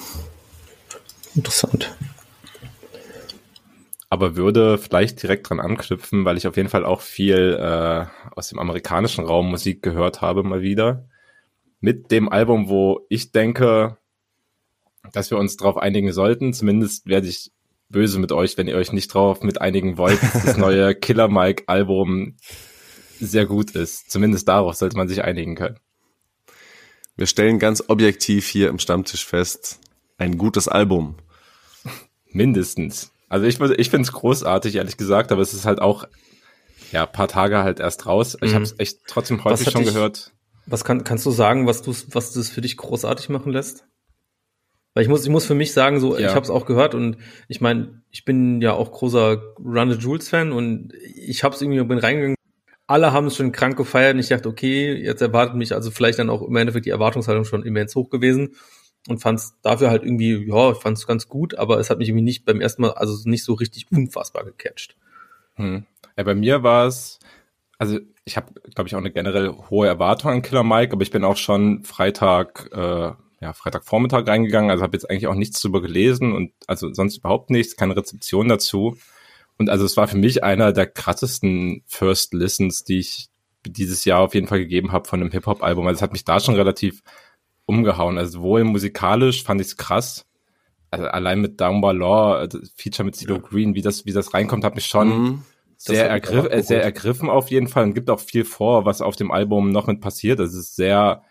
Interessant. 1.38 1.96
Aber 4.10 4.36
würde 4.36 4.78
vielleicht 4.78 5.22
direkt 5.22 5.50
dran 5.50 5.60
anknüpfen, 5.60 6.26
weil 6.26 6.38
ich 6.38 6.48
auf 6.48 6.58
jeden 6.58 6.70
Fall 6.70 6.84
auch 6.84 7.02
viel 7.02 7.58
äh, 7.60 8.06
aus 8.36 8.50
dem 8.50 8.60
amerikanischen 8.60 9.26
Raum 9.26 9.50
Musik 9.50 9.82
gehört 9.84 10.22
habe 10.22 10.44
mal 10.44 10.62
wieder. 10.62 11.08
Mit 11.80 12.12
dem 12.12 12.30
Album, 12.30 12.70
wo 12.70 13.06
ich 13.10 13.32
denke, 13.32 13.98
dass 15.14 15.30
wir 15.30 15.38
uns 15.38 15.58
darauf 15.58 15.78
einigen 15.78 16.12
sollten. 16.12 16.54
Zumindest 16.54 17.06
werde 17.06 17.28
ich 17.28 17.52
böse 17.90 18.20
mit 18.20 18.32
euch, 18.32 18.58
wenn 18.58 18.68
ihr 18.68 18.76
euch 18.76 18.92
nicht 18.92 19.14
drauf 19.14 19.42
mit 19.42 19.62
einigen 19.62 19.98
wollt, 19.98 20.22
dass 20.22 20.44
das 20.44 20.58
neue 20.58 20.96
Killer 21.00 21.28
Mike 21.28 21.64
Album 21.68 22.36
sehr 23.20 23.46
gut 23.46 23.72
ist. 23.72 24.10
Zumindest 24.10 24.48
darauf 24.48 24.76
sollte 24.76 24.98
man 24.98 25.08
sich 25.08 25.24
einigen 25.24 25.56
können. 25.56 25.80
Wir 27.16 27.28
stellen 27.28 27.60
ganz 27.60 27.84
objektiv 27.88 28.48
hier 28.48 28.70
im 28.70 28.80
Stammtisch 28.80 29.26
fest, 29.26 29.80
ein 30.18 30.38
gutes 30.38 30.68
Album. 30.68 31.16
Mindestens. 32.32 33.12
Also 33.30 33.46
ich, 33.46 33.60
ich 33.60 33.90
finde 33.90 34.08
es 34.08 34.14
großartig, 34.14 34.76
ehrlich 34.76 34.98
gesagt, 34.98 35.32
aber 35.32 35.42
es 35.42 35.54
ist 35.54 35.66
halt 35.66 35.82
auch 35.82 36.06
ja 36.92 37.06
paar 37.06 37.28
Tage 37.28 37.60
halt 37.60 37.80
erst 37.80 38.06
raus. 38.06 38.38
Ich 38.42 38.52
mhm. 38.52 38.56
habe 38.56 38.64
es 38.64 38.76
echt 38.78 39.00
trotzdem 39.08 39.44
häufig 39.44 39.70
schon 39.72 39.82
ich, 39.82 39.94
gehört. 39.94 40.32
Was 40.66 40.84
kann, 40.84 41.04
kannst 41.04 41.26
du 41.26 41.32
sagen, 41.32 41.68
was 41.68 41.82
du 41.82 41.94
was 42.12 42.34
das 42.34 42.50
für 42.50 42.62
dich 42.62 42.78
großartig 42.78 43.30
machen 43.30 43.52
lässt? 43.52 43.86
Weil 44.94 45.04
ich 45.04 45.10
muss, 45.10 45.24
ich 45.24 45.30
muss 45.30 45.46
für 45.46 45.54
mich 45.54 45.74
sagen, 45.74 46.00
so, 46.00 46.18
ja. 46.18 46.28
ich 46.28 46.34
habe 46.34 46.44
es 46.44 46.50
auch 46.50 46.66
gehört 46.66 46.96
und 46.96 47.18
ich 47.48 47.62
meine, 47.62 48.02
ich 48.10 48.26
bin 48.26 48.62
ja 48.62 48.74
auch 48.74 48.92
großer 48.92 49.42
Run 49.60 49.92
the 49.92 49.98
Jules 49.98 50.28
Fan 50.28 50.52
und 50.52 50.92
ich 51.16 51.44
habe 51.44 51.54
es 51.54 51.62
irgendwie 51.62 51.84
bin 51.84 52.00
reingegangen. 52.00 52.36
Alle 52.88 53.12
haben 53.12 53.28
es 53.28 53.36
schon 53.36 53.52
krank 53.52 53.78
gefeiert 53.78 54.14
und 54.14 54.22
ich 54.22 54.30
dachte, 54.30 54.50
okay, 54.50 54.96
jetzt 54.96 55.22
erwartet 55.22 55.56
mich 55.56 55.76
also 55.76 55.92
vielleicht 55.92 56.20
dann 56.20 56.30
auch 56.30 56.42
im 56.42 56.56
Endeffekt 56.56 56.86
die 56.86 56.92
Erwartungshaltung 56.92 57.44
schon 57.44 57.64
immens 57.64 57.96
hoch 57.96 58.10
gewesen 58.10 58.56
und 59.08 59.20
fand 59.20 59.40
es 59.40 59.54
dafür 59.62 59.90
halt 59.90 60.04
irgendwie, 60.04 60.48
ja, 60.48 60.72
ich 60.72 60.78
fand 60.78 60.98
es 60.98 61.08
ganz 61.08 61.28
gut, 61.28 61.56
aber 61.56 61.80
es 61.80 61.90
hat 61.90 61.98
mich 61.98 62.10
irgendwie 62.10 62.24
nicht 62.24 62.46
beim 62.46 62.62
ersten 62.62 62.82
Mal, 62.82 62.92
also 62.92 63.18
nicht 63.30 63.44
so 63.44 63.54
richtig 63.54 63.88
unfassbar 63.92 64.44
gecatcht. 64.46 64.96
Hm. 65.56 65.86
Ja, 66.18 66.24
bei 66.24 66.36
mir 66.36 66.64
war 66.64 66.88
es, 66.88 67.20
also 67.78 68.00
ich 68.26 68.38
habe, 68.38 68.54
glaube 68.76 68.88
ich, 68.88 68.96
auch 68.96 69.00
eine 69.00 69.12
generell 69.12 69.54
hohe 69.70 69.88
Erwartung 69.88 70.32
an 70.32 70.42
Killer 70.42 70.64
Mike, 70.64 70.94
aber 70.94 71.02
ich 71.02 71.12
bin 71.12 71.24
auch 71.24 71.38
schon 71.38 71.84
Freitag, 71.84 72.70
äh, 72.74 73.12
ja, 73.40 73.54
Freitagvormittag 73.54 74.28
reingegangen, 74.28 74.72
also 74.72 74.84
habe 74.84 74.98
jetzt 74.98 75.10
eigentlich 75.10 75.28
auch 75.28 75.36
nichts 75.36 75.62
drüber 75.62 75.82
gelesen 75.82 76.34
und 76.34 76.52
also 76.66 76.94
sonst 76.94 77.18
überhaupt 77.18 77.50
nichts, 77.50 77.76
keine 77.76 77.96
Rezeption 77.96 78.50
dazu. 78.50 78.98
Und 79.58 79.70
also 79.70 79.86
es 79.86 79.98
war 79.98 80.08
für 80.08 80.18
mich 80.18 80.44
einer 80.44 80.74
der 80.74 80.88
krassesten 80.88 81.84
First 81.88 82.34
Listens, 82.34 82.84
die 82.84 83.00
ich 83.00 83.30
dieses 83.66 84.06
Jahr 84.06 84.22
auf 84.22 84.34
jeden 84.34 84.48
Fall 84.48 84.60
gegeben 84.60 84.92
habe 84.92 85.08
von 85.08 85.22
einem 85.22 85.32
Hip-Hop-Album. 85.32 85.88
Also 85.88 85.98
es 85.98 86.02
hat 86.02 86.14
mich 86.14 86.26
da 86.26 86.40
schon 86.40 86.56
relativ 86.56 87.02
umgehauen. 87.68 88.18
Also 88.18 88.42
wohl 88.42 88.64
musikalisch 88.64 89.44
fand 89.44 89.62
ich 89.62 89.68
es 89.68 89.78
krass. 89.78 90.26
Also 90.90 91.06
allein 91.08 91.42
mit 91.42 91.62
Downbar 91.62 91.94
Law, 91.94 92.36
also 92.36 92.60
Feature 92.76 93.06
mit 93.06 93.16
CeeLo 93.16 93.36
ja. 93.36 93.42
Green, 93.42 93.76
wie 93.76 93.82
das, 93.82 94.06
wie 94.06 94.14
das 94.14 94.34
reinkommt, 94.34 94.64
hat 94.64 94.76
mich 94.76 94.86
schon 94.86 95.10
mhm. 95.10 95.42
sehr, 95.76 96.10
ergriff, 96.10 96.50
äh, 96.50 96.64
sehr 96.64 96.82
ergriffen 96.82 97.30
auf 97.30 97.52
jeden 97.52 97.68
Fall 97.68 97.84
und 97.84 97.94
gibt 97.94 98.10
auch 98.10 98.22
viel 98.22 98.46
vor, 98.46 98.86
was 98.86 99.02
auf 99.02 99.18
dem 99.18 99.32
Album 99.32 99.72
noch 99.72 99.88
mit 99.88 100.00
passiert. 100.00 100.40
Es 100.40 100.56
ist 100.56 100.78
sehr, 100.78 101.24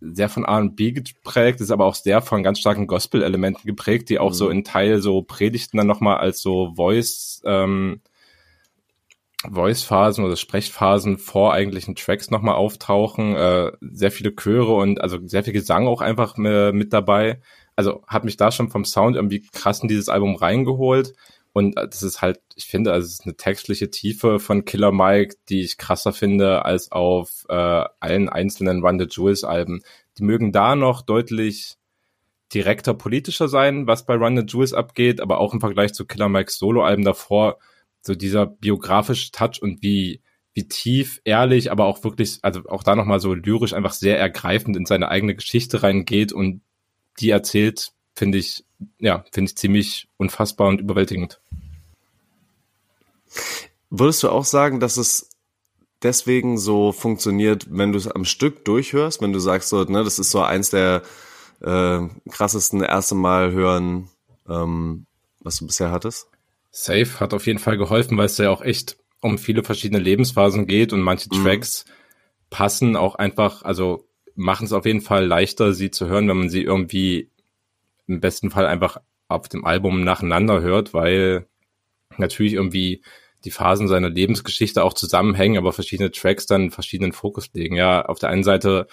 sehr 0.00 0.28
von 0.28 0.44
R&B 0.44 0.92
geprägt, 0.92 1.62
ist 1.62 1.70
aber 1.70 1.86
auch 1.86 1.94
sehr 1.94 2.20
von 2.20 2.42
ganz 2.42 2.58
starken 2.58 2.86
Gospel-Elementen 2.86 3.66
geprägt, 3.66 4.10
die 4.10 4.18
auch 4.18 4.30
mhm. 4.30 4.34
so 4.34 4.50
in 4.50 4.64
Teil 4.64 5.00
so 5.00 5.22
Predigten 5.22 5.78
dann 5.78 5.86
nochmal 5.86 6.18
als 6.18 6.42
so 6.42 6.74
Voice, 6.74 7.40
ähm, 7.46 8.02
Voice-Phasen 9.50 10.24
oder 10.24 10.36
Sprechphasen 10.36 11.18
vor 11.18 11.52
eigentlichen 11.52 11.94
Tracks 11.94 12.30
nochmal 12.30 12.54
auftauchen, 12.54 13.34
äh, 13.34 13.72
sehr 13.80 14.10
viele 14.10 14.34
Chöre 14.34 14.74
und 14.74 15.00
also 15.00 15.18
sehr 15.26 15.44
viel 15.44 15.52
Gesang 15.52 15.86
auch 15.86 16.00
einfach 16.00 16.36
äh, 16.38 16.72
mit 16.72 16.92
dabei. 16.92 17.40
Also 17.76 18.04
hat 18.06 18.24
mich 18.24 18.36
da 18.36 18.52
schon 18.52 18.70
vom 18.70 18.84
Sound 18.84 19.16
irgendwie 19.16 19.42
krass 19.52 19.80
in 19.80 19.88
dieses 19.88 20.08
Album 20.08 20.36
reingeholt. 20.36 21.14
Und 21.54 21.76
das 21.76 22.02
ist 22.02 22.22
halt, 22.22 22.40
ich 22.54 22.66
finde, 22.66 22.92
also 22.92 23.06
es 23.06 23.14
ist 23.14 23.24
eine 23.26 23.36
textliche 23.36 23.90
Tiefe 23.90 24.38
von 24.38 24.64
Killer 24.64 24.92
Mike, 24.92 25.36
die 25.48 25.60
ich 25.60 25.76
krasser 25.76 26.12
finde 26.12 26.64
als 26.64 26.90
auf 26.92 27.44
äh, 27.48 27.84
allen 28.00 28.28
einzelnen 28.28 28.82
Run 28.82 28.98
the 28.98 29.06
Jewels 29.08 29.44
Alben. 29.44 29.82
Die 30.18 30.24
mögen 30.24 30.52
da 30.52 30.76
noch 30.76 31.02
deutlich 31.02 31.76
direkter 32.54 32.94
politischer 32.94 33.48
sein, 33.48 33.86
was 33.86 34.06
bei 34.06 34.14
Run 34.14 34.36
the 34.36 34.44
Jewels 34.46 34.72
abgeht, 34.72 35.20
aber 35.20 35.40
auch 35.40 35.52
im 35.52 35.60
Vergleich 35.60 35.92
zu 35.92 36.06
Killer 36.06 36.28
Mikes 36.28 36.58
Solo-Alben 36.58 37.04
davor 37.04 37.58
so 38.02 38.14
dieser 38.14 38.46
biografische 38.46 39.30
Touch 39.32 39.62
und 39.62 39.82
wie, 39.82 40.20
wie 40.54 40.68
tief, 40.68 41.20
ehrlich, 41.24 41.70
aber 41.70 41.86
auch 41.86 42.04
wirklich, 42.04 42.38
also 42.42 42.62
auch 42.68 42.82
da 42.82 42.94
nochmal 42.94 43.20
so 43.20 43.32
lyrisch 43.32 43.72
einfach 43.72 43.92
sehr 43.92 44.18
ergreifend 44.18 44.76
in 44.76 44.86
seine 44.86 45.08
eigene 45.08 45.34
Geschichte 45.34 45.82
reingeht 45.82 46.32
und 46.32 46.62
die 47.20 47.30
erzählt, 47.30 47.92
finde 48.14 48.38
ich, 48.38 48.64
ja, 48.98 49.24
finde 49.32 49.50
ich 49.50 49.56
ziemlich 49.56 50.08
unfassbar 50.16 50.68
und 50.68 50.80
überwältigend. 50.80 51.40
Würdest 53.88 54.22
du 54.22 54.28
auch 54.28 54.44
sagen, 54.44 54.80
dass 54.80 54.96
es 54.96 55.30
deswegen 56.02 56.58
so 56.58 56.92
funktioniert, 56.92 57.66
wenn 57.70 57.92
du 57.92 57.98
es 57.98 58.08
am 58.08 58.24
Stück 58.24 58.64
durchhörst, 58.64 59.22
wenn 59.22 59.32
du 59.32 59.38
sagst 59.38 59.68
so, 59.68 59.84
ne, 59.84 60.04
das 60.04 60.18
ist 60.18 60.30
so 60.30 60.42
eins 60.42 60.70
der 60.70 61.02
äh, 61.60 62.00
krassesten 62.30 62.82
erste 62.82 63.14
Mal 63.14 63.52
hören, 63.52 64.08
ähm, 64.48 65.06
was 65.40 65.58
du 65.58 65.66
bisher 65.66 65.90
hattest? 65.90 66.31
Safe 66.72 67.20
hat 67.20 67.34
auf 67.34 67.46
jeden 67.46 67.58
Fall 67.58 67.76
geholfen, 67.76 68.16
weil 68.16 68.26
es 68.26 68.38
ja 68.38 68.50
auch 68.50 68.62
echt 68.62 68.96
um 69.20 69.38
viele 69.38 69.62
verschiedene 69.62 70.00
Lebensphasen 70.02 70.66
geht 70.66 70.92
und 70.92 71.02
manche 71.02 71.28
mhm. 71.30 71.44
Tracks 71.44 71.84
passen 72.50 72.96
auch 72.96 73.14
einfach, 73.14 73.62
also 73.62 74.08
machen 74.34 74.64
es 74.64 74.72
auf 74.72 74.86
jeden 74.86 75.02
Fall 75.02 75.26
leichter, 75.26 75.74
sie 75.74 75.90
zu 75.90 76.08
hören, 76.08 76.28
wenn 76.28 76.38
man 76.38 76.50
sie 76.50 76.62
irgendwie 76.62 77.30
im 78.06 78.20
besten 78.20 78.50
Fall 78.50 78.66
einfach 78.66 78.96
auf 79.28 79.48
dem 79.48 79.64
Album 79.64 80.02
nacheinander 80.02 80.60
hört, 80.60 80.94
weil 80.94 81.46
natürlich 82.18 82.54
irgendwie 82.54 83.02
die 83.44 83.50
Phasen 83.50 83.88
seiner 83.88 84.08
Lebensgeschichte 84.08 84.82
auch 84.82 84.94
zusammenhängen, 84.94 85.58
aber 85.58 85.72
verschiedene 85.72 86.10
Tracks 86.10 86.46
dann 86.46 86.70
verschiedenen 86.70 87.12
Fokus 87.12 87.50
legen. 87.52 87.76
Ja, 87.76 88.02
auf 88.04 88.18
der 88.18 88.30
einen 88.30 88.44
Seite 88.44 88.86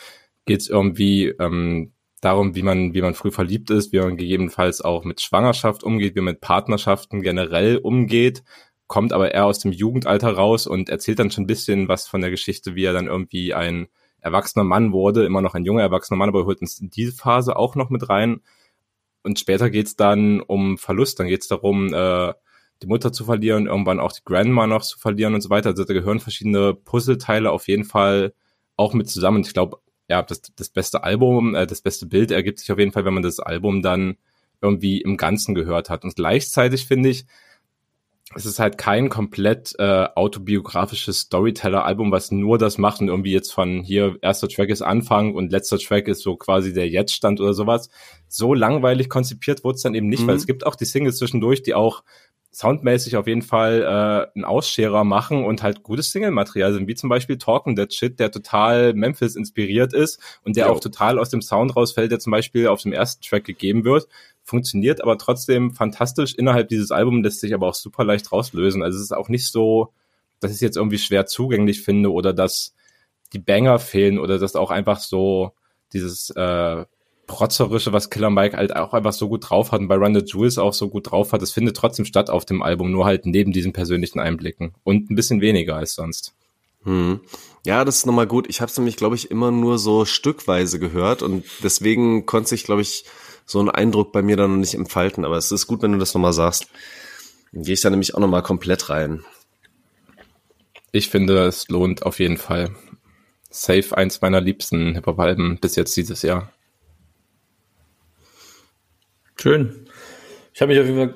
geht 0.46 0.62
es 0.62 0.70
irgendwie 0.70 1.28
ähm, 1.40 1.94
darum, 2.22 2.56
wie 2.56 2.64
man, 2.64 2.94
wie 2.94 3.02
man 3.02 3.14
früh 3.14 3.32
verliebt 3.32 3.70
ist, 3.70 3.92
wie 3.92 4.00
man 4.00 4.18
gegebenenfalls 4.18 4.82
auch 4.82 5.04
mit 5.04 5.22
Schwangerschaft 5.22 5.84
umgeht, 5.84 6.16
wie 6.16 6.22
man 6.22 6.34
mit 6.34 6.42
Partnerschaften 6.42 7.22
generell 7.22 7.78
umgeht, 7.78 8.44
kommt 8.88 9.14
aber 9.14 9.34
eher 9.34 9.46
aus 9.46 9.60
dem 9.60 9.72
Jugendalter 9.72 10.32
raus 10.32 10.68
und 10.68 10.90
erzählt 10.90 11.20
dann 11.20 11.32
schon 11.32 11.44
ein 11.44 11.48
bisschen 11.48 11.88
was 11.88 12.08
von 12.08 12.22
der 12.22 12.32
Geschichte, 12.32 12.76
wie 12.76 12.86
er 12.86 12.94
dann 12.94 13.08
irgendwie 13.08 13.54
ein 13.54 13.88
erwachsener 14.20 14.66
Mann 14.66 14.92
wurde, 14.92 15.26
immer 15.26 15.42
noch 15.42 15.54
ein 15.54 15.64
junger 15.64 15.82
erwachsener 15.82 16.18
Mann, 16.18 16.30
aber 16.30 16.46
holt 16.46 16.62
uns 16.62 16.80
in 16.80 16.90
diese 16.90 17.14
Phase 17.14 17.56
auch 17.56 17.76
noch 17.76 17.90
mit 17.90 18.10
rein. 18.10 18.42
Und 19.24 19.40
später 19.40 19.70
geht's 19.70 19.96
dann 19.96 20.42
um 20.42 20.78
Verlust, 20.78 21.20
dann 21.20 21.28
geht's 21.28 21.48
darum, 21.48 21.94
äh, 21.94 22.34
die 22.82 22.88
Mutter 22.88 23.12
zu 23.12 23.26
verlieren, 23.26 23.68
irgendwann 23.68 24.00
auch 24.00 24.12
die 24.12 24.24
Grandma 24.24 24.66
noch 24.66 24.82
zu 24.82 24.98
verlieren 24.98 25.36
und 25.36 25.42
so 25.42 25.50
weiter. 25.50 25.70
Also 25.70 25.84
da 25.84 25.94
gehören 25.94 26.20
verschiedene 26.20 26.74
Puzzleteile 26.74 27.52
auf 27.52 27.68
jeden 27.68 27.84
Fall 27.84 28.34
auch 28.76 28.94
mit 28.94 29.10
zusammen. 29.10 29.42
Ich 29.42 29.54
glaube, 29.54 29.80
ja, 30.10 30.24
das, 30.24 30.42
das 30.42 30.70
beste 30.70 31.04
Album, 31.04 31.56
äh, 31.56 31.68
das 31.68 31.82
beste 31.82 32.06
Bild 32.06 32.32
ergibt 32.32 32.60
sich 32.60 32.72
auf 32.72 32.80
jeden 32.80 32.92
Fall, 32.92 33.06
wenn 33.06 33.14
man 33.14 33.24
das 33.24 33.40
Album 33.40 33.82
dann 33.82 34.18
irgendwie 34.62 35.02
im 35.02 35.16
Ganzen 35.16 35.56
gehört 35.56 35.90
hat. 35.90 36.04
Und 36.04 36.16
gleichzeitig 36.16 36.86
finde 36.86 37.10
ich, 37.10 37.26
es 38.36 38.46
ist 38.46 38.60
halt 38.60 38.78
kein 38.78 39.10
komplett 39.10 39.74
äh, 39.80 40.08
autobiografisches 40.16 41.22
Storyteller-Album, 41.22 42.12
was 42.12 42.30
nur 42.30 42.60
das 42.60 42.78
macht 42.78 43.02
und 43.02 43.08
irgendwie 43.08 43.32
jetzt 43.32 43.52
von 43.52 43.82
hier 43.82 44.18
erster 44.22 44.48
Track 44.48 44.70
ist 44.70 44.84
Anfang 44.84 45.34
und 45.34 45.52
letzter 45.52 45.80
Track 45.80 46.08
ist 46.08 46.22
so 46.22 46.36
quasi 46.36 46.72
der 46.72 46.88
Jetztstand 46.88 47.42
oder 47.42 47.54
sowas. 47.54 47.90
So 48.28 48.54
langweilig 48.54 49.10
konzipiert 49.10 49.64
wurde 49.64 49.78
es 49.78 49.82
dann 49.82 49.96
eben 49.96 50.10
nicht, 50.10 50.24
mhm. 50.24 50.28
weil 50.28 50.36
es 50.36 50.46
gibt 50.46 50.66
auch 50.66 50.76
die 50.76 50.86
Singles 50.86 51.18
zwischendurch, 51.18 51.64
die 51.64 51.74
auch 51.74 52.04
soundmäßig 52.52 53.16
auf 53.16 53.28
jeden 53.28 53.44
Fall 53.44 53.82
äh, 53.82 54.36
einen 54.36 54.46
Ausscherer 54.46 55.04
machen 55.04 55.46
und 55.46 55.62
halt 55.62 55.84
gutes 55.84 56.12
Single-Material 56.12 56.74
sind, 56.74 56.88
wie 56.88 56.96
zum 56.96 57.10
Beispiel 57.10 57.38
Talking 57.38 57.76
That 57.76 57.94
Shit, 57.94 58.20
der 58.20 58.32
total 58.32 58.94
Memphis 58.94 59.36
inspiriert 59.36 59.94
ist 59.94 60.20
und 60.44 60.56
der 60.56 60.66
jo. 60.66 60.74
auch 60.74 60.80
total 60.80 61.20
aus 61.20 61.30
dem 61.30 61.42
Sound 61.42 61.76
rausfällt, 61.76 62.12
der 62.12 62.20
zum 62.20 62.32
Beispiel 62.32 62.68
auf 62.68 62.82
dem 62.82 62.92
ersten 62.92 63.24
Track 63.24 63.44
gegeben 63.44 63.86
wird 63.86 64.08
funktioniert 64.50 65.02
aber 65.02 65.18
trotzdem 65.18 65.72
fantastisch 65.72 66.34
innerhalb 66.34 66.68
dieses 66.68 66.92
Albums, 66.92 67.24
lässt 67.24 67.40
sich 67.40 67.54
aber 67.54 67.68
auch 67.68 67.76
super 67.76 68.04
leicht 68.04 68.32
rauslösen. 68.32 68.84
Also 68.84 68.98
es 68.98 69.04
ist 69.04 69.14
auch 69.14 69.30
nicht 69.30 69.48
so, 69.48 69.94
dass 70.40 70.52
ich 70.52 70.56
es 70.56 70.62
jetzt 70.62 70.78
irgendwie 70.78 70.98
schwer 70.98 71.26
zugänglich 71.28 71.82
finde 71.82 72.12
oder 72.12 72.34
dass 72.34 72.74
die 73.32 73.40
Banger 73.40 73.80
fehlen 73.80 74.18
oder 74.18 74.40
dass 74.40 74.56
auch 74.56 74.72
einfach 74.72 75.00
so 75.00 75.54
dieses 75.94 76.32
äh, 76.32 76.86
Protzerische, 77.30 77.94
was 77.94 78.10
Killer 78.10 78.32
Mike 78.32 78.58
halt 78.58 78.76
auch 78.76 78.94
einfach 78.94 79.14
so 79.14 79.30
gut 79.30 79.50
drauf 79.50 79.72
hat 79.72 79.82
und 79.82 79.88
bei 79.88 79.96
Run 79.96 80.16
the 80.16 80.26
Jewels 80.26 80.58
auch 80.58 80.74
so 80.74 80.90
gut 80.90 81.12
drauf 81.12 81.32
hat, 81.32 81.44
das 81.44 81.52
findet 81.52 81.78
trotzdem 81.78 82.04
statt 82.04 82.32
auf 82.32 82.44
dem 82.44 82.64
Album, 82.64 82.92
nur 82.92 83.06
halt 83.06 83.28
neben 83.28 83.54
diesen 83.54 83.72
persönlichen 83.72 84.20
Einblicken 84.20 84.74
und 84.84 85.10
ein 85.10 85.16
bisschen 85.16 85.40
weniger 85.40 85.76
als 85.76 85.94
sonst. 85.94 86.34
Hm. 86.84 87.20
Ja, 87.66 87.86
das 87.86 87.98
ist 87.98 88.06
nochmal 88.08 88.26
gut. 88.26 88.48
Ich 88.50 88.62
habe 88.62 88.72
es 88.72 88.78
nämlich, 88.78 88.96
glaube 88.96 89.16
ich, 89.16 89.30
immer 89.30 89.52
nur 89.52 89.78
so 89.78 90.06
stückweise 90.06 90.80
gehört 90.80 91.22
und 91.22 91.46
deswegen 91.64 92.26
konnte 92.26 92.56
ich, 92.56 92.64
glaube 92.64 92.82
ich, 92.82 93.06
so 93.46 93.60
einen 93.60 93.70
Eindruck 93.70 94.12
bei 94.12 94.24
mir 94.24 94.36
da 94.36 94.48
noch 94.48 94.58
nicht 94.58 94.74
entfalten. 94.74 95.24
Aber 95.24 95.38
es 95.38 95.52
ist 95.52 95.68
gut, 95.68 95.84
wenn 95.84 95.92
du 95.92 96.00
das 96.00 96.16
nochmal 96.16 96.34
sagst. 96.34 96.68
Dann 97.52 97.64
gehe 97.64 97.76
ich 97.76 97.82
da 97.82 97.92
nämlich 97.92 98.16
auch 98.16 98.20
nochmal 98.20 98.44
komplett 98.44 98.90
rein. 98.90 99.24
Ich 100.92 101.10
finde, 101.10 101.46
es 101.46 101.68
lohnt 101.68 102.04
auf 102.04 102.20
jeden 102.20 102.38
Fall. 102.38 102.72
Safe 103.52 103.96
eins 103.96 104.22
meiner 104.22 104.42
liebsten 104.42 104.96
Hip-Hop-Alben 104.96 105.60
bis 105.60 105.76
jetzt 105.76 105.96
dieses 105.96 106.24
Jahr. 106.24 106.52
Schön. 109.42 109.86
Ich 110.54 110.62
habe 110.62 110.74
mich 110.74 110.80
auf 110.80 110.86
jeden 110.86 110.98
Fall 110.98 111.14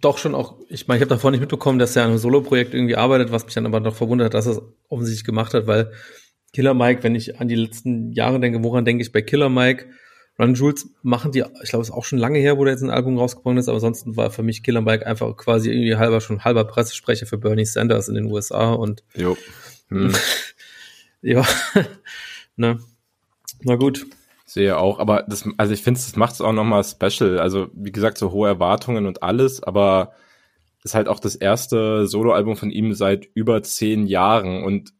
doch 0.00 0.18
schon 0.18 0.34
auch, 0.34 0.54
ich 0.68 0.88
meine, 0.88 0.98
ich 0.98 1.02
habe 1.02 1.14
davor 1.14 1.30
nicht 1.30 1.40
mitbekommen, 1.40 1.78
dass 1.78 1.94
er 1.96 2.04
an 2.04 2.10
einem 2.10 2.18
Solo-Projekt 2.18 2.72
irgendwie 2.72 2.96
arbeitet, 2.96 3.30
was 3.32 3.44
mich 3.44 3.54
dann 3.54 3.66
aber 3.66 3.80
noch 3.80 3.94
verwundert 3.94 4.26
hat, 4.26 4.34
dass 4.34 4.46
er 4.46 4.52
es 4.52 4.62
offensichtlich 4.88 5.24
gemacht 5.24 5.52
hat, 5.52 5.66
weil 5.66 5.92
Killer 6.52 6.72
Mike, 6.72 7.02
wenn 7.02 7.14
ich 7.14 7.38
an 7.38 7.48
die 7.48 7.54
letzten 7.54 8.12
Jahre 8.12 8.40
denke, 8.40 8.64
woran 8.64 8.84
denke 8.84 9.02
ich 9.02 9.12
bei 9.12 9.20
Killer 9.20 9.50
Mike? 9.50 9.86
Run 10.38 10.54
Jules 10.54 10.88
machen 11.02 11.32
die, 11.32 11.44
ich 11.62 11.70
glaube, 11.70 11.82
es 11.82 11.88
ist 11.88 11.94
auch 11.94 12.04
schon 12.04 12.18
lange 12.18 12.38
her, 12.38 12.58
wo 12.58 12.64
da 12.64 12.70
jetzt 12.70 12.82
ein 12.82 12.90
Album 12.90 13.18
rausgekommen 13.18 13.58
ist, 13.58 13.68
aber 13.68 13.76
ansonsten 13.76 14.16
war 14.16 14.30
für 14.30 14.42
mich 14.42 14.62
Killer 14.62 14.82
Mike 14.82 15.06
einfach 15.06 15.34
quasi 15.36 15.70
irgendwie 15.70 15.96
halber 15.96 16.20
schon 16.20 16.44
halber 16.44 16.64
Pressesprecher 16.64 17.26
für 17.26 17.38
Bernie 17.38 17.64
Sanders 17.64 18.08
in 18.08 18.14
den 18.14 18.26
USA 18.26 18.72
und 18.72 19.02
jo. 19.14 19.36
Hm. 19.88 20.12
ja, 21.22 21.46
ne. 22.56 22.78
Na 23.62 23.76
gut. 23.76 24.06
Sehe 24.48 24.78
auch, 24.78 25.00
aber 25.00 25.24
das, 25.28 25.44
also 25.56 25.74
ich 25.74 25.82
finde, 25.82 25.98
das 25.98 26.14
macht 26.14 26.34
es 26.34 26.40
auch 26.40 26.52
nochmal 26.52 26.84
special. 26.84 27.40
Also, 27.40 27.68
wie 27.74 27.90
gesagt, 27.90 28.16
so 28.16 28.30
hohe 28.30 28.48
Erwartungen 28.48 29.06
und 29.06 29.24
alles, 29.24 29.60
aber 29.60 30.12
ist 30.84 30.94
halt 30.94 31.08
auch 31.08 31.18
das 31.18 31.34
erste 31.34 32.06
Soloalbum 32.06 32.56
von 32.56 32.70
ihm 32.70 32.94
seit 32.94 33.28
über 33.34 33.64
zehn 33.64 34.06
Jahren 34.06 34.62
und 34.62 34.92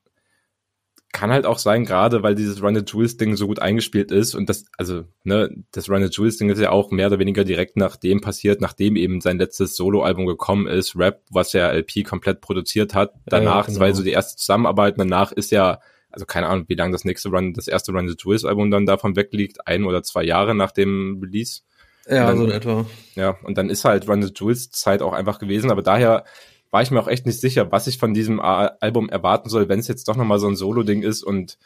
kann 1.13 1.31
halt 1.31 1.47
auch 1.47 1.59
sein, 1.59 1.87
gerade 1.87 2.23
weil 2.23 2.35
dieses 2.35 2.61
Run 2.61 2.75
the 2.75 2.83
Jewels 2.85 3.17
Ding 3.17 3.37
so 3.37 3.47
gut 3.47 3.61
eingespielt 3.61 4.11
ist 4.11 4.35
und 4.35 4.51
das, 4.51 4.67
also, 4.77 5.05
ne, 5.23 5.49
das 5.71 5.89
Run 5.89 6.03
the 6.03 6.11
Jewels 6.11 6.37
Ding 6.39 6.51
ist 6.51 6.61
ja 6.61 6.71
auch 6.71 6.91
mehr 6.91 7.07
oder 7.07 7.19
weniger 7.19 7.45
direkt 7.45 7.77
nach 7.77 7.97
dem 7.97 8.21
passiert, 8.21 8.61
nachdem 8.61 8.97
eben 8.97 9.21
sein 9.21 9.39
letztes 9.39 9.77
Soloalbum 9.77 10.27
gekommen 10.27 10.67
ist, 10.67 10.95
Rap, 10.97 11.23
was 11.31 11.53
ja 11.53 11.71
LP 11.71 12.05
komplett 12.05 12.41
produziert 12.41 12.95
hat. 12.95 13.15
Danach, 13.27 13.69
ja, 13.69 13.75
genau. 13.75 13.81
war 13.81 13.95
so 13.95 14.03
die 14.03 14.11
erste 14.11 14.37
Zusammenarbeit, 14.37 14.97
danach 14.99 15.33
ist 15.33 15.53
ja, 15.53 15.81
also 16.11 16.27
keine 16.27 16.49
Ahnung, 16.49 16.65
wie 16.69 16.75
lange 16.75 16.93
das 16.93 17.05
nächste 17.05 17.29
Run, 17.29 17.53
das 17.53 17.69
erste 17.69 17.93
Run 17.93 18.09
the 18.09 18.17
Jewels 18.19 18.45
Album 18.45 18.71
dann 18.71 18.87
davon 18.87 19.17
wegliegt, 19.17 19.67
ein 19.67 19.85
oder 19.85 20.03
zwei 20.03 20.25
Jahre 20.25 20.55
nach 20.55 20.73
dem 20.73 21.21
Release. 21.23 21.63
Ja, 22.09 22.27
dann, 22.27 22.39
so 22.39 22.45
in 22.45 22.51
etwa. 22.51 22.87
Ja, 23.15 23.37
und 23.43 23.59
dann 23.59 23.69
ist 23.71 23.85
halt 23.85 24.09
Run 24.09 24.23
the 24.23 24.33
Jewels 24.35 24.71
Zeit 24.71 25.03
auch 25.03 25.13
einfach 25.13 25.39
gewesen, 25.39 25.71
aber 25.71 25.83
daher 25.83 26.25
war 26.71 26.83
ich 26.83 26.91
mir 26.91 27.01
auch 27.01 27.09
echt 27.09 27.27
nicht 27.27 27.41
sicher, 27.41 27.73
was 27.73 27.87
ich 27.87 27.99
von 27.99 28.15
diesem 28.15 28.41
Album 28.41 29.09
erwarten 29.09 29.49
soll, 29.49 29.69
wenn 29.69 29.79
es 29.79 29.89
jetzt 29.89 30.09
doch 30.09 30.17
nochmal 30.17 30.39
so 30.39 30.49
ein 30.49 30.57
Solo-Ding 30.57 31.03
ist. 31.03 31.23
Und 31.23 31.59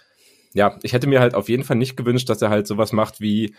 ja, 0.53 0.78
ich 0.82 0.93
hätte 0.93 1.07
mir 1.09 1.20
halt 1.20 1.34
auf 1.34 1.49
jeden 1.49 1.64
Fall 1.64 1.76
nicht 1.76 1.97
gewünscht, 1.97 2.28
dass 2.28 2.43
er 2.43 2.51
halt 2.51 2.66
sowas 2.66 2.93
macht 2.93 3.20
wie, 3.20 3.55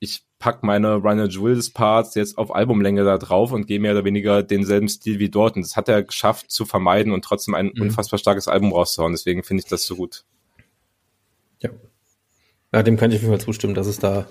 ich 0.00 0.22
pack 0.38 0.62
meine 0.62 0.94
Runner 0.94 1.26
Jules 1.26 1.70
Parts 1.70 2.14
jetzt 2.14 2.38
auf 2.38 2.54
Albumlänge 2.54 3.04
da 3.04 3.18
drauf 3.18 3.52
und 3.52 3.66
gehe 3.66 3.80
mehr 3.80 3.92
oder 3.92 4.04
weniger 4.04 4.42
denselben 4.42 4.88
Stil 4.88 5.18
wie 5.18 5.28
dort. 5.28 5.56
Und 5.56 5.62
das 5.62 5.76
hat 5.76 5.88
er 5.88 6.04
geschafft 6.04 6.50
zu 6.50 6.64
vermeiden 6.64 7.12
und 7.12 7.24
trotzdem 7.24 7.54
ein 7.54 7.72
mhm. 7.74 7.82
unfassbar 7.82 8.18
starkes 8.18 8.46
Album 8.46 8.72
rauszuhauen. 8.72 9.12
Deswegen 9.12 9.42
finde 9.42 9.62
ich 9.64 9.68
das 9.68 9.84
so 9.84 9.96
gut. 9.96 10.24
Ja. 11.60 11.70
Ja, 12.72 12.82
dem 12.82 12.96
kann 12.96 13.10
ich 13.10 13.16
auf 13.16 13.22
jeden 13.22 13.32
Fall 13.32 13.44
zustimmen, 13.44 13.74
dass 13.74 13.86
es 13.86 13.98
da 13.98 14.28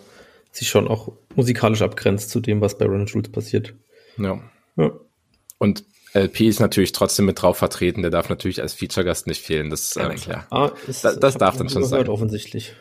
sich 0.51 0.69
schon 0.69 0.87
auch 0.87 1.11
musikalisch 1.35 1.81
abgrenzt 1.81 2.29
zu 2.29 2.39
dem, 2.39 2.61
was 2.61 2.77
bei 2.77 2.85
Runner 2.85 3.05
Jules 3.05 3.29
passiert. 3.29 3.73
Ja. 4.17 4.41
ja. 4.77 4.91
Und 5.57 5.83
LP 6.13 6.41
ist 6.41 6.59
natürlich 6.59 6.93
trotzdem 6.93 7.25
mit 7.25 7.41
drauf 7.41 7.57
vertreten, 7.57 8.01
der 8.01 8.11
darf 8.11 8.29
natürlich 8.29 8.61
als 8.61 8.73
Feature-Gast 8.73 9.27
nicht 9.27 9.41
fehlen, 9.43 9.69
das 9.69 9.83
ist 9.83 9.95
ja, 9.95 10.09
klar. 10.09 10.47
Ah, 10.49 10.71
ist, 10.87 11.03
das, 11.03 11.19
das 11.19 11.37
darf 11.37 11.57
dann 11.57 11.69
schon 11.69 11.83
sein. 11.83 12.07
offensichtlich. 12.07 12.73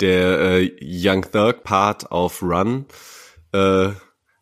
Der 0.00 0.40
äh, 0.40 0.70
Young 0.80 1.22
Thug 1.30 1.64
Part 1.64 2.10
auf 2.10 2.42
Run 2.42 2.86
äh, 3.52 3.90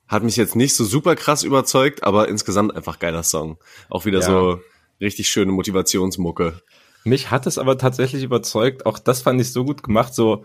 hat 0.08 0.22
mich 0.22 0.36
jetzt 0.36 0.56
nicht 0.56 0.74
so 0.74 0.84
super 0.84 1.16
krass 1.16 1.42
überzeugt, 1.42 2.04
aber 2.04 2.28
insgesamt 2.28 2.74
einfach 2.76 2.98
geiler 2.98 3.22
Song. 3.22 3.58
Auch 3.88 4.04
wieder 4.04 4.20
ja. 4.20 4.26
so 4.26 4.60
richtig 5.00 5.28
schöne 5.28 5.52
Motivationsmucke. 5.52 6.62
Mich 7.06 7.30
hat 7.30 7.46
es 7.46 7.56
aber 7.56 7.78
tatsächlich 7.78 8.24
überzeugt. 8.24 8.84
Auch 8.84 8.98
das 8.98 9.22
fand 9.22 9.40
ich 9.40 9.52
so 9.52 9.64
gut 9.64 9.84
gemacht. 9.84 10.12
So, 10.12 10.44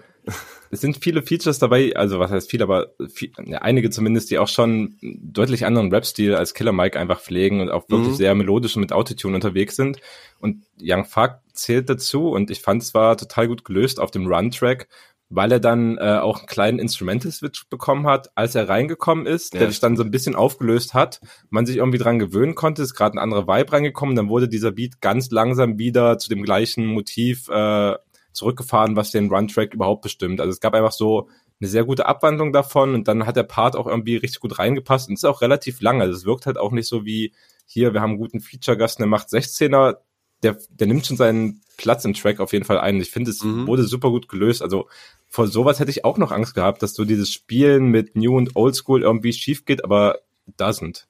es 0.70 0.80
sind 0.80 1.04
viele 1.04 1.24
Features 1.24 1.58
dabei, 1.58 1.96
also 1.96 2.20
was 2.20 2.30
heißt 2.30 2.52
viel, 2.52 2.62
aber 2.62 2.92
viel, 3.12 3.32
einige 3.60 3.90
zumindest, 3.90 4.30
die 4.30 4.38
auch 4.38 4.48
schon 4.48 4.96
deutlich 5.02 5.66
anderen 5.66 5.92
Rap-Stil 5.92 6.36
als 6.36 6.54
Killer 6.54 6.72
Mike 6.72 7.00
einfach 7.00 7.20
pflegen 7.20 7.62
und 7.62 7.72
auch 7.72 7.90
wirklich 7.90 8.10
mhm. 8.10 8.16
sehr 8.16 8.36
melodisch 8.36 8.76
und 8.76 8.82
mit 8.82 8.94
Autotune 8.94 9.34
unterwegs 9.34 9.76
sind. 9.76 9.98
Und 10.40 10.64
Young 10.80 11.06
Fuck 11.06 11.40
zählt 11.54 11.90
dazu 11.90 12.30
und 12.30 12.52
ich 12.52 12.62
fand 12.62 12.84
es 12.84 12.94
war 12.94 13.18
total 13.18 13.48
gut 13.48 13.66
gelöst 13.66 14.00
auf 14.00 14.12
dem 14.12 14.28
Run-Track 14.28 14.88
weil 15.32 15.52
er 15.52 15.60
dann 15.62 15.98
äh, 15.98 16.18
auch 16.18 16.40
einen 16.40 16.48
kleinen 16.48 16.80
Instrumental-Switch 16.80 17.70
bekommen 17.70 18.06
hat, 18.06 18.32
als 18.36 18.54
er 18.54 18.68
reingekommen 18.68 19.26
ist, 19.26 19.54
ja. 19.54 19.62
der 19.62 19.70
sich 19.70 19.80
dann 19.80 19.96
so 19.96 20.04
ein 20.04 20.12
bisschen 20.12 20.36
aufgelöst 20.36 20.94
hat, 20.94 21.22
man 21.50 21.66
sich 21.66 21.78
irgendwie 21.78 21.98
dran 21.98 22.20
gewöhnen 22.20 22.54
konnte, 22.54 22.82
ist 22.82 22.94
gerade 22.94 23.16
ein 23.16 23.20
anderer 23.20 23.48
Vibe 23.48 23.72
reingekommen, 23.72 24.16
dann 24.16 24.30
wurde 24.30 24.50
dieser 24.50 24.72
Beat 24.72 25.00
ganz 25.00 25.32
langsam 25.32 25.80
wieder 25.80 26.18
zu 26.18 26.28
dem 26.28 26.44
gleichen 26.44 26.86
Motiv 26.86 27.48
äh, 27.48 27.96
zurückgefahren, 28.34 28.98
was 28.98 29.12
den 29.12 29.30
Run-Track 29.30 29.74
überhaupt 29.74 30.02
bestimmt. 30.02 30.42
Also 30.42 30.52
es 30.52 30.60
gab 30.60 30.74
einfach 30.74 30.92
so 30.92 31.30
eine 31.62 31.70
sehr 31.70 31.86
gute 31.86 32.08
Abwandlung 32.08 32.52
davon 32.52 32.94
und 32.94 33.08
dann 33.08 33.26
hat 33.26 33.38
der 33.38 33.44
Part 33.44 33.78
auch 33.78 33.88
irgendwie 33.88 34.18
richtig 34.18 34.42
gut 34.42 34.60
reingepasst 34.60 35.08
und 35.08 35.14
ist 35.14 35.26
auch 35.26 35.42
relativ 35.42 35.80
lang. 35.80 36.02
Also 36.02 36.14
es 36.14 36.26
wirkt 36.26 36.46
halt 36.46 36.58
auch 36.58 36.72
nicht 36.72 36.88
so 36.88 37.06
wie 37.06 37.34
hier, 37.66 37.94
wir 37.94 38.02
haben 38.02 38.12
einen 38.12 38.20
guten 38.20 38.42
Feature-Gast, 38.42 39.00
der 39.00 39.08
macht 39.08 39.30
16er, 39.30 39.98
der, 40.44 40.58
der 40.70 40.88
nimmt 40.88 41.06
schon 41.06 41.18
seinen 41.18 41.62
Platz 41.78 42.06
im 42.06 42.14
Track 42.14 42.40
auf 42.40 42.54
jeden 42.54 42.66
Fall 42.66 42.80
ein. 42.80 43.00
Ich 43.00 43.12
finde, 43.12 43.32
es 43.32 43.44
mhm. 43.44 43.68
wurde 43.68 43.84
super 43.84 44.10
gut 44.10 44.30
gelöst. 44.30 44.62
Also 44.62 44.88
vor 45.28 45.48
sowas 45.48 45.80
hätte 45.80 45.92
ich 45.92 46.06
auch 46.06 46.18
noch 46.18 46.32
Angst 46.32 46.56
gehabt, 46.56 46.84
dass 46.84 46.94
so 46.94 47.06
dieses 47.06 47.32
Spielen 47.32 47.88
mit 47.88 48.16
New 48.16 48.36
und 48.36 48.56
Old 48.56 48.76
School 48.76 49.02
irgendwie 49.02 49.34
schief 49.34 49.66
geht, 49.66 49.84
aber 49.84 50.20
doesn't. 50.58 51.06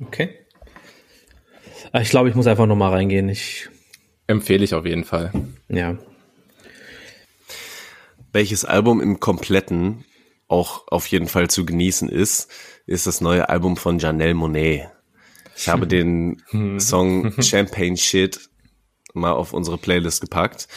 Okay. 0.00 0.30
Ah, 1.92 2.00
ich 2.00 2.10
glaube, 2.10 2.28
ich 2.28 2.34
muss 2.34 2.46
einfach 2.46 2.66
nochmal 2.66 2.92
reingehen. 2.92 3.28
Ich 3.28 3.68
empfehle 4.26 4.64
ich 4.64 4.74
auf 4.74 4.86
jeden 4.86 5.04
Fall. 5.04 5.32
Ja. 5.68 5.96
Welches 8.32 8.64
Album 8.64 9.00
im 9.00 9.20
Kompletten 9.20 10.04
auch 10.48 10.84
auf 10.88 11.06
jeden 11.06 11.28
Fall 11.28 11.48
zu 11.48 11.64
genießen 11.64 12.08
ist, 12.08 12.50
ist 12.86 13.06
das 13.06 13.20
neue 13.20 13.48
Album 13.48 13.76
von 13.76 13.98
Janelle 13.98 14.34
Monet. 14.34 14.88
Ich 15.56 15.68
habe 15.68 15.86
den 15.86 16.42
Song 16.78 17.32
Champagne 17.42 17.96
Shit 17.96 18.48
mal 19.14 19.32
auf 19.32 19.52
unsere 19.52 19.78
Playlist 19.78 20.20
gepackt 20.20 20.68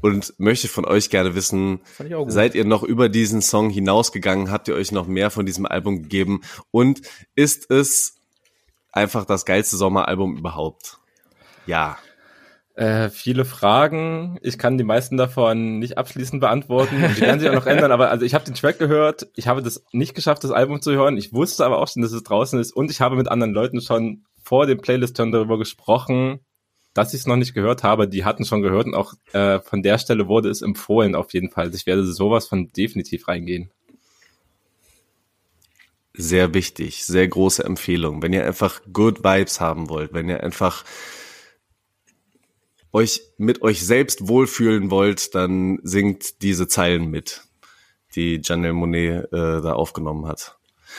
und 0.00 0.34
möchte 0.38 0.68
von 0.68 0.84
euch 0.84 1.10
gerne 1.10 1.34
wissen, 1.34 1.80
seid 2.28 2.54
ihr 2.54 2.64
noch 2.64 2.82
über 2.82 3.08
diesen 3.08 3.42
Song 3.42 3.70
hinausgegangen? 3.70 4.50
Habt 4.50 4.68
ihr 4.68 4.74
euch 4.74 4.92
noch 4.92 5.06
mehr 5.06 5.30
von 5.30 5.44
diesem 5.44 5.66
Album 5.66 6.02
gegeben? 6.02 6.42
Und 6.70 7.02
ist 7.34 7.70
es 7.70 8.16
einfach 8.92 9.24
das 9.24 9.44
geilste 9.44 9.76
Sommeralbum 9.76 10.36
überhaupt? 10.36 10.98
Ja. 11.66 11.98
Äh, 12.74 13.10
viele 13.10 13.44
Fragen. 13.44 14.38
Ich 14.40 14.56
kann 14.56 14.78
die 14.78 14.84
meisten 14.84 15.16
davon 15.16 15.80
nicht 15.80 15.98
abschließend 15.98 16.40
beantworten. 16.40 16.94
Die 17.16 17.20
werden 17.20 17.40
sich 17.40 17.48
auch 17.48 17.54
noch 17.54 17.66
ändern. 17.66 17.90
Aber 17.90 18.10
also 18.10 18.24
ich 18.24 18.34
habe 18.34 18.44
den 18.44 18.54
Track 18.54 18.78
gehört. 18.78 19.26
Ich 19.34 19.48
habe 19.48 19.62
das 19.62 19.84
nicht 19.90 20.14
geschafft, 20.14 20.44
das 20.44 20.52
Album 20.52 20.80
zu 20.80 20.92
hören. 20.92 21.16
Ich 21.16 21.32
wusste 21.32 21.66
aber 21.66 21.78
auch 21.78 21.88
schon, 21.88 22.02
dass 22.02 22.12
es 22.12 22.22
draußen 22.22 22.60
ist. 22.60 22.70
Und 22.70 22.92
ich 22.92 23.00
habe 23.00 23.16
mit 23.16 23.28
anderen 23.28 23.52
Leuten 23.52 23.80
schon 23.80 24.24
vor 24.48 24.66
dem 24.66 24.78
Playlist-Turn 24.78 25.30
darüber 25.30 25.58
gesprochen, 25.58 26.40
dass 26.94 27.12
ich 27.12 27.20
es 27.20 27.26
noch 27.26 27.36
nicht 27.36 27.54
gehört 27.54 27.82
habe, 27.82 28.08
die 28.08 28.24
hatten 28.24 28.44
schon 28.44 28.62
gehört 28.62 28.86
und 28.86 28.94
auch 28.94 29.12
äh, 29.32 29.60
von 29.60 29.82
der 29.82 29.98
Stelle 29.98 30.26
wurde 30.26 30.48
es 30.48 30.62
empfohlen 30.62 31.14
auf 31.14 31.32
jeden 31.34 31.50
Fall. 31.50 31.74
Ich 31.74 31.86
werde 31.86 32.04
sowas 32.04 32.48
von 32.48 32.72
definitiv 32.72 33.28
reingehen. 33.28 33.70
sehr 36.18 36.52
wichtig, 36.52 37.04
sehr 37.06 37.28
große 37.28 37.64
Empfehlung. 37.64 38.22
Wenn 38.22 38.32
ihr 38.32 38.44
einfach 38.44 38.80
Good 38.92 39.22
Vibes 39.22 39.60
haben 39.60 39.88
wollt, 39.88 40.12
wenn 40.12 40.28
ihr 40.28 40.42
einfach 40.42 40.84
euch 42.92 43.22
mit 43.38 43.62
euch 43.62 43.86
selbst 43.86 44.28
wohlfühlen 44.28 44.90
wollt, 44.90 45.34
dann 45.36 45.78
singt 45.84 46.42
diese 46.42 46.66
Zeilen 46.66 47.08
mit, 47.08 47.44
die 48.16 48.40
Janelle 48.42 48.72
Monet 48.72 49.26
äh, 49.32 49.62
da 49.62 49.74
aufgenommen 49.74 50.26
hat. 50.26 50.58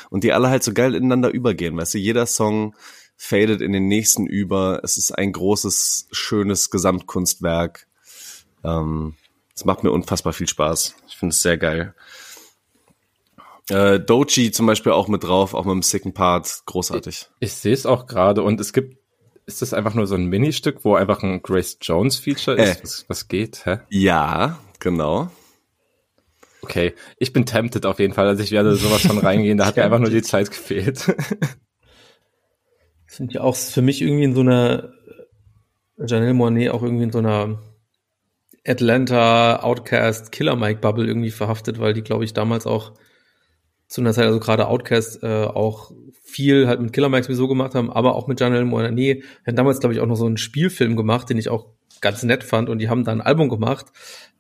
Und 0.10 0.24
die 0.24 0.32
alle 0.32 0.50
halt 0.50 0.64
so 0.64 0.74
geil 0.74 0.96
ineinander 0.96 1.32
übergehen, 1.32 1.76
weißt 1.76 1.96
du, 1.96 1.98
jeder 1.98 2.26
Song 2.26 2.76
fadet 3.20 3.62
in 3.62 3.74
den 3.74 3.88
nächsten 3.88 4.26
über. 4.26 4.80
Es 4.84 4.98
ist 4.98 5.12
ein 5.12 5.34
großes, 5.34 6.08
schönes 6.12 6.72
Gesamtkunstwerk. 6.72 7.86
Ähm, 8.64 9.16
es 9.54 9.66
macht 9.66 9.84
mir 9.84 9.92
unfassbar 9.92 10.32
viel 10.32 10.48
Spaß. 10.48 10.96
Ich 11.08 11.18
finde 11.18 11.34
es 11.34 11.42
sehr 11.42 11.58
geil. 11.58 11.94
Äh, 13.70 14.00
Dochi 14.00 14.52
zum 14.52 14.66
Beispiel 14.66 14.94
auch 14.94 15.10
mit 15.10 15.26
drauf, 15.26 15.54
auch 15.54 15.66
mit 15.66 15.74
dem 15.74 15.84
sicken 15.84 16.14
Part, 16.14 16.64
großartig. 16.66 17.30
Ich, 17.40 17.48
ich 17.50 17.54
sehe 17.54 17.74
es 17.74 17.86
auch 17.86 18.08
gerade 18.08 18.42
und 18.42 18.60
es 18.62 18.74
gibt 18.74 18.98
ist 19.46 19.64
das 19.64 19.74
einfach 19.74 19.96
nur 19.96 20.06
so 20.06 20.14
ein 20.14 20.28
Ministück, 20.28 20.86
wo 20.86 20.94
einfach 20.94 21.24
ein 21.24 21.42
Grace 21.42 21.78
Jones 21.82 22.18
Feature 22.18 22.56
ist? 22.56 22.80
Äh, 22.80 22.84
was, 22.84 23.06
was 23.08 23.28
geht? 23.28 23.66
Hä? 23.66 23.80
Ja, 23.90 24.60
genau. 24.80 25.32
Okay, 26.62 26.94
ich 27.18 27.34
bin 27.34 27.48
tempted 27.48 27.86
auf 27.88 28.00
jeden 28.00 28.14
Fall. 28.14 28.28
Also 28.28 28.44
ich 28.44 28.52
werde 28.52 28.76
sowas 28.76 29.02
von 29.02 29.18
reingehen. 29.18 29.58
Da 29.58 29.66
hat 29.66 29.76
mir 29.76 29.84
einfach 29.86 30.00
nur 30.00 30.12
die 30.12 30.22
Zeit 30.22 30.52
gefehlt. 30.52 31.16
sind 33.10 33.34
ja 33.34 33.42
auch 33.42 33.56
für 33.56 33.82
mich 33.82 34.02
irgendwie 34.02 34.24
in 34.24 34.36
so 34.36 34.42
einer 34.42 34.94
Janelle 35.98 36.34
Monet 36.34 36.72
auch 36.72 36.84
irgendwie 36.84 37.04
in 37.04 37.12
so 37.12 37.20
einer 37.20 37.60
Atlanta 38.66 39.58
Outcast 39.64 40.32
Killer 40.32 40.56
Mike 40.56 40.80
Bubble 40.80 41.08
irgendwie 41.08 41.32
verhaftet, 41.32 41.80
weil 41.80 41.94
die 41.94 42.04
glaube 42.04 42.24
ich 42.24 42.34
damals 42.34 42.68
auch 42.68 42.94
zu 43.88 44.02
einer 44.02 44.14
Zeit, 44.14 44.26
also 44.26 44.40
gerade 44.40 44.68
Outcast 44.68 45.24
äh, 45.24 45.46
auch 45.46 45.92
viel 46.24 46.68
halt 46.68 46.80
mit 46.80 46.94
Killer 46.94 47.10
Mike 47.10 47.24
sowieso 47.24 47.48
gemacht 47.48 47.74
haben, 47.74 47.92
aber 47.92 48.16
auch 48.16 48.28
mit 48.28 48.40
Janelle 48.40 48.66
Monet. 48.66 48.98
Die 48.98 49.24
haben 49.48 49.56
damals, 49.56 49.80
glaube 49.80 49.94
ich, 49.94 50.00
auch 50.00 50.06
noch 50.06 50.16
so 50.16 50.28
einen 50.28 50.38
Spielfilm 50.38 50.96
gemacht, 50.96 51.30
den 51.30 51.38
ich 51.38 51.50
auch 51.50 51.74
ganz 52.02 52.22
nett 52.22 52.44
fand. 52.44 52.70
Und 52.70 52.78
die 52.78 52.88
haben 52.88 53.04
da 53.04 53.12
ein 53.12 53.22
Album 53.22 53.50
gemacht, 53.50 53.88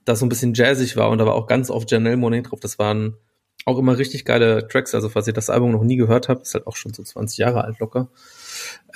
das 0.05 0.19
so 0.19 0.25
ein 0.25 0.29
bisschen 0.29 0.53
jazzig 0.53 0.95
war 0.95 1.09
und 1.09 1.17
da 1.17 1.25
war 1.25 1.33
auch 1.33 1.47
ganz 1.47 1.71
oft 1.71 1.91
Janelle 1.91 2.17
Monet 2.17 2.51
drauf. 2.51 2.59
Das 2.59 2.77
waren 2.77 3.17
auch 3.65 3.77
immer 3.77 3.97
richtig 3.97 4.25
geile 4.25 4.67
Tracks. 4.67 4.95
Also 4.95 5.09
falls 5.09 5.27
ihr 5.27 5.33
das 5.33 5.49
Album 5.49 5.71
noch 5.71 5.83
nie 5.83 5.97
gehört 5.97 6.29
habt, 6.29 6.43
ist 6.43 6.53
halt 6.53 6.67
auch 6.67 6.75
schon 6.75 6.93
so 6.93 7.03
20 7.03 7.37
Jahre 7.37 7.63
alt 7.63 7.79
locker. 7.79 8.09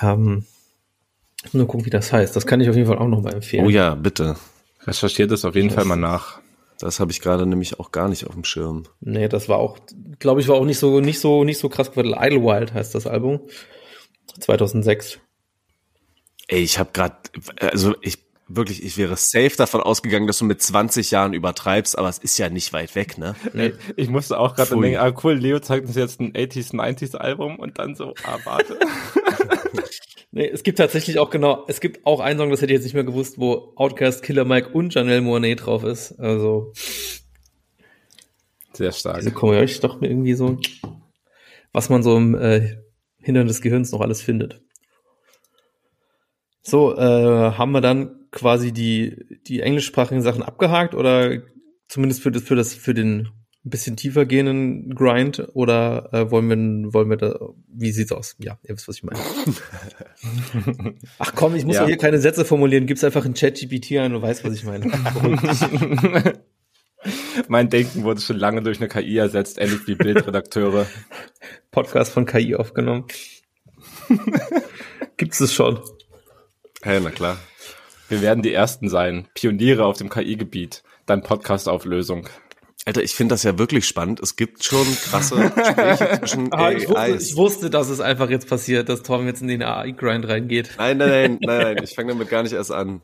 Ähm, 0.01 0.45
nur 1.51 1.67
gucken, 1.67 1.85
wie 1.85 1.89
das 1.89 2.13
heißt. 2.13 2.35
Das 2.35 2.45
kann 2.45 2.61
ich 2.61 2.69
auf 2.69 2.75
jeden 2.75 2.87
Fall 2.87 2.97
auch 2.97 3.07
noch 3.07 3.21
mal 3.21 3.33
empfehlen. 3.33 3.65
Oh 3.65 3.69
ja, 3.69 3.95
bitte. 3.95 4.37
Recherchiert 4.85 5.31
es 5.31 5.45
auf 5.45 5.55
jeden 5.55 5.69
das 5.69 5.75
Fall 5.75 5.85
mal 5.85 5.95
nach. 5.95 6.39
Das 6.79 6.99
habe 6.99 7.11
ich 7.11 7.21
gerade 7.21 7.45
nämlich 7.45 7.79
auch 7.79 7.91
gar 7.91 8.09
nicht 8.09 8.25
auf 8.27 8.33
dem 8.33 8.43
Schirm. 8.43 8.83
Nee, 8.99 9.27
das 9.27 9.47
war 9.47 9.57
auch, 9.57 9.77
glaube 10.19 10.41
ich, 10.41 10.47
war 10.47 10.55
auch 10.55 10.65
nicht 10.65 10.79
so, 10.79 10.99
nicht 10.99 11.19
so, 11.19 11.43
nicht 11.43 11.59
so 11.59 11.69
krass 11.69 11.91
geworden. 11.91 12.15
Idlewild 12.17 12.73
heißt 12.73 12.95
das 12.95 13.07
Album. 13.07 13.41
2006. 14.39 15.19
Ey, 16.47 16.61
ich 16.61 16.79
habe 16.79 16.89
gerade, 16.91 17.15
also 17.59 17.95
ich 18.01 18.19
wirklich, 18.47 18.83
ich 18.83 18.97
wäre 18.97 19.15
safe 19.15 19.55
davon 19.57 19.81
ausgegangen, 19.81 20.27
dass 20.27 20.37
du 20.37 20.45
mit 20.45 20.61
20 20.61 21.11
Jahren 21.11 21.33
übertreibst, 21.33 21.97
aber 21.97 22.09
es 22.09 22.17
ist 22.17 22.37
ja 22.37 22.49
nicht 22.49 22.73
weit 22.73 22.95
weg, 22.95 23.17
ne? 23.17 23.35
Nee. 23.53 23.73
Ich 23.95 24.09
musste 24.09 24.39
auch 24.39 24.55
gerade 24.55 24.69
denken, 24.71 24.97
ah 24.97 25.13
cool, 25.23 25.33
Leo 25.33 25.59
zeigt 25.59 25.87
uns 25.87 25.95
jetzt 25.95 26.19
ein 26.19 26.33
80s, 26.33 26.73
90s 26.73 27.15
Album 27.15 27.57
und 27.57 27.79
dann 27.79 27.95
so, 27.95 28.13
ah, 28.23 28.37
warte. 28.43 28.79
nee, 30.31 30.47
es 30.47 30.63
gibt 30.63 30.77
tatsächlich 30.77 31.19
auch 31.19 31.29
genau, 31.29 31.65
es 31.67 31.79
gibt 31.79 32.05
auch 32.05 32.19
einen 32.19 32.39
Song, 32.39 32.49
das 32.49 32.61
hätte 32.61 32.73
ich 32.73 32.77
jetzt 32.77 32.85
nicht 32.85 32.95
mehr 32.95 33.03
gewusst, 33.03 33.39
wo 33.39 33.73
Outcast, 33.75 34.23
Killer 34.23 34.45
Mike 34.45 34.69
und 34.69 34.93
Janelle 34.93 35.21
Monet 35.21 35.65
drauf 35.65 35.83
ist. 35.83 36.19
Also. 36.19 36.73
Sehr 38.73 38.91
stark. 38.91 39.17
Also 39.17 39.31
komme 39.31 39.63
ich 39.63 39.79
doch 39.79 40.01
irgendwie 40.01 40.33
so, 40.33 40.57
was 41.71 41.89
man 41.89 42.03
so 42.03 42.17
im 42.17 42.35
äh, 42.35 42.77
Hintern 43.19 43.47
des 43.47 43.61
Gehirns 43.61 43.91
noch 43.91 44.01
alles 44.01 44.21
findet. 44.21 44.61
So, 46.61 46.95
äh, 46.95 47.51
haben 47.51 47.71
wir 47.71 47.81
dann 47.81 48.22
quasi 48.33 48.73
die, 48.73 49.39
die 49.47 49.61
englischsprachigen 49.61 50.21
Sachen 50.21 50.43
abgehakt 50.43 50.95
oder 50.95 51.41
zumindest 51.87 52.21
für 52.21 52.31
das, 52.31 52.43
für 52.43 52.55
das, 52.55 52.73
für 52.73 52.93
den 52.93 53.29
ein 53.65 53.69
bisschen 53.69 53.95
tiefer 53.95 54.25
gehenden 54.25 54.93
Grind 54.93 55.47
oder 55.53 56.09
äh, 56.11 56.29
wollen 56.29 56.49
wir, 56.49 56.93
wollen 56.93 57.09
wir 57.09 57.15
da, 57.15 57.39
wie 57.67 57.91
sieht's 57.91 58.11
aus? 58.11 58.35
Ja, 58.39 58.57
ihr 58.63 58.75
wisst, 58.75 58.89
was 58.89 58.97
ich 58.97 59.03
meine. 59.03 59.19
Ach 61.19 61.33
komm, 61.33 61.55
ich 61.55 61.63
muss 61.63 61.77
ja. 61.77 61.85
hier 61.85 61.97
keine 61.97 62.19
Sätze 62.19 62.43
formulieren, 62.43 62.87
gib's 62.87 63.05
einfach 63.05 63.23
in 63.23 63.35
ChatGPT 63.35 63.93
ein 63.99 64.13
und 64.15 64.21
weißt, 64.21 64.43
was 64.43 64.53
ich 64.55 64.65
meine. 64.65 64.91
mein 67.47 67.69
Denken 67.69 68.03
wurde 68.03 68.19
schon 68.19 68.37
lange 68.37 68.61
durch 68.63 68.79
eine 68.79 68.89
KI 68.89 69.17
ersetzt, 69.17 69.57
ähnlich 69.57 69.87
wie 69.87 69.95
Bildredakteure. 69.95 70.85
Podcast 71.71 72.11
von 72.11 72.25
KI 72.25 72.55
aufgenommen. 72.55 73.05
Gibt's 75.17 75.39
es 75.39 75.53
schon? 75.53 75.79
Hey, 76.81 76.99
na 77.01 77.11
klar. 77.11 77.37
Wir 78.13 78.21
werden 78.21 78.43
die 78.43 78.53
Ersten 78.53 78.89
sein. 78.89 79.27
Pioniere 79.33 79.85
auf 79.85 79.97
dem 79.97 80.07
KI-Gebiet. 80.07 80.83
Dann 81.07 81.23
Podcast-Auflösung. 81.23 82.29
Alter, 82.85 83.01
ich 83.01 83.15
finde 83.15 83.33
das 83.33 83.41
ja 83.41 83.57
wirklich 83.57 83.87
spannend. 83.87 84.19
Es 84.19 84.35
gibt 84.35 84.63
schon 84.63 84.85
krasse 84.85 85.51
Gespräche 85.55 86.19
zwischen 86.19 86.53
ah, 86.53 86.71
ich, 86.71 86.87
wusste, 86.87 87.17
ich 87.19 87.35
wusste, 87.35 87.69
dass 87.71 87.89
es 87.89 88.01
einfach 88.01 88.29
jetzt 88.29 88.47
passiert, 88.47 88.87
dass 88.87 89.01
Tom 89.01 89.25
jetzt 89.25 89.41
in 89.41 89.47
den 89.47 89.63
AI-Grind 89.63 90.27
reingeht. 90.27 90.75
Nein, 90.77 90.97
nein, 90.99 91.09
nein, 91.09 91.37
nein, 91.41 91.59
nein. 91.75 91.77
Ich 91.83 91.95
fange 91.95 92.09
damit 92.09 92.29
gar 92.29 92.43
nicht 92.43 92.53
erst 92.53 92.71
an. 92.71 93.01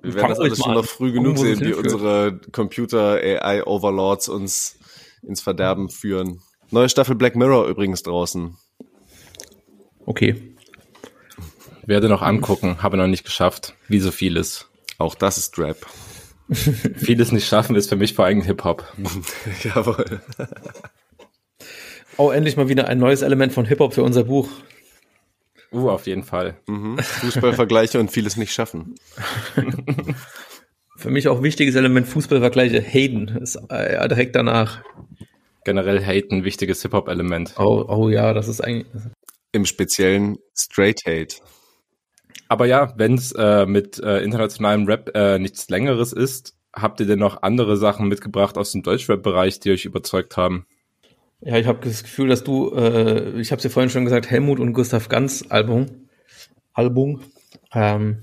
Wir 0.00 0.14
werden 0.14 0.28
das 0.28 0.38
alles 0.38 0.58
schon 0.58 0.74
noch 0.74 0.84
früh 0.84 1.10
genug 1.10 1.36
sehen, 1.38 1.58
wie 1.62 1.74
unsere 1.74 2.38
Computer-AI-Overlords 2.52 4.28
uns 4.28 4.78
ins 5.26 5.40
Verderben 5.40 5.88
führen. 5.90 6.42
Neue 6.70 6.88
Staffel 6.88 7.16
Black 7.16 7.34
Mirror 7.34 7.66
übrigens 7.66 8.04
draußen. 8.04 8.56
Okay. 10.06 10.51
Werde 11.84 12.08
noch 12.08 12.22
angucken, 12.22 12.82
habe 12.82 12.96
noch 12.96 13.06
nicht 13.06 13.24
geschafft. 13.24 13.74
Wie 13.88 14.00
so 14.00 14.10
vieles. 14.10 14.68
Auch 14.98 15.14
das 15.14 15.38
ist 15.38 15.58
Rap. 15.58 15.86
vieles 16.48 17.32
nicht 17.32 17.46
schaffen 17.46 17.76
ist 17.76 17.88
für 17.88 17.96
mich 17.96 18.14
vor 18.14 18.26
allem 18.26 18.42
Hip-Hop. 18.42 18.84
Jawohl. 19.62 20.20
Oh, 22.16 22.30
endlich 22.30 22.56
mal 22.56 22.68
wieder 22.68 22.88
ein 22.88 22.98
neues 22.98 23.22
Element 23.22 23.52
von 23.52 23.64
Hip-Hop 23.64 23.94
für 23.94 24.02
unser 24.02 24.24
Buch. 24.24 24.48
Uh, 25.72 25.88
auf 25.88 26.06
jeden 26.06 26.22
Fall. 26.22 26.56
Mhm. 26.66 26.98
Fußballvergleiche 26.98 27.98
und 27.98 28.10
vieles 28.10 28.36
nicht 28.36 28.52
schaffen. 28.52 28.96
Für 30.96 31.10
mich 31.10 31.26
auch 31.28 31.42
wichtiges 31.42 31.74
Element 31.74 32.06
Fußballvergleiche. 32.06 32.80
Hayden 32.80 33.28
ist 33.28 33.56
äh, 33.70 34.06
direkt 34.08 34.36
danach. 34.36 34.84
Generell 35.64 36.00
Hayden, 36.00 36.44
wichtiges 36.44 36.82
Hip-Hop-Element. 36.82 37.54
Oh, 37.58 37.84
oh 37.88 38.08
ja, 38.10 38.34
das 38.34 38.48
ist 38.48 38.60
eigentlich. 38.60 38.86
Im 39.52 39.64
Speziellen 39.64 40.36
Straight 40.54 41.00
Hate. 41.06 41.36
Aber 42.48 42.66
ja, 42.66 42.92
wenn 42.96 43.14
es 43.14 43.32
äh, 43.32 43.66
mit 43.66 43.98
äh, 43.98 44.18
internationalem 44.22 44.86
Rap 44.86 45.10
äh, 45.14 45.38
nichts 45.38 45.68
Längeres 45.68 46.12
ist, 46.12 46.54
habt 46.74 47.00
ihr 47.00 47.06
denn 47.06 47.18
noch 47.18 47.42
andere 47.42 47.76
Sachen 47.76 48.08
mitgebracht 48.08 48.58
aus 48.58 48.72
dem 48.72 48.82
Deutschrap-Bereich, 48.82 49.60
die 49.60 49.70
euch 49.70 49.84
überzeugt 49.84 50.36
haben? 50.36 50.66
Ja, 51.40 51.56
ich 51.56 51.66
habe 51.66 51.80
das 51.82 52.02
Gefühl, 52.02 52.28
dass 52.28 52.44
du, 52.44 52.72
äh, 52.74 53.40
ich 53.40 53.50
habe 53.50 53.58
es 53.58 53.64
ja 53.64 53.70
vorhin 53.70 53.90
schon 53.90 54.04
gesagt, 54.04 54.30
Helmut 54.30 54.60
und 54.60 54.72
Gustav 54.74 55.08
Ganz 55.08 55.44
Album, 55.48 55.86
Album, 56.72 57.20
ähm, 57.74 58.22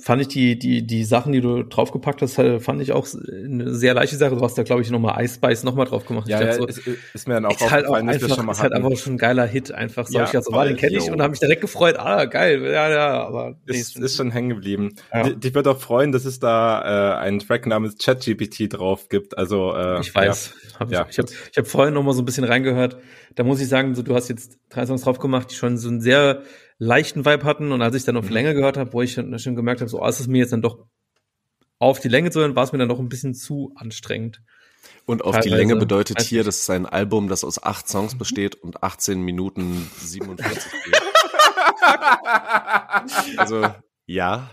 fand 0.00 0.22
ich 0.22 0.28
die, 0.28 0.58
die, 0.58 0.86
die 0.86 1.04
Sachen, 1.04 1.32
die 1.32 1.40
du 1.40 1.62
draufgepackt 1.62 2.22
hast, 2.22 2.38
äh, 2.38 2.60
fand 2.60 2.80
ich 2.82 2.92
auch 2.92 3.06
eine 3.28 3.74
sehr 3.74 3.94
leichte 3.94 4.16
Sache. 4.16 4.36
Du 4.36 4.40
hast 4.42 4.56
da, 4.56 4.62
glaube 4.62 4.82
ich, 4.82 4.90
nochmal 4.90 5.22
Ice 5.24 5.34
Spice 5.34 5.64
nochmal 5.64 5.86
drauf 5.86 6.06
gemacht. 6.06 6.28
Ja, 6.28 6.40
ja 6.40 6.52
so, 6.54 6.66
ist, 6.66 6.80
ist, 7.14 7.28
mir 7.28 7.34
dann 7.34 7.46
auch 7.46 7.52
ist 7.52 7.70
halt 7.70 7.86
auch 7.86 7.94
einfach, 7.94 8.34
schon 8.34 8.46
mal 8.46 8.52
Ist 8.52 8.62
halt 8.62 8.72
einfach 8.72 8.96
schon 8.96 9.14
ein 9.14 9.18
geiler 9.18 9.46
Hit, 9.46 9.72
einfach. 9.72 10.06
So, 10.06 10.18
ja, 10.18 10.24
ich 10.24 10.30
so, 10.30 10.52
war, 10.52 10.66
den 10.66 10.76
kenne 10.76 10.96
ich 10.96 11.10
und 11.10 11.20
habe 11.20 11.30
mich 11.30 11.40
direkt 11.40 11.60
gefreut. 11.60 11.96
Ah, 11.98 12.24
geil, 12.24 12.62
ja, 12.64 12.90
ja, 12.90 13.26
aber. 13.26 13.56
Nee, 13.66 13.78
ist, 13.78 13.96
ist 13.96 14.16
schon 14.16 14.30
hängen 14.30 14.50
geblieben. 14.50 14.94
Ja. 15.12 15.30
Die 15.30 15.54
wird 15.54 15.66
auch 15.66 15.80
freuen, 15.80 16.12
dass 16.12 16.24
es 16.24 16.40
da 16.40 17.16
äh, 17.16 17.18
einen 17.18 17.40
Track 17.40 17.66
namens 17.66 17.96
ChatGPT 17.98 18.72
drauf 18.72 19.08
gibt. 19.08 19.36
Also, 19.36 19.74
äh, 19.74 20.00
ich 20.00 20.14
weiß. 20.14 20.54
Ja. 20.72 20.80
Hab 20.80 20.88
ich 20.88 20.94
ja. 20.94 21.06
ich 21.10 21.18
habe 21.18 21.28
ich 21.52 21.58
hab 21.58 21.66
vorhin 21.66 21.94
nochmal 21.94 22.14
so 22.14 22.22
ein 22.22 22.24
bisschen 22.24 22.44
reingehört. 22.44 22.98
Da 23.34 23.44
muss 23.44 23.60
ich 23.60 23.68
sagen, 23.68 23.94
so, 23.94 24.02
du 24.02 24.14
hast 24.14 24.28
jetzt 24.28 24.58
drei 24.68 24.86
Songs 24.86 25.02
drauf 25.02 25.18
gemacht, 25.18 25.50
die 25.50 25.54
schon 25.54 25.76
so 25.76 25.88
ein 25.88 26.00
sehr 26.00 26.42
leichten 26.78 27.24
Vibe 27.24 27.44
hatten. 27.44 27.72
Und 27.72 27.82
als 27.82 27.94
ich 27.94 28.04
dann 28.04 28.16
auf 28.16 28.26
mhm. 28.26 28.32
Länge 28.32 28.54
gehört 28.54 28.76
habe, 28.76 28.92
wo 28.92 29.02
ich 29.02 29.12
schon, 29.12 29.38
schon 29.38 29.56
gemerkt 29.56 29.80
habe, 29.80 29.90
so, 29.90 30.02
oh, 30.02 30.06
ist 30.06 30.20
es 30.20 30.26
mir 30.26 30.38
jetzt 30.38 30.52
dann 30.52 30.62
doch 30.62 30.86
auf 31.78 32.00
die 32.00 32.08
Länge 32.08 32.30
zu 32.30 32.40
hören, 32.40 32.56
war 32.56 32.64
es 32.64 32.72
mir 32.72 32.78
dann 32.78 32.88
doch 32.88 32.98
ein 32.98 33.08
bisschen 33.08 33.34
zu 33.34 33.72
anstrengend. 33.76 34.42
Und 35.06 35.24
auf 35.24 35.32
Teilweise. 35.32 35.48
die 35.48 35.54
Länge 35.54 35.76
bedeutet 35.76 36.20
hier, 36.20 36.44
dass 36.44 36.60
es 36.60 36.70
ein 36.70 36.86
Album, 36.86 37.28
das 37.28 37.44
aus 37.44 37.62
acht 37.62 37.88
Songs 37.88 38.14
mhm. 38.14 38.18
besteht 38.18 38.56
und 38.56 38.82
18 38.82 39.20
Minuten 39.20 39.90
47 39.98 40.72
geht. 40.84 41.02
also, 43.38 43.66
ja. 44.06 44.50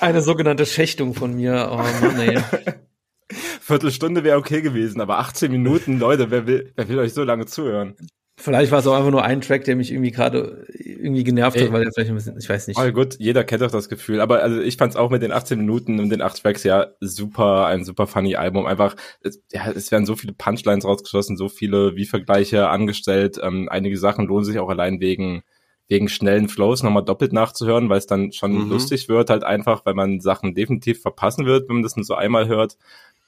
Eine 0.00 0.22
sogenannte 0.22 0.66
Schächtung 0.66 1.14
von 1.14 1.34
mir. 1.34 1.68
Oh 1.70 1.76
Mann, 1.76 2.20
ey. 2.20 2.42
Viertelstunde 3.60 4.24
wäre 4.24 4.38
okay 4.38 4.62
gewesen, 4.62 5.00
aber 5.00 5.18
18 5.18 5.52
Minuten, 5.52 5.98
Leute, 5.98 6.30
wer 6.30 6.46
will, 6.46 6.72
wer 6.74 6.88
will 6.88 6.98
euch 7.00 7.12
so 7.12 7.22
lange 7.22 7.44
zuhören? 7.44 7.96
Vielleicht 8.40 8.70
war 8.70 8.78
es 8.78 8.86
auch 8.86 8.94
einfach 8.94 9.10
nur 9.10 9.24
ein 9.24 9.40
Track, 9.40 9.64
der 9.64 9.74
mich 9.74 9.90
irgendwie 9.90 10.12
gerade 10.12 10.64
irgendwie 10.72 11.24
genervt 11.24 11.56
Ey. 11.56 11.64
hat, 11.64 11.72
weil 11.72 11.82
er 11.82 11.92
vielleicht 11.92 12.10
ein 12.10 12.14
bisschen, 12.14 12.38
ich 12.38 12.48
weiß 12.48 12.68
nicht. 12.68 12.78
Oh 12.78 12.88
gut, 12.92 13.16
jeder 13.18 13.42
kennt 13.42 13.62
doch 13.62 13.70
das 13.70 13.88
Gefühl. 13.88 14.20
Aber 14.20 14.44
also 14.44 14.60
ich 14.60 14.76
fand 14.76 14.92
es 14.92 14.96
auch 14.96 15.10
mit 15.10 15.22
den 15.22 15.32
18 15.32 15.58
Minuten 15.58 15.98
und 15.98 16.08
den 16.08 16.22
8 16.22 16.40
Tracks 16.40 16.62
ja 16.62 16.86
super, 17.00 17.66
ein 17.66 17.84
super 17.84 18.06
funny 18.06 18.36
Album. 18.36 18.64
Einfach, 18.64 18.94
es, 19.22 19.42
ja, 19.50 19.68
es 19.72 19.90
werden 19.90 20.06
so 20.06 20.14
viele 20.14 20.34
Punchlines 20.34 20.84
rausgeschossen, 20.84 21.36
so 21.36 21.48
viele 21.48 21.96
Wie-Vergleiche 21.96 22.68
angestellt. 22.68 23.40
Ähm, 23.42 23.68
einige 23.68 23.98
Sachen 23.98 24.28
lohnen 24.28 24.44
sich 24.44 24.60
auch 24.60 24.68
allein 24.68 25.00
wegen 25.00 25.42
wegen 25.88 26.08
schnellen 26.08 26.48
Flows 26.48 26.82
nochmal 26.82 27.04
doppelt 27.04 27.32
nachzuhören, 27.32 27.88
weil 27.88 27.96
es 27.98 28.06
dann 28.06 28.30
schon 28.32 28.52
mhm. 28.52 28.70
lustig 28.70 29.08
wird, 29.08 29.30
halt 29.30 29.42
einfach, 29.42 29.86
weil 29.86 29.94
man 29.94 30.20
Sachen 30.20 30.54
definitiv 30.54 31.00
verpassen 31.00 31.46
wird, 31.46 31.68
wenn 31.68 31.76
man 31.76 31.82
das 31.82 31.96
nur 31.96 32.04
so 32.04 32.14
einmal 32.14 32.46
hört 32.46 32.76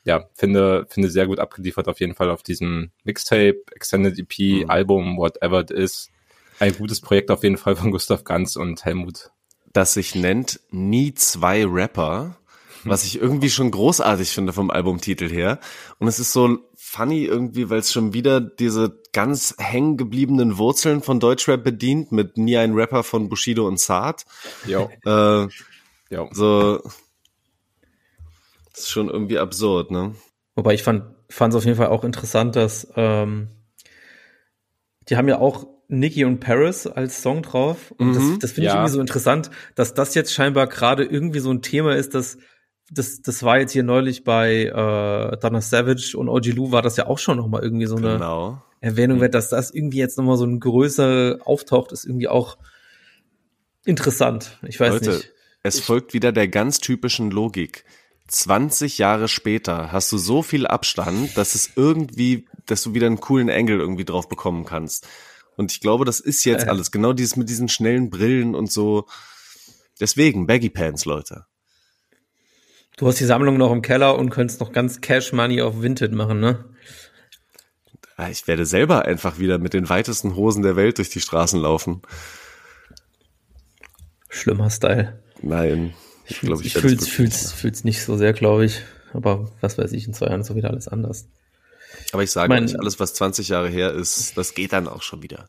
ja, 0.05 0.25
finde, 0.35 0.87
finde 0.89 1.11
sehr 1.11 1.27
gut 1.27 1.39
abgeliefert 1.39 1.89
auf 1.89 2.01
jeden 2.01 2.15
Fall 2.15 2.31
auf 2.31 2.43
diesem 2.43 2.91
Mixtape, 3.05 3.63
Extended 3.75 4.19
EP, 4.19 4.65
mhm. 4.65 4.71
Album, 4.71 5.17
whatever 5.17 5.61
it 5.61 5.71
is. 5.71 6.11
Ein 6.59 6.77
gutes 6.77 7.01
Projekt 7.01 7.31
auf 7.31 7.43
jeden 7.43 7.57
Fall 7.57 7.77
von 7.77 7.91
Gustav 7.91 8.25
Ganz 8.25 8.57
und 8.57 8.85
Helmut. 8.85 9.31
Das 9.73 9.95
sich 9.95 10.15
nennt 10.15 10.61
Nie 10.71 11.15
zwei 11.15 11.65
Rapper, 11.65 12.37
was 12.85 13.05
ich 13.05 13.21
irgendwie 13.21 13.51
schon 13.51 13.71
großartig 13.71 14.31
finde 14.31 14.53
vom 14.53 14.71
Albumtitel 14.71 15.29
her. 15.29 15.61
Und 15.99 16.09
es 16.09 16.19
ist 16.19 16.33
so 16.33 16.59
funny 16.77 17.25
irgendwie, 17.25 17.71
weil 17.71 17.79
es 17.79 17.93
schon 17.93 18.13
wieder 18.15 18.41
diese 18.41 19.01
ganz 19.13 19.55
hängen 19.59 19.97
gebliebenen 19.97 20.59
Wurzeln 20.59 21.03
von 21.03 21.21
Deutschrap 21.21 21.63
bedient 21.63 22.11
mit 22.11 22.37
Nie 22.37 22.57
ein 22.57 22.75
Rapper 22.75 23.05
von 23.05 23.29
Bushido 23.29 23.67
und 23.67 23.79
Saad. 23.79 24.25
Ja. 24.67 24.89
Äh, 25.05 25.49
jo. 26.11 26.29
So, 26.33 26.81
das 28.81 28.87
ist 28.87 28.93
schon 28.93 29.11
irgendwie 29.11 29.39
absurd, 29.39 29.91
ne? 29.91 30.15
Wobei 30.55 30.75
ich 30.75 30.83
fand 30.83 31.05
fand 31.29 31.55
es 31.55 31.59
auf 31.59 31.65
jeden 31.65 31.77
Fall 31.77 31.89
auch 31.89 32.05
interessant, 32.05 32.57
dass 32.57 32.89
ähm, 32.97 33.49
die 35.09 35.17
haben 35.17 35.29
ja 35.29 35.39
auch 35.39 35.67
Nicki 35.89 36.25
und 36.25 36.41
Paris 36.41 36.87
als 36.87 37.23
Song 37.23 37.43
drauf. 37.43 37.93
Und 37.99 38.09
mhm, 38.09 38.15
das, 38.15 38.39
das 38.41 38.53
finde 38.53 38.67
ja. 38.67 38.73
ich 38.73 38.77
irgendwie 38.77 38.93
so 38.93 39.01
interessant, 39.01 39.51
dass 39.75 39.95
das 39.95 40.15
jetzt 40.15 40.33
scheinbar 40.33 40.67
gerade 40.67 41.05
irgendwie 41.05 41.41
so 41.41 41.51
ein 41.51 41.63
Thema 41.63 41.95
ist, 41.97 42.15
dass 42.15 42.39
das, 42.93 43.23
das 43.23 43.43
war 43.43 43.59
jetzt 43.59 43.73
hier 43.73 43.83
neulich 43.83 44.25
bei 44.25 44.65
äh, 44.65 45.37
Donna 45.39 45.61
Savage 45.61 46.17
und 46.17 46.29
OG 46.29 46.47
Lou 46.47 46.73
war 46.73 46.83
das 46.83 46.97
ja 46.97 47.07
auch 47.07 47.19
schon 47.19 47.37
nochmal 47.37 47.63
irgendwie 47.63 47.87
so 47.87 47.97
eine 47.97 48.15
genau. 48.15 48.63
Erwähnung 48.81 49.19
mhm. 49.19 49.23
wert, 49.23 49.35
dass 49.35 49.49
das 49.49 49.71
irgendwie 49.71 49.99
jetzt 49.99 50.19
nochmal 50.19 50.37
so 50.37 50.45
ein 50.45 50.59
größer 50.59 51.39
auftaucht, 51.45 51.93
ist 51.93 52.05
irgendwie 52.05 52.29
auch 52.29 52.59
interessant. 53.85 54.59
Ich 54.67 54.81
weiß 54.81 54.95
Leute, 54.95 55.11
nicht. 55.11 55.33
Es 55.63 55.81
folgt 55.81 56.15
wieder 56.15 56.33
der 56.33 56.49
ganz 56.49 56.81
typischen 56.81 57.31
Logik. 57.31 57.85
20 58.31 58.99
Jahre 58.99 59.29
später 59.29 59.91
hast 59.91 60.11
du 60.13 60.19
so 60.19 60.43
viel 60.43 60.67
Abstand, 60.67 61.37
dass 61.37 61.55
es 61.55 61.71
irgendwie, 61.75 62.47
dass 62.67 62.83
du 62.83 62.95
wieder 62.95 63.07
einen 63.07 63.21
coolen 63.21 63.49
Engel 63.49 63.81
irgendwie 63.81 64.05
drauf 64.05 64.29
bekommen 64.29 64.65
kannst. 64.65 65.09
Und 65.57 65.73
ich 65.73 65.81
glaube, 65.81 66.05
das 66.05 66.21
ist 66.21 66.45
jetzt 66.45 66.67
äh. 66.67 66.69
alles. 66.69 66.91
Genau 66.93 67.13
dieses 67.13 67.37
mit 67.37 67.49
diesen 67.49 67.69
schnellen 67.69 68.09
Brillen 68.09 68.55
und 68.55 68.71
so. 68.71 69.07
Deswegen, 69.99 70.47
Baggy 70.47 70.71
Pants, 70.71 71.05
Leute. 71.05 71.47
Du 72.97 73.07
hast 73.07 73.19
die 73.19 73.25
Sammlung 73.25 73.57
noch 73.57 73.73
im 73.73 73.83
Keller 73.83 74.17
und 74.17 74.31
könntest 74.31 74.61
noch 74.61 74.73
ganz 74.73 75.01
Cash 75.01 75.33
Money 75.33 75.61
auf 75.63 75.83
Vinted 75.83 76.13
machen, 76.13 76.41
ne? 76.41 76.65
Ich 78.31 78.47
werde 78.47 78.67
selber 78.67 79.07
einfach 79.07 79.39
wieder 79.39 79.59
mit 79.59 79.73
den 79.73 79.89
weitesten 79.89 80.37
Hosen 80.37 80.63
der 80.63 80.77
Welt 80.77 80.99
durch 80.99 81.09
die 81.09 81.21
Straßen 81.21 81.59
laufen. 81.59 82.03
Schlimmer 84.29 84.71
Style. 84.71 85.23
Nein. 85.41 85.95
Ich, 86.31 86.41
glaube, 86.41 86.63
ich, 86.63 86.75
ich 86.75 86.81
fühl's, 86.81 87.09
fühl's, 87.09 87.53
fühl's 87.53 87.85
nicht 87.85 88.03
so 88.03 88.17
sehr, 88.17 88.33
glaube 88.33 88.65
ich. 88.65 88.83
Aber 89.13 89.51
was 89.61 89.79
weiß 89.79 89.93
ich, 89.93 90.07
in 90.07 90.15
zwei 90.15 90.27
Jahren 90.27 90.41
ist 90.41 90.51
auch 90.51 90.57
wieder 90.57 90.71
alles 90.71 90.89
anders. 90.89 91.29
Aber 92.13 92.23
ich 92.23 92.31
sage 92.31 92.49
mein, 92.49 92.65
nicht, 92.65 92.79
alles, 92.79 93.01
was 93.01 93.15
20 93.15 93.49
Jahre 93.49 93.69
her 93.69 93.93
ist, 93.93 94.37
das 94.37 94.55
geht 94.55 94.73
dann 94.73 94.89
auch 94.89 95.03
schon 95.03 95.23
wieder. 95.23 95.49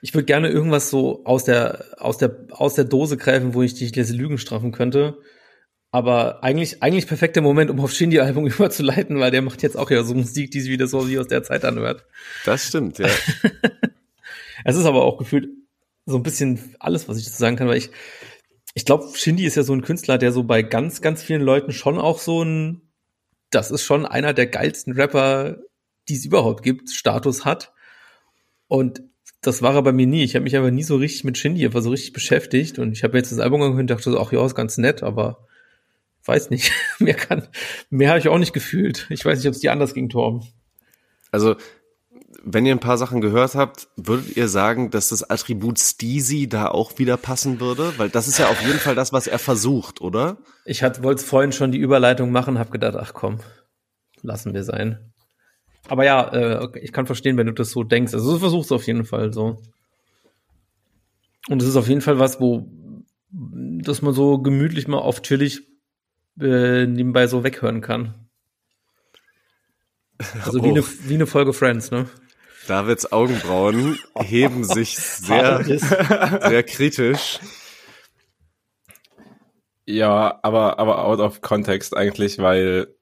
Ich 0.00 0.14
würde 0.14 0.26
gerne 0.26 0.48
irgendwas 0.48 0.90
so 0.90 1.24
aus 1.24 1.44
der, 1.44 1.84
aus 1.98 2.18
der, 2.18 2.46
aus 2.50 2.74
der 2.74 2.84
Dose 2.84 3.16
greifen, 3.16 3.54
wo 3.54 3.62
ich 3.62 3.74
dich 3.74 3.90
diese 3.90 4.14
Lügen 4.14 4.38
strafen 4.38 4.70
könnte. 4.70 5.18
Aber 5.90 6.44
eigentlich, 6.44 6.82
eigentlich 6.82 7.06
perfekter 7.06 7.40
Moment, 7.40 7.70
um 7.70 7.80
auf 7.80 7.92
Shindy-Album 7.92 8.46
überzuleiten, 8.46 9.18
weil 9.18 9.30
der 9.30 9.42
macht 9.42 9.62
jetzt 9.62 9.76
auch 9.76 9.90
ja 9.90 10.02
so 10.04 10.14
Musik, 10.14 10.50
die 10.50 10.60
sich 10.60 10.70
wieder 10.70 10.86
so 10.86 11.08
wie 11.08 11.18
aus 11.18 11.28
der 11.28 11.42
Zeit 11.42 11.64
anhört. 11.64 12.04
Das 12.44 12.66
stimmt, 12.66 12.98
ja. 12.98 13.08
es 14.64 14.76
ist 14.76 14.84
aber 14.84 15.04
auch 15.04 15.18
gefühlt 15.18 15.48
so 16.06 16.16
ein 16.16 16.22
bisschen 16.22 16.74
alles, 16.78 17.08
was 17.08 17.18
ich 17.18 17.24
dazu 17.24 17.38
sagen 17.38 17.56
kann, 17.56 17.68
weil 17.68 17.78
ich, 17.78 17.90
ich 18.78 18.84
glaube, 18.84 19.08
Shindy 19.12 19.44
ist 19.44 19.56
ja 19.56 19.64
so 19.64 19.72
ein 19.72 19.82
Künstler, 19.82 20.18
der 20.18 20.30
so 20.30 20.44
bei 20.44 20.62
ganz, 20.62 21.00
ganz 21.00 21.20
vielen 21.20 21.42
Leuten 21.42 21.72
schon 21.72 21.98
auch 21.98 22.20
so 22.20 22.44
ein, 22.44 22.80
das 23.50 23.72
ist 23.72 23.82
schon 23.82 24.06
einer 24.06 24.34
der 24.34 24.46
geilsten 24.46 24.92
Rapper, 24.92 25.56
die 26.08 26.14
es 26.14 26.24
überhaupt 26.24 26.62
gibt, 26.62 26.88
Status 26.88 27.44
hat. 27.44 27.72
Und 28.68 29.02
das 29.40 29.62
war 29.62 29.74
er 29.74 29.82
bei 29.82 29.90
mir 29.90 30.06
nie. 30.06 30.22
Ich 30.22 30.36
habe 30.36 30.44
mich 30.44 30.56
aber 30.56 30.70
nie 30.70 30.84
so 30.84 30.94
richtig 30.94 31.24
mit 31.24 31.36
Shindy 31.36 31.64
einfach 31.66 31.82
so 31.82 31.90
richtig 31.90 32.12
beschäftigt. 32.12 32.78
Und 32.78 32.92
ich 32.92 33.02
habe 33.02 33.18
jetzt 33.18 33.32
das 33.32 33.40
Album 33.40 33.62
angehört 33.62 33.80
und 33.80 33.90
dachte 33.90 34.12
so, 34.12 34.20
ach 34.20 34.30
ja, 34.30 34.46
ist 34.46 34.54
ganz 34.54 34.78
nett, 34.78 35.02
aber 35.02 35.48
weiß 36.24 36.50
nicht. 36.50 36.70
mehr 37.00 37.14
kann, 37.14 37.48
mehr 37.90 38.10
habe 38.10 38.20
ich 38.20 38.28
auch 38.28 38.38
nicht 38.38 38.52
gefühlt. 38.52 39.08
Ich 39.10 39.24
weiß 39.24 39.38
nicht, 39.38 39.48
ob 39.48 39.54
es 39.54 39.60
dir 39.60 39.72
anders 39.72 39.92
ging, 39.92 40.08
Torben. 40.08 40.46
Also 41.32 41.56
wenn 42.42 42.66
ihr 42.66 42.74
ein 42.74 42.80
paar 42.80 42.98
Sachen 42.98 43.20
gehört 43.20 43.54
habt, 43.54 43.88
würdet 43.96 44.36
ihr 44.36 44.48
sagen, 44.48 44.90
dass 44.90 45.08
das 45.08 45.28
Attribut 45.28 45.78
Steezy 45.78 46.48
da 46.48 46.68
auch 46.68 46.98
wieder 46.98 47.16
passen 47.16 47.60
würde? 47.60 47.92
Weil 47.98 48.10
das 48.10 48.28
ist 48.28 48.38
ja 48.38 48.48
auf 48.48 48.60
jeden 48.62 48.78
Fall 48.78 48.94
das, 48.94 49.12
was 49.12 49.26
er 49.26 49.38
versucht, 49.38 50.00
oder? 50.00 50.38
Ich 50.64 50.82
wollte 50.82 51.24
vorhin 51.24 51.52
schon 51.52 51.72
die 51.72 51.78
Überleitung 51.78 52.30
machen, 52.30 52.58
habe 52.58 52.70
gedacht, 52.70 52.96
ach 52.96 53.12
komm, 53.12 53.40
lassen 54.22 54.54
wir 54.54 54.64
sein. 54.64 55.12
Aber 55.88 56.04
ja, 56.04 56.28
äh, 56.28 56.78
ich 56.80 56.92
kann 56.92 57.06
verstehen, 57.06 57.36
wenn 57.36 57.46
du 57.46 57.52
das 57.52 57.70
so 57.70 57.82
denkst. 57.82 58.14
Also 58.14 58.32
du 58.32 58.38
versuchst 58.38 58.72
auf 58.72 58.86
jeden 58.86 59.04
Fall 59.04 59.32
so. 59.32 59.60
Und 61.48 61.62
es 61.62 61.68
ist 61.68 61.76
auf 61.76 61.88
jeden 61.88 62.02
Fall 62.02 62.18
was, 62.18 62.40
wo, 62.40 62.70
dass 63.30 64.02
man 64.02 64.12
so 64.12 64.38
gemütlich 64.38 64.86
mal 64.86 64.98
auf 64.98 65.22
chillig 65.22 65.66
äh, 66.40 66.86
nebenbei 66.86 67.26
so 67.26 67.42
weghören 67.42 67.80
kann. 67.80 68.28
Also 70.44 70.58
oh. 70.60 70.64
wie, 70.64 70.68
eine, 70.68 70.84
wie 70.84 71.14
eine 71.14 71.26
Folge 71.26 71.52
Friends, 71.52 71.90
ne? 71.90 72.06
Davids 72.68 73.10
Augenbrauen 73.12 73.98
heben 74.20 74.62
sich 74.62 74.96
sehr, 74.98 75.64
sehr 75.64 76.62
kritisch. 76.62 77.40
Ja, 79.86 80.38
aber, 80.42 80.78
aber 80.78 81.04
out 81.04 81.18
of 81.18 81.40
context 81.40 81.96
eigentlich, 81.96 82.38
weil 82.38 82.94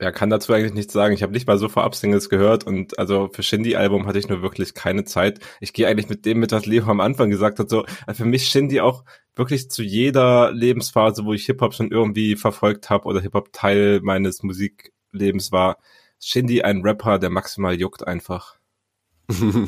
ja, 0.00 0.12
kann 0.12 0.30
dazu 0.30 0.52
eigentlich 0.52 0.74
nichts 0.74 0.92
sagen. 0.92 1.12
Ich 1.12 1.24
habe 1.24 1.32
nicht 1.32 1.48
mal 1.48 1.58
so 1.58 1.68
vorab 1.68 1.96
Singles 1.96 2.28
gehört 2.28 2.64
und 2.64 2.96
also 3.00 3.28
für 3.32 3.42
Shindy-Album 3.42 4.06
hatte 4.06 4.20
ich 4.20 4.28
nur 4.28 4.40
wirklich 4.40 4.74
keine 4.74 5.02
Zeit. 5.02 5.40
Ich 5.60 5.72
gehe 5.72 5.88
eigentlich 5.88 6.08
mit 6.08 6.24
dem 6.24 6.38
mit, 6.38 6.52
was 6.52 6.66
Leo 6.66 6.86
am 6.86 7.00
Anfang 7.00 7.30
gesagt 7.30 7.58
hat. 7.58 7.68
So, 7.68 7.84
also 8.06 8.22
für 8.22 8.28
mich 8.28 8.46
Shindy 8.46 8.80
auch 8.80 9.04
wirklich 9.34 9.68
zu 9.68 9.82
jeder 9.82 10.52
Lebensphase, 10.52 11.24
wo 11.24 11.32
ich 11.32 11.46
Hip-Hop 11.46 11.74
schon 11.74 11.90
irgendwie 11.90 12.36
verfolgt 12.36 12.88
habe 12.88 13.06
oder 13.06 13.20
Hip-Hop 13.20 13.52
Teil 13.52 13.98
meines 14.00 14.44
Musiklebens 14.44 15.50
war, 15.50 15.78
Shindy 16.20 16.62
ein 16.62 16.82
Rapper, 16.82 17.18
der 17.18 17.30
maximal 17.30 17.74
juckt 17.74 18.06
einfach. 18.06 18.56
ja, 19.30 19.66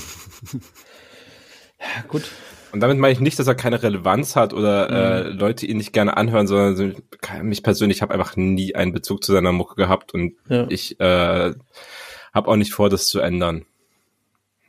gut. 2.09 2.31
Und 2.73 2.81
damit 2.81 2.99
meine 2.99 3.13
ich 3.13 3.21
nicht, 3.21 3.39
dass 3.39 3.47
er 3.49 3.55
keine 3.55 3.83
Relevanz 3.83 4.37
hat 4.37 4.53
oder 4.53 4.91
äh, 4.91 5.25
mhm. 5.25 5.27
äh, 5.27 5.31
Leute 5.31 5.67
ihn 5.67 5.77
nicht 5.77 5.93
gerne 5.93 6.17
anhören, 6.17 6.47
sondern 6.47 7.03
mich 7.43 7.63
persönlich 7.63 8.01
habe 8.01 8.15
einfach 8.15 8.37
nie 8.37 8.75
einen 8.75 8.93
Bezug 8.93 9.25
zu 9.25 9.33
seiner 9.33 9.53
Mucke 9.53 9.75
gehabt 9.75 10.15
und 10.15 10.35
ja. 10.49 10.67
ich 10.69 11.01
äh, 11.01 11.53
habe 12.33 12.49
auch 12.49 12.57
nicht 12.57 12.73
vor, 12.73 12.89
das 12.89 13.09
zu 13.09 13.21
ändern. 13.21 13.67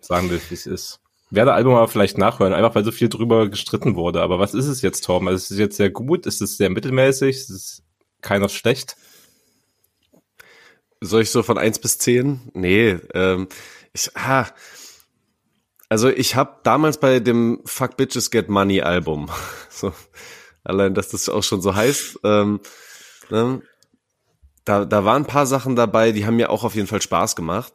Sagen 0.01 0.31
wir, 0.31 0.39
wie 0.49 0.53
es 0.53 0.65
ist. 0.65 0.99
Werde 1.29 1.53
Album 1.53 1.75
aber 1.75 1.87
vielleicht 1.87 2.17
nachhören, 2.17 2.53
einfach 2.53 2.75
weil 2.75 2.83
so 2.83 2.91
viel 2.91 3.07
drüber 3.07 3.49
gestritten 3.49 3.95
wurde. 3.95 4.21
Aber 4.21 4.39
was 4.39 4.53
ist 4.53 4.65
es 4.65 4.81
jetzt, 4.81 5.05
Torben? 5.05 5.27
Also 5.27 5.37
ist 5.37 5.51
es 5.51 5.57
jetzt 5.59 5.77
sehr 5.77 5.91
gut? 5.91 6.25
Ist 6.25 6.41
es 6.41 6.57
sehr 6.57 6.69
mittelmäßig? 6.69 7.37
Ist 7.37 7.49
es 7.49 7.83
keiner 8.21 8.49
schlecht? 8.49 8.97
Soll 11.01 11.23
ich 11.23 11.31
so 11.31 11.41
von 11.41 11.57
eins 11.57 11.79
bis 11.79 11.97
zehn? 11.97 12.41
Nee, 12.53 12.99
ähm, 13.13 13.47
ich, 13.91 14.15
ah, 14.15 14.47
also 15.89 16.09
ich 16.09 16.35
habe 16.35 16.59
damals 16.63 16.99
bei 16.99 17.19
dem 17.19 17.59
Fuck 17.65 17.97
Bitches 17.97 18.29
Get 18.29 18.49
Money 18.49 18.81
Album, 18.81 19.29
so, 19.69 19.93
allein, 20.63 20.93
dass 20.93 21.09
das 21.09 21.27
auch 21.27 21.43
schon 21.43 21.61
so 21.61 21.75
heißt, 21.75 22.19
ähm, 22.23 22.61
ne, 23.29 23.61
da, 24.63 24.85
da 24.85 25.03
waren 25.03 25.23
ein 25.23 25.27
paar 25.27 25.47
Sachen 25.47 25.75
dabei, 25.75 26.11
die 26.11 26.25
haben 26.25 26.35
mir 26.35 26.51
auch 26.51 26.63
auf 26.63 26.75
jeden 26.75 26.87
Fall 26.87 27.01
Spaß 27.01 27.35
gemacht. 27.35 27.73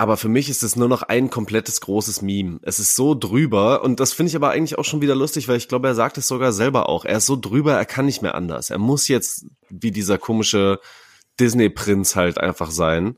Aber 0.00 0.16
für 0.16 0.28
mich 0.28 0.48
ist 0.48 0.62
es 0.62 0.76
nur 0.76 0.88
noch 0.88 1.02
ein 1.02 1.28
komplettes 1.28 1.80
großes 1.80 2.22
Meme. 2.22 2.60
Es 2.62 2.78
ist 2.78 2.94
so 2.94 3.16
drüber 3.16 3.82
und 3.82 3.98
das 3.98 4.12
finde 4.12 4.30
ich 4.30 4.36
aber 4.36 4.50
eigentlich 4.50 4.78
auch 4.78 4.84
schon 4.84 5.02
wieder 5.02 5.16
lustig, 5.16 5.48
weil 5.48 5.56
ich 5.56 5.66
glaube, 5.66 5.88
er 5.88 5.94
sagt 5.96 6.18
es 6.18 6.28
sogar 6.28 6.52
selber 6.52 6.88
auch. 6.88 7.04
Er 7.04 7.18
ist 7.18 7.26
so 7.26 7.36
drüber, 7.36 7.74
er 7.74 7.84
kann 7.84 8.06
nicht 8.06 8.22
mehr 8.22 8.36
anders. 8.36 8.70
Er 8.70 8.78
muss 8.78 9.08
jetzt 9.08 9.46
wie 9.68 9.90
dieser 9.90 10.16
komische 10.16 10.78
Disney-Prinz 11.40 12.16
halt 12.16 12.38
einfach 12.38 12.70
sein. 12.70 13.16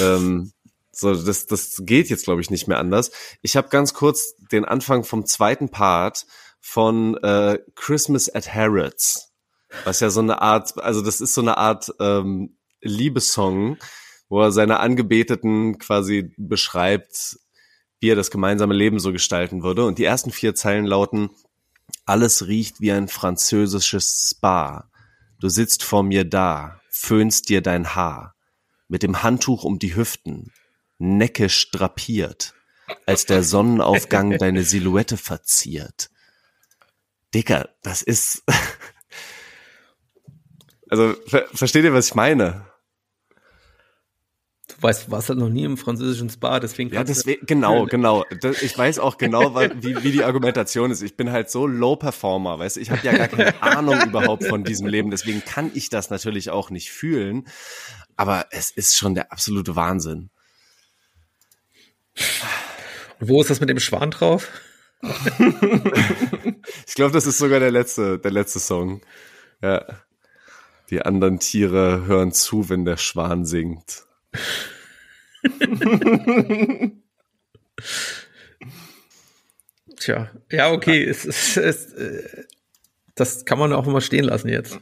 Ähm, 0.00 0.52
so, 0.92 1.14
das, 1.14 1.46
das 1.46 1.82
geht 1.84 2.10
jetzt, 2.10 2.24
glaube 2.24 2.42
ich, 2.42 2.50
nicht 2.50 2.68
mehr 2.68 2.78
anders. 2.78 3.10
Ich 3.40 3.56
habe 3.56 3.68
ganz 3.68 3.94
kurz 3.94 4.34
den 4.52 4.64
Anfang 4.64 5.04
vom 5.04 5.24
zweiten 5.24 5.70
Part 5.70 6.26
von 6.60 7.16
äh, 7.22 7.58
Christmas 7.74 8.32
at 8.32 8.54
Harrods, 8.54 9.32
was 9.84 10.00
ja 10.00 10.10
so 10.10 10.20
eine 10.20 10.42
Art, 10.42 10.78
also 10.82 11.00
das 11.00 11.20
ist 11.20 11.34
so 11.34 11.40
eine 11.40 11.56
Art 11.56 11.92
ähm, 11.98 12.56
Liebessong, 12.82 13.78
wo 14.28 14.42
er 14.42 14.52
seine 14.52 14.80
Angebeteten 14.80 15.78
quasi 15.78 16.32
beschreibt, 16.36 17.38
wie 18.00 18.10
er 18.10 18.16
das 18.16 18.30
gemeinsame 18.30 18.74
Leben 18.74 18.98
so 18.98 19.12
gestalten 19.12 19.62
würde. 19.62 19.84
Und 19.84 19.98
die 19.98 20.04
ersten 20.04 20.30
vier 20.30 20.54
Zeilen 20.54 20.84
lauten, 20.84 21.30
alles 22.04 22.46
riecht 22.46 22.80
wie 22.80 22.92
ein 22.92 23.08
französisches 23.08 24.30
Spa. 24.30 24.90
Du 25.40 25.48
sitzt 25.48 25.82
vor 25.82 26.02
mir 26.02 26.24
da, 26.24 26.81
föhnst 26.92 27.48
dir 27.48 27.62
dein 27.62 27.94
Haar, 27.96 28.36
mit 28.86 29.02
dem 29.02 29.22
Handtuch 29.22 29.64
um 29.64 29.78
die 29.78 29.96
Hüften, 29.96 30.52
neckisch 30.98 31.70
drapiert, 31.70 32.54
als 33.06 33.26
der 33.26 33.42
Sonnenaufgang 33.42 34.30
deine 34.38 34.62
Silhouette 34.62 35.16
verziert. 35.16 36.10
Dicker, 37.34 37.70
das 37.82 38.02
ist. 38.02 38.44
also, 40.90 41.14
ver 41.26 41.48
versteht 41.54 41.84
ihr, 41.84 41.94
was 41.94 42.08
ich 42.08 42.14
meine? 42.14 42.66
Weißt, 44.82 45.12
warst 45.12 45.28
halt 45.28 45.38
noch 45.38 45.48
nie 45.48 45.62
im 45.62 45.76
französischen 45.76 46.28
Spa, 46.28 46.58
deswegen. 46.58 46.92
Ja, 46.92 47.04
deswegen, 47.04 47.46
genau, 47.46 47.86
genau. 47.90 48.24
Ich 48.60 48.76
weiß 48.76 48.98
auch 48.98 49.16
genau, 49.16 49.54
wie, 49.54 50.02
wie 50.02 50.10
die 50.10 50.24
Argumentation 50.24 50.90
ist. 50.90 51.02
Ich 51.02 51.16
bin 51.16 51.30
halt 51.30 51.50
so 51.50 51.68
Low 51.68 51.94
Performer, 51.94 52.58
weißt 52.58 52.76
du, 52.76 52.80
ich 52.80 52.90
habe 52.90 53.00
ja 53.04 53.16
gar 53.16 53.28
keine 53.28 53.62
Ahnung 53.62 54.00
überhaupt 54.02 54.44
von 54.44 54.64
diesem 54.64 54.88
Leben, 54.88 55.12
deswegen 55.12 55.44
kann 55.44 55.70
ich 55.74 55.88
das 55.88 56.10
natürlich 56.10 56.50
auch 56.50 56.70
nicht 56.70 56.90
fühlen. 56.90 57.46
Aber 58.16 58.46
es 58.50 58.72
ist 58.72 58.96
schon 58.96 59.14
der 59.14 59.30
absolute 59.30 59.76
Wahnsinn. 59.76 60.30
Und 63.20 63.28
wo 63.28 63.40
ist 63.40 63.50
das 63.50 63.60
mit 63.60 63.68
dem 63.68 63.78
Schwan 63.78 64.10
drauf? 64.10 64.48
ich 66.86 66.94
glaube, 66.94 67.12
das 67.12 67.26
ist 67.26 67.38
sogar 67.38 67.60
der 67.60 67.70
letzte, 67.70 68.18
der 68.18 68.32
letzte 68.32 68.58
Song. 68.58 69.00
Ja. 69.62 69.84
Die 70.90 71.02
anderen 71.02 71.38
Tiere 71.38 72.04
hören 72.04 72.32
zu, 72.32 72.68
wenn 72.68 72.84
der 72.84 72.96
Schwan 72.96 73.44
singt. 73.44 74.06
Tja, 79.98 80.30
ja, 80.50 80.72
okay, 80.72 81.04
es, 81.04 81.24
es, 81.24 81.56
es, 81.56 81.92
äh, 81.92 82.44
das 83.14 83.44
kann 83.44 83.58
man 83.58 83.72
auch 83.72 83.86
mal 83.86 84.00
stehen 84.00 84.24
lassen 84.24 84.48
jetzt. 84.48 84.80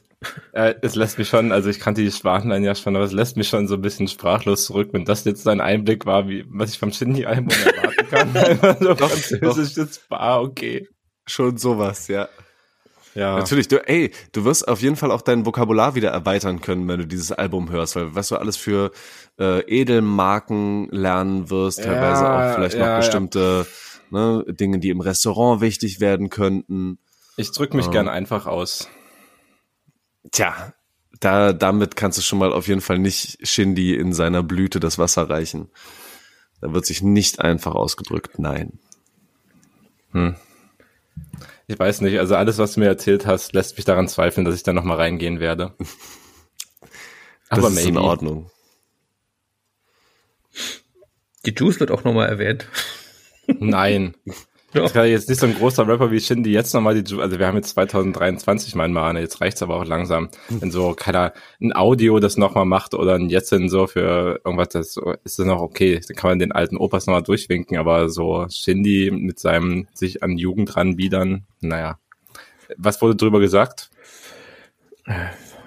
Äh, 0.53 0.75
es 0.83 0.95
lässt 0.95 1.19
mich 1.19 1.29
schon, 1.29 1.51
also 1.51 1.71
ich 1.71 1.81
kannte 1.81 2.03
die 2.03 2.11
Schwarzenlein 2.11 2.63
ja 2.63 2.75
schon, 2.75 2.95
aber 2.95 3.05
es 3.05 3.13
lässt 3.13 3.37
mich 3.37 3.49
schon 3.49 3.67
so 3.67 3.75
ein 3.75 3.81
bisschen 3.81 4.07
sprachlos 4.07 4.67
zurück, 4.67 4.91
wenn 4.93 5.05
das 5.05 5.25
jetzt 5.25 5.49
ein 5.49 5.61
Einblick 5.61 6.05
war, 6.05 6.29
wie 6.29 6.45
was 6.49 6.73
ich 6.73 6.79
vom 6.79 6.93
Shindy-Album 6.93 7.49
erwarten 7.49 8.33
kann. 8.33 8.77
so 8.81 8.95
doch, 8.95 9.11
französisches 9.11 10.01
Bar, 10.09 10.43
okay. 10.43 10.89
Schon 11.27 11.57
sowas, 11.57 12.09
ja. 12.09 12.29
Ja. 13.15 13.39
Natürlich, 13.39 13.67
du, 13.67 13.77
ey, 13.89 14.13
du 14.33 14.45
wirst 14.45 14.69
auf 14.69 14.83
jeden 14.83 14.97
Fall 14.97 15.11
auch 15.11 15.23
dein 15.23 15.45
Vokabular 15.45 15.95
wieder 15.95 16.11
erweitern 16.11 16.61
können, 16.61 16.87
wenn 16.87 17.01
du 17.01 17.07
dieses 17.07 17.33
Album 17.33 17.71
hörst, 17.71 17.97
weil 17.97 18.15
was 18.15 18.29
du 18.29 18.37
alles 18.37 18.57
für 18.57 18.93
äh, 19.41 19.61
Edelmarken 19.63 20.89
lernen 20.91 21.51
wirst, 21.51 21.79
ja, 21.79 21.87
teilweise 21.87 22.31
auch 22.31 22.55
vielleicht 22.55 22.77
ja, 22.77 22.91
noch 22.91 22.97
bestimmte 22.99 23.67
ja. 24.11 24.19
ne, 24.19 24.45
Dinge, 24.49 24.79
die 24.79 24.91
im 24.91 25.01
Restaurant 25.01 25.63
wichtig 25.63 25.99
werden 25.99 26.29
könnten. 26.29 26.99
Ich 27.37 27.51
drück 27.51 27.73
mich 27.73 27.87
ähm. 27.87 27.93
gern 27.93 28.09
einfach 28.09 28.47
aus. 28.47 28.89
Tja, 30.31 30.75
da, 31.21 31.55
damit 31.55 31.97
kannst 31.97 32.19
du 32.19 32.23
schon 32.23 32.39
mal 32.39 32.53
auf 32.53 32.69
jeden 32.69 32.83
Fall 32.83 32.99
nicht 32.99 33.47
Shindy 33.47 33.95
in 33.95 34.13
seiner 34.13 34.43
Blüte 34.43 34.79
das 34.79 34.99
Wasser 34.99 35.31
reichen. 35.31 35.71
Da 36.61 36.75
wird 36.75 36.85
sich 36.85 37.03
nicht 37.03 37.41
einfach 37.41 37.75
ausgedrückt, 37.75 38.39
nein. 38.39 38.79
Hm. 40.13 40.37
Ich 41.67 41.79
weiß 41.79 42.03
nicht, 42.03 42.19
also 42.19 42.35
alles, 42.37 42.59
was 42.59 42.75
du 42.75 42.81
mir 42.81 42.87
erzählt 42.87 43.27
hast, 43.27 43.55
lässt 43.55 43.77
mich 43.77 43.87
daran 43.87 44.09
zweifeln, 44.09 44.45
dass 44.45 44.55
ich 44.55 44.63
da 44.63 44.75
nochmal 44.75 44.99
reingehen 44.99 45.41
werde. 45.41 45.75
Aber 47.49 47.63
das 47.63 47.71
ist 47.71 47.77
maybe. 47.77 47.89
in 47.91 47.97
Ordnung. 47.99 48.51
Die 51.47 51.55
Juice 51.57 51.81
wird 51.81 51.91
auch 51.91 52.05
nochmal 52.05 52.29
erwähnt. 52.29 52.67
Nein. 53.59 54.15
Ja. 54.73 54.83
Das 54.83 54.93
kann 54.93 55.09
jetzt 55.09 55.29
nicht 55.29 55.41
so 55.41 55.47
ein 55.47 55.57
großer 55.57 55.89
Rapper 55.89 56.13
wie 56.13 56.21
Shindy 56.21 56.53
jetzt 56.53 56.73
nochmal 56.75 56.95
die, 56.95 57.01
Juice, 57.11 57.21
also 57.21 57.41
wir 57.41 57.47
haben 57.49 57.57
jetzt 57.57 57.71
2023 57.71 58.77
mein 58.77 58.93
Mal, 58.93 59.19
jetzt 59.19 59.41
reicht's 59.41 59.63
aber 59.63 59.75
auch 59.75 59.85
langsam. 59.85 60.31
Wenn 60.49 60.71
so 60.71 60.95
keiner 60.95 61.33
ein 61.61 61.75
Audio 61.75 62.21
das 62.21 62.37
nochmal 62.37 62.67
macht 62.67 62.95
oder 62.95 63.15
ein 63.15 63.29
Jetson 63.29 63.69
so 63.69 63.89
für 63.89 64.41
irgendwas, 64.45 64.69
das 64.69 64.97
ist 65.25 65.41
das 65.41 65.47
noch 65.47 65.61
okay. 65.61 66.01
Dann 66.07 66.17
kann 66.17 66.31
man 66.31 66.39
den 66.39 66.53
alten 66.53 66.77
Opas 66.77 67.09
nochmal 67.09 67.25
durchwinken, 67.25 67.79
aber 67.79 68.11
so 68.11 68.47
Shindy 68.49 69.11
mit 69.11 69.41
seinem 69.41 69.89
sich 69.93 70.23
an 70.23 70.39
Jugend 70.39 70.77
ranbiedern, 70.77 71.47
naja. 71.61 71.99
Was 72.77 73.03
wurde 73.03 73.17
drüber 73.17 73.41
gesagt? 73.41 73.91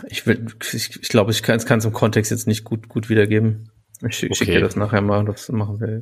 Ich 0.07 0.25
will, 0.25 0.45
ich, 0.71 1.01
ich 1.01 1.09
glaube, 1.09 1.31
ich 1.31 1.43
kann 1.43 1.57
es 1.57 1.83
im 1.83 1.91
Kontext 1.91 2.31
jetzt 2.31 2.47
nicht 2.47 2.63
gut, 2.63 2.87
gut 2.87 3.09
wiedergeben. 3.09 3.69
Ich 4.01 4.17
schicke 4.17 4.33
okay. 4.33 4.45
dir 4.45 4.61
das 4.61 4.75
nachher 4.75 5.01
mal, 5.01 5.23
das 5.23 5.49
machen 5.49 5.79
wir 5.79 6.01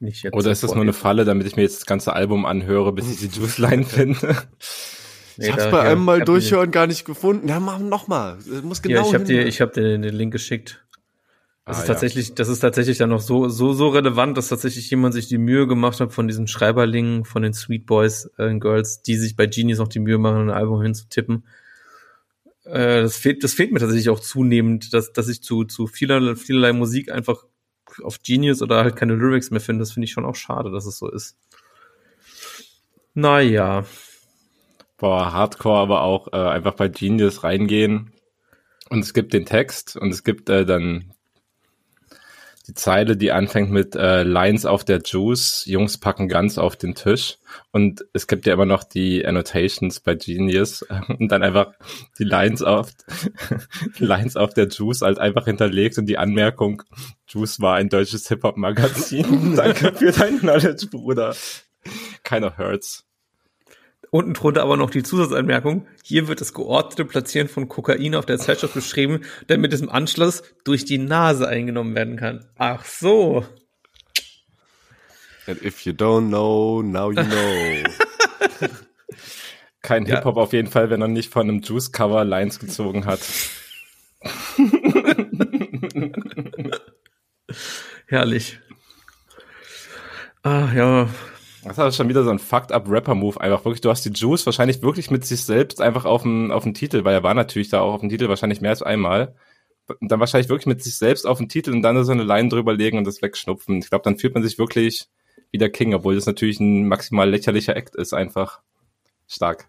nicht 0.00 0.22
jetzt. 0.22 0.34
Oder 0.34 0.50
ist 0.50 0.62
das 0.62 0.74
nur 0.74 0.82
eine 0.82 0.92
Falle, 0.92 1.24
damit 1.24 1.46
ich 1.46 1.56
mir 1.56 1.62
jetzt 1.62 1.78
das 1.78 1.86
ganze 1.86 2.12
Album 2.12 2.46
anhöre, 2.46 2.92
bis 2.92 3.10
ich 3.10 3.18
die 3.18 3.38
Juice 3.40 3.58
Line 3.58 3.84
finde? 3.84 4.36
Nee, 5.36 5.46
ich 5.46 5.52
hab's 5.52 5.70
bei 5.70 5.80
einem 5.80 6.04
Mal 6.04 6.20
durchhören 6.20 6.70
gar 6.70 6.86
nicht 6.86 7.04
gefunden. 7.04 7.48
Ja, 7.48 7.58
machen 7.58 7.88
noch 7.88 8.06
mal. 8.06 8.38
Muss 8.62 8.82
genau 8.82 9.00
ja, 9.00 9.06
ich 9.06 9.14
habe 9.14 9.24
dir, 9.24 9.46
ich 9.46 9.60
habe 9.60 9.72
dir 9.72 9.82
den 9.82 10.02
Link 10.02 10.32
geschickt. 10.32 10.84
Das 11.64 11.78
ah, 11.78 11.80
ist 11.80 11.86
tatsächlich, 11.86 12.28
ja. 12.30 12.34
das 12.34 12.48
ist 12.48 12.58
tatsächlich 12.58 12.98
dann 12.98 13.10
noch 13.10 13.20
so, 13.20 13.48
so, 13.48 13.72
so 13.72 13.88
relevant, 13.88 14.36
dass 14.36 14.48
tatsächlich 14.48 14.90
jemand 14.90 15.14
sich 15.14 15.28
die 15.28 15.38
Mühe 15.38 15.68
gemacht 15.68 16.00
hat 16.00 16.12
von 16.12 16.26
diesen 16.26 16.48
Schreiberlingen, 16.48 17.24
von 17.24 17.42
den 17.42 17.52
Sweet 17.54 17.86
Boys 17.86 18.30
äh, 18.36 18.52
Girls, 18.58 19.02
die 19.02 19.16
sich 19.16 19.36
bei 19.36 19.46
Genius 19.46 19.78
noch 19.78 19.88
die 19.88 20.00
Mühe 20.00 20.18
machen, 20.18 20.42
ein 20.42 20.50
Album 20.50 20.82
hinzutippen. 20.82 21.44
Äh, 22.64 23.02
das 23.02 23.16
fehlt, 23.16 23.42
das 23.44 23.54
fehlt 23.54 23.72
mir 23.72 23.80
tatsächlich 23.80 24.10
auch 24.10 24.20
zunehmend, 24.20 24.92
dass, 24.92 25.12
dass 25.12 25.28
ich 25.28 25.42
zu, 25.42 25.64
zu 25.64 25.86
vielerlei, 25.86 26.36
vielerlei 26.36 26.72
Musik 26.72 27.10
einfach 27.10 27.44
auf 28.02 28.22
Genius 28.22 28.62
oder 28.62 28.82
halt 28.82 28.96
keine 28.96 29.14
Lyrics 29.14 29.50
mehr 29.50 29.60
finde. 29.60 29.82
Das 29.82 29.92
finde 29.92 30.04
ich 30.04 30.12
schon 30.12 30.24
auch 30.24 30.36
schade, 30.36 30.70
dass 30.70 30.86
es 30.86 30.98
so 30.98 31.10
ist. 31.10 31.36
Naja. 33.14 33.84
Boah, 34.96 35.32
Hardcore 35.32 35.80
aber 35.80 36.02
auch 36.02 36.32
äh, 36.32 36.36
einfach 36.36 36.74
bei 36.74 36.88
Genius 36.88 37.42
reingehen. 37.42 38.12
Und 38.88 39.00
es 39.00 39.14
gibt 39.14 39.32
den 39.32 39.46
Text 39.46 39.96
und 39.96 40.10
es 40.10 40.22
gibt 40.22 40.48
äh, 40.48 40.64
dann 40.64 41.12
die 42.66 42.74
Zeile, 42.74 43.16
die 43.16 43.32
anfängt 43.32 43.70
mit 43.70 43.96
äh, 43.96 44.22
Lines 44.22 44.66
auf 44.66 44.84
der 44.84 45.00
Juice, 45.04 45.64
Jungs 45.66 45.98
packen 45.98 46.28
ganz 46.28 46.58
auf 46.58 46.76
den 46.76 46.94
Tisch. 46.94 47.38
Und 47.72 48.04
es 48.12 48.26
gibt 48.26 48.46
ja 48.46 48.54
immer 48.54 48.66
noch 48.66 48.84
die 48.84 49.26
Annotations 49.26 50.00
bei 50.00 50.14
Genius 50.14 50.82
und 51.18 51.30
dann 51.30 51.42
einfach 51.42 51.72
die 52.18 52.24
Lines 52.24 52.62
auf, 52.62 52.90
Lines 53.98 54.36
auf 54.36 54.54
der 54.54 54.68
Juice 54.68 55.02
halt 55.02 55.18
einfach 55.18 55.44
hinterlegt 55.46 55.98
und 55.98 56.06
die 56.06 56.18
Anmerkung, 56.18 56.82
Juice 57.26 57.60
war 57.60 57.76
ein 57.76 57.88
deutsches 57.88 58.28
Hip-Hop-Magazin. 58.28 59.56
Danke 59.56 59.92
für 59.92 60.12
dein 60.12 60.38
Knowledge, 60.38 60.86
Bruder. 60.88 61.34
Keiner 62.22 62.56
hurts. 62.56 63.04
Unten 64.14 64.34
drunter 64.34 64.62
aber 64.62 64.76
noch 64.76 64.90
die 64.90 65.02
Zusatzanmerkung. 65.02 65.86
Hier 66.02 66.28
wird 66.28 66.42
das 66.42 66.52
geordnete 66.52 67.06
Platzieren 67.06 67.48
von 67.48 67.66
Kokain 67.66 68.14
auf 68.14 68.26
der 68.26 68.36
Zeitschrift 68.36 68.74
beschrieben, 68.74 69.22
damit 69.46 69.72
es 69.72 69.80
im 69.80 69.88
Anschluss 69.88 70.42
durch 70.64 70.84
die 70.84 70.98
Nase 70.98 71.48
eingenommen 71.48 71.94
werden 71.94 72.16
kann. 72.16 72.44
Ach 72.58 72.84
so. 72.84 73.46
And 75.46 75.62
if 75.62 75.86
you 75.86 75.94
don't 75.94 76.28
know, 76.28 76.82
now 76.82 77.10
you 77.10 77.24
know. 77.24 78.68
Kein 79.80 80.04
ja. 80.04 80.16
Hip-Hop 80.16 80.36
auf 80.36 80.52
jeden 80.52 80.68
Fall, 80.68 80.90
wenn 80.90 81.00
er 81.00 81.08
nicht 81.08 81.32
von 81.32 81.48
einem 81.48 81.62
Juice-Cover 81.62 82.26
Lines 82.26 82.58
gezogen 82.58 83.06
hat. 83.06 83.20
Herrlich. 88.08 88.60
Ah, 90.42 90.68
ja, 90.74 91.08
das 91.64 91.78
ist 91.78 91.96
schon 91.96 92.08
wieder 92.08 92.24
so 92.24 92.30
ein 92.30 92.38
fucked 92.38 92.72
up 92.72 92.88
Rapper-Move. 92.88 93.40
Einfach 93.40 93.64
wirklich, 93.64 93.80
du 93.80 93.90
hast 93.90 94.04
die 94.04 94.10
Juice 94.10 94.46
wahrscheinlich 94.46 94.82
wirklich 94.82 95.10
mit 95.10 95.24
sich 95.24 95.44
selbst 95.44 95.80
einfach 95.80 96.04
auf 96.04 96.22
dem, 96.22 96.50
auf 96.50 96.64
dem 96.64 96.74
Titel, 96.74 97.04
weil 97.04 97.14
er 97.14 97.22
war 97.22 97.34
natürlich 97.34 97.68
da 97.68 97.80
auch 97.80 97.94
auf 97.94 98.00
dem 98.00 98.08
Titel 98.08 98.28
wahrscheinlich 98.28 98.60
mehr 98.60 98.70
als 98.70 98.82
einmal. 98.82 99.34
Und 100.00 100.10
dann 100.10 100.20
wahrscheinlich 100.20 100.48
wirklich 100.48 100.66
mit 100.66 100.82
sich 100.82 100.96
selbst 100.96 101.26
auf 101.26 101.38
dem 101.38 101.48
Titel 101.48 101.72
und 101.72 101.82
dann 101.82 102.02
so 102.04 102.12
eine 102.12 102.24
Line 102.24 102.48
drüberlegen 102.48 102.98
und 102.98 103.06
das 103.06 103.22
wegschnupfen. 103.22 103.78
Ich 103.78 103.90
glaube, 103.90 104.04
dann 104.04 104.18
fühlt 104.18 104.34
man 104.34 104.42
sich 104.42 104.58
wirklich 104.58 105.08
wie 105.50 105.58
der 105.58 105.70
King, 105.70 105.94
obwohl 105.94 106.14
das 106.14 106.26
natürlich 106.26 106.60
ein 106.60 106.88
maximal 106.88 107.28
lächerlicher 107.28 107.76
Act 107.76 107.94
ist, 107.94 108.14
einfach 108.14 108.60
stark. 109.28 109.68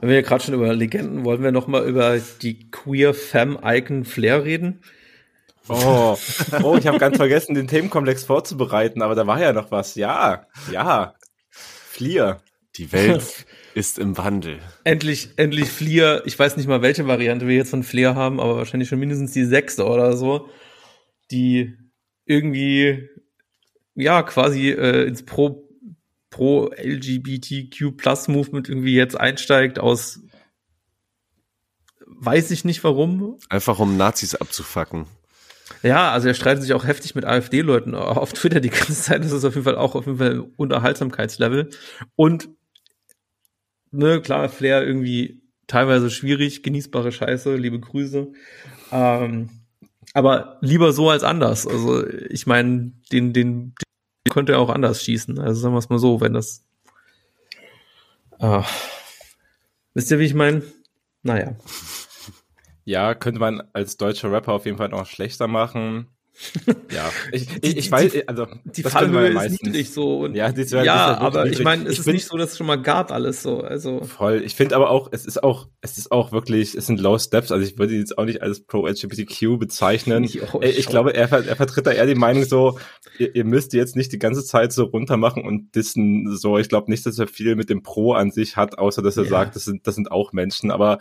Wenn 0.00 0.08
wir 0.08 0.16
ja 0.16 0.22
gerade 0.22 0.44
schon 0.44 0.54
über 0.54 0.72
Legenden, 0.72 1.24
wollen 1.24 1.42
wir 1.42 1.52
noch 1.52 1.66
mal 1.66 1.86
über 1.86 2.18
die 2.40 2.70
Queer 2.70 3.12
Femme 3.12 3.58
Icon 3.64 4.04
Flair 4.04 4.44
reden? 4.44 4.80
Oh, 5.68 6.16
oh 6.62 6.76
ich 6.76 6.86
habe 6.86 6.98
ganz 6.98 7.16
vergessen, 7.16 7.54
den 7.54 7.68
Themenkomplex 7.68 8.24
vorzubereiten, 8.24 9.02
aber 9.02 9.14
da 9.14 9.26
war 9.26 9.40
ja 9.40 9.52
noch 9.52 9.70
was. 9.70 9.94
Ja, 9.94 10.46
ja. 10.70 11.14
Flier. 11.50 12.40
Die 12.76 12.92
Welt 12.92 13.46
ist 13.74 13.98
im 13.98 14.16
Wandel. 14.16 14.60
Endlich, 14.84 15.30
endlich 15.36 15.68
Flier. 15.68 16.22
Ich 16.26 16.38
weiß 16.38 16.56
nicht 16.56 16.68
mal, 16.68 16.80
welche 16.80 17.06
Variante 17.06 17.48
wir 17.48 17.56
jetzt 17.56 17.70
von 17.70 17.82
Flair 17.82 18.14
haben, 18.14 18.40
aber 18.40 18.56
wahrscheinlich 18.56 18.88
schon 18.88 19.00
mindestens 19.00 19.32
die 19.32 19.44
sechste 19.44 19.84
oder 19.84 20.16
so, 20.16 20.48
die 21.30 21.76
irgendwie, 22.24 23.08
ja, 23.94 24.22
quasi 24.22 24.70
äh, 24.70 25.06
ins 25.06 25.24
Pro, 25.24 25.68
Pro 26.30 26.70
LGBTQ 26.76 27.96
Plus 27.96 28.28
Movement 28.28 28.68
irgendwie 28.68 28.94
jetzt 28.94 29.18
einsteigt 29.18 29.80
aus 29.80 30.20
weiß 32.20 32.50
ich 32.50 32.64
nicht 32.64 32.82
warum. 32.84 33.38
Einfach 33.48 33.78
um 33.78 33.96
Nazis 33.96 34.34
abzufacken. 34.34 35.06
Ja, 35.82 36.12
also 36.12 36.28
er 36.28 36.34
streitet 36.34 36.62
sich 36.62 36.72
auch 36.72 36.84
heftig 36.84 37.14
mit 37.14 37.24
AfD-Leuten 37.24 37.94
auf 37.94 38.32
Twitter 38.32 38.60
die 38.60 38.70
ganze 38.70 38.94
Zeit. 38.94 39.22
Das 39.22 39.32
ist 39.32 39.44
auf 39.44 39.54
jeden 39.54 39.64
Fall 39.64 39.76
auch 39.76 39.94
auf 39.94 40.06
jeden 40.06 40.18
Fall 40.18 40.40
Unterhaltsamkeitslevel. 40.56 41.70
Und 42.16 42.48
ne, 43.90 44.20
klar, 44.20 44.48
Flair 44.48 44.86
irgendwie 44.86 45.42
teilweise 45.66 46.10
schwierig, 46.10 46.62
genießbare 46.62 47.12
Scheiße, 47.12 47.54
liebe 47.56 47.78
Grüße. 47.78 48.32
Ähm, 48.90 49.50
aber 50.14 50.58
lieber 50.60 50.92
so 50.92 51.10
als 51.10 51.22
anders. 51.22 51.66
Also 51.66 52.06
ich 52.06 52.46
meine, 52.46 52.92
den, 53.12 53.32
den, 53.32 53.74
den 53.74 54.32
könnte 54.32 54.52
er 54.52 54.58
auch 54.60 54.70
anders 54.70 55.02
schießen. 55.04 55.38
Also 55.38 55.60
sagen 55.60 55.74
wir 55.74 55.78
es 55.78 55.90
mal 55.90 55.98
so, 55.98 56.20
wenn 56.20 56.32
das. 56.32 56.64
Äh, 58.38 58.62
wisst 59.94 60.10
ihr, 60.10 60.18
wie 60.18 60.24
ich 60.24 60.34
meine? 60.34 60.62
Naja. 61.22 61.56
Ja, 62.88 63.14
könnte 63.14 63.38
man 63.38 63.62
als 63.74 63.98
deutscher 63.98 64.32
Rapper 64.32 64.54
auf 64.54 64.64
jeden 64.64 64.78
Fall 64.78 64.88
noch 64.88 65.04
schlechter 65.04 65.46
machen. 65.46 66.08
Ja, 66.90 67.10
ich, 67.32 67.48
ich, 67.62 67.76
ich 67.76 67.90
weiß, 67.90 68.28
also 68.28 68.46
die 68.64 68.82
Fallhöhe 68.82 69.34
ja 69.34 69.42
ist 69.42 69.62
niedrig 69.62 69.90
so. 69.90 70.20
Und 70.20 70.34
ja, 70.34 70.50
das, 70.50 70.70
ja 70.70 70.84
das 70.84 71.18
aber 71.18 71.46
ich 71.46 71.62
meine, 71.62 71.84
es 71.84 71.94
ich 71.94 71.98
ist 71.98 72.06
nicht 72.06 72.26
so, 72.26 72.36
dass 72.38 72.52
es 72.52 72.56
schon 72.56 72.66
mal 72.66 72.80
gab 72.80 73.10
alles 73.10 73.42
so. 73.42 73.60
Also 73.60 74.02
voll. 74.04 74.42
Ich 74.44 74.54
finde 74.54 74.76
aber 74.76 74.88
auch, 74.88 75.08
es 75.10 75.26
ist 75.26 75.42
auch, 75.42 75.68
es 75.80 75.98
ist 75.98 76.12
auch 76.12 76.32
wirklich, 76.32 76.76
es 76.76 76.86
sind 76.86 77.00
Low 77.00 77.18
Steps. 77.18 77.52
Also 77.52 77.66
ich 77.66 77.76
würde 77.76 77.92
ihn 77.92 77.98
jetzt 77.98 78.16
auch 78.16 78.24
nicht 78.24 78.40
als 78.40 78.64
pro 78.64 78.86
LGBTQ 78.86 79.58
bezeichnen. 79.58 80.24
Ich, 80.24 80.40
ich 80.62 80.86
glaube, 80.86 81.12
er, 81.12 81.30
er 81.30 81.56
vertritt 81.56 81.86
da 81.86 81.90
eher 81.90 82.06
die 82.06 82.14
Meinung 82.14 82.44
so, 82.44 82.78
ihr, 83.18 83.34
ihr 83.34 83.44
müsst 83.44 83.74
jetzt 83.74 83.96
nicht 83.96 84.12
die 84.12 84.18
ganze 84.18 84.44
Zeit 84.44 84.72
so 84.72 84.84
runtermachen 84.84 85.44
und 85.44 85.74
dissen 85.74 86.34
so. 86.36 86.56
Ich 86.56 86.68
glaube 86.68 86.90
nicht, 86.90 87.04
dass 87.04 87.18
er 87.18 87.26
viel 87.26 87.56
mit 87.56 87.68
dem 87.68 87.82
Pro 87.82 88.14
an 88.14 88.30
sich 88.30 88.56
hat, 88.56 88.78
außer 88.78 89.02
dass 89.02 89.16
er 89.16 89.24
ja. 89.24 89.30
sagt, 89.30 89.56
das 89.56 89.64
sind, 89.64 89.86
das 89.86 89.96
sind 89.96 90.10
auch 90.10 90.32
Menschen. 90.32 90.70
Aber 90.70 91.00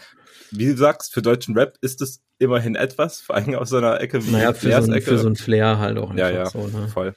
wie 0.51 0.67
du 0.67 0.77
sagst, 0.77 1.13
für 1.13 1.21
deutschen 1.21 1.57
Rap 1.57 1.77
ist 1.81 2.01
es 2.01 2.21
immerhin 2.39 2.75
etwas, 2.75 3.19
vor 3.19 3.35
allem 3.35 3.55
aus 3.55 3.69
so 3.69 3.77
einer 3.77 3.99
Ecke 4.01 4.25
wie 4.25 4.31
naja, 4.31 4.53
für 4.53 4.81
so, 4.81 4.91
ein, 4.91 5.01
für 5.01 5.17
so 5.17 5.27
ein 5.27 5.35
Flair 5.35 5.79
halt 5.79 5.97
auch 5.97 6.13
Ja, 6.15 6.29
ja, 6.29 6.45
so, 6.45 6.67
ne? 6.67 6.87
voll. 6.87 7.15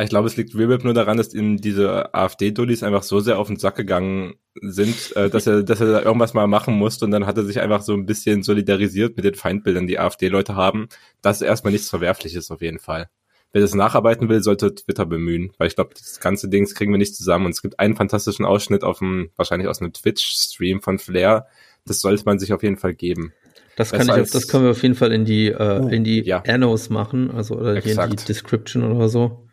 Ich 0.00 0.10
glaube, 0.10 0.28
es 0.28 0.36
liegt 0.36 0.54
Real 0.54 0.78
nur 0.84 0.94
daran, 0.94 1.16
dass 1.16 1.34
ihm 1.34 1.56
diese 1.56 2.14
AfD-Dullis 2.14 2.84
einfach 2.84 3.02
so 3.02 3.18
sehr 3.18 3.36
auf 3.36 3.48
den 3.48 3.56
Sack 3.56 3.74
gegangen 3.74 4.34
sind, 4.62 5.16
äh, 5.16 5.28
dass 5.28 5.48
er, 5.48 5.64
dass 5.64 5.80
er 5.80 5.90
da 5.90 6.02
irgendwas 6.02 6.34
mal 6.34 6.46
machen 6.46 6.74
musste 6.74 7.04
und 7.04 7.10
dann 7.10 7.26
hat 7.26 7.36
er 7.36 7.44
sich 7.44 7.60
einfach 7.60 7.82
so 7.82 7.94
ein 7.94 8.06
bisschen 8.06 8.44
solidarisiert 8.44 9.16
mit 9.16 9.24
den 9.24 9.34
Feindbildern, 9.34 9.88
die 9.88 9.98
AfD-Leute 9.98 10.54
haben. 10.54 10.88
Das 11.20 11.40
ist 11.40 11.48
erstmal 11.48 11.72
nichts 11.72 11.90
Verwerfliches 11.90 12.52
auf 12.52 12.62
jeden 12.62 12.78
Fall. 12.78 13.08
Wer 13.52 13.62
das 13.62 13.74
nacharbeiten 13.74 14.28
will, 14.28 14.42
sollte 14.42 14.74
Twitter 14.74 15.06
bemühen, 15.06 15.52
weil 15.56 15.68
ich 15.68 15.74
glaube, 15.74 15.94
das 15.94 16.20
ganze 16.20 16.48
Ding 16.48 16.66
kriegen 16.66 16.92
wir 16.92 16.98
nicht 16.98 17.16
zusammen. 17.16 17.46
Und 17.46 17.52
es 17.52 17.62
gibt 17.62 17.80
einen 17.80 17.96
fantastischen 17.96 18.44
Ausschnitt 18.44 18.84
auf 18.84 18.98
dem, 18.98 19.30
wahrscheinlich 19.36 19.68
aus 19.68 19.80
einem 19.80 19.94
Twitch-Stream 19.94 20.82
von 20.82 20.98
Flair. 20.98 21.46
Das 21.88 22.00
sollte 22.00 22.24
man 22.24 22.38
sich 22.38 22.52
auf 22.52 22.62
jeden 22.62 22.76
Fall 22.76 22.94
geben. 22.94 23.32
Das 23.76 23.92
kann 23.92 24.08
ich, 24.20 24.30
das 24.30 24.48
können 24.48 24.64
wir 24.64 24.72
auf 24.72 24.82
jeden 24.82 24.96
Fall 24.96 25.12
in 25.12 25.24
die, 25.24 25.48
äh, 25.48 25.80
uh, 25.80 25.88
in 25.88 26.02
die 26.02 26.22
ja. 26.22 26.42
Annos 26.46 26.90
machen, 26.90 27.30
also 27.30 27.56
oder 27.56 27.80
hier 27.80 27.96
in 28.02 28.10
die 28.10 28.24
Description 28.24 28.82
oder 28.82 29.08
so. 29.08 29.48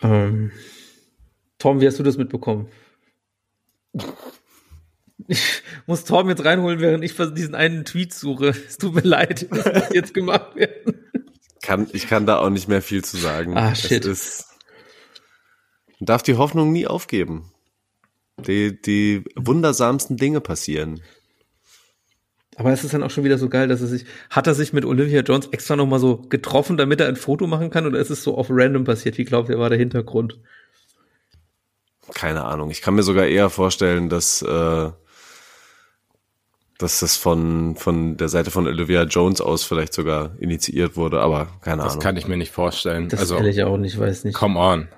Ähm, 0.00 0.52
Tom, 1.58 1.80
wie 1.80 1.86
hast 1.86 1.98
du 1.98 2.02
das 2.02 2.16
mitbekommen? 2.16 2.68
Ich 5.28 5.62
muss 5.86 6.04
Tom 6.04 6.28
jetzt 6.28 6.44
reinholen, 6.44 6.80
während 6.80 7.04
ich 7.04 7.14
diesen 7.16 7.54
einen 7.54 7.84
Tweet 7.84 8.12
suche. 8.12 8.48
Es 8.48 8.78
tut 8.78 8.94
mir 8.94 9.02
leid, 9.02 9.46
das 9.50 9.64
muss 9.64 9.94
jetzt 9.94 10.14
gemacht 10.14 10.56
werden. 10.56 11.08
Kann, 11.62 11.88
ich 11.92 12.08
kann 12.08 12.26
da 12.26 12.38
auch 12.38 12.50
nicht 12.50 12.68
mehr 12.68 12.82
viel 12.82 13.04
zu 13.04 13.16
sagen. 13.16 13.56
Ah, 13.56 13.74
shit. 13.74 14.04
Ist, 14.04 14.46
man 16.00 16.06
darf 16.06 16.22
die 16.22 16.36
Hoffnung 16.36 16.72
nie 16.72 16.86
aufgeben. 16.86 17.51
Die, 18.38 18.80
die 18.80 19.24
wundersamsten 19.36 20.16
Dinge 20.16 20.40
passieren. 20.40 21.00
Aber 22.56 22.72
es 22.72 22.84
ist 22.84 22.92
dann 22.92 23.02
auch 23.02 23.10
schon 23.10 23.24
wieder 23.24 23.38
so 23.38 23.48
geil, 23.48 23.68
dass 23.68 23.80
er 23.80 23.86
sich, 23.86 24.04
hat 24.30 24.46
er 24.46 24.54
sich 24.54 24.72
mit 24.72 24.84
Olivia 24.84 25.22
Jones 25.22 25.48
extra 25.52 25.74
nochmal 25.74 26.00
so 26.00 26.18
getroffen, 26.18 26.76
damit 26.76 27.00
er 27.00 27.08
ein 27.08 27.16
Foto 27.16 27.46
machen 27.46 27.70
kann, 27.70 27.86
oder 27.86 27.98
ist 27.98 28.10
es 28.10 28.22
so 28.22 28.36
auf 28.36 28.48
random 28.50 28.84
passiert? 28.84 29.16
Wie 29.16 29.24
glaubt 29.24 29.48
ihr, 29.48 29.58
war 29.58 29.70
der 29.70 29.78
Hintergrund? 29.78 30.38
Keine 32.12 32.44
Ahnung. 32.44 32.70
Ich 32.70 32.82
kann 32.82 32.94
mir 32.94 33.02
sogar 33.02 33.26
eher 33.26 33.48
vorstellen, 33.48 34.10
dass, 34.10 34.42
äh, 34.42 34.90
dass 36.78 37.00
das 37.00 37.16
von, 37.16 37.76
von 37.76 38.18
der 38.18 38.28
Seite 38.28 38.50
von 38.50 38.66
Olivia 38.66 39.04
Jones 39.04 39.40
aus 39.40 39.64
vielleicht 39.64 39.94
sogar 39.94 40.36
initiiert 40.38 40.96
wurde, 40.96 41.20
aber 41.20 41.48
keine 41.62 41.78
das 41.78 41.92
Ahnung. 41.92 41.96
Das 41.96 42.04
kann 42.04 42.16
ich 42.18 42.28
mir 42.28 42.36
nicht 42.36 42.52
vorstellen. 42.52 43.08
Das 43.08 43.20
also, 43.20 43.38
ich 43.38 43.62
auch 43.62 43.78
nicht, 43.78 43.98
weiß 43.98 44.24
nicht. 44.24 44.34
Come 44.34 44.58
on. 44.58 44.88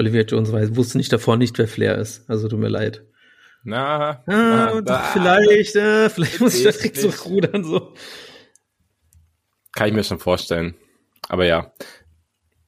Olivia 0.00 0.22
Jones 0.22 0.52
weiß, 0.52 0.76
wusste 0.76 0.98
nicht 0.98 1.12
davor 1.12 1.36
nicht, 1.36 1.58
wer 1.58 1.68
Flair 1.68 1.98
ist. 1.98 2.28
Also 2.28 2.48
tut 2.48 2.58
mir 2.58 2.68
leid. 2.68 3.04
Na, 3.62 4.22
ah, 4.26 4.80
na 4.82 4.98
vielleicht, 5.12 5.76
äh, 5.76 6.08
vielleicht 6.08 6.40
muss 6.40 6.56
ich 6.56 6.64
da 6.64 6.70
direkt 6.70 6.96
zurückrudern, 6.96 7.62
so. 7.62 7.92
Kann 9.72 9.88
ich 9.88 9.94
mir 9.94 10.02
schon 10.02 10.18
vorstellen. 10.18 10.74
Aber 11.28 11.44
ja. 11.44 11.72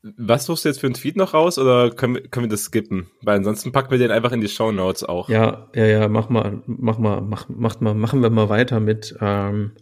Was 0.02 0.46
suchst 0.46 0.64
du 0.64 0.68
jetzt 0.68 0.80
für 0.80 0.86
einen 0.86 0.94
Tweet 0.94 1.16
noch 1.16 1.32
raus 1.32 1.58
oder 1.58 1.90
können 1.90 2.16
wir, 2.16 2.28
können 2.28 2.46
wir 2.46 2.50
das 2.50 2.64
skippen? 2.64 3.08
Weil 3.22 3.38
ansonsten 3.38 3.72
packen 3.72 3.90
wir 3.90 3.98
den 3.98 4.10
einfach 4.10 4.32
in 4.32 4.40
die 4.40 4.48
Show 4.48 4.70
Notes 4.70 5.02
auch. 5.04 5.28
Ja, 5.28 5.70
ja, 5.74 5.86
ja, 5.86 6.08
mach 6.08 6.28
mal, 6.28 6.62
mach 6.66 6.98
mal, 6.98 7.22
mach, 7.22 7.48
macht 7.48 7.80
mal, 7.80 7.94
machen 7.94 8.20
wir 8.20 8.28
mal 8.28 8.48
weiter 8.48 8.80
mit, 8.80 9.16
ähm, 9.20 9.72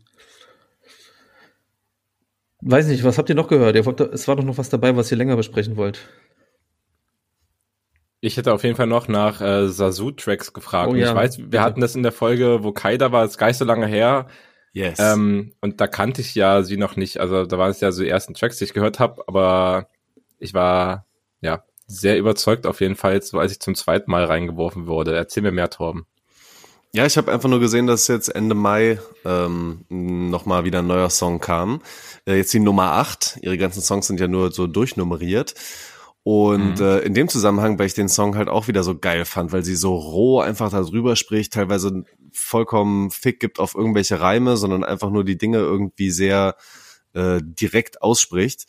weiß 2.60 2.86
nicht, 2.86 3.02
was 3.02 3.18
habt 3.18 3.30
ihr 3.30 3.34
noch 3.34 3.48
gehört? 3.48 3.74
Ihr 3.76 3.86
wollt, 3.86 4.00
es 4.00 4.28
war 4.28 4.36
doch 4.36 4.44
noch 4.44 4.58
was 4.58 4.68
dabei, 4.68 4.94
was 4.94 5.10
ihr 5.10 5.16
länger 5.16 5.36
besprechen 5.36 5.76
wollt. 5.76 6.00
Ich 8.20 8.36
hätte 8.36 8.52
auf 8.52 8.64
jeden 8.64 8.76
Fall 8.76 8.86
noch 8.86 9.08
nach 9.08 9.40
äh, 9.40 9.68
Sasu-Tracks 9.68 10.52
gefragt. 10.52 10.90
Oh, 10.90 10.94
ja. 10.94 11.08
Ich 11.08 11.14
weiß, 11.14 11.38
wir 11.38 11.44
Bitte. 11.46 11.62
hatten 11.62 11.80
das 11.80 11.94
in 11.94 12.02
der 12.02 12.12
Folge, 12.12 12.62
wo 12.62 12.72
Kai 12.72 12.98
da 12.98 13.12
war, 13.12 13.24
ist 13.24 13.38
gar 13.38 13.46
nicht 13.46 13.56
so 13.56 13.64
lange 13.64 13.86
her. 13.86 14.26
Yes. 14.72 14.98
Ähm, 14.98 15.52
und 15.60 15.80
da 15.80 15.86
kannte 15.86 16.20
ich 16.20 16.34
ja 16.34 16.62
sie 16.62 16.76
noch 16.76 16.96
nicht. 16.96 17.18
Also 17.18 17.46
da 17.46 17.58
waren 17.58 17.70
es 17.70 17.80
ja 17.80 17.90
so 17.92 18.02
die 18.02 18.08
ersten 18.08 18.34
Tracks, 18.34 18.58
die 18.58 18.64
ich 18.64 18.74
gehört 18.74 19.00
habe, 19.00 19.22
aber 19.26 19.88
ich 20.38 20.54
war 20.54 21.06
ja 21.40 21.64
sehr 21.86 22.18
überzeugt 22.18 22.66
auf 22.66 22.80
jeden 22.80 22.94
Fall, 22.94 23.20
so 23.22 23.38
als 23.38 23.52
ich 23.52 23.60
zum 23.60 23.74
zweiten 23.74 24.10
Mal 24.10 24.24
reingeworfen 24.24 24.86
wurde. 24.86 25.16
Erzähl 25.16 25.42
mir 25.42 25.50
mehr, 25.50 25.70
Torben. 25.70 26.06
Ja, 26.92 27.06
ich 27.06 27.16
habe 27.16 27.32
einfach 27.32 27.48
nur 27.48 27.60
gesehen, 27.60 27.86
dass 27.86 28.08
jetzt 28.08 28.28
Ende 28.28 28.56
Mai 28.56 28.98
ähm, 29.24 29.84
nochmal 29.88 30.64
wieder 30.64 30.80
ein 30.80 30.88
neuer 30.88 31.10
Song 31.10 31.38
kam. 31.38 31.82
Äh, 32.26 32.36
jetzt 32.36 32.52
die 32.52 32.58
Nummer 32.58 32.92
8. 32.92 33.38
Ihre 33.42 33.56
ganzen 33.58 33.80
Songs 33.80 34.08
sind 34.08 34.18
ja 34.18 34.26
nur 34.26 34.50
so 34.50 34.66
durchnummeriert. 34.66 35.54
Und 36.22 36.80
mhm. 36.80 36.84
äh, 36.84 36.98
in 36.98 37.14
dem 37.14 37.28
Zusammenhang, 37.28 37.78
weil 37.78 37.86
ich 37.86 37.94
den 37.94 38.08
Song 38.08 38.36
halt 38.36 38.48
auch 38.48 38.68
wieder 38.68 38.82
so 38.82 38.98
geil 38.98 39.24
fand, 39.24 39.52
weil 39.52 39.64
sie 39.64 39.74
so 39.74 39.96
roh 39.96 40.40
einfach 40.40 40.70
darüber 40.70 41.16
spricht, 41.16 41.54
teilweise 41.54 42.04
vollkommen 42.32 43.10
Fick 43.10 43.40
gibt 43.40 43.58
auf 43.58 43.74
irgendwelche 43.74 44.20
Reime, 44.20 44.56
sondern 44.56 44.84
einfach 44.84 45.10
nur 45.10 45.24
die 45.24 45.38
Dinge 45.38 45.58
irgendwie 45.58 46.10
sehr 46.10 46.56
äh, 47.14 47.40
direkt 47.42 48.02
ausspricht. 48.02 48.66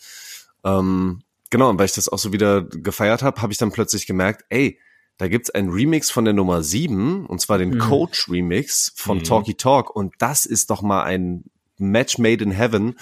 Ähm, 0.63 1.23
genau, 1.49 1.69
und 1.69 1.77
weil 1.77 1.85
ich 1.85 1.93
das 1.93 2.07
auch 2.07 2.19
so 2.19 2.31
wieder 2.31 2.63
gefeiert 2.63 3.21
habe, 3.21 3.41
habe 3.41 3.51
ich 3.51 3.59
dann 3.59 3.71
plötzlich 3.71 4.07
gemerkt, 4.07 4.45
ey, 4.49 4.79
da 5.17 5.27
gibt's 5.27 5.49
ein 5.49 5.69
Remix 5.69 6.09
von 6.09 6.25
der 6.25 6.33
Nummer 6.33 6.63
7, 6.63 7.25
und 7.25 7.41
zwar 7.41 7.57
den 7.57 7.71
mhm. 7.71 7.79
Coach 7.79 8.29
Remix 8.29 8.93
von 8.95 9.19
mhm. 9.19 9.23
Talky 9.23 9.55
Talk, 9.55 9.95
und 9.95 10.15
das 10.19 10.45
ist 10.45 10.69
doch 10.69 10.81
mal 10.81 11.03
ein 11.03 11.43
Match 11.77 12.17
made 12.17 12.43
in 12.43 12.51
heaven. 12.51 12.95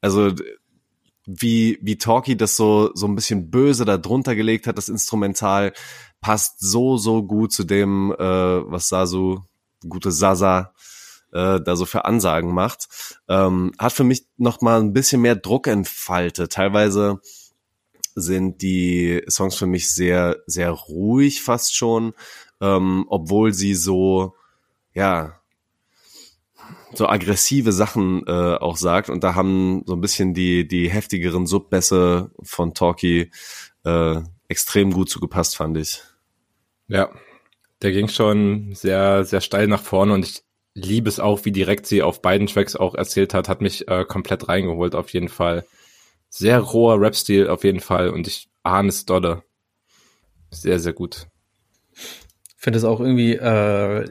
Also 0.00 0.32
wie, 1.26 1.78
wie 1.82 1.98
Talkie 1.98 2.36
das 2.36 2.56
so, 2.56 2.90
so 2.94 3.06
ein 3.06 3.14
bisschen 3.14 3.50
böse 3.50 3.84
da 3.84 3.98
drunter 3.98 4.34
gelegt 4.34 4.66
hat, 4.66 4.78
das 4.78 4.88
Instrumental, 4.88 5.72
passt 6.20 6.60
so, 6.60 6.96
so 6.96 7.22
gut 7.22 7.52
zu 7.52 7.64
dem, 7.64 8.12
äh, 8.12 8.16
was 8.18 8.88
Sasu, 8.88 9.40
gute 9.88 10.12
Sasa, 10.12 10.72
äh, 11.32 11.60
da 11.60 11.76
so 11.76 11.84
für 11.84 12.04
Ansagen 12.04 12.52
macht. 12.54 12.88
Ähm, 13.28 13.72
hat 13.78 13.92
für 13.92 14.04
mich 14.04 14.26
noch 14.36 14.60
mal 14.60 14.80
ein 14.80 14.92
bisschen 14.92 15.20
mehr 15.20 15.36
Druck 15.36 15.66
entfaltet. 15.66 16.52
Teilweise 16.52 17.20
sind 18.14 18.62
die 18.62 19.22
Songs 19.28 19.56
für 19.56 19.66
mich 19.66 19.92
sehr, 19.92 20.38
sehr 20.46 20.70
ruhig 20.70 21.42
fast 21.42 21.76
schon, 21.76 22.14
ähm, 22.60 23.04
obwohl 23.08 23.52
sie 23.52 23.74
so, 23.74 24.34
ja, 24.94 25.38
so 26.94 27.08
aggressive 27.08 27.72
Sachen 27.72 28.26
äh, 28.26 28.56
auch 28.56 28.76
sagt 28.76 29.10
und 29.10 29.22
da 29.24 29.34
haben 29.34 29.82
so 29.86 29.94
ein 29.94 30.00
bisschen 30.00 30.34
die 30.34 30.66
die 30.66 30.90
heftigeren 30.90 31.46
Subbässe 31.46 32.30
von 32.42 32.74
Talkie 32.74 33.30
äh, 33.84 34.20
extrem 34.48 34.92
gut 34.92 35.08
zugepasst, 35.10 35.56
fand 35.56 35.76
ich. 35.76 36.02
Ja, 36.88 37.10
der 37.82 37.92
ging 37.92 38.08
schon 38.08 38.74
sehr 38.74 39.24
sehr 39.24 39.40
steil 39.40 39.66
nach 39.66 39.82
vorne 39.82 40.12
und 40.12 40.24
ich 40.26 40.42
liebe 40.74 41.08
es 41.08 41.20
auch, 41.20 41.44
wie 41.44 41.52
direkt 41.52 41.86
sie 41.86 42.02
auf 42.02 42.20
beiden 42.20 42.46
Tracks 42.46 42.76
auch 42.76 42.94
erzählt 42.94 43.34
hat, 43.34 43.48
hat 43.48 43.60
mich 43.62 43.88
äh, 43.88 44.04
komplett 44.04 44.48
reingeholt 44.48 44.94
auf 44.94 45.10
jeden 45.10 45.28
Fall. 45.28 45.64
Sehr 46.28 46.60
roher 46.60 47.00
Rap-Stil 47.00 47.48
auf 47.48 47.64
jeden 47.64 47.80
Fall 47.80 48.10
und 48.10 48.26
ich 48.26 48.48
ahne 48.62 48.88
es 48.88 49.06
dolle. 49.06 49.42
Sehr, 50.50 50.78
sehr 50.78 50.92
gut. 50.92 51.28
Ich 51.94 52.54
finde 52.56 52.78
es 52.78 52.84
auch 52.84 53.00
irgendwie 53.00 53.34
äh, 53.34 54.10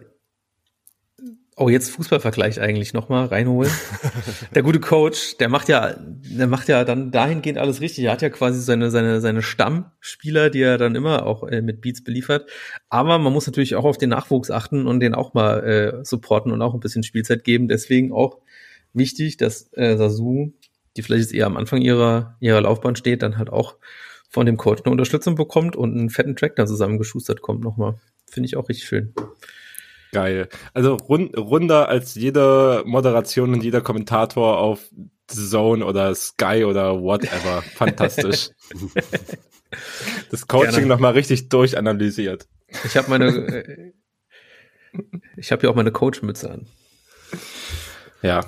Oh, 1.58 1.70
jetzt 1.70 1.91
Fußballvergleich 1.91 2.60
eigentlich 2.60 2.93
nochmal 2.93 3.28
reinholen. 3.28 3.72
der 4.56 4.62
gute 4.62 4.82
Coach, 4.82 5.38
der 5.38 5.47
macht 5.47 5.70
ja, 5.70 5.95
der 5.97 6.47
macht 6.47 6.68
ja 6.68 6.84
dann 6.84 7.12
dahingehend 7.12 7.58
alles 7.58 7.80
richtig. 7.80 8.03
Er 8.03 8.12
hat 8.12 8.22
ja 8.22 8.30
quasi 8.30 8.60
seine, 8.60 8.91
seine, 8.91 9.22
seine 9.22 9.41
Stammspieler, 9.41 10.49
die 10.49 10.62
er 10.62 10.78
dann 10.78 10.95
immer 10.95 11.26
auch 11.26 11.47
äh, 11.47 11.62
mit 11.62 11.80
Beats 11.80 12.03
beliefert. 12.03 12.49
Aber 12.89 13.20
man 13.20 13.32
muss 13.32 13.45
natürlich 13.45 13.76
auch 13.76 13.86
auf 13.86 13.97
den 13.97 14.10
Nachwuchs 14.10 14.51
achten 14.51 14.86
und 14.86 14.99
den 14.99 15.16
auch 15.16 15.34
mal 15.34 15.64
äh, 15.64 16.03
supporten 16.03 16.51
und 16.51 16.62
auch 16.62 16.74
ein 16.74 16.82
bisschen 16.82 17.03
Spielzeit 17.03 17.45
geben. 17.45 17.70
Deswegen 17.70 18.12
auch 18.12 18.39
wichtig, 18.91 19.38
dass 19.38 19.72
äh, 19.78 19.95
Sasu, 19.95 20.51
die 20.97 21.03
vielleicht 21.03 21.22
jetzt 21.22 21.34
eher 21.34 21.45
am 21.45 21.56
Anfang 21.56 21.80
ihrer, 21.80 22.36
ihrer 22.41 22.60
Laufbahn 22.60 22.97
steht, 22.97 23.22
dann 23.22 23.38
halt 23.38 23.49
auch 23.49 23.78
von 24.30 24.45
dem 24.45 24.58
Coach 24.58 24.82
eine 24.84 24.91
Unterstützung 24.91 25.36
bekommt 25.36 25.78
und 25.78 25.97
einen 25.97 26.10
fetten 26.10 26.36
Track 26.36 26.58
dann 26.58 26.68
zusammengeschustert 26.68 27.41
kommt 27.41 27.62
nochmal. 27.62 27.95
Finde 28.30 28.47
ich 28.47 28.58
auch 28.58 28.68
richtig 28.68 28.88
schön. 28.89 29.14
Geil. 30.12 30.49
Also 30.74 30.95
rund, 30.95 31.38
runder 31.38 31.89
als 31.89 32.16
jede 32.16 32.84
Moderation 32.86 33.53
und 33.53 33.64
jeder 33.64 33.82
Kommentator 33.82 34.58
auf 34.60 34.89
Zone 35.28 35.86
oder 35.86 36.14
Sky 36.16 36.64
oder 36.66 37.01
whatever. 37.01 37.62
Fantastisch. 37.76 38.49
das 40.32 40.47
Coaching 40.47 40.88
nochmal 40.88 41.14
richtig 41.14 41.49
durchanalysiert. 41.49 42.47
Ich 42.86 42.95
habe 42.97 43.10
meine, 43.10 43.26
äh, 43.26 43.93
ich 45.38 45.51
habe 45.51 45.62
hier 45.62 45.70
auch 45.70 45.76
meine 45.76 45.91
Coach-Mütze 45.91 46.51
an. 46.51 46.68
Ja. 48.22 48.45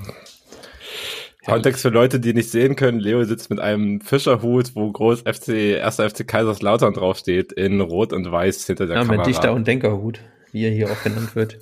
Kontext 1.45 1.81
für 1.81 1.89
Leute, 1.89 2.19
die 2.19 2.33
nicht 2.33 2.51
sehen 2.51 2.75
können, 2.75 2.99
Leo 2.99 3.23
sitzt 3.23 3.49
mit 3.49 3.59
einem 3.59 4.01
Fischerhut, 4.01 4.75
wo 4.75 4.91
groß 4.91 5.21
FC, 5.21 5.49
erster 5.77 6.09
FC 6.09 6.27
Kaiserslautern 6.27 6.93
draufsteht, 6.93 7.53
in 7.53 7.79
Rot 7.79 8.11
und 8.11 8.29
Weiß 8.29 8.65
hinter 8.67 8.85
der 8.85 8.97
ja, 8.97 9.01
Kamera. 9.03 9.13
Ja, 9.15 9.19
mit 9.19 9.27
Dichter- 9.27 9.53
und 9.53 9.65
Denkerhut, 9.65 10.19
wie 10.51 10.65
er 10.65 10.71
hier 10.71 10.91
auch 10.91 11.03
genannt 11.03 11.35
wird. 11.35 11.59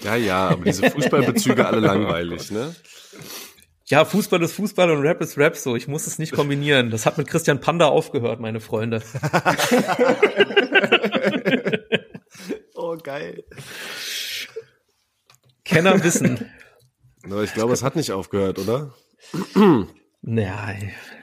Ja, 0.00 0.16
ja, 0.16 0.48
aber 0.48 0.64
diese 0.64 0.90
Fußballbezüge 0.90 1.66
alle 1.72 1.80
langweilig, 1.80 2.50
ne? 2.50 2.74
Ja, 3.86 4.06
Fußball 4.06 4.42
ist 4.42 4.54
Fußball 4.54 4.90
und 4.90 5.02
Rap 5.02 5.20
ist 5.20 5.36
Rap 5.36 5.54
so. 5.56 5.76
Ich 5.76 5.86
muss 5.86 6.06
es 6.06 6.18
nicht 6.18 6.32
kombinieren. 6.32 6.90
Das 6.90 7.04
hat 7.04 7.18
mit 7.18 7.28
Christian 7.28 7.60
Panda 7.60 7.88
aufgehört, 7.88 8.40
meine 8.40 8.60
Freunde. 8.60 9.02
oh, 12.74 12.96
geil. 12.96 13.44
Kenner 15.64 16.02
wissen. 16.02 16.48
Aber 17.24 17.42
ich 17.42 17.52
glaube, 17.52 17.74
es 17.74 17.82
hat 17.82 17.96
nicht 17.96 18.12
aufgehört, 18.12 18.58
oder? 18.58 18.94
naja, 20.22 20.74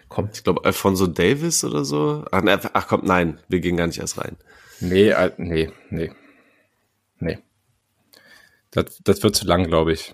komm. 0.07 0.29
Ich 0.31 0.43
glaube, 0.43 0.63
Alfonso 0.63 1.07
Davis 1.07 1.63
oder 1.63 1.85
so. 1.85 2.23
Ach, 2.31 2.43
ne, 2.43 2.59
ach 2.73 2.87
komm, 2.87 3.01
nein, 3.03 3.39
wir 3.47 3.61
gehen 3.61 3.77
gar 3.77 3.87
nicht 3.87 3.99
erst 3.99 4.19
rein. 4.19 4.37
Nee, 4.81 5.09
äh, 5.09 5.31
nee, 5.37 5.69
nee. 5.89 6.11
Nee. 7.19 7.39
Das, 8.71 8.99
das 9.03 9.23
wird 9.23 9.35
zu 9.35 9.45
lang, 9.45 9.67
glaube 9.67 9.93
ich. 9.93 10.13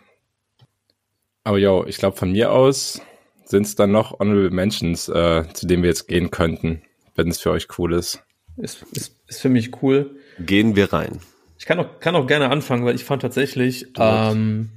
Aber 1.43 1.57
ja, 1.57 1.86
ich 1.86 1.97
glaube, 1.97 2.18
von 2.18 2.32
mir 2.32 2.51
aus 2.51 3.01
sind 3.45 3.68
es 3.68 3.76
dann 3.76 3.91
noch 3.91 4.20
Honorable 4.20 4.49
Mentions, 4.49 5.07
äh, 5.09 5.43
zu 5.53 5.68
denen 5.68 5.84
wir 5.84 5.89
jetzt 5.89 6.07
gehen 6.07 6.32
könnten, 6.32 6.82
wenn 7.16 7.30
es 7.30 7.39
für 7.39 7.51
euch 7.51 7.68
cool 7.78 7.93
ist. 7.93 8.24
Ist, 8.57 8.84
ist, 8.93 9.16
ist 9.28 9.41
für 9.41 9.49
mich 9.49 9.82
cool. 9.84 10.16
Gehen 10.39 10.76
wir 10.76 10.91
rein. 10.91 11.20
Ich 11.59 11.66
kann 11.66 11.80
auch, 11.80 11.99
kann 11.99 12.16
auch 12.16 12.28
gerne 12.28 12.49
anfangen, 12.49 12.86
weil 12.86 12.95
ich 12.95 13.03
fand 13.03 13.22
tatsächlich, 13.22 13.88
ähm, 13.97 14.72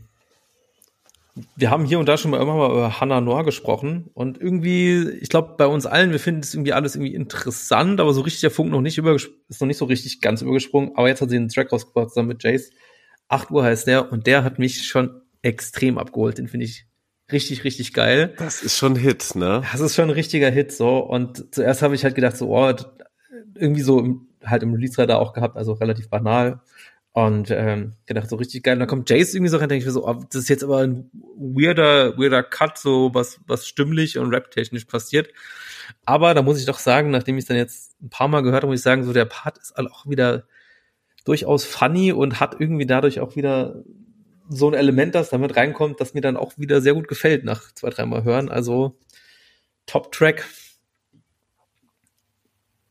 wir 1.57 1.71
haben 1.71 1.85
hier 1.85 1.99
und 1.99 2.09
da 2.09 2.17
schon 2.17 2.31
mal 2.31 2.41
immer 2.41 2.55
mal 2.55 2.71
über 2.71 3.01
Hannah 3.01 3.21
Noir 3.21 3.45
gesprochen 3.45 4.11
und 4.15 4.41
irgendwie, 4.41 5.09
ich 5.21 5.29
glaube, 5.29 5.55
bei 5.59 5.67
uns 5.67 5.87
allen, 5.87 6.13
wir 6.13 6.21
finden 6.21 6.41
es 6.41 6.55
irgendwie 6.55 6.73
alles 6.73 6.95
irgendwie 6.95 7.15
interessant, 7.15 8.01
aber 8.01 8.13
so 8.13 8.21
richtig 8.21 8.41
der 8.41 8.51
Funk 8.51 8.71
noch 8.71 8.81
nicht 8.81 8.99
über, 8.99 9.15
ist 9.15 9.61
noch 9.61 9.67
nicht 9.67 9.79
so 9.79 9.85
richtig 9.85 10.21
ganz 10.21 10.43
übergesprungen. 10.43 10.93
Aber 10.95 11.09
jetzt 11.09 11.21
hat 11.21 11.31
sie 11.31 11.37
einen 11.37 11.49
Track 11.49 11.73
rausgebracht 11.73 12.11
zusammen 12.11 12.29
mit 12.29 12.43
Jace. 12.43 12.71
8 13.29 13.51
Uhr 13.51 13.65
heißt 13.65 13.87
der 13.87 14.11
und 14.13 14.27
der 14.27 14.45
hat 14.45 14.59
mich 14.59 14.87
schon 14.87 15.21
extrem 15.43 15.99
abgeholt. 15.99 16.39
Den 16.39 16.49
finde 16.49 16.67
ich 16.67 16.87
richtig, 17.31 17.65
richtig 17.65 17.93
geil. 17.93 18.35
Das 18.39 18.63
ist 18.63 18.77
schon 18.77 18.95
ein 18.95 19.01
Hit, 19.01 19.35
ne? 19.35 19.63
Das 19.71 19.81
ist 19.81 19.95
schon 19.95 20.07
ein 20.07 20.15
richtiger 20.15 20.51
Hit, 20.51 20.73
so. 20.73 20.99
Und 20.99 21.55
zuerst 21.55 21.83
habe 21.83 21.95
ich 21.95 22.05
halt 22.05 22.15
gedacht, 22.15 22.37
so, 22.37 22.57
oh, 22.57 22.73
irgendwie 23.55 23.83
so 23.83 24.21
halt 24.45 24.63
im 24.63 24.73
Release-Radar 24.73 25.19
auch 25.19 25.33
gehabt, 25.33 25.57
also 25.57 25.73
relativ 25.73 26.09
banal. 26.09 26.61
Und 27.19 27.51
ähm, 27.51 27.95
gedacht, 28.07 28.31
so 28.31 28.37
richtig 28.37 28.63
geil. 28.63 28.75
Und 28.75 28.79
dann 28.79 28.89
kommt 28.89 29.11
Jace 29.11 29.35
irgendwie 29.35 29.51
so 29.51 29.57
rein, 29.57 29.69
denke 29.69 29.81
ich 29.81 29.87
mir 29.87 29.91
so, 29.91 30.07
oh, 30.07 30.23
das 30.31 30.43
ist 30.43 30.49
jetzt 30.49 30.63
aber 30.63 30.87
ein 30.87 31.11
weirder, 31.37 32.17
weirder 32.17 32.45
Cut, 32.45 32.79
so 32.79 33.13
was, 33.13 33.41
was 33.45 33.67
stimmlich 33.67 34.19
und 34.19 34.33
rap-technisch 34.33 34.85
passiert. 34.85 35.31
Aber 36.05 36.33
da 36.33 36.43
muss 36.43 36.61
ich 36.61 36.67
doch 36.67 36.79
sagen, 36.79 37.11
nachdem 37.11 37.37
ich 37.37 37.43
es 37.43 37.49
dann 37.49 37.57
jetzt 37.57 38.01
ein 38.01 38.09
paar 38.09 38.29
Mal 38.29 38.43
gehört 38.43 38.63
habe, 38.63 38.71
muss 38.71 38.79
ich 38.79 38.85
sagen, 38.85 39.03
so 39.03 39.13
der 39.13 39.25
Part 39.25 39.59
ist 39.59 39.77
auch 39.77 40.07
wieder 40.07 40.47
durchaus 41.25 41.65
funny 41.65 42.13
und 42.13 42.39
hat 42.39 42.61
irgendwie 42.61 42.87
dadurch 42.87 43.19
auch 43.19 43.35
wieder 43.35 43.83
so 44.49 44.69
ein 44.69 44.75
Element, 44.75 45.17
das 45.17 45.31
damit 45.31 45.57
reinkommt, 45.57 46.01
das 46.01 46.15
mir 46.15 46.21
dann 46.21 46.37
auch 46.37 46.53
wieder 46.57 46.81
sehr 46.81 46.95
gut 46.95 47.09
gefällt 47.09 47.43
nach 47.43 47.75
zwei, 47.75 47.91
dreimal 47.91 48.23
hören. 48.23 48.49
Also 48.49 48.97
Top-Track. 49.87 50.47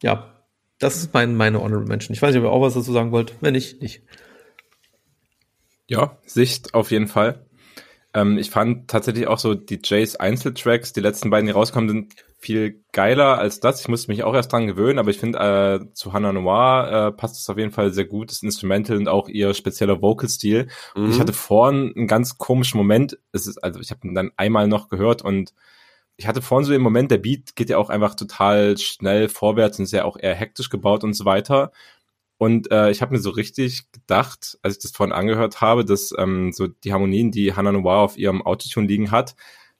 Ja, 0.04 0.37
das 0.80 0.98
ist 0.98 1.14
mein, 1.14 1.36
meine 1.36 1.62
Honorable 1.62 1.88
Mention. 1.88 2.14
Ich 2.14 2.22
weiß 2.22 2.34
nicht, 2.34 2.44
ob 2.44 2.50
ihr 2.50 2.52
auch 2.52 2.62
was 2.62 2.74
dazu 2.74 2.92
sagen 2.92 3.12
wollt. 3.12 3.36
Wenn 3.42 3.54
nicht, 3.54 3.82
nicht. 3.82 4.02
Ja, 5.88 6.18
Sicht 6.26 6.74
auf 6.74 6.92
jeden 6.92 7.08
Fall. 7.08 7.46
Ähm, 8.14 8.38
ich 8.38 8.50
fand 8.50 8.90
tatsächlich 8.90 9.28
auch 9.28 9.40
so 9.40 9.54
die 9.54 9.80
Jays 9.84 10.16
Einzeltracks, 10.16 10.94
die 10.94 11.02
letzten 11.02 11.30
beiden, 11.30 11.48
die 11.48 11.54
rauskommen, 11.54 11.90
sind 11.90 12.16
viel 12.40 12.84
geiler 12.92 13.40
als 13.40 13.60
das. 13.60 13.82
Ich 13.82 13.88
musste 13.88 14.12
mich 14.12 14.24
auch 14.24 14.34
erst 14.34 14.52
dran 14.52 14.68
gewöhnen, 14.68 15.00
aber 15.00 15.10
ich 15.10 15.20
finde, 15.20 15.40
äh, 15.40 15.94
zu 15.94 16.14
Hannah 16.14 16.34
Noir 16.34 17.10
äh, 17.10 17.12
passt 17.12 17.42
es 17.42 17.50
auf 17.50 17.58
jeden 17.58 17.72
Fall 17.72 17.94
sehr 17.94 18.06
gut, 18.06 18.30
das 18.32 18.44
Instrumental 18.44 18.98
und 18.98 19.08
auch 19.08 19.28
ihr 19.28 19.54
spezieller 19.54 20.02
Vocal-Stil. 20.02 20.68
Mhm. 20.96 21.10
Ich 21.10 21.20
hatte 21.20 21.34
vorhin 21.34 21.94
einen 21.96 22.08
ganz 22.08 22.38
komischen 22.38 22.78
Moment. 22.78 23.18
Es 23.32 23.48
ist, 23.48 23.58
also 23.64 23.80
ich 23.80 23.90
habe 23.92 24.08
ihn 24.08 24.14
dann 24.14 24.32
einmal 24.38 24.68
noch 24.68 24.90
gehört 24.90 25.24
und 25.24 25.54
ich 26.18 26.28
hatte 26.28 26.42
vorhin 26.42 26.66
so 26.66 26.72
den 26.72 26.82
Moment, 26.82 27.12
der 27.12 27.20
Beat 27.20 27.56
geht 27.56 27.70
ja 27.70 27.78
auch 27.78 27.90
einfach 27.90 28.16
total 28.16 28.78
schnell 28.78 29.30
vorwärts 29.30 29.78
und 29.78 29.86
ist 29.86 29.94
ja 29.94 30.04
auch 30.04 30.18
eher 30.20 30.36
hektisch 30.36 30.70
gebaut 30.70 31.04
und 31.04 31.14
so 31.14 31.26
weiter. 31.26 31.72
Und 32.40 32.72
äh, 32.72 32.92
ich 32.92 33.02
habe 33.02 33.14
mir 33.14 33.20
so 33.20 33.30
richtig 33.30 33.92
gedacht, 33.92 34.58
als 34.62 34.76
ich 34.76 34.82
das 34.82 34.92
vorhin 34.92 35.14
angehört 35.14 35.62
habe, 35.62 35.86
dass 35.86 36.14
ähm, 36.18 36.52
so 36.52 36.68
die 36.68 36.94
Harmonien, 36.94 37.32
die 37.32 37.54
Hannah 37.54 37.72
Noir 37.72 37.98
auf 37.98 38.18
ihrem 38.18 38.42
Autotune 38.42 38.88
liegen 38.88 39.12
hat, 39.12 39.36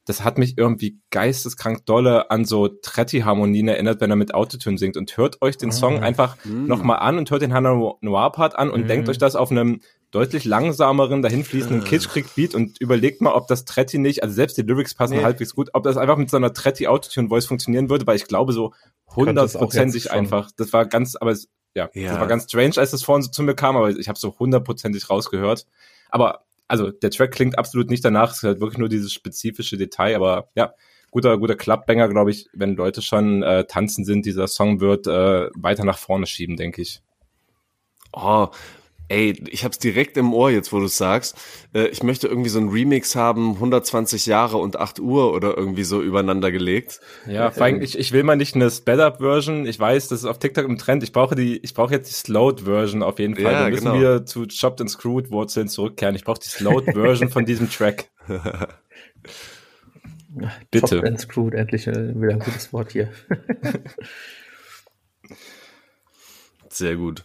das 0.06 0.24
hat 0.24 0.38
mich 0.38 0.58
irgendwie 0.58 1.00
geisteskrank 1.10 1.86
dolle 1.86 2.32
an 2.32 2.46
so 2.46 2.70
Tretti-Harmonien 2.70 3.68
erinnert, 3.68 4.00
wenn 4.00 4.10
er 4.10 4.16
mit 4.16 4.34
Autotune 4.34 4.78
singt. 4.78 4.96
Und 4.96 5.18
hört 5.18 5.42
euch 5.42 5.58
den 5.58 5.72
Song 5.72 6.00
ah, 6.00 6.06
einfach 6.06 6.38
mm. 6.46 6.66
nochmal 6.66 7.00
an 7.00 7.18
und 7.18 7.30
hört 7.30 7.42
den 7.42 7.54
Hannah 7.54 7.96
Noir-Part 8.00 8.58
an 8.58 8.70
und 8.70 8.86
mm. 8.86 8.88
denkt 8.88 9.10
euch 9.10 9.18
das 9.18 9.36
auf 9.36 9.52
einem 9.52 9.82
deutlich 10.12 10.46
langsameren, 10.46 11.22
dahinfließenden 11.22 11.84
Kitschkrieg-Beat 11.84 12.56
und 12.56 12.80
überlegt 12.80 13.22
mal, 13.22 13.34
ob 13.34 13.48
das 13.48 13.66
Tretti 13.66 13.98
nicht, 13.98 14.24
also 14.24 14.34
selbst 14.34 14.58
die 14.58 14.62
Lyrics 14.62 14.96
passen 14.96 15.18
nee. 15.18 15.24
halbwegs 15.24 15.54
gut, 15.54 15.70
ob 15.74 15.84
das 15.84 15.98
einfach 15.98 16.18
mit 16.18 16.30
so 16.30 16.38
einer 16.38 16.54
Tretti 16.54 16.88
Autotune-Voice 16.88 17.46
funktionieren 17.46 17.90
würde, 17.90 18.08
weil 18.08 18.16
ich 18.16 18.28
glaube 18.28 18.54
so 18.54 18.74
hundertprozentig 19.16 20.12
einfach. 20.12 20.52
Das 20.56 20.72
war 20.72 20.86
ganz, 20.86 21.16
aber 21.16 21.32
es, 21.32 21.50
ja, 21.76 21.90
ja, 21.94 22.12
das 22.12 22.20
war 22.20 22.28
ganz 22.28 22.46
strange, 22.46 22.78
als 22.78 22.92
das 22.92 23.04
vorhin 23.04 23.22
so 23.22 23.32
zu 23.32 23.44
mir 23.44 23.56
kam, 23.56 23.76
aber 23.76 23.90
ich 23.90 24.08
habe 24.08 24.18
so 24.18 24.38
hundertprozentig 24.40 25.10
rausgehört. 25.10 25.68
Aber 26.10 26.46
also 26.68 26.92
der 26.92 27.12
Track 27.12 27.32
klingt 27.32 27.58
absolut 27.58 27.90
nicht 27.90 28.04
danach, 28.04 28.32
es 28.32 28.38
ist 28.38 28.44
halt 28.44 28.60
wirklich 28.62 28.78
nur 28.80 28.90
dieses 28.90 29.14
spezifische 29.14 29.78
Detail, 29.78 30.16
aber 30.16 30.50
ja, 30.56 30.74
guter, 31.12 31.38
guter 31.38 31.56
Clubbanger, 31.56 32.08
glaube 32.10 32.32
ich, 32.32 32.50
wenn 32.54 32.76
Leute 32.76 33.02
schon 33.02 33.44
äh, 33.44 33.66
tanzen 33.66 34.06
sind, 34.06 34.26
dieser 34.26 34.48
Song 34.48 34.80
wird 34.80 35.08
äh, 35.08 35.50
weiter 35.56 35.84
nach 35.84 35.98
vorne 35.98 36.28
schieben, 36.28 36.58
denke 36.58 36.82
ich. 36.82 37.02
Oh, 38.14 38.48
Ey, 39.10 39.42
ich 39.50 39.64
hab's 39.64 39.80
direkt 39.80 40.18
im 40.18 40.34
Ohr 40.34 40.50
jetzt, 40.52 40.74
wo 40.74 40.80
du 40.80 40.88
sagst. 40.88 41.38
Äh, 41.74 41.88
ich 41.88 42.04
möchte 42.04 42.28
irgendwie 42.28 42.50
so 42.50 42.60
ein 42.60 42.68
Remix 42.70 43.16
haben, 43.16 43.54
120 43.54 44.26
Jahre 44.26 44.58
und 44.58 44.78
8 44.78 45.00
Uhr 45.00 45.34
oder 45.34 45.58
irgendwie 45.58 45.84
so 45.84 46.02
übereinander 46.02 46.52
gelegt. 46.52 47.00
Ja, 47.26 47.52
vor 47.52 47.64
allem, 47.64 47.82
ich, 47.82 47.98
ich 47.98 48.12
will 48.12 48.24
mal 48.24 48.36
nicht 48.36 48.56
eine 48.56 48.70
Sped-Up-Version. 48.70 49.66
Ich 49.66 49.80
weiß, 49.80 50.10
das 50.10 50.20
ist 50.20 50.26
auf 50.26 50.40
TikTok 50.40 50.66
im 50.66 50.78
Trend. 50.78 51.04
Ich 51.04 51.14
brauche 51.14 51.36
die, 51.36 51.58
ich 51.58 51.74
brauche 51.74 51.94
jetzt 51.94 52.10
die 52.10 52.16
Slowed-Version 52.16 53.02
auf 53.02 53.20
jeden 53.20 53.36
Fall. 53.36 53.54
Ja, 53.54 53.66
wir 53.66 53.72
müssen 53.72 53.86
genau. 53.86 53.98
wieder 53.98 54.26
zu 54.26 54.46
Chopped 54.48 54.82
and 54.82 54.90
Screwed 54.90 55.32
Wurzeln 55.32 55.70
zurückkehren. 55.70 56.16
Ich 56.16 56.26
brauche 56.26 56.40
die 56.40 56.50
Slowed-Version 56.50 57.30
von 57.30 57.46
diesem 57.46 57.70
Track. 57.70 58.10
Bitte. 60.70 60.88
Chopped 60.98 61.06
and 61.06 61.20
Screwed, 61.22 61.54
endlich 61.54 61.88
äh, 61.88 62.20
wieder 62.20 62.34
ein 62.34 62.40
gutes 62.40 62.74
Wort 62.74 62.92
hier. 62.92 63.10
Sehr 66.78 66.96
gut. 66.96 67.24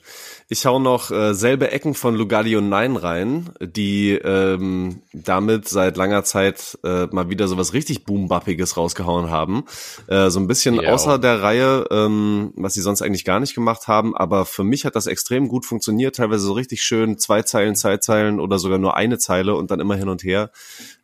Ich 0.48 0.64
hau 0.64 0.78
noch 0.78 1.11
äh, 1.11 1.34
selbe 1.34 1.72
Ecken 1.72 1.92
von 1.92 2.14
Lugardio 2.14 2.62
9 2.62 2.96
rein, 2.96 3.50
die 3.61 4.12
ähm, 4.12 5.03
damit 5.12 5.68
seit 5.68 5.98
langer 5.98 6.24
Zeit 6.24 6.78
äh, 6.84 7.05
mal 7.09 7.28
wieder 7.28 7.46
so 7.48 7.59
was 7.59 7.74
richtig 7.74 8.07
Boombappiges 8.07 8.78
rausgehauen 8.78 9.28
haben. 9.28 9.64
Äh, 10.07 10.30
so 10.30 10.40
ein 10.40 10.46
bisschen 10.46 10.76
ja. 10.76 10.90
außer 10.90 11.18
der 11.18 11.42
Reihe, 11.42 11.84
ähm, 11.90 12.55
was 12.57 12.72
sie 12.72 12.80
sonst 12.80 13.03
eigentlich 13.03 13.26
gar 13.26 13.40
nicht 13.40 13.55
gemacht 13.55 13.88
haben, 13.88 14.16
aber 14.16 14.46
für 14.46 14.64
mich 14.64 14.86
hat 14.86 14.96
das 14.96 15.07
extrem 15.07 15.48
gut 15.48 15.66
funktioniert, 15.66 16.16
teilweise 16.16 16.46
so 16.46 16.55
richtig 16.55 16.82
schön 16.82 17.18
zwei 17.18 17.42
Zeilen, 17.42 17.76
zwei 17.76 17.98
Zeilen 17.98 18.40
oder 18.40 18.59
sogar 18.59 18.78
nur 18.78 18.96
eine 18.96 19.18
Zeile 19.18 19.55
und 19.55 19.70
dann 19.70 19.80
immer 19.80 19.96
hin 19.96 20.09
und 20.09 20.24
her. 20.24 20.50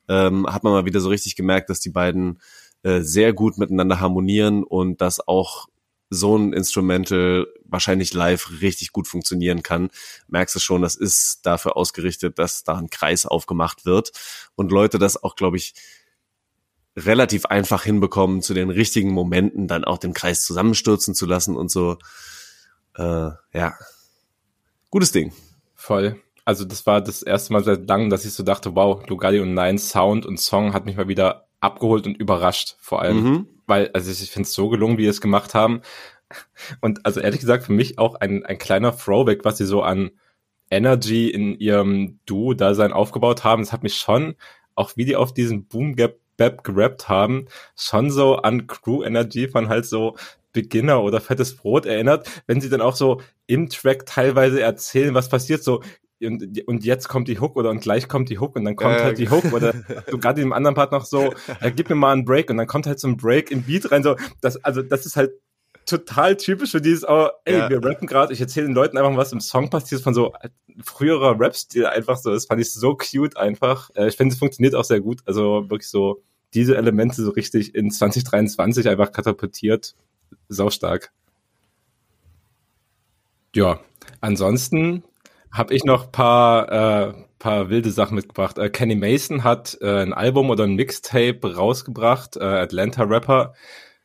Ähm, 0.09 0.47
hat 0.47 0.65
man 0.65 0.73
mal 0.73 0.87
wieder 0.87 1.01
so 1.01 1.11
richtig 1.11 1.37
gemerkt, 1.37 1.69
dass 1.69 1.81
die 1.81 1.91
beiden 1.91 2.41
äh, 2.83 3.03
sehr 3.03 3.35
gut 3.35 3.59
miteinander 3.59 4.01
harmonieren 4.01 4.65
und 4.65 5.03
das 5.03 5.29
auch 5.29 5.69
so 6.11 6.37
ein 6.37 6.53
Instrumental 6.53 7.47
wahrscheinlich 7.65 8.15
live 8.15 8.51
richtig 8.61 8.93
gut 8.93 9.07
funktionieren 9.07 9.63
kann, 9.63 9.91
merkst 10.29 10.55
du 10.55 10.59
schon, 10.59 10.83
das 10.83 10.97
ist 10.97 11.45
dafür 11.45 11.77
ausgerichtet, 11.77 12.39
dass 12.39 12.65
da 12.65 12.77
ein 12.77 12.91
Kreis 12.91 13.27
aufgemacht 13.27 13.85
wird 13.85 14.13
und 14.55 14.73
Leute 14.73 14.99
das 14.99 15.23
auch, 15.23 15.37
glaube 15.37 15.59
ich, 15.59 15.75
relativ 16.97 17.47
einfach 17.47 17.85
hinbekommen, 17.85 18.43
zu 18.43 18.55
den 18.55 18.71
richtigen 18.71 19.13
Momenten 19.13 19.69
dann 19.69 19.85
auch 19.85 19.99
den 19.99 20.15
Kreis 20.15 20.43
zusammenstürzen 20.43 21.15
zu 21.15 21.27
lassen 21.27 21.57
und 21.57 21.71
so. 21.71 21.99
Äh, 22.97 23.31
ja, 23.53 23.75
gutes 24.91 25.13
Ding. 25.13 25.33
Voll. 25.75 26.21
also 26.45 26.65
das 26.65 26.87
war 26.87 27.01
das 27.01 27.23
erste 27.23 27.53
Mal 27.53 27.63
seit 27.63 27.87
langem, 27.87 28.11
dass 28.11 28.25
ich 28.25 28.33
so 28.33 28.43
dachte, 28.43 28.75
wow, 28.75 29.07
Lugali 29.07 29.39
und 29.41 29.55
Nine 29.55 29.79
Sound 29.79 30.27
und 30.27 30.41
Song 30.41 30.73
hat 30.73 30.87
mich 30.87 30.97
mal 30.97 31.09
wieder 31.09 31.48
abgeholt 31.61 32.07
und 32.07 32.17
überrascht, 32.17 32.77
vor 32.81 33.03
allem. 33.03 33.23
Mhm. 33.23 33.49
Weil, 33.67 33.91
also 33.93 34.11
ich 34.11 34.31
finde 34.31 34.47
es 34.47 34.55
so 34.55 34.69
gelungen, 34.69 34.99
wie 34.99 35.03
sie 35.03 35.09
es 35.09 35.21
gemacht 35.21 35.55
haben. 35.55 35.83
Und 36.81 37.05
also 37.07 37.21
ehrlich 37.21 37.41
gesagt, 37.41 37.65
für 37.65 37.73
mich 37.73 37.99
auch 37.99 38.15
ein, 38.17 38.45
ein 38.45 38.59
kleiner 38.59 38.97
Throwback, 38.97 39.45
was 39.45 39.59
sie 39.59 39.67
so 39.67 39.83
an 39.83 40.11
Energy 40.71 41.31
in 41.31 41.59
ihrem 41.59 42.21
Duo-Dasein 42.27 42.93
aufgebaut 42.93 43.45
haben. 43.45 43.63
Das 43.63 43.73
hat 43.73 43.83
mich 43.83 43.97
schon, 43.97 44.35
auch 44.75 44.93
wie 44.97 45.05
die 45.05 45.17
auf 45.17 45.33
diesen 45.33 45.67
Boom 45.67 45.97
Gap 45.97 46.19
Bap 46.39 46.65
gerappt 46.65 47.11
haben, 47.11 47.47
schon 47.77 48.11
so 48.11 48.37
an 48.37 48.67
Crew 48.67 49.03
Energy 49.03 49.49
von 49.49 49.69
halt 49.69 49.85
so 49.85 50.17
Beginner 50.53 51.03
oder 51.03 51.21
fettes 51.21 51.57
Brot 51.57 51.85
erinnert, 51.85 52.31
wenn 52.47 52.61
sie 52.63 52.71
dann 52.71 52.81
auch 52.81 52.97
so 52.97 53.21
im 53.47 53.69
Track 53.69 54.07
teilweise 54.07 54.63
erzählen, 54.63 55.15
was 55.15 55.29
passiert, 55.29 55.63
so 55.63 55.83
und, 56.23 56.67
und 56.67 56.85
jetzt 56.85 57.09
kommt 57.09 57.29
die 57.29 57.39
Hook 57.39 57.57
oder 57.57 57.71
und 57.71 57.81
gleich 57.81 58.09
kommt 58.09 58.29
die 58.29 58.39
Hook 58.39 58.57
und 58.57 58.65
dann 58.65 58.77
kommt 58.77 58.97
äh, 58.97 59.03
halt 59.03 59.19
die 59.19 59.31
Hook 59.31 59.53
oder 59.53 59.73
so 60.11 60.19
gerade 60.19 60.41
im 60.41 60.53
anderen 60.53 60.75
Part 60.75 60.93
noch 60.93 61.05
so, 61.05 61.33
äh, 61.61 61.71
gib 61.71 61.89
mir 61.89 61.95
mal 61.95 62.13
einen 62.13 62.25
Break 62.25 62.51
und 62.51 62.57
dann 62.57 62.67
kommt 62.67 62.87
halt 62.87 62.99
so 63.01 63.09
ein 63.09 63.17
Break 63.17 63.51
im 63.51 63.63
Beat 63.63 63.91
rein, 63.93 64.03
so 64.03 64.17
das 64.41 64.63
also 64.65 64.83
das 64.83 65.07
ist 65.07 65.17
halt 65.17 65.33
total 65.89 66.37
typisch 66.37 66.73
für 66.73 66.81
dieses, 66.81 67.09
oh, 67.09 67.29
ey, 67.45 67.59
ja. 67.59 67.71
wir 67.71 67.83
rappen 67.83 68.07
gerade, 68.07 68.33
ich 68.33 68.41
erzähle 68.41 68.67
den 68.67 68.75
Leuten 68.75 68.99
einfach, 68.99 69.17
was 69.17 69.33
im 69.33 69.41
Song 69.41 69.71
passiert, 69.71 70.03
von 70.03 70.15
so 70.15 70.35
früherer 70.85 71.39
Rap-Stil 71.41 71.87
einfach 71.87 72.17
so. 72.19 72.31
Das 72.31 72.47
fand 72.47 72.61
ich 72.61 72.73
so 72.73 72.97
cute 72.97 73.37
einfach. 73.37 73.91
Äh, 73.95 74.09
ich 74.09 74.17
finde, 74.17 74.35
es 74.35 74.39
funktioniert 74.39 74.75
auch 74.75 74.85
sehr 74.85 75.01
gut. 75.01 75.23
Also 75.25 75.69
wirklich 75.71 75.89
so 75.89 76.23
diese 76.55 76.77
Elemente 76.77 77.23
so 77.23 77.31
richtig 77.31 77.75
in 77.75 77.91
2023 77.91 78.89
einfach 78.89 79.13
katapultiert. 79.13 79.95
Sau 80.49 80.71
stark. 80.71 81.11
Ja, 83.55 83.81
ansonsten 84.21 85.03
habe 85.53 85.75
ich 85.75 85.85
noch 85.85 86.13
paar 86.13 86.71
äh, 87.09 87.15
paar 87.39 87.71
wilde 87.71 87.91
Sachen 87.91 88.17
mitgebracht. 88.17 88.59
Äh, 88.59 88.71
Kenny 88.71 88.95
Mason 88.95 89.45
hat 89.45 89.79
äh, 89.81 90.03
ein 90.03 90.13
Album 90.13 90.51
oder 90.51 90.65
ein 90.65 90.75
Mixtape 90.75 91.57
rausgebracht, 91.57 92.37
äh, 92.37 92.45
Atlanta 92.45 93.05
Rapper. 93.05 93.55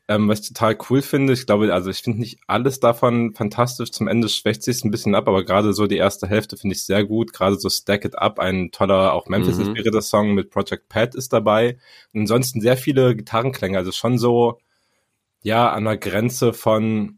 Ähm, 0.10 0.28
was 0.28 0.42
ich 0.42 0.50
total 0.50 0.78
cool 0.90 1.02
finde, 1.02 1.32
ich 1.32 1.46
glaube, 1.46 1.74
also 1.74 1.90
ich 1.90 2.00
finde 2.00 2.20
nicht 2.20 2.40
alles 2.46 2.82
davon 2.82 3.34
fantastisch. 3.34 3.92
Zum 3.92 4.10
Ende 4.10 4.28
schwächt 4.28 4.62
sich 4.62 4.84
ein 4.84 4.92
bisschen 4.92 5.16
ab, 5.16 5.30
aber 5.30 5.46
gerade 5.46 5.72
so 5.74 5.88
die 5.88 5.96
erste 5.96 6.28
Hälfte 6.28 6.58
finde 6.58 6.76
ich 6.76 6.86
sehr 6.86 7.06
gut. 7.06 7.32
Gerade 7.32 7.58
so 7.58 7.70
Stack 7.70 8.04
It 8.04 8.18
Up, 8.18 8.38
ein 8.40 8.72
toller, 8.72 9.14
auch 9.14 9.28
Memphis-inspirierter 9.28 10.00
mhm. 10.00 10.02
Song 10.02 10.34
mit 10.34 10.50
Project 10.50 10.90
Pat 10.90 11.16
ist 11.16 11.32
dabei. 11.32 11.78
Und 12.14 12.22
ansonsten 12.22 12.60
sehr 12.60 12.76
viele 12.76 13.16
Gitarrenklänge, 13.16 13.78
also 13.78 13.94
schon 13.94 14.18
so, 14.18 14.60
ja, 15.42 15.72
an 15.72 15.86
der 15.86 15.98
Grenze 15.98 16.52
von, 16.52 17.18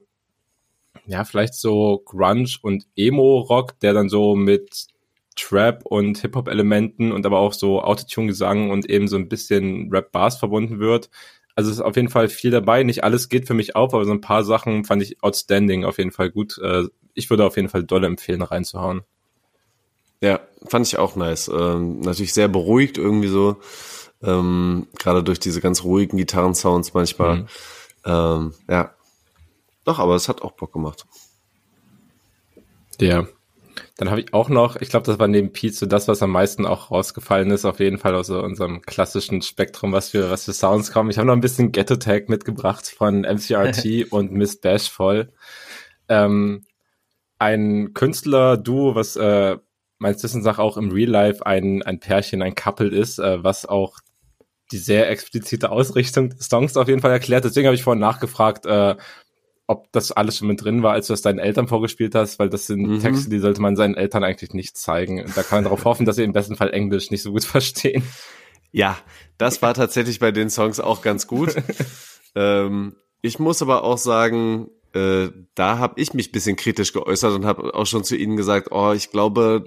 ja, 1.06 1.24
vielleicht 1.24 1.56
so 1.56 2.02
Grunge 2.06 2.50
und 2.62 2.86
Emo-Rock, 2.96 3.80
der 3.80 3.94
dann 3.94 4.10
so 4.10 4.36
mit 4.36 4.88
Trap 5.36 5.86
und 5.86 6.18
Hip-Hop-Elementen 6.20 7.12
und 7.12 7.26
aber 7.26 7.40
auch 7.40 7.54
so 7.54 7.82
Autotune-Gesang 7.82 8.70
und 8.70 8.90
eben 8.90 9.08
so 9.08 9.18
ein 9.18 9.28
bisschen 9.28 9.90
Rap-Bars 9.92 10.38
verbunden 10.38 10.80
wird. 10.80 11.10
Also 11.56 11.72
es 11.72 11.78
ist 11.78 11.84
auf 11.84 11.96
jeden 11.96 12.10
Fall 12.10 12.28
viel 12.30 12.52
dabei. 12.52 12.84
Nicht 12.84 13.04
alles 13.04 13.30
geht 13.30 13.48
für 13.48 13.54
mich 13.54 13.76
auf, 13.76 13.94
aber 13.94 14.06
so 14.06 14.12
ein 14.12 14.22
paar 14.22 14.44
Sachen 14.44 14.84
fand 14.84 15.02
ich 15.02 15.22
outstanding 15.24 15.86
auf 15.86 15.98
jeden 15.98 16.12
Fall 16.12 16.30
gut. 16.30 16.58
Äh, 16.58 16.84
ich 17.14 17.30
würde 17.30 17.46
auf 17.46 17.56
jeden 17.56 17.70
Fall 17.70 17.84
dolle 17.84 18.08
empfehlen, 18.08 18.42
reinzuhauen. 18.42 19.02
Ja, 20.22 20.40
fand 20.68 20.88
ich 20.88 20.98
auch 20.98 21.16
nice. 21.16 21.50
Ähm, 21.50 22.02
natürlich 22.02 22.34
sehr 22.34 22.48
beruhigt 22.48 22.98
irgendwie 22.98 23.28
so. 23.28 23.58
Ähm, 24.24 24.88
Gerade 24.98 25.24
durch 25.24 25.40
diese 25.40 25.62
ganz 25.62 25.84
ruhigen 25.84 26.18
Gitarrensounds 26.18 26.94
manchmal. 26.94 27.36
Mhm. 27.38 27.48
Ähm, 28.06 28.54
ja. 28.70 28.95
Doch, 29.86 30.00
aber 30.00 30.16
es 30.16 30.28
hat 30.28 30.42
auch 30.42 30.52
Bock 30.52 30.74
gemacht. 30.74 31.06
Ja. 33.00 33.28
Dann 33.98 34.10
habe 34.10 34.22
ich 34.22 34.34
auch 34.34 34.50
noch, 34.50 34.76
ich 34.78 34.90
glaube, 34.90 35.06
das 35.06 35.20
war 35.20 35.28
neben 35.28 35.52
Pete 35.52 35.76
so 35.76 35.86
das, 35.86 36.08
was 36.08 36.22
am 36.22 36.32
meisten 36.32 36.66
auch 36.66 36.92
rausgefallen 36.92 37.52
ist, 37.52 37.66
auf 37.66 37.80
jeden 37.80 37.98
Fall 37.98 38.16
aus 38.16 38.30
unserem 38.30 38.82
klassischen 38.82 39.42
Spektrum, 39.42 39.94
was 39.94 40.10
für, 40.10 40.30
was 40.30 40.46
für 40.46 40.54
Sounds 40.54 40.92
kommen. 40.92 41.10
Ich 41.10 41.18
habe 41.18 41.28
noch 41.28 41.34
ein 41.34 41.42
bisschen 41.42 41.72
Ghetto 41.72 41.96
Tag 41.96 42.28
mitgebracht 42.28 42.88
von 42.88 43.22
MCRT 43.22 44.08
und 44.12 44.32
Miss 44.32 44.60
Bashful. 44.60 45.32
Ähm, 46.10 46.66
ein 47.38 47.94
Künstler-Duo, 47.94 48.96
was 48.96 49.16
äh, 49.16 49.58
meines 49.98 50.24
Wissens 50.24 50.46
nach 50.46 50.60
auch 50.60 50.78
im 50.78 50.92
Real 50.92 51.10
Life 51.10 51.46
ein, 51.46 51.82
ein 51.84 52.00
Pärchen, 52.00 52.42
ein 52.42 52.56
Couple 52.56 52.90
ist, 52.90 53.20
äh, 53.20 53.44
was 53.44 53.66
auch 53.66 54.00
die 54.72 54.78
sehr 54.78 55.10
explizite 55.10 55.70
Ausrichtung 55.70 56.30
des 56.30 56.48
Songs 56.48 56.76
auf 56.76 56.88
jeden 56.88 57.02
Fall 57.02 57.12
erklärt. 57.12 57.46
Deswegen 57.46 57.68
habe 57.68 57.76
ich 57.76 57.84
vorhin 57.84 58.00
nachgefragt, 58.00 58.66
äh, 58.66 58.96
ob 59.68 59.92
das 59.92 60.12
alles 60.12 60.38
schon 60.38 60.48
mit 60.48 60.64
drin 60.64 60.84
war, 60.84 60.94
als 60.94 61.08
du 61.08 61.14
es 61.14 61.22
deinen 61.22 61.40
Eltern 61.40 61.68
vorgespielt 61.68 62.14
hast, 62.14 62.38
weil 62.38 62.50
das 62.50 62.68
sind 62.68 62.82
mhm. 62.82 63.00
Texte, 63.00 63.30
die 63.30 63.40
sollte 63.40 63.62
man 63.62 63.76
seinen 63.76 63.96
Eltern 63.96 64.24
eigentlich 64.24 64.54
nicht 64.54 64.78
zeigen. 64.78 65.26
Da 65.36 65.44
kann 65.44 65.58
man 65.58 65.64
darauf 65.64 65.86
hoffen, 65.86 66.06
dass 66.06 66.18
sie 66.18 66.24
im 66.24 66.34
besten 66.34 66.56
Fall 66.56 66.72
Englisch 66.72 67.10
nicht 67.12 67.24
so 67.24 67.32
gut 67.32 67.44
verstehen. 67.46 68.04
Ja, 68.72 68.98
das 69.38 69.62
war 69.62 69.74
tatsächlich 69.74 70.20
bei 70.20 70.32
den 70.32 70.50
Songs 70.50 70.80
auch 70.80 71.02
ganz 71.02 71.28
gut. 71.28 71.56
ähm, 72.36 72.96
ich 73.22 73.40
muss 73.40 73.62
aber 73.62 73.84
auch 73.84 73.98
sagen, 73.98 74.70
äh, 74.94 75.30
da 75.56 75.78
habe 75.80 76.00
ich 76.00 76.14
mich 76.14 76.32
bisschen 76.32 76.56
kritisch 76.56 76.94
geäußert 76.94 77.34
und 77.34 77.46
habe 77.46 77.74
auch 77.74 77.86
schon 77.86 78.04
zu 78.04 78.16
ihnen 78.16 78.38
gesagt, 78.38 78.70
oh, 78.72 78.92
ich 78.94 79.10
glaube, 79.10 79.66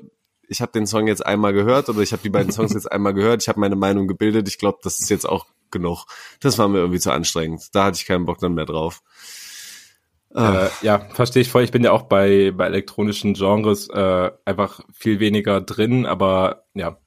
ich 0.49 0.61
habe 0.61 0.73
den 0.73 0.87
Song 0.87 1.07
jetzt 1.07 1.25
einmal 1.25 1.53
gehört 1.53 1.89
oder 1.89 2.01
ich 2.01 2.13
habe 2.13 2.23
die 2.23 2.31
beiden 2.31 2.53
Songs 2.53 2.73
jetzt 2.75 2.91
einmal 2.91 3.15
gehört, 3.15 3.43
ich 3.43 3.49
habe 3.49 3.61
meine 3.61 3.77
Meinung 3.77 4.07
gebildet, 4.07 4.49
ich 4.49 4.59
glaube, 4.59 4.79
das 4.83 5.01
ist 5.01 5.11
jetzt 5.11 5.29
auch 5.29 5.47
genug. 5.71 6.07
Das 6.41 6.57
war 6.57 6.69
mir 6.69 6.79
irgendwie 6.79 7.01
zu 7.01 7.13
anstrengend. 7.13 7.75
Da 7.75 7.85
hatte 7.85 7.99
ich 8.01 8.07
keinen 8.07 8.25
Bock 8.25 8.39
dann 8.39 8.55
mehr 8.55 8.65
drauf. 8.65 9.03
Äh, 10.35 10.69
ja, 10.83 11.01
verstehe 11.11 11.43
ich 11.43 11.51
voll. 11.51 11.65
Ich 11.65 11.71
bin 11.71 11.85
ja 11.85 11.93
auch 11.93 12.03
bei, 12.03 12.53
bei 12.55 12.67
elektronischen 12.67 13.35
Genres 13.35 13.89
äh, 13.89 14.31
einfach 14.45 14.81
viel 14.93 15.21
weniger 15.21 15.61
drin, 15.61 16.07
aber 16.07 16.65
ja, 16.75 16.99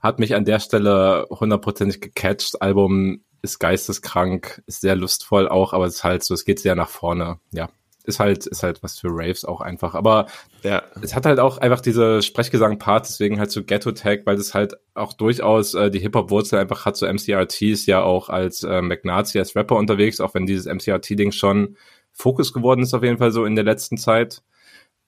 hat 0.00 0.18
mich 0.18 0.34
an 0.34 0.44
der 0.44 0.60
Stelle 0.60 1.26
hundertprozentig 1.30 2.00
gecatcht. 2.00 2.60
Album 2.60 3.24
ist 3.40 3.58
geisteskrank, 3.58 4.62
ist 4.66 4.80
sehr 4.80 4.96
lustvoll 4.96 5.48
auch, 5.48 5.72
aber 5.72 5.86
es 5.86 5.96
ist 5.96 6.04
halt 6.04 6.24
so, 6.24 6.34
es 6.34 6.44
geht 6.44 6.60
sehr 6.60 6.74
nach 6.74 6.88
vorne. 6.88 7.38
Ja, 7.52 7.68
ist 8.04 8.18
halt, 8.18 8.46
ist 8.46 8.62
halt 8.62 8.82
was 8.82 8.98
für 8.98 9.08
Raves 9.10 9.44
auch 9.44 9.60
einfach. 9.60 9.94
Aber 9.94 10.26
ja. 10.62 10.82
es 11.00 11.14
hat 11.14 11.24
halt 11.24 11.38
auch 11.38 11.58
einfach 11.58 11.80
diese 11.80 12.20
Sprechgesang-Part, 12.22 13.08
deswegen 13.08 13.38
halt 13.38 13.50
so 13.50 13.62
Ghetto-Tag, 13.62 14.26
weil 14.26 14.36
es 14.36 14.54
halt 14.54 14.74
auch 14.94 15.12
durchaus 15.12 15.74
äh, 15.74 15.90
die 15.90 16.00
Hip-Hop-Wurzel 16.00 16.58
einfach 16.58 16.84
hat. 16.84 16.96
So 16.96 17.06
MCRT 17.06 17.62
ist 17.62 17.86
ja 17.86 18.02
auch 18.02 18.28
als 18.28 18.64
äh, 18.64 18.82
McNazi, 18.82 19.38
als 19.38 19.54
Rapper 19.54 19.76
unterwegs, 19.76 20.20
auch 20.20 20.34
wenn 20.34 20.46
dieses 20.46 20.66
MCRT-Ding 20.66 21.32
schon 21.32 21.76
Fokus 22.12 22.52
geworden 22.52 22.82
ist 22.82 22.94
auf 22.94 23.02
jeden 23.02 23.18
Fall 23.18 23.32
so 23.32 23.44
in 23.44 23.54
der 23.54 23.64
letzten 23.64 23.96
Zeit. 23.96 24.42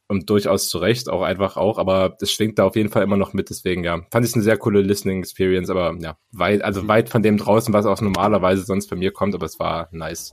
Und 0.06 0.28
durchaus 0.28 0.68
zu 0.68 0.76
Recht 0.76 1.08
auch 1.08 1.22
einfach 1.22 1.56
auch, 1.56 1.78
aber 1.78 2.14
das 2.20 2.30
schwingt 2.30 2.58
da 2.58 2.64
auf 2.64 2.76
jeden 2.76 2.90
Fall 2.90 3.02
immer 3.02 3.16
noch 3.16 3.32
mit, 3.32 3.48
deswegen 3.48 3.84
ja, 3.84 4.02
fand 4.10 4.26
ich 4.26 4.34
eine 4.34 4.44
sehr 4.44 4.58
coole 4.58 4.82
Listening 4.82 5.20
Experience, 5.20 5.70
aber 5.70 5.96
ja, 5.98 6.18
weit, 6.30 6.60
also 6.60 6.82
mhm. 6.82 6.88
weit 6.88 7.08
von 7.08 7.22
dem 7.22 7.38
draußen, 7.38 7.72
was 7.72 7.86
auch 7.86 7.98
normalerweise 8.02 8.64
sonst 8.64 8.90
bei 8.90 8.96
mir 8.96 9.12
kommt, 9.12 9.34
aber 9.34 9.46
es 9.46 9.58
war 9.58 9.88
nice. 9.92 10.32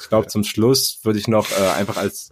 Ich 0.00 0.08
glaube, 0.08 0.28
zum 0.28 0.44
Schluss 0.44 1.00
würde 1.02 1.18
ich 1.18 1.26
noch 1.26 1.50
äh, 1.50 1.68
einfach 1.76 1.96
als 1.96 2.30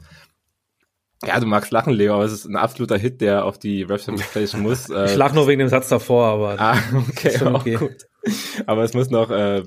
ja, 1.24 1.40
du 1.40 1.46
magst 1.46 1.72
lachen, 1.72 1.92
Leo, 1.92 2.14
aber 2.14 2.24
es 2.24 2.32
ist 2.32 2.44
ein 2.44 2.56
absoluter 2.56 2.98
Hit, 2.98 3.20
der 3.20 3.44
auf 3.44 3.58
die 3.58 3.82
Rap-Playstation 3.82 4.62
muss. 4.62 4.90
Äh, 4.90 5.06
ich 5.06 5.16
lach 5.16 5.32
nur 5.32 5.48
wegen 5.48 5.60
dem 5.60 5.68
Satz 5.68 5.88
davor, 5.88 6.26
aber 6.26 6.60
ah, 6.60 6.78
okay, 7.08 7.40
okay. 7.42 7.74
gut. 7.76 7.96
Aber 8.66 8.82
es 8.82 8.92
muss 8.92 9.10
noch 9.10 9.30
äh, 9.30 9.62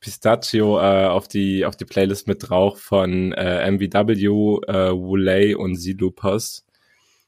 Pistachio 0.00 0.78
äh, 0.78 1.06
auf 1.06 1.26
die 1.28 1.64
auf 1.64 1.76
die 1.76 1.84
Playlist 1.84 2.28
mit 2.28 2.48
drauf 2.48 2.80
von 2.80 3.32
äh, 3.32 3.70
MVW, 3.70 4.12
äh, 4.66 4.92
Wulay 4.92 5.54
und 5.54 5.74
Silupas. 5.74 6.64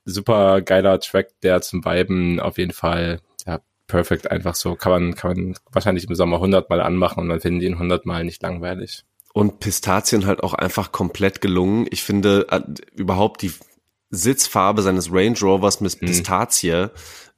Super 0.04 0.62
geiler 0.62 1.00
Track, 1.00 1.28
der 1.42 1.60
zum 1.60 1.84
Viben 1.84 2.40
auf 2.40 2.56
jeden 2.56 2.72
Fall 2.72 3.20
ja 3.46 3.60
perfekt 3.88 4.30
einfach 4.30 4.54
so 4.54 4.76
kann 4.76 4.92
man 4.92 5.14
kann 5.16 5.36
man 5.36 5.54
wahrscheinlich 5.72 6.08
im 6.08 6.14
Sommer 6.14 6.36
100 6.36 6.70
Mal 6.70 6.80
anmachen 6.80 7.20
und 7.20 7.26
man 7.26 7.40
findet 7.40 7.64
ihn 7.64 7.74
100 7.74 8.06
Mal 8.06 8.24
nicht 8.24 8.40
langweilig. 8.42 9.04
Und 9.32 9.60
Pistazien 9.60 10.26
halt 10.26 10.42
auch 10.42 10.54
einfach 10.54 10.90
komplett 10.92 11.40
gelungen. 11.40 11.86
Ich 11.90 12.02
finde 12.02 12.46
äh, 12.50 12.62
überhaupt 12.94 13.42
die 13.42 13.52
Sitzfarbe 14.10 14.82
seines 14.82 15.12
Range 15.12 15.38
Rovers 15.40 15.80
mit 15.80 16.00
mhm. 16.00 16.06
Pistazie 16.06 16.90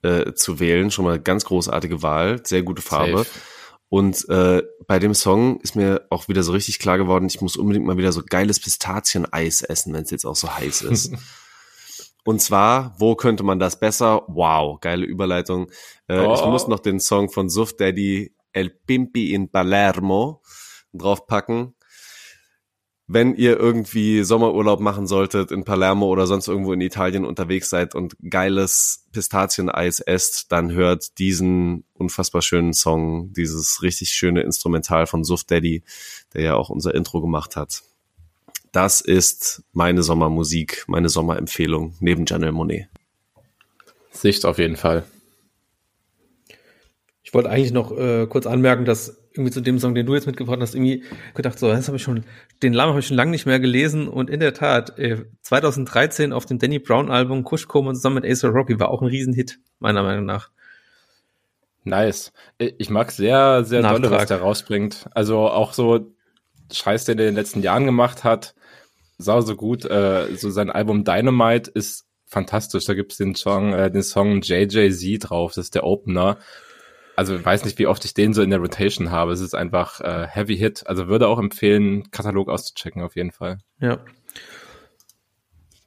mhm. 0.02 0.08
äh, 0.08 0.34
zu 0.34 0.58
wählen, 0.58 0.90
schon 0.90 1.04
mal 1.04 1.20
ganz 1.20 1.44
großartige 1.44 2.02
Wahl, 2.02 2.40
sehr 2.44 2.62
gute 2.62 2.82
Farbe. 2.82 3.18
Safe. 3.18 3.30
Und 3.90 4.26
äh, 4.30 4.62
bei 4.86 4.98
dem 4.98 5.12
Song 5.12 5.60
ist 5.60 5.76
mir 5.76 6.06
auch 6.08 6.26
wieder 6.26 6.42
so 6.42 6.52
richtig 6.52 6.78
klar 6.78 6.96
geworden, 6.96 7.26
ich 7.26 7.42
muss 7.42 7.58
unbedingt 7.58 7.84
mal 7.84 7.98
wieder 7.98 8.12
so 8.12 8.22
geiles 8.24 8.58
Pistazieneis 8.58 9.60
essen, 9.60 9.92
wenn 9.92 10.04
es 10.04 10.10
jetzt 10.10 10.24
auch 10.24 10.34
so 10.34 10.54
heiß 10.54 10.80
ist. 10.82 11.12
Und 12.24 12.40
zwar, 12.40 12.94
wo 12.98 13.16
könnte 13.16 13.42
man 13.42 13.58
das 13.58 13.78
besser? 13.78 14.22
Wow, 14.28 14.80
geile 14.80 15.04
Überleitung. 15.04 15.70
Äh, 16.06 16.20
oh. 16.20 16.34
Ich 16.34 16.44
muss 16.46 16.68
noch 16.68 16.78
den 16.78 17.00
Song 17.00 17.28
von 17.28 17.50
Suf 17.50 17.76
Daddy 17.76 18.34
El 18.52 18.70
Pimpi 18.70 19.34
in 19.34 19.50
Palermo 19.50 20.40
draufpacken 20.94 21.74
wenn 23.06 23.34
ihr 23.34 23.58
irgendwie 23.58 24.22
Sommerurlaub 24.22 24.80
machen 24.80 25.06
solltet 25.06 25.50
in 25.50 25.64
Palermo 25.64 26.06
oder 26.06 26.26
sonst 26.26 26.48
irgendwo 26.48 26.72
in 26.72 26.80
Italien 26.80 27.24
unterwegs 27.24 27.68
seid 27.68 27.94
und 27.94 28.16
geiles 28.28 29.06
Pistazieneis 29.12 30.00
esst, 30.00 30.52
dann 30.52 30.72
hört 30.72 31.18
diesen 31.18 31.84
unfassbar 31.94 32.42
schönen 32.42 32.72
Song, 32.72 33.32
dieses 33.32 33.82
richtig 33.82 34.10
schöne 34.10 34.42
Instrumental 34.42 35.06
von 35.06 35.24
Suf 35.24 35.44
Daddy, 35.44 35.82
der 36.32 36.42
ja 36.42 36.54
auch 36.54 36.70
unser 36.70 36.94
Intro 36.94 37.20
gemacht 37.20 37.56
hat. 37.56 37.82
Das 38.70 39.02
ist 39.02 39.62
meine 39.72 40.02
Sommermusik, 40.02 40.84
meine 40.86 41.10
Sommerempfehlung 41.10 41.94
neben 42.00 42.24
Janelle 42.24 42.52
Monet. 42.52 42.88
Sicht 44.10 44.46
auf 44.46 44.58
jeden 44.58 44.76
Fall. 44.76 45.04
Ich 47.22 47.34
wollte 47.34 47.50
eigentlich 47.50 47.72
noch 47.72 47.96
äh, 47.96 48.26
kurz 48.26 48.46
anmerken, 48.46 48.84
dass 48.84 49.21
irgendwie 49.32 49.50
zu 49.50 49.60
dem 49.60 49.78
Song, 49.78 49.94
den 49.94 50.06
du 50.06 50.14
jetzt 50.14 50.26
mitgebracht 50.26 50.58
hast, 50.60 50.74
irgendwie 50.74 51.04
gedacht, 51.34 51.58
so, 51.58 51.68
das 51.68 51.86
habe 51.86 51.96
ich 51.96 52.02
schon, 52.02 52.24
den 52.62 52.72
Namen 52.72 52.90
habe 52.90 53.00
ich 53.00 53.06
schon 53.06 53.16
lange 53.16 53.30
nicht 53.30 53.46
mehr 53.46 53.60
gelesen 53.60 54.08
und 54.08 54.30
in 54.30 54.40
der 54.40 54.54
Tat, 54.54 54.98
äh, 54.98 55.24
2013 55.42 56.32
auf 56.32 56.46
dem 56.46 56.58
Danny 56.58 56.78
Brown 56.78 57.10
Album 57.10 57.44
Kush 57.44 57.66
Coleman 57.66 57.94
zusammen 57.94 58.16
mit 58.16 58.26
Ace 58.26 58.44
Rocky 58.44 58.78
war 58.78 58.90
auch 58.90 59.02
ein 59.02 59.08
Riesenhit, 59.08 59.58
meiner 59.78 60.02
Meinung 60.02 60.24
nach. 60.26 60.50
Nice. 61.84 62.32
Ich 62.58 62.90
mag 62.90 63.10
sehr, 63.10 63.64
sehr 63.64 63.82
Nachtrag. 63.82 64.02
dolle, 64.02 64.14
was 64.14 64.26
der 64.26 64.40
rausbringt. 64.40 65.08
Also 65.12 65.38
auch 65.40 65.72
so 65.72 66.12
Scheiß, 66.70 67.04
den 67.04 67.18
er 67.18 67.28
in 67.28 67.34
den 67.34 67.40
letzten 67.40 67.60
Jahren 67.60 67.86
gemacht 67.86 68.22
hat, 68.24 68.54
sau 69.18 69.40
so 69.40 69.56
gut. 69.56 69.84
Äh, 69.84 70.36
so 70.36 70.50
sein 70.50 70.70
Album 70.70 71.04
Dynamite 71.04 71.70
ist 71.70 72.06
fantastisch. 72.26 72.84
Da 72.84 72.94
gibt's 72.94 73.16
den 73.16 73.34
Song, 73.34 73.72
äh, 73.72 73.90
den 73.90 74.02
Song 74.02 74.42
JJZ 74.42 75.28
drauf. 75.28 75.54
Das 75.54 75.66
ist 75.66 75.74
der 75.74 75.84
Opener 75.84 76.38
also 77.16 77.36
ich 77.36 77.44
weiß 77.44 77.64
nicht, 77.64 77.78
wie 77.78 77.86
oft 77.86 78.04
ich 78.04 78.14
den 78.14 78.32
so 78.34 78.42
in 78.42 78.50
der 78.50 78.58
Rotation 78.58 79.10
habe. 79.10 79.32
Es 79.32 79.40
ist 79.40 79.54
einfach 79.54 80.00
äh, 80.00 80.26
Heavy 80.26 80.56
Hit. 80.56 80.86
Also 80.86 81.08
würde 81.08 81.28
auch 81.28 81.38
empfehlen, 81.38 82.10
Katalog 82.10 82.48
auszuchecken 82.48 83.02
auf 83.02 83.16
jeden 83.16 83.32
Fall. 83.32 83.58
Ja. 83.80 83.98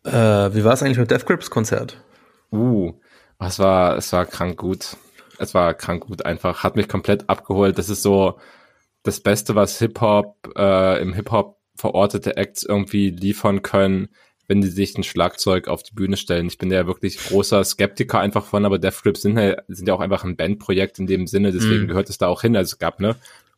Äh, 0.03 0.53
wie 0.53 0.63
war 0.63 0.73
es 0.73 0.83
eigentlich 0.83 0.99
mit 0.99 1.09
Death 1.09 1.25
Grips 1.25 1.49
Konzert? 1.49 2.01
Uh, 2.51 2.93
es 3.39 3.59
war, 3.59 3.97
es 3.97 4.13
war 4.13 4.25
krank 4.25 4.57
gut. 4.57 4.97
Es 5.39 5.53
war 5.53 5.73
krank 5.73 6.05
gut 6.05 6.25
einfach. 6.25 6.63
Hat 6.63 6.75
mich 6.75 6.87
komplett 6.87 7.29
abgeholt. 7.29 7.77
Das 7.77 7.89
ist 7.89 8.03
so 8.03 8.39
das 9.03 9.19
Beste, 9.19 9.55
was 9.55 9.79
Hip-Hop, 9.79 10.53
äh, 10.55 11.01
im 11.01 11.13
Hip-Hop 11.13 11.59
verortete 11.75 12.37
Acts 12.37 12.63
irgendwie 12.63 13.09
liefern 13.09 13.61
können 13.61 14.09
wenn 14.47 14.61
die 14.61 14.67
sich 14.67 14.97
ein 14.97 15.03
Schlagzeug 15.03 15.67
auf 15.67 15.83
die 15.83 15.93
Bühne 15.93 16.17
stellen. 16.17 16.47
Ich 16.47 16.57
bin 16.57 16.71
ja 16.71 16.87
wirklich 16.87 17.17
großer 17.17 17.63
Skeptiker 17.63 18.19
einfach 18.19 18.45
von, 18.45 18.65
aber 18.65 18.79
Death 18.79 19.03
Grips 19.03 19.21
sind 19.21 19.37
ja, 19.37 19.55
sind 19.67 19.87
ja 19.87 19.93
auch 19.93 19.99
einfach 19.99 20.23
ein 20.23 20.35
Bandprojekt 20.35 20.99
in 20.99 21.07
dem 21.07 21.27
Sinne, 21.27 21.51
deswegen 21.51 21.83
mhm. 21.83 21.87
gehört 21.87 22.09
es 22.09 22.17
da 22.17 22.27
auch 22.27 22.41
hin. 22.41 22.55
Also 22.55 22.73
es 22.73 22.79
gab, 22.79 22.99
ne, 22.99 23.15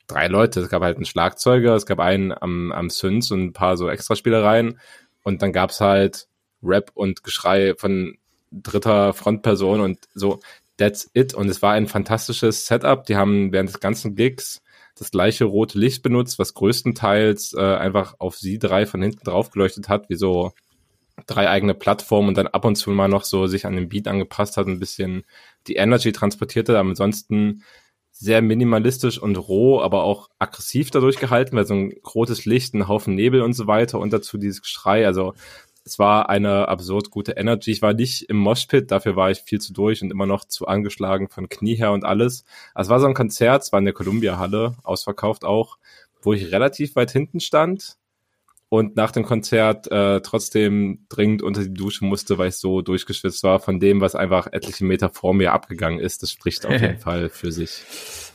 drei 0.08 0.28
Leute. 0.28 0.62
Es 0.62 0.70
gab 0.70 0.82
halt 0.82 0.96
einen 0.96 1.06
Schlagzeuger, 1.06 1.76
es 1.76 1.86
gab 1.86 2.00
einen 2.00 2.32
am, 2.32 2.72
am 2.72 2.90
Synths 2.90 3.32
und 3.32 3.42
ein 3.44 3.54
paar 3.54 3.78
so 3.78 3.90
Extraspielereien 3.90 4.80
und 5.24 5.42
dann 5.42 5.54
gab's 5.54 5.82
halt 5.82 6.28
Rap 6.64 6.92
und 6.94 7.24
Geschrei 7.24 7.76
von 7.78 8.18
dritter 8.52 9.14
Frontperson 9.14 9.82
und 9.82 10.00
so, 10.14 10.40
that's 10.78 11.10
it. 11.14 11.34
Und 11.34 11.50
es 11.50 11.62
war 11.62 11.74
ein 11.74 11.88
fantastisches 11.88 12.66
Setup. 12.66 13.06
Die 13.06 13.18
haben 13.18 13.52
während 13.52 13.70
des 13.70 13.80
ganzen 13.80 14.16
Gigs 14.16 14.62
das 14.96 15.12
gleiche 15.12 15.46
rote 15.46 15.78
Licht 15.78 16.02
benutzt, 16.02 16.40
was 16.40 16.54
größtenteils 16.54 17.54
äh, 17.54 17.62
einfach 17.62 18.16
auf 18.20 18.38
sie 18.38 18.58
drei 18.58 18.86
von 18.86 19.02
hinten 19.02 19.24
drauf 19.24 19.52
geleuchtet 19.52 19.90
hat, 19.90 20.10
wie 20.10 20.16
so 20.16 20.54
drei 21.26 21.50
eigene 21.50 21.74
Plattformen 21.74 22.30
und 22.30 22.38
dann 22.38 22.48
ab 22.48 22.66
und 22.66 22.76
zu 22.76 22.92
mal 22.92 23.08
noch 23.08 23.24
so 23.24 23.48
sich 23.48 23.66
an 23.66 23.76
den 23.76 23.90
Beat 23.90 24.08
angepasst 24.08 24.58
hat, 24.58 24.68
ein 24.68 24.80
bisschen 24.80 25.24
die 25.68 25.76
Energy 25.76 26.12
transportierte, 26.12 26.78
aber 26.78 26.90
ansonsten 26.90 27.64
sehr 28.12 28.42
minimalistisch 28.42 29.20
und 29.22 29.36
roh, 29.36 29.82
aber 29.82 30.04
auch 30.04 30.30
aggressiv 30.40 30.90
dadurch 30.92 31.18
gehalten, 31.18 31.56
weil 31.56 31.66
so 31.66 31.76
ein 31.76 31.94
rotes 32.16 32.46
Licht, 32.46 32.74
ein 32.74 32.88
Haufen 32.88 33.16
Nebel 33.16 33.42
und 33.42 33.54
so 33.54 33.68
weiter 33.68 34.00
und 34.00 34.12
dazu 34.12 34.38
dieses 34.38 34.62
Geschrei, 34.62 35.06
also 35.06 35.34
es 35.88 36.00
war 36.00 36.30
eine 36.30 36.68
absurd 36.68 37.12
gute 37.12 37.34
Energy. 37.34 37.72
Ich 37.72 37.82
war 37.82 37.94
nicht 37.94 38.24
im 38.24 38.38
Moshpit, 38.38 38.92
dafür 38.92 39.16
war 39.16 39.32
ich 39.32 39.40
viel 39.40 39.62
zu 39.62 39.72
durch 39.72 40.02
und 40.02 40.12
immer 40.12 40.26
noch 40.26 40.44
zu 40.44 40.68
angeschlagen 40.68 41.30
von 41.30 41.48
Knie 41.48 41.76
her 41.76 41.94
und 41.94 42.04
alles. 42.04 42.44
Also 42.74 42.90
es 42.90 42.92
war 42.92 43.00
so 43.00 43.08
ein 43.08 43.14
Konzert, 43.14 43.64
es 43.64 43.72
war 43.72 43.80
in 43.80 43.86
der 43.86 43.94
Columbia 43.94 44.38
Halle, 44.38 44.76
ausverkauft 44.84 45.46
auch, 45.46 45.78
wo 46.22 46.34
ich 46.34 46.52
relativ 46.52 46.96
weit 46.98 47.12
hinten 47.12 47.40
stand, 47.40 47.98
und 48.70 48.96
nach 48.96 49.12
dem 49.12 49.24
Konzert 49.24 49.90
äh, 49.92 50.22
trotzdem 50.22 51.06
dringend 51.10 51.42
unter 51.42 51.64
die 51.64 51.74
Dusche 51.74 52.04
musste, 52.04 52.38
weil 52.38 52.50
ich 52.50 52.56
so 52.56 52.82
durchgeschwitzt 52.82 53.44
war 53.44 53.60
von 53.60 53.80
dem, 53.80 54.02
was 54.02 54.16
einfach 54.16 54.48
etliche 54.52 54.84
Meter 54.84 55.10
vor 55.10 55.34
mir 55.34 55.54
abgegangen 55.54 56.00
ist. 56.00 56.22
Das 56.22 56.32
spricht 56.32 56.66
auf 56.66 56.74
jeden 56.74 56.98
Fall 57.00 57.30
für 57.30 57.52
sich. 57.52 57.84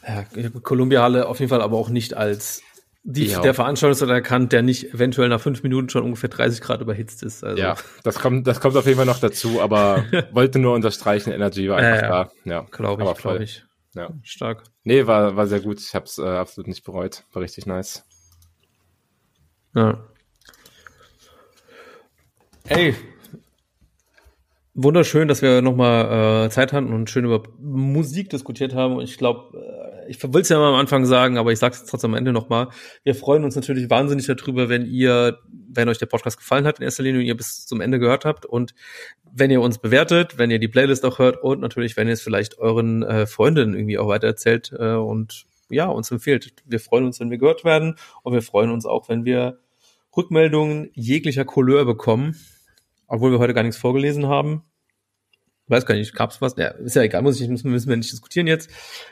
Ja, 0.06 0.24
Columbia 0.62 1.02
Halle 1.02 1.26
auf 1.28 1.38
jeden 1.38 1.50
Fall 1.50 1.60
aber 1.60 1.76
auch 1.76 1.90
nicht 1.90 2.14
als 2.14 2.62
die, 3.04 3.26
ja. 3.26 3.40
der 3.40 3.52
Veranstalter 3.52 4.08
erkannt, 4.08 4.52
der 4.52 4.62
nicht 4.62 4.94
eventuell 4.94 5.28
nach 5.28 5.40
fünf 5.40 5.62
Minuten 5.64 5.88
schon 5.88 6.04
ungefähr 6.04 6.30
30 6.30 6.60
Grad 6.60 6.80
überhitzt 6.80 7.22
ist. 7.24 7.42
Also. 7.42 7.60
Ja, 7.60 7.76
das 8.04 8.20
kommt, 8.20 8.46
das 8.46 8.60
kommt 8.60 8.76
auf 8.76 8.86
jeden 8.86 8.96
Fall 8.96 9.06
noch 9.06 9.18
dazu, 9.18 9.60
aber 9.60 10.04
wollte 10.32 10.60
nur 10.60 10.74
unterstreichen, 10.74 11.32
Energy 11.32 11.68
war 11.68 11.78
einfach 11.78 12.02
ja. 12.02 12.08
da. 12.08 12.30
Ja, 12.44 12.66
glaube 12.70 13.02
ich, 13.02 13.14
glaube 13.18 13.44
ich. 13.44 13.64
Ja. 13.94 14.08
Stark. 14.22 14.62
Nee, 14.84 15.06
war, 15.06 15.36
war 15.36 15.46
sehr 15.46 15.60
gut. 15.60 15.80
Ich 15.80 15.94
habe 15.94 16.06
es 16.06 16.16
äh, 16.18 16.22
absolut 16.22 16.68
nicht 16.68 16.84
bereut. 16.84 17.24
War 17.32 17.42
richtig 17.42 17.66
nice. 17.66 18.04
Ja. 19.74 19.98
Hey, 22.64 22.94
wunderschön, 24.72 25.26
dass 25.26 25.42
wir 25.42 25.62
nochmal 25.62 26.46
äh, 26.46 26.50
Zeit 26.50 26.72
hatten 26.72 26.92
und 26.92 27.10
schön 27.10 27.24
über 27.24 27.42
Musik 27.58 28.30
diskutiert 28.30 28.72
haben. 28.72 28.96
Und 28.96 29.02
ich 29.02 29.18
glaube, 29.18 29.58
äh, 29.58 30.10
ich 30.10 30.22
will 30.22 30.42
es 30.42 30.48
ja 30.48 30.58
mal 30.58 30.68
am 30.68 30.78
Anfang 30.78 31.04
sagen, 31.04 31.38
aber 31.38 31.50
ich 31.50 31.58
sage 31.58 31.74
es 31.74 31.84
trotzdem 31.84 32.12
am 32.12 32.18
Ende 32.18 32.32
nochmal. 32.32 32.68
Wir 33.02 33.16
freuen 33.16 33.42
uns 33.42 33.56
natürlich 33.56 33.90
wahnsinnig 33.90 34.26
darüber, 34.26 34.68
wenn 34.68 34.86
ihr, 34.86 35.40
wenn 35.68 35.88
euch 35.88 35.98
der 35.98 36.06
Podcast 36.06 36.38
gefallen 36.38 36.64
hat 36.64 36.78
in 36.78 36.84
erster 36.84 37.02
Linie 37.02 37.20
und 37.20 37.26
ihr 37.26 37.36
bis 37.36 37.66
zum 37.66 37.80
Ende 37.80 37.98
gehört 37.98 38.24
habt 38.24 38.46
und 38.46 38.74
wenn 39.34 39.50
ihr 39.50 39.60
uns 39.60 39.78
bewertet, 39.78 40.38
wenn 40.38 40.52
ihr 40.52 40.60
die 40.60 40.68
Playlist 40.68 41.04
auch 41.04 41.18
hört 41.18 41.42
und 41.42 41.60
natürlich, 41.60 41.96
wenn 41.96 42.06
ihr 42.06 42.14
es 42.14 42.22
vielleicht 42.22 42.58
euren 42.58 43.02
äh, 43.02 43.26
Freundinnen 43.26 43.74
irgendwie 43.74 43.98
auch 43.98 44.08
weitererzählt 44.08 44.72
äh, 44.78 44.94
und 44.94 45.46
ja, 45.68 45.86
uns 45.86 46.10
empfehlt. 46.12 46.52
Wir 46.64 46.80
freuen 46.80 47.06
uns, 47.06 47.18
wenn 47.18 47.30
wir 47.30 47.38
gehört 47.38 47.64
werden 47.64 47.96
und 48.22 48.34
wir 48.34 48.42
freuen 48.42 48.70
uns 48.70 48.86
auch, 48.86 49.08
wenn 49.08 49.24
wir 49.24 49.58
Rückmeldungen 50.16 50.90
jeglicher 50.94 51.44
Couleur 51.44 51.84
bekommen 51.84 52.36
obwohl 53.12 53.30
wir 53.30 53.38
heute 53.38 53.52
gar 53.52 53.62
nichts 53.62 53.76
vorgelesen 53.76 54.26
haben. 54.26 54.62
Weiß 55.66 55.84
gar 55.84 55.94
nicht, 55.94 56.14
gab's 56.14 56.40
was? 56.40 56.56
Ja, 56.56 56.68
ist 56.68 56.96
ja 56.96 57.02
egal, 57.02 57.20
muss 57.20 57.38
ich, 57.38 57.46
müssen, 57.46 57.70
müssen 57.70 57.90
wir 57.90 57.96
nicht 57.96 58.10
diskutieren 58.10 58.46
jetzt. 58.46 58.70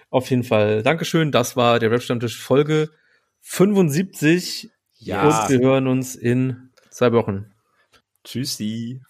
Auf 0.09 0.31
jeden 0.31 0.43
Fall, 0.43 0.82
Dankeschön. 0.82 1.31
Das 1.31 1.55
war 1.55 1.78
der 1.78 1.90
Rap-Stammtisch 1.90 2.40
Folge 2.40 2.89
75. 3.43 4.70
Ja. 4.97 5.44
Und 5.44 5.51
wir 5.51 5.59
hören 5.60 5.86
uns 5.86 6.16
in 6.16 6.70
zwei 6.89 7.12
Wochen. 7.12 7.52
Tschüssi. 8.24 9.02